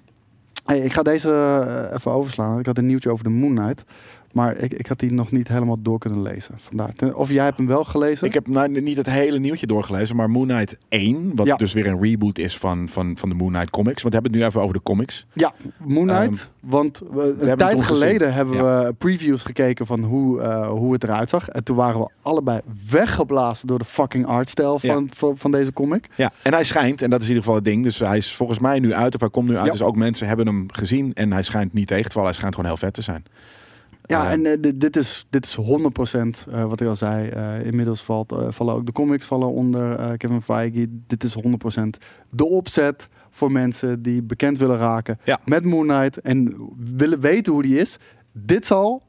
Ik 0.74 0.92
ga 0.92 1.02
deze 1.02 1.30
eh, 1.30 1.96
even 1.96 2.10
overslaan. 2.12 2.58
Ik 2.58 2.66
had 2.66 2.78
een 2.78 2.86
nieuwtje 2.86 3.10
over 3.10 3.24
de 3.24 3.30
Moon 3.30 3.54
Knight. 3.54 3.84
Maar 4.38 4.56
ik, 4.56 4.72
ik 4.72 4.86
had 4.86 4.98
die 4.98 5.12
nog 5.12 5.30
niet 5.32 5.48
helemaal 5.48 5.76
door 5.82 5.98
kunnen 5.98 6.22
lezen. 6.22 6.54
Vandaar. 6.58 7.14
Of 7.14 7.30
jij 7.30 7.44
hebt 7.44 7.56
hem 7.56 7.66
wel 7.66 7.84
gelezen? 7.84 8.26
Ik 8.26 8.34
heb 8.34 8.46
nou, 8.46 8.80
niet 8.80 8.96
het 8.96 9.06
hele 9.06 9.38
nieuwtje 9.38 9.66
doorgelezen, 9.66 10.16
maar 10.16 10.30
Moon 10.30 10.46
Knight 10.46 10.76
1, 10.88 11.32
wat 11.34 11.46
Ja. 11.46 11.56
dus 11.56 11.72
weer 11.72 11.86
een 11.86 12.00
reboot 12.02 12.38
is 12.38 12.58
van, 12.58 12.88
van, 12.88 13.16
van 13.18 13.28
de 13.28 13.34
Moon 13.34 13.48
Knight 13.52 13.70
comics. 13.70 14.02
Want 14.02 14.14
we 14.14 14.20
hebben 14.20 14.30
het 14.32 14.40
nu 14.40 14.46
even 14.46 14.60
over 14.60 14.74
de 14.74 14.82
comics. 14.82 15.26
Ja, 15.32 15.52
Moon 15.76 16.06
Knight. 16.06 16.48
want 16.60 17.02
we, 17.12 17.36
een 17.40 17.48
Ehm, 17.48 17.56
tijd 17.58 17.84
geleden 17.84 18.18
gezien. 18.20 18.34
hebben 18.34 18.84
we 18.84 18.92
previews 18.92 19.42
gekeken 19.42 19.86
van 19.86 20.04
hoe, 20.04 20.40
eh, 20.40 20.68
hoe 20.68 20.92
het 20.92 21.02
eruit 21.04 21.28
zag. 21.30 21.48
En 21.48 21.64
toen 21.64 21.76
waren 21.76 22.00
we 22.00 22.08
allebei 22.22 22.60
weggeblazen 22.90 23.66
door 23.66 23.78
de 23.78 23.84
fucking 23.84 24.26
artstijl 24.26 24.78
van, 24.78 25.08
van, 25.14 25.36
van 25.36 25.50
deze 25.50 25.72
comic. 25.72 26.08
Ja, 26.14 26.30
en 26.42 26.52
hij 26.52 26.64
schijnt, 26.64 27.02
en 27.02 27.10
dat 27.10 27.20
is 27.20 27.28
in 27.28 27.34
ieder 27.34 27.44
geval 27.44 27.54
het 27.58 27.68
ding, 27.68 27.82
dus 27.82 27.98
hij 27.98 28.16
is 28.16 28.34
volgens 28.34 28.58
mij 28.58 28.78
nu 28.78 28.94
uit, 28.94 29.14
of 29.14 29.20
hij 29.20 29.30
komt 29.30 29.48
nu 29.48 29.56
uit. 29.56 29.72
Dus 29.72 29.82
ook 29.82 29.96
mensen 29.96 30.26
hebben 30.26 30.46
hem 30.46 30.66
gezien 30.72 31.14
en 31.14 31.32
hij 31.32 31.42
schijnt 31.42 31.72
niet 31.72 31.86
tegen 31.86 32.04
te 32.04 32.10
vallen. 32.10 32.26
Hij 32.28 32.36
schijnt 32.36 32.54
gewoon 32.54 32.70
heel 32.70 32.80
vet 32.80 32.94
te 32.94 33.02
zijn. 33.02 33.24
Ja, 34.08 34.30
en 34.30 34.46
eh, 34.46 34.56
dit, 34.60 34.80
dit 34.80 34.96
is, 34.96 35.26
dit 35.30 35.44
is 35.44 35.56
100% 35.56 35.60
eh, 36.50 36.64
wat 36.64 36.80
ik 36.80 36.86
al 36.88 36.96
zei. 36.96 37.28
Eh, 37.28 37.66
inmiddels 37.66 38.02
valt, 38.02 38.34
vallen 38.48 38.74
ook 38.74 38.86
de 38.86 38.92
comics 38.92 39.26
vallen 39.26 39.52
onder 39.52 40.16
Kevin 40.16 40.42
Feige. 40.42 40.86
Dit 41.06 41.24
is 41.24 41.34
100% 41.34 41.98
de 42.30 42.44
opzet 42.44 43.08
voor 43.30 43.52
mensen 43.52 44.02
die 44.02 44.22
bekend 44.22 44.58
willen 44.58 44.76
raken 44.76 45.18
Ja. 45.24 45.38
met 45.44 45.64
Moon 45.64 45.86
Knight 45.86 46.20
en 46.20 46.56
willen 46.96 47.20
weten 47.20 47.52
hoe 47.52 47.62
die 47.62 47.78
is. 47.78 47.96
Dit 48.32 48.66
zal, 48.66 49.02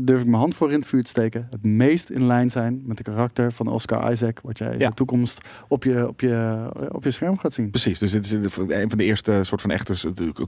durf 0.00 0.20
ik 0.20 0.26
mijn 0.26 0.40
hand 0.40 0.54
voor 0.54 0.72
in 0.72 0.78
het 0.78 0.88
vuur 0.88 1.02
te 1.02 1.08
steken, 1.10 1.46
het 1.50 1.62
meest 1.62 2.10
in 2.10 2.26
lijn 2.26 2.50
zijn 2.50 2.82
met 2.84 2.96
de 2.96 3.02
karakter 3.02 3.52
van 3.52 3.66
Oscar 3.66 4.12
Isaac, 4.12 4.40
wat 4.42 4.58
jij 4.58 4.72
in 4.72 4.78
Ja. 4.78 4.88
de 4.88 4.94
toekomst 4.94 5.40
op 5.68 5.84
je, 5.84 6.08
op, 6.08 6.20
je, 6.20 6.68
op 6.92 7.04
je 7.04 7.10
scherm 7.10 7.38
gaat 7.38 7.52
zien. 7.54 7.70
Precies, 7.70 7.98
dus 7.98 8.12
dit 8.12 8.24
is 8.24 8.32
een 8.32 8.88
van 8.88 8.98
de 8.98 9.04
eerste 9.04 9.40
soort 9.42 9.60
van 9.60 9.70
echte 9.70 9.94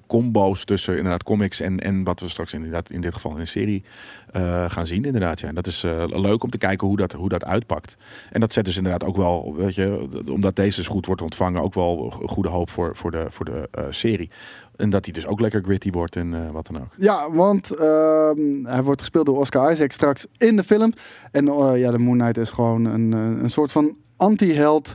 combo's 0.06 0.64
tussen 0.64 0.96
inderdaad 0.96 1.22
comics 1.22 1.60
en, 1.60 1.78
en 1.78 2.04
wat 2.04 2.20
we 2.20 2.28
straks 2.28 2.52
inderdaad 2.52 2.90
in 2.90 3.00
dit 3.00 3.14
geval 3.14 3.32
in 3.32 3.38
een 3.40 3.46
serie 3.46 3.84
eh, 4.32 4.70
gaan 4.70 4.86
zien 4.86 5.04
inderdaad. 5.04 5.40
Ja. 5.40 5.48
En 5.48 5.54
dat 5.54 5.66
is 5.66 5.84
eh, 5.84 6.04
leuk 6.06 6.42
om 6.42 6.50
te 6.50 6.58
kijken 6.58 6.86
hoe 6.86 6.96
dat, 6.96 7.12
hoe 7.12 7.28
dat 7.28 7.44
uitpakt. 7.44 7.96
En 8.30 8.40
dat 8.40 8.52
zet 8.52 8.64
dus 8.64 8.76
inderdaad 8.76 9.04
ook 9.04 9.16
wel, 9.16 9.54
weet 9.56 9.74
je, 9.74 10.08
omdat 10.30 10.56
deze 10.56 10.76
dus 10.76 10.86
goed 10.86 11.06
wordt 11.06 11.22
ontvangen, 11.22 11.62
ook 11.62 11.74
wel 11.74 12.10
goede 12.10 12.48
hoop 12.48 12.70
voor, 12.70 12.96
voor 12.96 13.10
de, 13.10 13.26
voor 13.30 13.44
de 13.44 13.68
eh, 13.70 13.84
serie. 13.90 14.30
En 14.78 14.90
dat 14.90 15.04
hij 15.04 15.14
dus 15.14 15.26
ook 15.26 15.40
lekker 15.40 15.62
gritty 15.62 15.90
wordt 15.90 16.16
en 16.16 16.34
eh, 16.34 16.50
wat 16.50 16.66
dan 16.66 16.80
ook. 16.82 16.92
Ja, 16.96 17.30
want 17.32 17.70
ehm, 17.70 18.64
hij 18.64 18.82
wordt 18.82 19.00
gespeeld 19.00 19.26
door 19.26 19.38
Oscar 19.38 19.72
Isaac 19.72 19.92
straks 19.92 20.26
in 20.36 20.56
de 20.56 20.64
film. 20.64 20.92
En 21.30 21.48
eh, 21.48 21.78
ja, 21.78 21.90
de 21.90 21.98
Moon 21.98 22.18
Knight 22.18 22.36
is 22.36 22.50
gewoon 22.50 22.84
een, 22.84 23.12
eh, 23.12 23.42
een 23.42 23.50
soort 23.50 23.72
van 23.72 23.96
anti-held. 24.16 24.94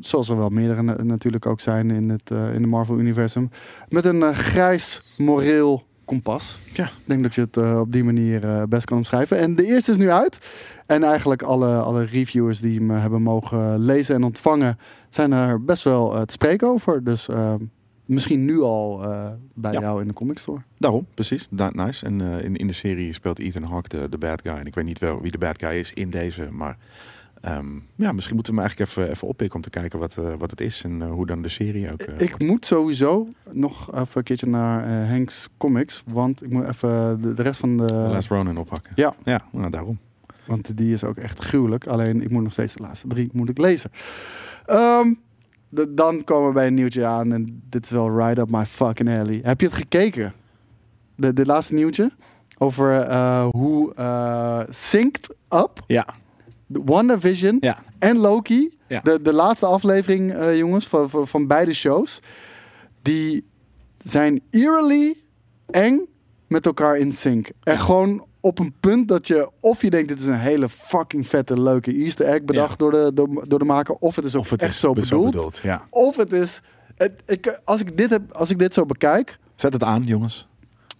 zoals 0.00 0.28
er 0.28 0.36
wel 0.38 0.48
meerdere 0.48 0.82
na- 0.82 1.02
natuurlijk 1.02 1.46
ook 1.46 1.60
zijn 1.60 1.90
in 1.90 2.08
het 2.08 2.30
in 2.30 2.62
de 2.62 2.68
Marvel-universum. 2.68 3.50
Met 3.88 4.04
een 4.04 4.34
grijs 4.34 5.02
moreel 5.16 5.82
kompas. 6.04 6.58
Ja. 6.72 6.84
Ik 6.84 6.90
denk 7.04 7.22
dat 7.22 7.34
je 7.34 7.40
het 7.40 7.56
op 7.80 7.92
die 7.92 8.04
manier 8.04 8.68
best 8.68 8.84
kan 8.84 8.96
omschrijven. 8.96 9.38
En 9.38 9.56
de 9.56 9.64
eerste 9.64 9.90
is 9.90 9.96
nu 9.96 10.10
uit. 10.10 10.38
En 10.86 11.02
eigenlijk 11.02 11.42
alle, 11.42 11.76
alle 11.76 12.04
reviewers 12.04 12.60
die 12.60 12.78
hem 12.78 12.90
hebben 12.90 13.22
mogen 13.22 13.78
lezen 13.78 14.14
en 14.14 14.24
ontvangen... 14.24 14.78
zijn 15.10 15.32
er 15.32 15.64
best 15.64 15.82
wel 15.82 16.14
eh, 16.16 16.22
te 16.22 16.32
spreken 16.32 16.68
over. 16.68 17.04
Dus 17.04 17.28
eh, 17.28 17.54
misschien 18.04 18.44
nu 18.44 18.60
al 18.60 19.02
eh, 19.04 19.30
bij 19.54 19.72
Ja. 19.72 19.80
jou 19.80 20.00
in 20.00 20.08
de 20.08 20.14
comic 20.14 20.38
store. 20.38 20.60
Daarom, 20.78 21.06
precies. 21.14 21.46
Da 21.50 21.70
nice. 21.74 22.06
En 22.06 22.20
eh, 22.20 22.44
in, 22.44 22.56
in 22.56 22.66
de 22.66 22.72
serie 22.72 23.12
speelt 23.12 23.38
Ethan 23.38 23.62
Hawke 23.62 23.88
de, 23.88 24.08
de 24.08 24.18
bad 24.18 24.40
guy. 24.42 24.52
En 24.52 24.66
ik 24.66 24.74
weet 24.74 24.84
niet 24.84 24.98
wel 24.98 25.20
wie 25.20 25.30
de 25.30 25.38
bad 25.38 25.58
guy 25.58 25.78
is 25.78 25.92
in 25.92 26.10
deze, 26.10 26.48
maar 26.50 26.76
ehm, 27.40 27.66
ja, 27.94 28.12
misschien 28.12 28.34
moeten 28.34 28.54
we 28.54 28.60
hem 28.60 28.68
eigenlijk 28.68 28.90
even, 28.90 29.10
even 29.10 29.28
oppikken 29.28 29.56
om 29.56 29.62
te 29.62 29.70
kijken 29.70 29.98
wat, 29.98 30.16
eh, 30.18 30.32
wat 30.38 30.50
het 30.50 30.60
is 30.60 30.82
en 30.84 31.02
hoe 31.02 31.26
dan 31.26 31.42
de 31.42 31.48
serie 31.48 31.92
ook. 31.92 32.02
Ik 32.02 32.38
moet 32.38 32.66
sowieso 32.66 33.28
nog 33.50 33.94
even 33.94 34.08
een 34.12 34.22
keertje 34.22 34.46
naar 34.46 35.08
Hank's 35.08 35.48
Comics. 35.58 36.02
Want 36.06 36.42
ik 36.42 36.50
moet 36.50 36.64
even 36.68 37.20
de, 37.22 37.34
de 37.34 37.42
rest 37.42 37.60
van 37.60 37.76
de... 37.76 37.86
The 37.86 37.94
Last 37.94 38.28
Ronin 38.28 38.56
oppakken. 38.58 38.92
Ja. 38.94 39.14
Ja, 39.24 39.40
nou, 39.52 39.70
daarom. 39.70 39.98
Want 40.46 40.76
die 40.76 40.92
is 40.92 41.04
ook 41.04 41.16
echt 41.16 41.38
gruwelijk. 41.40 41.86
Alleen 41.86 42.22
ik 42.22 42.30
moet 42.30 42.42
nog 42.42 42.52
steeds 42.52 42.74
de 42.74 42.82
laatste 42.82 43.06
drie 43.08 43.28
moet 43.32 43.48
ik 43.48 43.58
lezen. 43.58 43.90
Ehm, 44.66 45.12
dan 45.88 46.24
komen 46.24 46.48
we 46.48 46.54
bij 46.54 46.66
een 46.66 46.74
nieuwtje 46.74 47.04
aan. 47.04 47.32
En 47.32 47.62
dit 47.68 47.84
is 47.84 47.90
wel 47.90 48.18
right 48.18 48.38
up 48.38 48.50
my 48.50 48.66
fucking 48.66 49.18
alley. 49.18 49.40
Heb 49.42 49.60
je 49.60 49.66
het 49.66 49.76
gekeken? 49.76 50.32
De, 51.14 51.46
laatste 51.46 51.74
nieuwtje? 51.74 52.10
Over 52.58 53.00
eh, 53.00 53.46
hoe 53.50 53.94
eh 53.94 54.60
Synced 54.70 55.36
Up, 55.50 55.82
Ja, 55.86 56.06
WandaVision 56.66 57.56
ja. 57.60 57.82
en 57.98 58.16
Loki. 58.16 58.78
Ja. 58.86 59.00
De, 59.00 59.22
de 59.22 59.32
laatste 59.32 59.66
aflevering, 59.66 60.32
eh, 60.32 60.58
jongens, 60.58 60.88
van, 60.88 61.10
van, 61.10 61.28
van 61.28 61.46
beide 61.46 61.74
shows. 61.74 62.20
Die 63.02 63.44
zijn 64.02 64.40
eerily 64.50 65.16
eng 65.70 66.00
met 66.46 66.66
elkaar 66.66 66.96
in 66.96 67.12
sync. 67.12 67.48
En 67.62 67.78
gewoon 67.78 68.24
op 68.44 68.58
een 68.58 68.74
punt 68.80 69.08
dat 69.08 69.26
je... 69.26 69.50
Of 69.60 69.82
je 69.82 69.90
denkt, 69.90 70.08
dit 70.08 70.18
is 70.18 70.26
een 70.26 70.38
hele 70.38 70.68
fucking 70.68 71.28
vette, 71.28 71.60
leuke 71.60 71.92
easter 71.92 72.26
egg 72.26 72.42
bedacht 72.42 72.70
Ja. 72.70 72.76
door, 72.76 72.90
de, 72.90 73.10
door, 73.14 73.48
door 73.48 73.58
de 73.58 73.64
maker. 73.64 73.94
Of 73.94 74.16
het 74.16 74.24
is 74.24 74.34
ook 74.34 74.42
Of 74.42 74.50
het 74.50 74.62
echt 74.62 74.74
is 74.74 74.80
zo 74.80 74.92
best 74.92 75.10
bedoeld. 75.10 75.60
Ja. 75.62 75.86
Of 75.90 76.16
het 76.16 76.32
is... 76.32 76.60
Het, 76.94 77.22
ik, 77.26 77.60
als, 77.64 77.80
ik 77.80 77.96
dit 77.96 78.10
heb, 78.10 78.32
als 78.32 78.50
ik 78.50 78.58
dit 78.58 78.74
zo 78.74 78.86
bekijk... 78.86 79.38
Zet 79.54 79.72
het 79.72 79.82
aan, 79.82 80.02
jongens. 80.02 80.48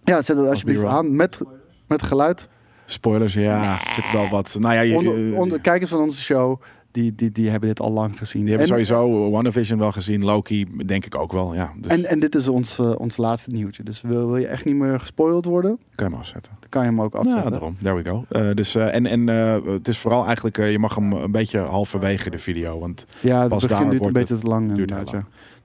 Ja, 0.03 0.21
zet 0.21 0.37
het 0.37 0.47
alsjeblieft 0.47 0.83
aan 0.83 1.15
met, 1.15 1.39
met 1.87 2.03
geluid. 2.03 2.49
Spoilers, 2.85 3.33
ja. 3.33 3.85
Er 3.87 3.93
zit 3.93 4.11
wel 4.11 4.29
wat. 4.29 4.57
Nou 4.59 4.73
ja, 4.73 4.81
je, 4.81 4.95
Onder, 4.95 5.37
onder 5.37 5.61
kijkers 5.61 5.89
van 5.91 5.99
onze 5.99 6.21
show, 6.21 6.61
die, 6.95 7.15
die, 7.15 7.31
die 7.31 7.49
hebben 7.49 7.69
dit 7.69 7.79
al 7.79 7.91
lang 7.91 8.17
gezien. 8.17 8.41
die 8.45 8.49
hebben 8.55 8.77
En- 8.77 8.85
sowieso 8.85 9.29
WandaVision 9.31 9.79
wel 9.79 9.91
gezien. 9.91 10.23
Loki 10.23 10.65
denk 10.85 11.05
ik 11.05 11.15
ook 11.17 11.31
wel. 11.31 11.53
Ja, 11.53 11.71
dus 11.77 11.91
En, 11.91 12.05
en 12.05 12.19
dit 12.19 12.35
is 12.35 12.47
ons, 12.47 12.79
eh, 12.79 12.91
ons 12.97 13.17
laatste 13.17 13.49
nieuwtje. 13.49 13.83
Dus 13.83 14.01
wil, 14.01 14.25
wil 14.27 14.37
je 14.37 14.47
echt 14.47 14.65
niet 14.65 14.75
meer 14.75 14.99
gespoild 14.99 15.45
worden, 15.45 15.79
kan 15.95 16.05
je 16.07 16.11
hem 16.11 16.19
afzetten. 16.21 16.51
dan 16.59 16.69
kan 16.69 16.81
je 16.81 16.87
hem 16.87 17.01
ook 17.01 17.13
Ja, 17.13 17.19
afzetten. 17.19 17.51
daarom. 17.51 17.77
There 17.81 17.95
we 17.95 18.09
go. 18.09 18.25
Eh, 18.29 18.49
dus, 18.53 18.75
eh, 18.75 18.95
en 18.95 19.05
en 19.05 19.27
het 19.71 19.87
is 19.87 19.97
vooral 19.97 20.25
eigenlijk, 20.25 20.57
je 20.57 20.79
mag 20.79 20.95
hem 20.95 21.11
een 21.11 21.31
beetje 21.31 21.59
halverwege 21.59 22.29
de 22.29 22.39
video. 22.39 22.79
Want 22.79 23.05
Ja, 23.21 23.39
het 23.39 23.49
Pas 23.49 23.61
begin 23.61 23.77
duurt 23.77 23.91
een 23.91 23.97
wordt 23.99 24.13
beetje 24.13 24.33
het- 24.33 24.43
te 24.43 24.49
lang. 24.49 24.73
duurt 24.75 24.89
ja. 24.89 24.99
Dus 24.99 25.11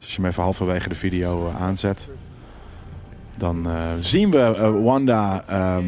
als 0.00 0.14
je 0.14 0.20
hem 0.20 0.30
even 0.30 0.42
halverwege 0.42 0.88
de 0.88 0.94
video 0.94 1.48
aanzet, 1.58 2.08
dan 3.36 3.66
zien 4.00 4.30
we 4.30 4.78
Wanda 4.84 5.44
ehm, 5.48 5.86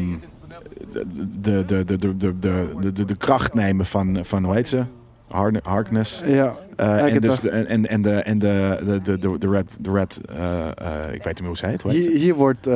de, 0.91 1.05
de, 1.41 1.63
de, 1.65 1.83
de, 1.85 1.97
de, 1.97 2.17
de, 2.17 2.35
de, 2.79 2.91
de, 2.93 3.05
de 3.05 3.15
kracht 3.15 3.53
nemen 3.53 3.85
van, 3.85 4.19
van 4.25 4.43
hoe 4.43 4.53
heet 4.53 4.67
ze? 4.67 4.83
Har- 5.27 5.59
Harkness. 5.63 6.21
Ja, 6.25 6.53
Eh, 6.75 7.13
en, 7.13 7.21
dus, 7.21 7.39
de- 7.39 7.49
en, 7.49 7.87
en, 7.87 8.01
de, 8.01 8.11
en 8.15 8.39
de, 8.39 8.79
de, 9.03 9.17
de, 9.19 9.37
de, 9.37 9.49
Red, 9.49 9.65
de 9.79 9.91
Red 9.91 10.19
eh, 10.29 10.59
eh, 10.59 11.13
ik 11.13 11.23
weet 11.23 11.25
niet 11.25 11.39
meer 11.39 11.47
hoe 11.47 11.57
ze 11.57 11.65
heet. 11.65 11.81
Hoe 11.81 11.91
heet 11.91 12.05
hier, 12.05 12.17
hier 12.17 12.35
wordt 12.35 12.67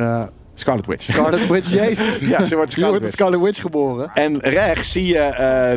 Scarlet 0.54 0.86
Witch. 0.86 1.04
Scarlet 1.04 1.46
Witch, 1.52 1.70
jezus. 1.72 2.18
ja, 2.18 2.28
ze 2.28 2.36
wordt 2.38 2.54
wordt 2.54 2.72
Scarlet 2.72 2.98
de 2.98 3.04
Witch. 3.04 3.12
Scarlet 3.12 3.40
Witch 3.40 3.60
geboren. 3.60 4.10
En 4.14 4.38
rechts 4.40 4.92
zie 4.92 5.06
je 5.06 5.32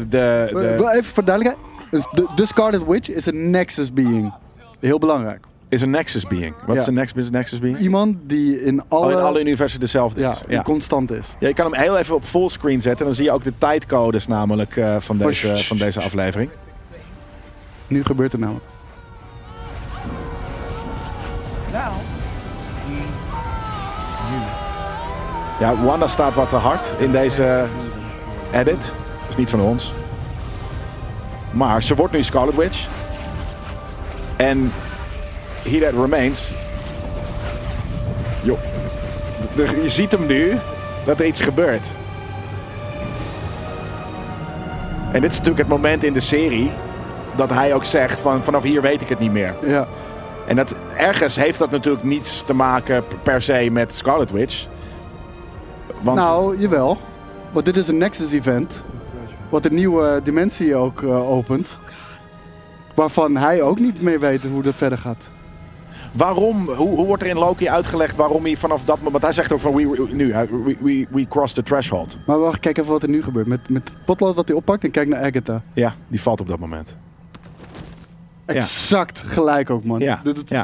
de, 0.10 0.48
de, 0.50 0.90
even 0.92 1.04
voor 1.14 1.26
duidelijkheid. 1.26 1.70
Dus 1.92 2.08
De, 2.12 2.28
de 2.36 2.46
Scarlet 2.46 2.86
Witch 2.86 3.10
is 3.10 3.26
een 3.26 3.50
Nexus 3.50 3.94
being. 3.94 4.34
Heel 4.80 5.00
belangrijk. 5.00 5.46
Is 5.72 5.82
een 5.82 5.90
Nexus 5.90 6.28
being. 6.28 6.56
Wat 6.66 6.76
Ja. 6.76 6.82
is 6.82 6.88
een 6.88 6.94
Nexus, 6.94 7.30
Nexus 7.30 7.60
being? 7.60 7.80
Iemand 7.80 8.18
die 8.24 8.64
in 8.64 8.84
alle, 8.88 9.06
Oh, 9.06 9.12
in 9.12 9.18
alle 9.18 9.40
universen 9.40 9.80
dezelfde 9.80 10.20
ja, 10.20 10.32
is. 10.32 10.38
die 10.48 10.62
constant 10.62 11.12
is. 11.12 11.36
Ja, 11.40 11.48
je 11.48 11.54
kan 11.54 11.72
hem 11.72 11.82
heel 11.82 11.98
even 11.98 12.16
op 12.16 12.24
fullscreen 12.24 12.82
zetten. 12.82 13.06
Dan 13.06 13.16
zie 13.16 13.24
je 13.24 13.32
ook 13.32 13.44
de 13.44 13.54
tijdcodes 13.58 14.28
namelijk 14.28 14.78
eh, 14.78 14.96
van, 15.00 15.20
Oh, 15.20 15.26
deze, 15.26 15.58
van 15.64 15.78
deze 15.78 16.02
aflevering. 16.02 16.50
Nu 17.88 18.04
gebeurt 18.04 18.32
het 18.32 18.42
namelijk. 18.42 18.66
Ja, 25.60 25.76
Wanda 25.84 26.08
staat 26.08 26.34
wat 26.34 26.50
te 26.50 26.56
hard 26.56 26.94
in 26.98 27.12
deze 27.12 27.66
edit. 28.52 28.92
is 29.30 29.36
niet 29.36 29.50
van 29.50 29.60
ons. 29.60 29.94
Maar 31.52 31.84
ze 31.84 31.96
wordt 31.96 32.14
nu 32.14 32.24
Scarlet 32.24 32.56
Witch. 32.56 32.88
En 34.36 34.72
He 35.64 35.80
That 35.80 35.94
Remains... 35.94 36.56
Jo, 38.44 38.58
je 39.56 39.90
ziet 39.90 40.12
hem 40.12 40.26
nu 40.26 40.58
dat 41.06 41.20
er 41.20 41.26
iets 41.26 41.42
gebeurt. 41.42 41.88
En 45.12 45.22
dit 45.22 45.32
is 45.32 45.38
natuurlijk 45.38 45.68
het 45.68 45.68
moment 45.68 46.04
in 46.04 46.14
de 46.14 46.20
serie 46.20 46.72
dat 47.36 47.50
hij 47.50 47.74
ook 47.74 47.86
zegt 47.86 48.20
van 48.20 48.44
vanaf 48.44 48.64
hier 48.64 48.82
weet 48.82 49.02
ik 49.02 49.10
het 49.10 49.20
niet 49.20 49.32
meer. 49.32 49.56
Ja. 49.62 49.88
En 50.48 50.56
dat, 50.56 50.76
ergens 50.98 51.36
heeft 51.36 51.60
dat 51.60 51.72
natuurlijk 51.72 52.04
niets 52.04 52.44
te 52.46 52.54
maken 52.54 53.04
per 53.24 53.42
se 53.42 53.70
met 53.72 53.94
Scarlet 53.94 54.32
Witch. 54.32 54.68
Want 56.02 56.18
Nou, 56.18 56.60
jawel. 56.60 56.98
Want 57.52 57.66
dit 57.66 57.78
is 57.78 57.88
een 57.88 57.98
Nexus 57.98 58.32
event. 58.32 58.82
Wat 59.50 59.66
een 59.66 59.74
nieuwe 59.74 60.20
dimensie 60.24 60.76
ook 60.76 61.04
eh, 61.04 61.30
opent. 61.30 61.78
Waarvan 62.96 63.38
hij 63.38 63.62
ook 63.62 63.80
niet 63.80 64.02
meer 64.02 64.20
weet 64.20 64.42
hoe 64.42 64.62
dat 64.62 64.76
verder 64.76 64.98
gaat. 64.98 65.30
Waarom, 66.12 66.66
hoe, 66.70 66.96
hoe 66.96 67.06
wordt 67.06 67.24
er 67.24 67.30
in 67.30 67.38
Loki 67.38 67.70
uitgelegd 67.70 68.16
waarom 68.16 68.44
hij 68.44 68.58
vanaf 68.58 68.84
dat 68.84 68.96
moment... 68.96 69.12
Want 69.12 69.24
hij 69.24 69.34
zegt 69.34 69.52
ook 69.52 69.60
van, 69.60 69.76
we, 69.76 70.08
nu, 70.12 70.34
we, 70.34 70.78
we, 70.80 71.08
we 71.10 71.28
crossed 71.28 71.56
the 71.56 71.64
threshold. 71.64 72.18
Maar 72.26 72.40
wacht, 72.40 72.60
kijk 72.60 72.78
even 72.78 72.92
wat 72.92 73.04
er 73.04 73.10
nu 73.10 73.24
gebeurt. 73.24 73.48
Met, 73.48 73.70
met 73.70 73.90
het 73.90 74.06
potlood 74.06 74.36
wat 74.36 74.48
hij 74.48 74.58
oppakt 74.58 74.84
en 74.84 74.92
kijk 74.92 75.08
naar 75.08 75.22
Agatha. 75.24 75.62
Ja, 75.74 75.96
die 76.08 76.22
valt 76.22 76.40
op 76.42 76.48
dat 76.48 76.60
moment. 76.60 76.96
exact 78.46 79.24
gelijk 79.26 79.70
ook, 79.70 79.84
man. 79.86 80.00
Ja, 80.00 80.22
Dat, 80.24 80.36
dat 80.36 80.50
ja. 80.50 80.64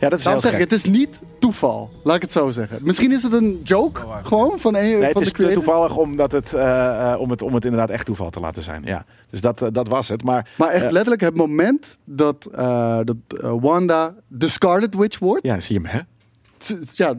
Is- 0.00 0.06
Ja, 0.06 0.08
dat 0.08 0.18
is 0.18 0.24
Daarom 0.24 0.42
heel 0.42 0.50
zeg 0.52 0.60
ik, 0.60 0.68
gek. 0.70 0.78
het 0.80 0.86
is 0.86 0.98
niet 0.98 1.20
toeval. 1.38 1.90
Laat 2.04 2.16
ik 2.16 2.22
het 2.22 2.32
zo 2.32 2.50
zeggen. 2.50 2.78
Misschien 2.82 3.12
is 3.12 3.22
het 3.22 3.32
een 3.32 3.60
joke, 3.64 4.00
gewoon, 4.22 4.58
van 4.58 4.74
een 4.76 4.80
Oh, 4.84 4.90
Nee, 4.90 5.02
het 5.02 5.12
van 5.12 5.22
is 5.22 5.28
de 5.28 5.34
creator. 5.34 5.62
toevallig 5.62 5.96
omdat 5.96 6.32
het, 6.32 6.52
eh, 6.52 7.12
eh, 7.12 7.20
om 7.20 7.30
het, 7.30 7.42
om 7.42 7.54
het 7.54 7.64
inderdaad 7.64 7.90
echt 7.90 8.06
toeval 8.06 8.30
te 8.30 8.40
laten 8.40 8.62
zijn. 8.62 8.82
Ja. 8.84 9.04
Dus 9.30 9.40
dat, 9.40 9.62
eh, 9.62 9.68
dat 9.72 9.88
was 9.88 10.08
het. 10.08 10.22
Maar 10.24 10.50
Maar 10.58 10.68
echt 10.68 10.90
letterlijk 10.90 11.20
het 11.20 11.34
moment 11.34 11.98
dat, 12.04 12.48
eh, 12.54 12.98
dat 13.04 13.16
Wanda 13.60 14.14
de 14.26 14.48
Scarlet 14.48 14.94
Witch 14.94 15.18
wordt. 15.18 15.44
ja, 15.46 15.52
dan 15.52 15.62
zie 15.62 15.80
je 15.80 15.88
hem, 15.88 15.98
hè? 15.98 16.74
Ja, 16.92 17.14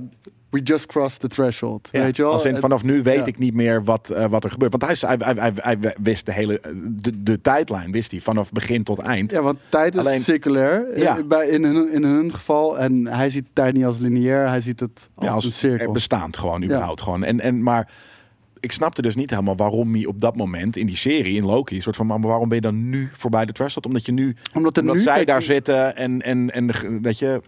we 0.51 0.59
just 0.63 0.85
crossed 0.85 1.19
the 1.19 1.27
threshold. 1.27 1.89
Ja, 1.91 2.01
weet 2.01 2.15
je 2.15 2.21
wel? 2.23 2.31
Als 2.31 2.45
in, 2.45 2.57
vanaf 2.57 2.83
nu 2.83 3.03
weet 3.03 3.15
ja. 3.19 3.25
ik 3.25 3.37
niet 3.37 3.53
meer 3.53 3.83
wat, 3.83 4.09
eh, 4.09 4.25
wat 4.25 4.43
er 4.43 4.51
gebeurt. 4.51 4.71
Want 4.71 4.83
hij, 4.83 4.91
is- 4.91 5.01
hij, 5.01 5.35
hij, 5.35 5.51
hij, 5.55 5.77
wist 6.01 6.25
de 6.25 6.33
hele 6.33 6.61
de, 7.01 7.23
de 7.23 7.41
tijdlijn, 7.41 7.91
wist 7.91 8.11
hij, 8.11 8.19
vanaf 8.19 8.51
begin 8.51 8.83
tot 8.83 8.99
eind. 8.99 9.31
Ja, 9.31 9.41
want 9.41 9.59
tijd 9.69 9.93
is 9.93 9.99
Alleen- 9.99 10.21
circulair 10.21 10.93
in- 10.93 11.01
Ja. 11.01 11.23
bij, 11.23 11.47
in, 11.47 11.63
hun, 11.63 11.91
in 11.93 12.03
hun 12.03 12.33
geval. 12.33 12.79
En 12.79 13.07
hij 13.07 13.29
ziet 13.29 13.45
tijd 13.53 13.73
niet 13.73 13.85
als 13.85 13.97
lineair, 13.99 14.47
hij 14.47 14.59
ziet 14.59 14.79
het 14.79 15.09
als, 15.15 15.45
een 15.45 15.51
cirkel. 15.51 15.91
bestaand 15.91 16.37
gewoon, 16.37 16.63
überhaupt 16.63 17.01
gewoon. 17.01 17.23
En, 17.23 17.39
en, 17.39 17.63
maar 17.63 17.91
ik 18.59 18.71
snapte 18.71 19.01
dus 19.01 19.15
niet 19.15 19.29
helemaal 19.29 19.55
waarom 19.55 19.93
hij 19.93 20.05
op 20.05 20.21
dat 20.21 20.35
moment 20.35 20.75
in 20.77 20.85
die 20.87 20.97
serie, 20.97 21.35
in 21.35 21.45
Loki, 21.45 21.81
soort 21.81 21.95
van, 21.95 22.07
maar 22.07 22.21
waarom 22.21 22.47
ben 22.47 22.55
je 22.55 22.61
dan 22.63 22.89
nu 22.89 23.09
voorbij 23.17 23.45
de 23.45 23.51
threshold? 23.53 23.85
Omdat 23.85 24.05
je 24.05 24.11
nu, 24.11 24.35
Omdat 24.53 24.75
er 24.75 24.81
omdat 24.81 24.97
nu, 24.97 25.01
zij 25.01 25.25
daar 25.25 25.41
zitten 25.41 25.95
en, 25.95 26.21
en, 26.21 26.49
en 26.51 26.71
weet 27.01 27.19
je, 27.19 27.41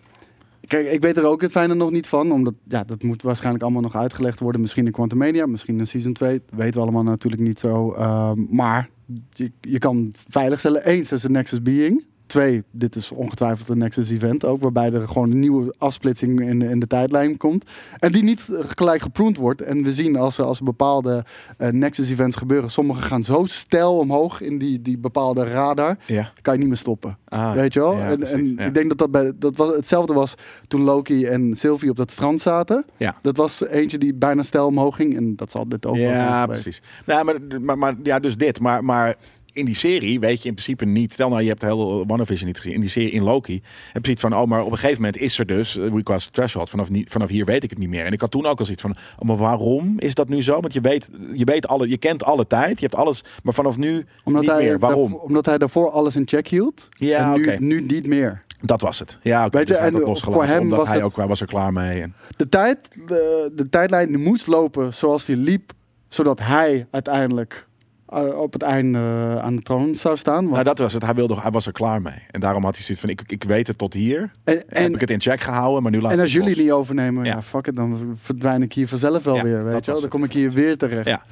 Kijk, 0.74 0.92
ik 0.92 1.02
weet 1.02 1.18
er 1.18 1.26
ook 1.26 1.42
het 1.42 1.52
fijne 1.52 1.74
nog 1.74 1.92
niet 1.92 2.08
van. 2.08 2.32
Omdat 2.32 2.54
ja, 2.68 2.84
dat 2.84 3.04
moet 3.04 3.22
waarschijnlijk 3.22 3.64
allemaal 3.64 3.82
nog 3.82 3.96
uitgelegd 3.96 4.40
worden. 4.40 4.62
Misschien 4.62 4.86
in 4.86 4.92
Quantum 4.92 5.18
Media, 5.18 5.46
misschien 5.46 5.80
in 5.80 5.88
Season 5.88 6.14
2. 6.14 6.42
Dat 6.46 6.60
weten 6.60 6.74
we 6.74 6.80
allemaal 6.80 7.04
natuurlijk 7.04 7.42
niet 7.42 7.60
zo. 7.60 7.92
Ehm, 7.92 8.46
maar 8.50 8.90
je, 9.34 9.52
je 9.62 9.80
kan 9.80 10.14
veiligstellen. 10.30 10.90
Eén, 10.90 11.00
is 11.00 11.24
een 11.24 11.32
Nexus 11.32 11.62
Being. 11.62 12.06
Twee, 12.26 12.64
dit 12.72 12.96
is 12.96 13.12
ongetwijfeld 13.12 13.70
een 13.70 13.78
Nexus 13.78 14.10
Event 14.12 14.46
ook. 14.46 14.62
Waarbij 14.62 14.92
er 14.94 15.08
gewoon 15.08 15.32
een 15.32 15.40
nieuwe 15.40 15.74
afsplitsing 15.78 16.40
in, 16.42 16.62
in 16.62 16.80
de 16.80 16.88
tijdlijn 16.88 17.38
komt. 17.38 17.70
En 18.00 18.12
die 18.12 18.24
niet 18.24 18.48
gelijk 18.68 19.02
geproend 19.02 19.38
wordt. 19.38 19.62
En 19.62 19.84
we 19.84 19.92
zien 19.92 20.16
als 20.16 20.38
er, 20.38 20.46
als 20.46 20.58
er 20.58 20.64
bepaalde 20.64 21.26
eh, 21.58 21.70
Nexus 21.70 22.10
Events 22.10 22.36
gebeuren. 22.36 22.72
Sommige 22.72 23.02
gaan 23.02 23.24
zo 23.24 23.46
stijl 23.46 23.98
omhoog 23.98 24.42
in 24.42 24.58
die, 24.58 24.82
die 24.82 24.98
bepaalde 24.98 25.44
radar. 25.44 25.98
ja. 26.06 26.32
Kan 26.42 26.54
je 26.54 26.60
niet 26.60 26.68
meer 26.68 26.78
stoppen. 26.78 27.18
Ah, 27.28 27.54
Weet 27.54 27.74
je 27.74 27.80
wel? 27.80 27.98
ja, 27.98 28.10
en 28.10 28.18
precies, 28.18 28.36
en 28.36 28.54
ja. 28.58 28.66
ik 28.66 28.74
denk 28.74 28.90
dat 28.90 28.98
dat, 28.98 29.12
bij, 29.12 29.32
dat 29.36 29.56
was, 29.58 29.76
hetzelfde 29.76 30.14
was 30.14 30.34
toen 30.68 30.82
Loki 30.82 31.26
en 31.26 31.56
Sylvie 31.56 31.90
op 31.90 31.96
dat 31.98 32.12
strand 32.12 32.42
zaten. 32.42 32.86
Ja. 32.98 33.16
Dat 33.22 33.38
was 33.38 33.62
eentje 33.68 33.98
die 33.98 34.14
bijna 34.14 34.44
stijl 34.44 34.66
omhoog 34.66 34.96
ging. 34.96 35.16
En 35.16 35.36
dat 35.36 35.52
zal 35.52 35.68
dit 35.68 35.86
ook 35.86 35.96
wel 35.96 36.04
Ja, 36.04 36.42
geweest. 36.42 36.62
precies. 36.64 36.82
Nou, 37.06 37.26
maar, 37.26 37.62
maar, 37.62 37.78
maar 37.78 37.96
ja, 38.04 38.20
dus 38.20 38.38
dit. 38.38 38.60
Maar, 38.60 38.84
maar 38.84 39.16
in 39.54 39.66
die 39.66 39.76
serie 39.76 40.20
weet 40.20 40.42
je 40.42 40.48
in 40.48 40.54
principe 40.54 40.86
niet. 40.86 41.14
Stel 41.14 41.30
nou, 41.30 41.42
je 41.42 41.48
hebt 41.48 41.60
de 41.60 41.66
hele 41.66 42.04
WandaVision 42.08 42.48
niet 42.48 42.58
gezien. 42.58 42.74
In 42.74 42.80
die 42.82 42.90
serie 42.90 43.12
in 43.12 43.24
Loki 43.24 43.54
heb 43.94 43.96
je 43.96 44.02
zoiets 44.04 44.22
van, 44.22 44.36
oh, 44.36 44.48
maar 44.48 44.64
op 44.64 44.72
een 44.72 44.78
gegeven 44.78 45.02
moment 45.02 45.22
is 45.22 45.40
er 45.40 45.46
dus 45.46 45.76
uh, 45.78 46.04
Cross 46.04 46.26
the 46.26 46.32
Threshold. 46.32 46.70
Vanaf, 46.70 46.90
niet, 46.90 47.10
vanaf 47.10 47.28
hier 47.30 47.46
weet 47.46 47.64
ik 47.64 47.70
het 47.70 47.80
niet 47.80 47.90
meer. 47.90 48.06
En 48.06 48.12
ik 48.12 48.22
had 48.22 48.32
toen 48.32 48.46
ook 48.46 48.60
al 48.60 48.66
zoiets 48.66 48.82
van, 48.84 48.96
oh, 49.20 49.28
maar 49.28 49.38
waarom 49.38 49.96
is 50.00 50.14
dat 50.16 50.30
nu 50.30 50.44
zo? 50.44 50.60
Want 50.60 50.74
je 50.74 50.82
weet, 50.82 51.08
je 51.34 51.46
weet 51.46 51.68
alle, 51.68 51.90
je 51.90 51.98
kent 51.98 52.24
alle 52.24 52.48
tijd, 52.48 52.80
je 52.80 52.86
hebt 52.86 52.96
alles, 52.96 53.24
maar 53.44 53.54
vanaf 53.54 53.78
nu 53.78 54.06
Omdat, 54.24 54.42
niet 54.42 54.52
hij 54.52 54.64
meer. 54.64 54.80
Waarom? 54.80 55.02
daarvoor- 55.02 55.20
omdat 55.28 55.46
hij 55.46 55.58
daarvoor 55.58 55.90
alles 55.92 56.16
in 56.16 56.28
check 56.28 56.48
hield. 56.48 56.90
Ja, 56.92 57.34
en 57.34 57.42
nu, 57.42 57.58
nu 57.60 57.82
niet 57.82 58.08
meer. 58.08 58.44
Dat 58.62 58.82
was 58.82 59.00
het. 59.00 59.18
Ja, 59.22 59.46
oké. 59.46 59.58
Weet 59.58 59.68
je, 59.68 59.74
dus 59.74 59.84
en 59.84 59.94
het 59.94 60.04
losgelaten, 60.08 60.42
voor 60.42 60.52
hem 60.54 60.62
omdat 60.62 60.78
was 60.78 60.88
hij 60.88 60.98
het- 60.98 61.06
ook 61.06 61.16
hij 61.16 61.28
was 61.28 61.42
er 61.42 61.48
klaar 61.48 61.74
mee. 61.74 62.02
En, 62.02 62.14
De, 62.38 62.50
tijd, 62.50 62.78
de, 63.08 63.52
de 63.56 63.70
tijdlijn 63.70 64.22
moest 64.22 64.48
lopen 64.48 64.94
zoals 64.94 65.26
die 65.26 65.38
liep. 65.38 65.72
Zodat 66.08 66.40
hij 66.40 66.88
uiteindelijk 66.92 67.54
eh, 67.54 67.73
op 68.22 68.54
het 68.54 68.62
einde 68.62 68.98
eh, 68.98 69.38
aan 69.38 69.56
de 69.56 69.62
troon 69.62 69.96
zou 69.96 70.18
staan. 70.18 70.34
Want- 70.42 70.50
nou, 70.52 70.64
dat 70.64 70.80
was 70.80 70.94
het. 70.94 71.04
Hij, 71.04 71.14
wilde, 71.14 71.40
hij 71.42 71.52
was 71.52 71.66
er 71.66 71.72
klaar 71.72 72.02
mee. 72.02 72.22
En 72.32 72.40
daarom 72.40 72.64
had 72.64 72.76
hij 72.76 72.84
zoiets 72.84 73.04
van, 73.04 73.10
ik, 73.14 73.22
ik 73.32 73.44
weet 73.44 73.68
het 73.68 73.78
tot 73.78 73.94
hier. 73.94 74.32
en, 74.44 74.64
heb 74.68 74.94
ik 74.94 75.00
het 75.02 75.10
in 75.10 75.22
check 75.22 75.42
gehouden, 75.42 75.84
maar 75.84 75.92
nu 75.92 76.02
laat 76.02 76.12
en 76.12 76.20
als 76.20 76.34
jullie 76.34 76.58
niet 76.58 76.72
overnemen, 76.72 77.26
ja. 77.26 77.32
Ja. 77.34 77.42
fuck 77.42 77.68
it, 77.68 77.76
dan 77.76 78.18
verdwijn 78.22 78.62
ik 78.62 78.74
hier 78.74 78.88
vanzelf 78.88 79.24
wel 79.24 79.36
Ja, 79.36 79.44
weer. 79.44 79.64
Weet 79.64 79.86
je 79.86 79.92
wel? 79.92 80.00
Dan 80.00 80.10
kom 80.10 80.24
ik 80.24 80.34
hier 80.34 80.50
weer 80.52 80.78
terecht. 80.78 81.08
Ja. 81.08 81.24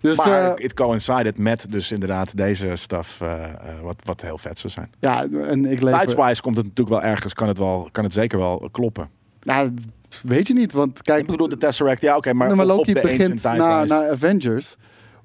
Dus 0.00 0.16
maar 0.16 0.50
eh, 0.56 0.62
het 0.62 0.74
coincided 0.74 1.38
met 1.38 1.66
dus 1.72 1.92
inderdaad 1.92 2.36
deze 2.36 2.70
stuff, 2.74 3.20
eh, 3.20 3.44
eh, 3.44 3.50
wat, 3.82 4.02
wat 4.04 4.20
heel 4.20 4.38
vet 4.38 4.58
zou 4.58 4.72
zijn. 4.72 4.90
ja, 5.00 5.26
en 5.48 5.66
ik 5.66 5.80
leef. 5.82 5.94
Tijdswise 5.94 6.42
komt 6.42 6.56
het 6.56 6.66
natuurlijk 6.66 7.02
wel 7.02 7.10
ergens, 7.10 7.34
kan 7.34 7.48
het, 7.48 7.58
wel, 7.58 7.88
kan 7.92 8.04
het 8.04 8.12
zeker 8.12 8.38
wel 8.38 8.68
kloppen. 8.72 9.08
Nou, 9.42 9.74
weet 10.22 10.46
je 10.46 10.54
niet, 10.54 10.72
want 10.72 11.02
kijk, 11.02 11.20
ik 11.20 11.26
bedoel, 11.26 11.48
de 11.48 11.56
Tesseract, 11.58 12.00
ja 12.00 12.16
oké, 12.16 12.32
maar, 12.32 12.56
maar 12.56 12.64
op- 12.64 12.70
Loki 12.76 12.90
op 12.90 13.02
de 13.02 13.08
begint 13.08 13.42
na, 13.42 13.84
na 13.84 14.08
Avengers. 14.08 14.76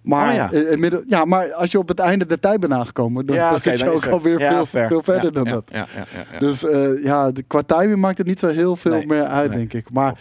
Maar, 0.02 0.28
Oh, 0.30 0.34
ja. 0.36 0.52
in- 0.52 0.70
inmiddel- 0.72 1.04
ja, 1.08 1.26
maar 1.26 1.54
als 1.54 1.72
je 1.72 1.78
op 1.80 1.88
het 1.88 2.00
einde 2.00 2.26
der 2.26 2.40
tijd 2.40 2.60
bent 2.60 2.74
aangekomen, 2.74 3.26
dan, 3.26 3.36
ja, 3.36 3.42
dan 3.50 3.52
oké, 3.60 3.70
zit 3.70 3.80
je 3.80 3.86
dan 3.86 3.94
ook 3.94 4.04
er- 4.06 4.12
alweer 4.12 4.40
ja, 4.40 4.50
veel, 4.52 4.66
fair. 4.66 4.88
veel 4.88 5.04
verder 5.04 5.24
Ja, 5.24 5.30
dan 5.32 5.44
dat. 5.44 5.64
Ja, 5.72 5.78
ja, 5.78 5.86
ja, 6.14 6.26
ja. 6.34 6.40
Dus 6.40 6.66
eh, 6.66 7.04
ja, 7.04 7.32
de, 7.32 7.42
qua 7.42 7.62
timing 7.62 8.00
maakt 8.00 8.18
het 8.18 8.28
niet 8.28 8.40
zo 8.40 8.48
heel 8.48 8.76
veel 8.76 8.92
Nee, 8.92 9.08
meer 9.08 9.24
uit, 9.26 9.50
nee. 9.50 9.58
denk 9.58 9.74
ik. 9.74 9.92
Maar 9.92 10.16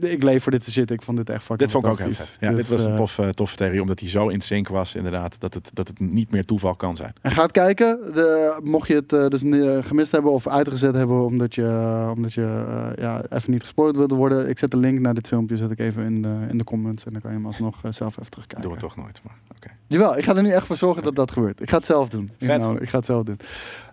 eh, 0.00 0.12
ik 0.12 0.22
leef 0.22 0.42
voor 0.42 0.52
dit 0.52 0.70
shit. 0.70 0.90
Ik 0.90 1.02
vond 1.02 1.16
dit 1.16 1.30
echt 1.30 1.38
fucking 1.44 1.58
Dit 1.58 1.70
vond 1.70 1.84
ik 1.84 1.90
ook 1.90 1.98
heel 1.98 2.14
vet. 2.14 2.36
Ja, 2.40 2.48
Dus, 2.50 2.56
dit 2.56 2.68
was 2.76 2.84
een 2.84 2.90
eh, 2.90 2.96
tof, 2.96 3.18
eh, 3.18 3.28
toffe 3.28 3.56
theorie, 3.56 3.80
omdat 3.80 4.00
hij 4.00 4.08
zo 4.08 4.28
in 4.28 4.40
sync 4.40 4.68
was, 4.68 4.94
inderdaad, 4.94 5.40
dat 5.40 5.54
het, 5.54 5.70
dat 5.72 5.88
het 5.88 6.00
niet 6.00 6.30
meer 6.30 6.44
toeval 6.44 6.74
kan 6.74 6.96
zijn. 6.96 7.12
En 7.20 7.30
ga 7.30 7.42
het 7.42 7.50
kijken. 7.52 7.98
De, 8.14 8.58
mocht 8.62 8.88
je 8.88 8.94
het 8.94 9.12
eh, 9.12 9.26
dus 9.28 9.42
eh, 9.42 9.78
gemist 9.80 10.12
hebben 10.12 10.32
of 10.32 10.48
uitgezet 10.48 10.94
hebben 10.94 11.24
omdat 11.24 11.54
je, 11.54 11.64
eh, 11.64 12.10
omdat 12.14 12.32
je 12.32 12.64
eh, 12.68 13.02
ja, 13.04 13.22
even 13.30 13.50
niet 13.52 13.60
gespoord 13.62 13.96
wilde 13.96 14.14
worden. 14.14 14.48
Ik 14.48 14.58
zet 14.58 14.70
de 14.70 14.76
link 14.76 15.00
naar 15.00 15.14
dit 15.14 15.26
filmpje 15.28 15.56
zet 15.56 15.70
ik 15.70 15.78
even 15.78 16.04
in 16.04 16.22
de, 16.22 16.36
in 16.50 16.58
de 16.58 16.64
comments. 16.64 17.04
En 17.04 17.12
dan 17.12 17.20
kan 17.20 17.30
je 17.30 17.36
hem 17.36 17.46
alsnog 17.46 17.84
eh, 17.84 17.92
zelf 17.92 18.18
even 18.18 18.30
terugkijken. 18.30 18.68
Doen 18.68 18.76
we 18.78 18.82
toch 18.84 18.96
nooit, 18.96 19.20
maar 19.24 19.38
oké. 19.56 19.70
Jawel, 19.86 20.18
ik 20.18 20.24
ga 20.24 20.36
er 20.36 20.42
nu 20.42 20.50
echt 20.50 20.66
voor 20.66 20.76
zorgen 20.76 21.02
dat 21.02 21.16
dat 21.16 21.30
gebeurt. 21.30 21.60
Ik 21.62 21.70
ga 21.70 21.76
het 21.76 21.86
zelf 21.86 22.08
doen. 22.08 22.30
Nou, 22.38 22.80
ik 22.80 22.88
ga 22.88 22.96
het 22.96 23.06
zelf 23.06 23.24
doen. 23.24 23.38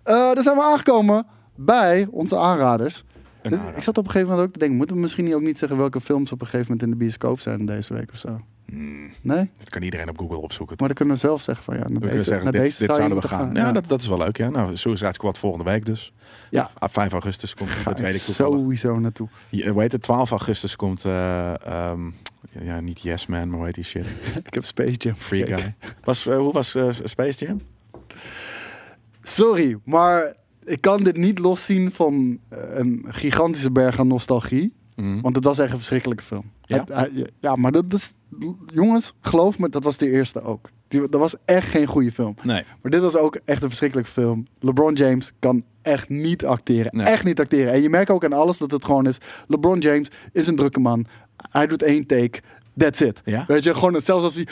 Eh 0.02 0.32
dan 0.32 0.42
zijn 0.42 0.56
we 0.56 0.62
aangekomen 0.62 1.26
bij 1.54 2.06
onze 2.10 2.36
aanraders. 2.36 3.04
Aanrader. 3.42 3.76
ik 3.76 3.82
zat 3.82 3.98
op 3.98 4.04
een 4.04 4.10
gegeven 4.10 4.28
moment 4.30 4.46
ook 4.48 4.52
te 4.52 4.58
denken, 4.58 4.76
moeten 4.76 4.96
we 4.96 5.02
misschien 5.02 5.34
ook 5.34 5.40
niet 5.40 5.58
zeggen 5.58 5.78
welke 5.78 6.00
films 6.00 6.32
op 6.32 6.40
een 6.40 6.46
gegeven 6.46 6.66
moment 6.66 6.82
in 6.82 6.90
de 6.90 6.96
bioscoop 7.04 7.40
zijn 7.40 7.66
deze 7.66 7.94
week 7.94 8.10
of 8.12 8.18
zo? 8.18 8.40
Hmm, 8.66 9.10
Nee? 9.22 9.50
dat 9.58 9.68
kan 9.68 9.82
iedereen 9.82 10.08
op 10.08 10.18
Google 10.18 10.36
opzoeken. 10.36 10.76
Maar 10.78 10.86
dan 10.88 10.96
kunnen 10.96 11.14
we 11.14 11.20
zelf 11.20 11.42
zeggen 11.42 11.64
van 11.64 11.74
ja, 11.74 11.80
naar 11.80 11.88
we 11.92 11.98
kunnen 11.98 12.16
deze, 12.16 12.24
zeggen, 12.30 12.44
naar 12.44 12.52
dit, 12.52 12.62
deze 12.62 12.86
dit 12.86 12.94
zouden 12.94 13.20
we 13.20 13.28
gaan. 13.28 13.54
Ja, 13.54 13.66
Ja, 13.66 13.72
Dat, 13.72 13.88
dat 13.88 14.00
is 14.00 14.06
wel 14.06 14.18
leuk. 14.18 14.36
Ja. 14.36 14.48
Nou, 14.48 14.76
Suicide 14.76 15.12
Squad 15.12 15.38
volgende 15.38 15.70
week 15.70 15.86
dus. 15.86 16.12
Ja. 16.50 16.70
Ah, 16.78 16.88
5 16.90 17.12
augustus 17.12 17.54
komt, 17.54 17.70
weet 17.84 18.14
ik 18.14 18.20
toevallig. 18.20 18.58
sowieso 18.58 18.98
naartoe. 18.98 19.28
Je, 19.48 19.72
het? 19.74 20.02
12 20.02 20.30
augustus 20.30 20.76
komt, 20.76 21.04
eh, 21.04 21.66
ehm, 21.66 22.00
ja, 22.50 22.80
niet 22.80 23.00
Yes 23.00 23.26
Man, 23.26 23.48
maar 23.48 23.56
hoe 23.56 23.66
heet 23.66 23.74
die 23.74 23.84
shit? 23.84 24.04
Ik 24.44 24.54
heb 24.54 24.64
Space 24.64 24.92
Jam 24.96 25.14
Free. 25.14 25.46
Guy. 25.46 25.74
Was, 26.04 26.26
eh, 26.26 26.36
hoe 26.36 26.52
was 26.52 26.74
eh, 26.74 26.88
Space 27.04 27.44
Jam? 27.44 27.60
Sorry, 29.22 29.78
maar 29.84 30.34
ik 30.64 30.80
kan 30.80 31.02
dit 31.04 31.16
niet 31.16 31.38
loszien 31.38 31.92
van 31.92 32.38
eh, 32.48 32.58
een 32.74 33.04
gigantische 33.08 33.70
berg 33.70 33.98
aan 33.98 34.06
nostalgie. 34.06 34.72
Mhm. 34.96 35.20
Want 35.20 35.36
het 35.36 35.44
was 35.44 35.58
echt 35.58 35.70
een 35.70 35.76
verschrikkelijke 35.76 36.22
film. 36.24 36.50
Ja? 36.62 36.84
Hij- 36.92 37.26
ja, 37.40 37.56
maar 37.56 37.72
dat, 37.72 37.90
dat 37.90 37.98
is... 38.00 38.12
Jongens, 38.74 39.14
geloof 39.20 39.58
me, 39.58 39.68
dat 39.68 39.84
was 39.84 39.98
de 39.98 40.10
eerste 40.10 40.42
ook. 40.42 40.68
Die, 40.88 41.00
dat 41.08 41.20
was 41.20 41.34
echt 41.44 41.68
geen 41.68 41.86
goede 41.86 42.12
film. 42.12 42.34
Nee. 42.42 42.64
Maar 42.82 42.90
dit 42.90 43.00
was 43.00 43.16
ook 43.16 43.38
echt 43.44 43.62
een 43.62 43.68
verschrikkelijke 43.68 44.10
film. 44.10 44.46
LeBron 44.60 44.94
James 44.94 45.32
kan 45.38 45.64
echt 45.82 46.08
niet 46.08 46.44
acteren. 46.44 46.96
Nee. 46.96 47.06
Echt 47.06 47.24
niet 47.24 47.40
acteren. 47.40 47.72
En 47.72 47.82
je 47.82 47.88
merkt 47.88 48.10
ook 48.10 48.24
aan 48.24 48.32
alles 48.32 48.58
dat 48.58 48.70
het 48.70 48.84
gewoon 48.84 49.06
is... 49.06 49.18
LeBron 49.46 49.78
James 49.78 50.08
is 50.32 50.46
een 50.46 50.56
drukke 50.56 50.80
man. 50.80 51.06
Hij 51.50 51.66
doet 51.66 51.82
één 51.82 52.06
take. 52.06 52.40
That's 52.76 53.00
it. 53.00 53.20
Ja? 53.24 53.44
Weet 53.46 53.64
je, 53.64 53.74
gewoon 53.74 54.00
zelfs 54.00 54.24
als 54.24 54.34
hij... 54.34 54.46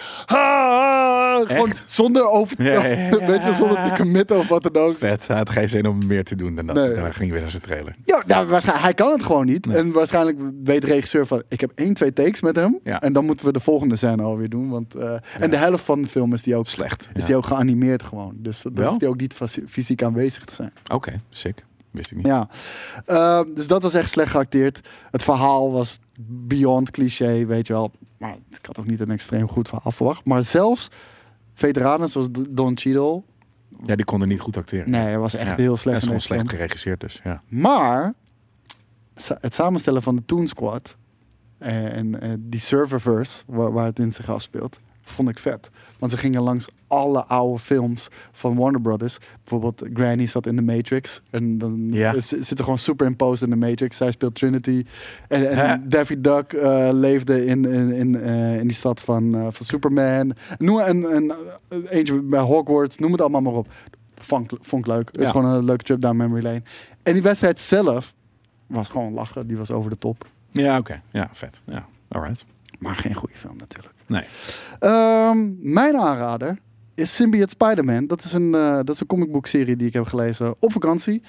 Gewoon 1.46 1.72
zonder 1.86 2.28
over... 2.28 2.62
Ja, 2.62 2.72
ja, 2.86 2.96
ja. 3.08 3.16
Weet 3.30 3.44
je, 3.44 3.52
zonder 3.52 3.76
te 3.76 3.92
committen 3.96 4.38
of 4.38 4.48
wat 4.48 4.62
dan 4.62 4.76
ook. 4.82 4.96
Vet. 4.98 5.26
Hij 5.26 5.36
had 5.36 5.50
geen 5.50 5.68
zin 5.68 5.86
om 5.86 6.06
meer 6.06 6.24
te 6.24 6.36
doen 6.36 6.54
dan 6.54 6.66
dat. 6.66 6.76
Nee. 6.76 6.86
Daarna 6.94 7.04
ging 7.10 7.18
hij 7.18 7.30
weer 7.30 7.40
naar 7.40 7.50
zijn 7.50 7.62
trailer. 7.62 7.94
Ja, 8.04 8.22
nou, 8.26 8.46
waarschijnlijk, 8.48 8.84
hij 8.86 8.94
kan 8.94 9.12
het 9.12 9.22
gewoon 9.22 9.46
niet. 9.46 9.66
Nee. 9.66 9.76
En 9.76 9.92
waarschijnlijk 9.92 10.38
weet 10.64 10.80
de 10.80 10.86
regisseur 10.86 11.26
van... 11.26 11.42
Ik 11.48 11.60
heb 11.60 11.72
één, 11.74 11.94
twee 11.94 12.12
takes 12.12 12.40
met 12.40 12.56
hem. 12.56 12.78
En 12.82 13.12
dan 13.12 13.24
moeten 13.24 13.46
we 13.46 13.52
de 13.52 13.60
volgende 13.60 13.96
scène 13.96 14.22
alweer 14.22 14.48
doen. 14.48 14.68
Want, 14.70 14.94
eh, 14.94 15.14
En 15.40 15.50
de 15.50 15.56
helft 15.56 15.84
van 15.84 16.02
de 16.02 16.08
film 16.08 16.32
is 16.34 16.42
die 16.42 16.56
ook, 16.56 16.66
Slecht. 16.66 17.08
is 17.14 17.24
die 17.24 17.36
ook 17.36 17.46
geanimeerd 17.46 18.02
gewoon. 18.02 18.34
Dus 18.36 18.62
dan 18.62 18.74
Wel? 18.74 18.88
hoeft 18.88 19.00
hij 19.00 19.10
ook 19.10 19.20
niet 19.20 19.34
fys- 19.34 19.58
fysiek 19.68 20.02
aanwezig 20.02 20.44
te 20.44 20.54
zijn. 20.54 20.72
Oké, 20.92 21.20
sick. 21.28 21.64
Wist 21.90 22.10
ik 22.10 22.16
niet. 22.16 22.26
Ja, 22.26 22.48
Eh, 23.06 23.40
dus 23.54 23.66
dat 23.66 23.82
was 23.82 23.94
echt 23.94 24.10
slecht 24.10 24.30
geacteerd. 24.30 24.80
Het 25.10 25.22
verhaal 25.22 25.72
was 25.72 25.98
beyond 26.26 26.90
cliché, 26.90 27.46
weet 27.46 27.66
je 27.66 27.72
wel. 27.72 27.90
Maar 28.18 28.36
ik 28.50 28.66
had 28.66 28.78
ook 28.78 28.86
niet 28.86 29.00
een 29.00 29.10
extreem 29.10 29.48
goed 29.48 29.68
verhaal 29.68 29.92
verwacht. 29.92 30.24
Maar 30.24 30.44
zelfs 30.44 30.88
veteranen 31.54 32.08
zoals 32.08 32.28
Don 32.50 32.78
Cheadle... 32.78 33.22
Ja, 33.84 33.96
die 33.96 34.04
konden 34.04 34.28
niet 34.28 34.40
goed 34.40 34.56
acteren. 34.56 34.90
Nee, 34.90 35.02
hij 35.02 35.18
was 35.18 35.34
echt 35.34 35.48
Ja. 35.50 35.56
heel 35.56 35.76
slecht 35.76 35.98
gewoon 36.00 36.14
deze 36.14 36.26
slecht 36.26 36.50
geregisseerd 36.50 37.00
dus, 37.00 37.20
ja. 37.24 37.42
Maar 37.48 38.14
het 39.40 39.54
samenstellen 39.54 40.02
van 40.02 40.16
de 40.16 40.24
Toon 40.24 40.48
Squad 40.48 40.96
eh, 41.58 41.96
en 41.96 42.20
eh, 42.20 42.30
die 42.38 42.60
serververse 42.60 43.42
waar, 43.46 43.72
waar 43.72 43.84
het 43.84 43.98
in 43.98 44.12
zich 44.12 44.30
afspeelt, 44.30 44.80
vond 45.10 45.28
ik 45.28 45.38
vet. 45.38 45.70
Want 45.98 46.12
ze 46.12 46.18
gingen 46.18 46.42
langs 46.42 46.68
alle 46.86 47.24
oude 47.24 47.58
films 47.58 48.08
van 48.32 48.56
Warner 48.56 48.80
Brothers. 48.80 49.18
Bijvoorbeeld 49.44 49.82
Granny 49.94 50.26
zat 50.26 50.46
in 50.46 50.56
The 50.56 50.62
Matrix. 50.62 51.22
En 51.30 51.58
dan 51.58 51.88
Ja. 51.92 52.12
is- 52.12 52.28
zit 52.28 52.58
er 52.58 52.64
gewoon 52.64 52.78
superimposed 52.78 53.42
in 53.42 53.50
The 53.60 53.66
Matrix. 53.66 53.96
Zij 53.96 54.10
speelt 54.10 54.34
Trinity. 54.34 54.84
En, 55.28 55.50
en? 55.50 55.88
Daffy 55.88 56.20
Duck 56.20 56.52
eh, 56.52 56.88
leefde 56.92 57.44
in, 57.44 57.64
in, 57.64 57.92
in, 57.92 58.20
eh, 58.20 58.58
in 58.58 58.66
die 58.66 58.76
stad 58.76 59.00
van, 59.00 59.34
eh, 59.34 59.40
van 59.50 59.66
Superman. 59.66 60.32
Noem 60.58 60.78
en, 60.80 61.10
en 61.12 61.32
eentje 61.88 62.22
bij 62.22 62.40
Hogwarts. 62.40 62.98
Noem 62.98 63.12
het 63.12 63.20
allemaal 63.20 63.40
maar 63.42 63.52
op. 63.52 63.68
vond, 64.14 64.52
vond 64.60 64.86
ik 64.86 64.92
leuk. 64.92 65.06
Het 65.06 65.20
is 65.20 65.28
gewoon 65.30 65.46
een 65.54 65.64
leuke 65.64 65.84
trip 65.84 66.00
down 66.00 66.16
memory 66.16 66.42
lane. 66.42 66.62
En 67.02 67.12
die 67.12 67.22
wedstrijd 67.22 67.60
zelf 67.60 68.14
was 68.66 68.88
gewoon 68.88 69.12
lachen. 69.12 69.46
Die 69.46 69.56
was 69.56 69.70
over 69.70 69.90
de 69.90 69.98
top. 69.98 70.26
Ja, 70.52 70.78
oké. 70.78 71.02
Ja, 71.10 71.30
vet. 71.32 71.60
Ja, 71.64 71.86
alright. 72.08 72.44
Maar 72.78 72.94
geen 72.96 73.14
goede 73.14 73.34
film 73.36 73.56
natuurlijk. 73.56 73.94
Nee. 74.10 74.24
Ehm, 74.78 75.48
mijn 75.72 75.96
aanrader 75.96 76.58
is 76.94 77.14
Symbiote 77.14 77.48
Spider-Man. 77.48 78.06
Dat 78.06 78.24
is 78.24 78.32
een, 78.32 78.54
eh, 78.54 78.74
dat 78.76 78.88
is 78.88 79.00
een 79.00 79.06
comicboekserie 79.06 79.76
die 79.76 79.86
ik 79.86 79.92
heb 79.92 80.04
gelezen 80.04 80.54
op 80.58 80.72
vakantie. 80.72 81.22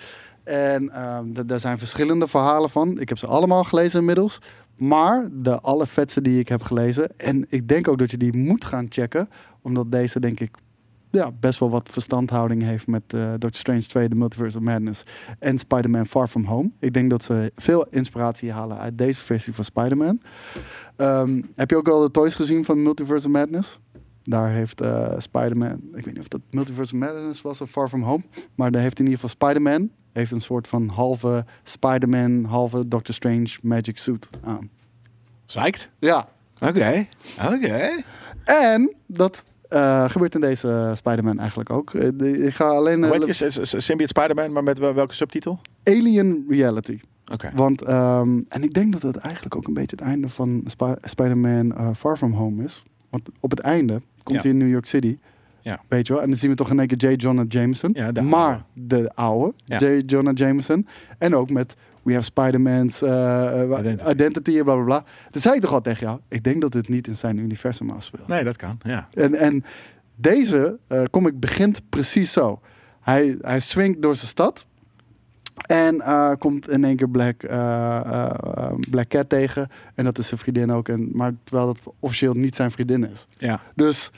En 0.43 0.91
d- 1.33 1.47
daar 1.47 1.59
zijn 1.59 1.77
verschillende 1.77 2.27
verhalen 2.27 2.69
van. 2.69 2.99
Ik 2.99 3.09
heb 3.09 3.17
ze 3.17 3.27
allemaal 3.27 3.63
gelezen 3.63 3.99
inmiddels. 3.99 4.41
Maar 4.77 5.27
de 5.31 5.59
allervetste 5.59 6.21
die 6.21 6.39
ik 6.39 6.47
heb 6.47 6.63
gelezen. 6.63 7.17
En 7.17 7.45
ik 7.49 7.67
denk 7.67 7.87
ook 7.87 7.97
dat 7.97 8.11
je 8.11 8.17
die 8.17 8.37
moet 8.37 8.65
gaan 8.65 8.85
checken. 8.89 9.29
Omdat 9.61 9.91
deze 9.91 10.19
denk 10.19 10.39
ik 10.39 10.51
ja, 11.11 11.31
best 11.39 11.59
wel 11.59 11.69
wat 11.69 11.89
verstandhouding 11.91 12.61
heeft 12.61 12.87
met 12.87 13.03
eh 13.07 13.29
Doctor 13.29 13.55
Strange 13.55 13.81
2, 13.81 14.09
The 14.09 14.15
Multiverse 14.15 14.57
of 14.57 14.63
Madness. 14.63 15.03
En 15.39 15.57
Spider-Man 15.57 16.05
Far 16.05 16.27
From 16.27 16.45
Home. 16.45 16.71
Ik 16.79 16.93
denk 16.93 17.09
dat 17.09 17.23
ze 17.23 17.51
veel 17.55 17.87
inspiratie 17.89 18.51
halen 18.51 18.77
uit 18.77 18.97
deze 18.97 19.19
versie 19.19 19.53
van 19.53 19.63
Spider-Man. 19.63 20.21
Ehm, 20.95 21.41
heb 21.55 21.69
je 21.69 21.75
ook 21.75 21.87
al 21.87 22.01
de 22.01 22.11
toys 22.11 22.35
gezien 22.35 22.65
van 22.65 22.83
Multiverse 22.83 23.25
of 23.25 23.31
Madness? 23.31 23.79
Daar 24.23 24.49
heeft 24.49 24.81
eh, 24.81 25.13
Spider-Man, 25.17 25.81
ik 25.95 26.05
weet 26.05 26.13
niet 26.13 26.19
of 26.19 26.27
dat 26.27 26.41
Multiverse 26.49 26.93
of 26.93 26.99
Madness 26.99 27.41
was 27.41 27.61
of 27.61 27.69
Far 27.69 27.87
From 27.87 28.03
Home, 28.03 28.23
maar 28.55 28.71
daar 28.71 28.81
heeft 28.81 28.99
in 28.99 29.05
ieder 29.05 29.19
geval 29.19 29.35
Spider-Man 29.35 29.89
heeft 30.11 30.31
een 30.31 30.41
soort 30.41 30.67
van 30.67 30.87
halve 30.87 31.45
Spider-Man, 31.63 32.43
halve 32.43 32.87
Doctor 32.87 33.13
Strange 33.13 33.47
magic 33.61 33.97
suit 33.97 34.29
aan. 34.43 34.69
Psyched? 35.45 35.89
Ja. 35.99 36.27
Oké. 36.59 37.07
Oké. 37.53 37.89
En 38.43 38.95
dat 39.05 39.43
eh, 39.71 40.09
gebeurt 40.09 40.35
in 40.35 40.41
deze 40.41 40.91
Spider-Man 40.95 41.39
eigenlijk 41.39 41.69
ook. 41.69 41.93
Eh, 41.93 42.09
de- 42.13 42.39
ik 42.45 42.53
ga 42.53 42.65
alleen 42.65 43.03
Hoe 43.05 43.25
eh, 43.25 43.27
je? 43.39 43.49
Symbiote 43.63 44.19
Spider-Man, 44.19 44.51
maar 44.51 44.63
met 44.63 44.79
wel- 44.79 44.93
welke 44.93 45.13
subtitel? 45.13 45.59
Alien 45.83 46.45
Reality. 46.49 46.99
Oké. 47.33 47.51
Want, 47.55 47.81
ehm, 47.81 48.39
en 48.49 48.63
ik 48.63 48.73
denk 48.73 48.91
dat 48.91 49.01
het 49.01 49.17
eigenlijk 49.17 49.55
ook 49.55 49.67
een 49.67 49.73
beetje 49.73 49.95
het 49.99 50.05
einde 50.05 50.29
van 50.29 50.63
Spi- 50.65 50.95
Spider-Man 51.01 51.75
eh, 51.75 51.89
Far 51.95 52.17
From 52.17 52.31
Home 52.33 52.63
is. 52.63 52.83
Want 53.09 53.29
op 53.39 53.49
het 53.49 53.59
einde 53.59 54.01
komt 54.23 54.35
Ja. 54.37 54.41
hij 54.41 54.51
in 54.51 54.57
New 54.57 54.69
York 54.69 54.85
City. 54.85 55.17
Ja. 55.61 55.81
Weet 55.87 56.07
je 56.07 56.13
wel? 56.13 56.21
En 56.21 56.27
dan 56.29 56.37
zien 56.37 56.49
we 56.49 56.55
toch 56.55 56.69
in 56.69 56.79
één 56.79 56.87
keer 56.87 57.11
J. 57.11 57.15
Jonah 57.15 57.45
Jameson. 57.49 57.89
Ja, 57.93 58.11
de 58.11 58.21
maar 58.21 58.65
de 58.73 59.11
oude 59.15 59.53
Ja. 59.65 59.77
J. 59.77 60.03
Jonah 60.05 60.35
Jameson. 60.35 60.87
En 61.17 61.35
ook 61.35 61.49
met 61.49 61.75
We 62.01 62.13
Have 62.13 62.25
Spider-Man's 62.25 63.01
eh, 63.01 63.61
eh, 63.61 63.79
Identity. 63.79 64.09
identity 64.09 64.57
en 64.57 64.63
bla 64.63 64.73
bla 64.73 64.83
bla. 64.83 65.03
Toen 65.29 65.41
zei 65.41 65.55
ik 65.55 65.61
toch 65.61 65.71
al 65.71 65.81
tegen 65.81 66.07
jou, 66.07 66.19
ik 66.27 66.43
denk 66.43 66.61
dat 66.61 66.73
het 66.73 66.89
niet 66.89 67.07
in 67.07 67.15
zijn 67.15 67.37
universum 67.37 67.89
afspeelt. 67.89 68.27
Nee, 68.27 68.43
dat 68.43 68.55
kan. 68.55 68.77
Ja. 68.83 69.07
En, 69.13 69.35
en 69.35 69.63
deze 70.15 70.77
eh 70.87 71.03
comic 71.11 71.39
begint 71.39 71.81
precies 71.89 72.31
zo. 72.31 72.59
Hij, 73.01 73.37
hij 73.41 73.59
swingt 73.59 74.01
door 74.01 74.15
zijn 74.15 74.27
stad. 74.27 74.65
En 75.65 76.03
komt 76.37 76.69
in 76.69 76.83
één 76.83 76.95
keer 76.95 77.09
Black, 77.09 77.43
eh, 77.43 78.71
Black 78.89 79.07
Cat 79.07 79.29
tegen. 79.29 79.67
En 79.95 80.03
dat 80.05 80.17
is 80.17 80.27
zijn 80.27 80.39
vriendin 80.39 80.71
ook. 80.71 80.89
En, 80.89 81.09
maar 81.13 81.31
terwijl 81.43 81.67
dat 81.67 81.93
officieel 81.99 82.33
niet 82.33 82.55
zijn 82.55 82.71
vriendin 82.71 83.09
is. 83.11 83.27
Ja. 83.37 83.61
Dus 83.75 84.11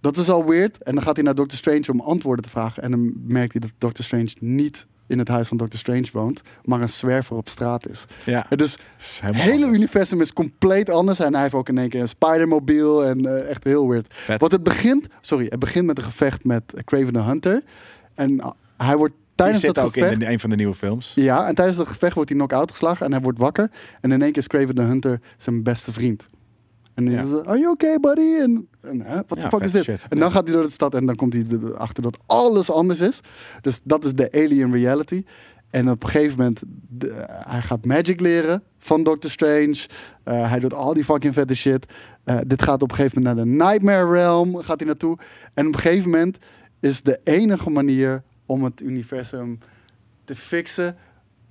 dat 0.00 0.16
is 0.16 0.28
al 0.28 0.44
weird. 0.44 0.82
En 0.82 0.94
dan 0.94 1.02
gaat 1.02 1.14
hij 1.14 1.24
naar 1.24 1.34
Doctor 1.34 1.58
Strange 1.58 1.84
om 1.92 2.00
antwoorden 2.00 2.44
te 2.44 2.50
vragen. 2.50 2.82
En 2.82 2.90
dan 2.90 3.12
merkt 3.26 3.52
hij 3.52 3.60
dat 3.60 3.70
Doctor 3.78 4.04
Strange 4.04 4.30
niet 4.40 4.86
in 5.06 5.18
het 5.18 5.28
huis 5.28 5.48
van 5.48 5.56
Doctor 5.56 5.78
Strange 5.78 6.06
woont. 6.12 6.40
Maar 6.64 6.80
een 6.80 6.88
zwerver 6.88 7.36
op 7.36 7.48
straat 7.48 7.88
is. 7.88 8.04
Ja. 8.24 8.46
En 8.50 8.56
dus 8.56 8.78
het 8.98 9.34
hele 9.34 9.52
anders. 9.52 9.72
universum 9.72 10.20
is 10.20 10.32
compleet 10.32 10.90
anders. 10.90 11.18
En 11.20 11.32
hij 11.32 11.42
heeft 11.42 11.54
ook 11.54 11.68
in 11.68 11.78
één 11.78 11.88
keer 11.88 12.00
een 12.00 12.08
Spider-mobiel. 12.08 13.04
En 13.04 13.26
eh, 13.26 13.50
echt 13.50 13.64
heel 13.64 13.88
weird. 13.88 14.06
Vet. 14.14 14.40
Want 14.40 14.52
het 14.52 14.62
begint, 14.62 15.06
sorry, 15.20 15.46
het 15.48 15.58
begint 15.58 15.86
met 15.86 15.98
een 15.98 16.04
gevecht 16.04 16.44
met 16.44 16.74
Craven 16.84 17.12
the 17.12 17.20
Hunter. 17.22 17.62
En 18.14 18.30
uh, 18.30 18.50
hij 18.76 18.96
wordt 18.96 19.14
tijdens 19.34 19.60
zit 19.60 19.74
dat 19.74 19.84
ook 19.84 19.92
gevecht... 19.92 20.12
in 20.12 20.18
de- 20.18 20.28
een 20.30 20.40
van 20.40 20.50
de 20.50 20.56
nieuwe 20.56 20.74
films. 20.74 21.12
Ja, 21.14 21.46
en 21.46 21.54
tijdens 21.54 21.76
dat 21.78 21.88
gevecht 21.88 22.14
wordt 22.14 22.28
hij 22.30 22.38
knock-out 22.38 22.70
geslagen 22.70 23.06
en 23.06 23.12
hij 23.12 23.20
wordt 23.20 23.38
wakker. 23.38 23.70
En 24.00 24.12
in 24.12 24.22
één 24.22 24.32
keer 24.32 24.42
is 24.42 24.48
Craven 24.48 24.74
the 24.74 24.82
Hunter 24.82 25.20
zijn 25.36 25.62
beste 25.62 25.92
vriend. 25.92 26.26
En 26.96 27.04
dan 27.04 27.14
is 27.14 27.46
are 27.46 27.58
you 27.58 27.70
okay, 27.72 27.98
buddy? 28.00 28.20
En, 28.40 28.68
en 28.80 28.96
Ja, 28.96 29.22
the 29.22 29.40
fuck 29.48 29.60
is 29.60 29.72
dit? 29.72 29.82
shit. 29.84 30.00
En 30.08 30.18
dan 30.18 30.30
gaat 30.30 30.44
hij 30.46 30.52
door 30.54 30.62
de 30.64 30.70
stad 30.70 30.94
en 30.94 31.06
dan 31.06 31.14
komt 31.16 31.32
hij 31.32 31.44
erachter 31.50 32.02
dat 32.02 32.18
alles 32.26 32.70
anders 32.70 33.00
is. 33.00 33.20
Dus 33.60 33.80
dat 33.84 34.04
is 34.04 34.12
de 34.12 34.32
alien 34.32 34.72
reality. 34.72 35.24
En 35.70 35.90
op 35.90 36.02
een 36.02 36.08
gegeven 36.08 36.36
moment, 36.38 36.62
de- 36.88 37.24
hij 37.28 37.62
gaat 37.62 37.84
magic 37.84 38.20
leren 38.20 38.62
van 38.78 39.02
Doctor 39.02 39.30
Strange. 39.30 39.86
Eh, 40.22 40.48
hij 40.50 40.58
doet 40.60 40.74
al 40.74 40.94
die 40.94 41.04
fucking 41.04 41.34
vette 41.34 41.54
shit. 41.54 41.86
Eh, 42.24 42.38
dit 42.46 42.62
gaat 42.62 42.82
op 42.82 42.90
een 42.90 42.96
gegeven 42.96 43.22
moment 43.22 43.36
naar 43.36 43.44
de 43.46 43.50
Nightmare 43.64 44.10
Realm, 44.12 44.56
gaat 44.62 44.78
hij 44.78 44.86
naartoe. 44.86 45.18
En 45.54 45.66
op 45.66 45.74
een 45.74 45.80
gegeven 45.80 46.10
moment 46.10 46.38
is 46.80 47.02
de 47.02 47.20
enige 47.24 47.70
manier 47.70 48.22
om 48.46 48.64
het 48.64 48.80
universum 48.80 49.58
te 50.24 50.36
fixen, 50.36 50.96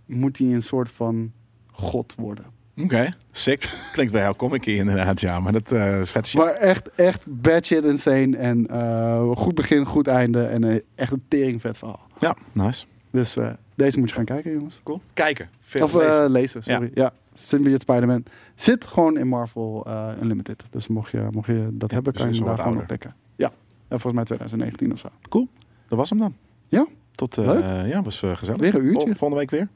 moet 0.06 0.38
hij 0.38 0.48
een 0.48 0.62
soort 0.62 0.92
van 0.92 1.32
god 1.72 2.16
worden. 2.18 2.46
Oké. 2.78 3.14
Sick. 3.32 3.70
Klinkt 3.94 4.12
wel 4.12 4.22
heel 4.22 4.36
comic 4.36 4.66
inderdaad, 4.66 5.20
ja. 5.22 5.40
Maar 5.40 5.52
dat 5.52 5.72
eh, 5.72 6.00
is 6.00 6.10
vet 6.12 6.28
shit. 6.28 6.42
Maar 6.42 6.54
echt, 6.54 6.90
echt 6.96 7.26
bad 7.28 7.66
shit 7.66 7.84
insane. 7.86 8.38
En 8.38 8.68
eh, 8.68 9.32
goed 9.36 9.56
begin, 9.56 9.86
goed 9.86 10.08
einde. 10.08 10.44
En 10.46 10.64
eh, 10.64 10.80
echt 10.96 11.12
een 11.12 11.24
teringvet 11.28 11.78
verhaal. 11.78 12.00
Ja, 12.20 12.36
nice. 12.54 12.86
Dus 13.12 13.38
deze 13.76 14.00
moet 14.00 14.10
je 14.10 14.16
gaan 14.16 14.26
kijken, 14.26 14.52
jongens. 14.52 14.80
Cool. 14.84 15.02
Kijken. 15.14 15.50
Veel 15.60 15.84
of 15.84 15.94
lezen. 15.94 16.32
lezen, 16.32 16.64
sorry. 16.64 16.92
Ja. 16.94 17.14
Symbiote 17.34 17.80
Spider-Man 17.80 18.24
zit 18.56 18.88
gewoon 18.88 19.18
in 19.18 19.28
Marvel 19.28 19.88
Unlimited. 20.22 20.64
Dus 20.70 20.88
mocht 20.88 21.12
je, 21.12 21.28
mocht 21.32 21.48
je 21.48 21.68
dat 21.72 21.90
Ja, 21.90 21.96
hebben, 21.96 22.14
dus 22.14 22.22
kan 22.22 22.32
je 22.32 22.38
hem 22.38 22.46
daar 22.48 22.56
gewoon 22.58 22.68
ouder. 22.78 22.82
oppikken. 22.84 23.16
Ja, 23.36 23.48
en 23.88 24.00
volgens 24.00 24.14
mij 24.14 24.24
2019 24.24 24.92
of 24.92 25.00
zo. 25.00 25.08
Cool. 25.30 25.48
Dat 25.88 25.98
was 25.98 26.10
hem 26.10 26.20
dan. 26.20 26.36
Ja. 26.68 26.86
Tot, 27.12 27.38
Leuk. 27.38 27.86
ja, 27.86 28.02
was 28.02 28.20
gezellig. 28.20 28.62
Weer 28.62 28.76
een 28.76 28.86
uurtje. 28.86 29.06
Vol- 29.06 29.16
Volgende 29.16 29.36
week 29.36 29.50
weer. 29.52 29.68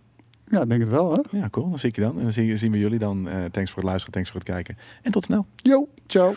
Ja, 0.49 0.65
denk 0.65 0.81
het 0.81 0.89
wel, 0.89 1.13
hè? 1.13 1.37
Ja, 1.37 1.49
cool. 1.49 1.69
Dan 1.69 1.79
zie 1.79 1.89
ik 1.89 1.95
je 1.95 2.01
dan. 2.01 2.17
En 2.17 2.23
dan 2.23 2.31
zien, 2.31 2.57
zien 2.57 2.71
we 2.71 2.79
jullie 2.79 2.99
dan. 2.99 3.27
Eh, 3.27 3.45
thanks 3.45 3.71
voor 3.71 3.81
het 3.81 3.89
luisteren, 3.89 4.13
thanks 4.13 4.29
voor 4.29 4.39
het 4.39 4.49
kijken. 4.49 4.77
En 5.01 5.11
tot 5.11 5.23
snel. 5.23 5.45
Yo, 5.55 5.87
ciao. 6.07 6.35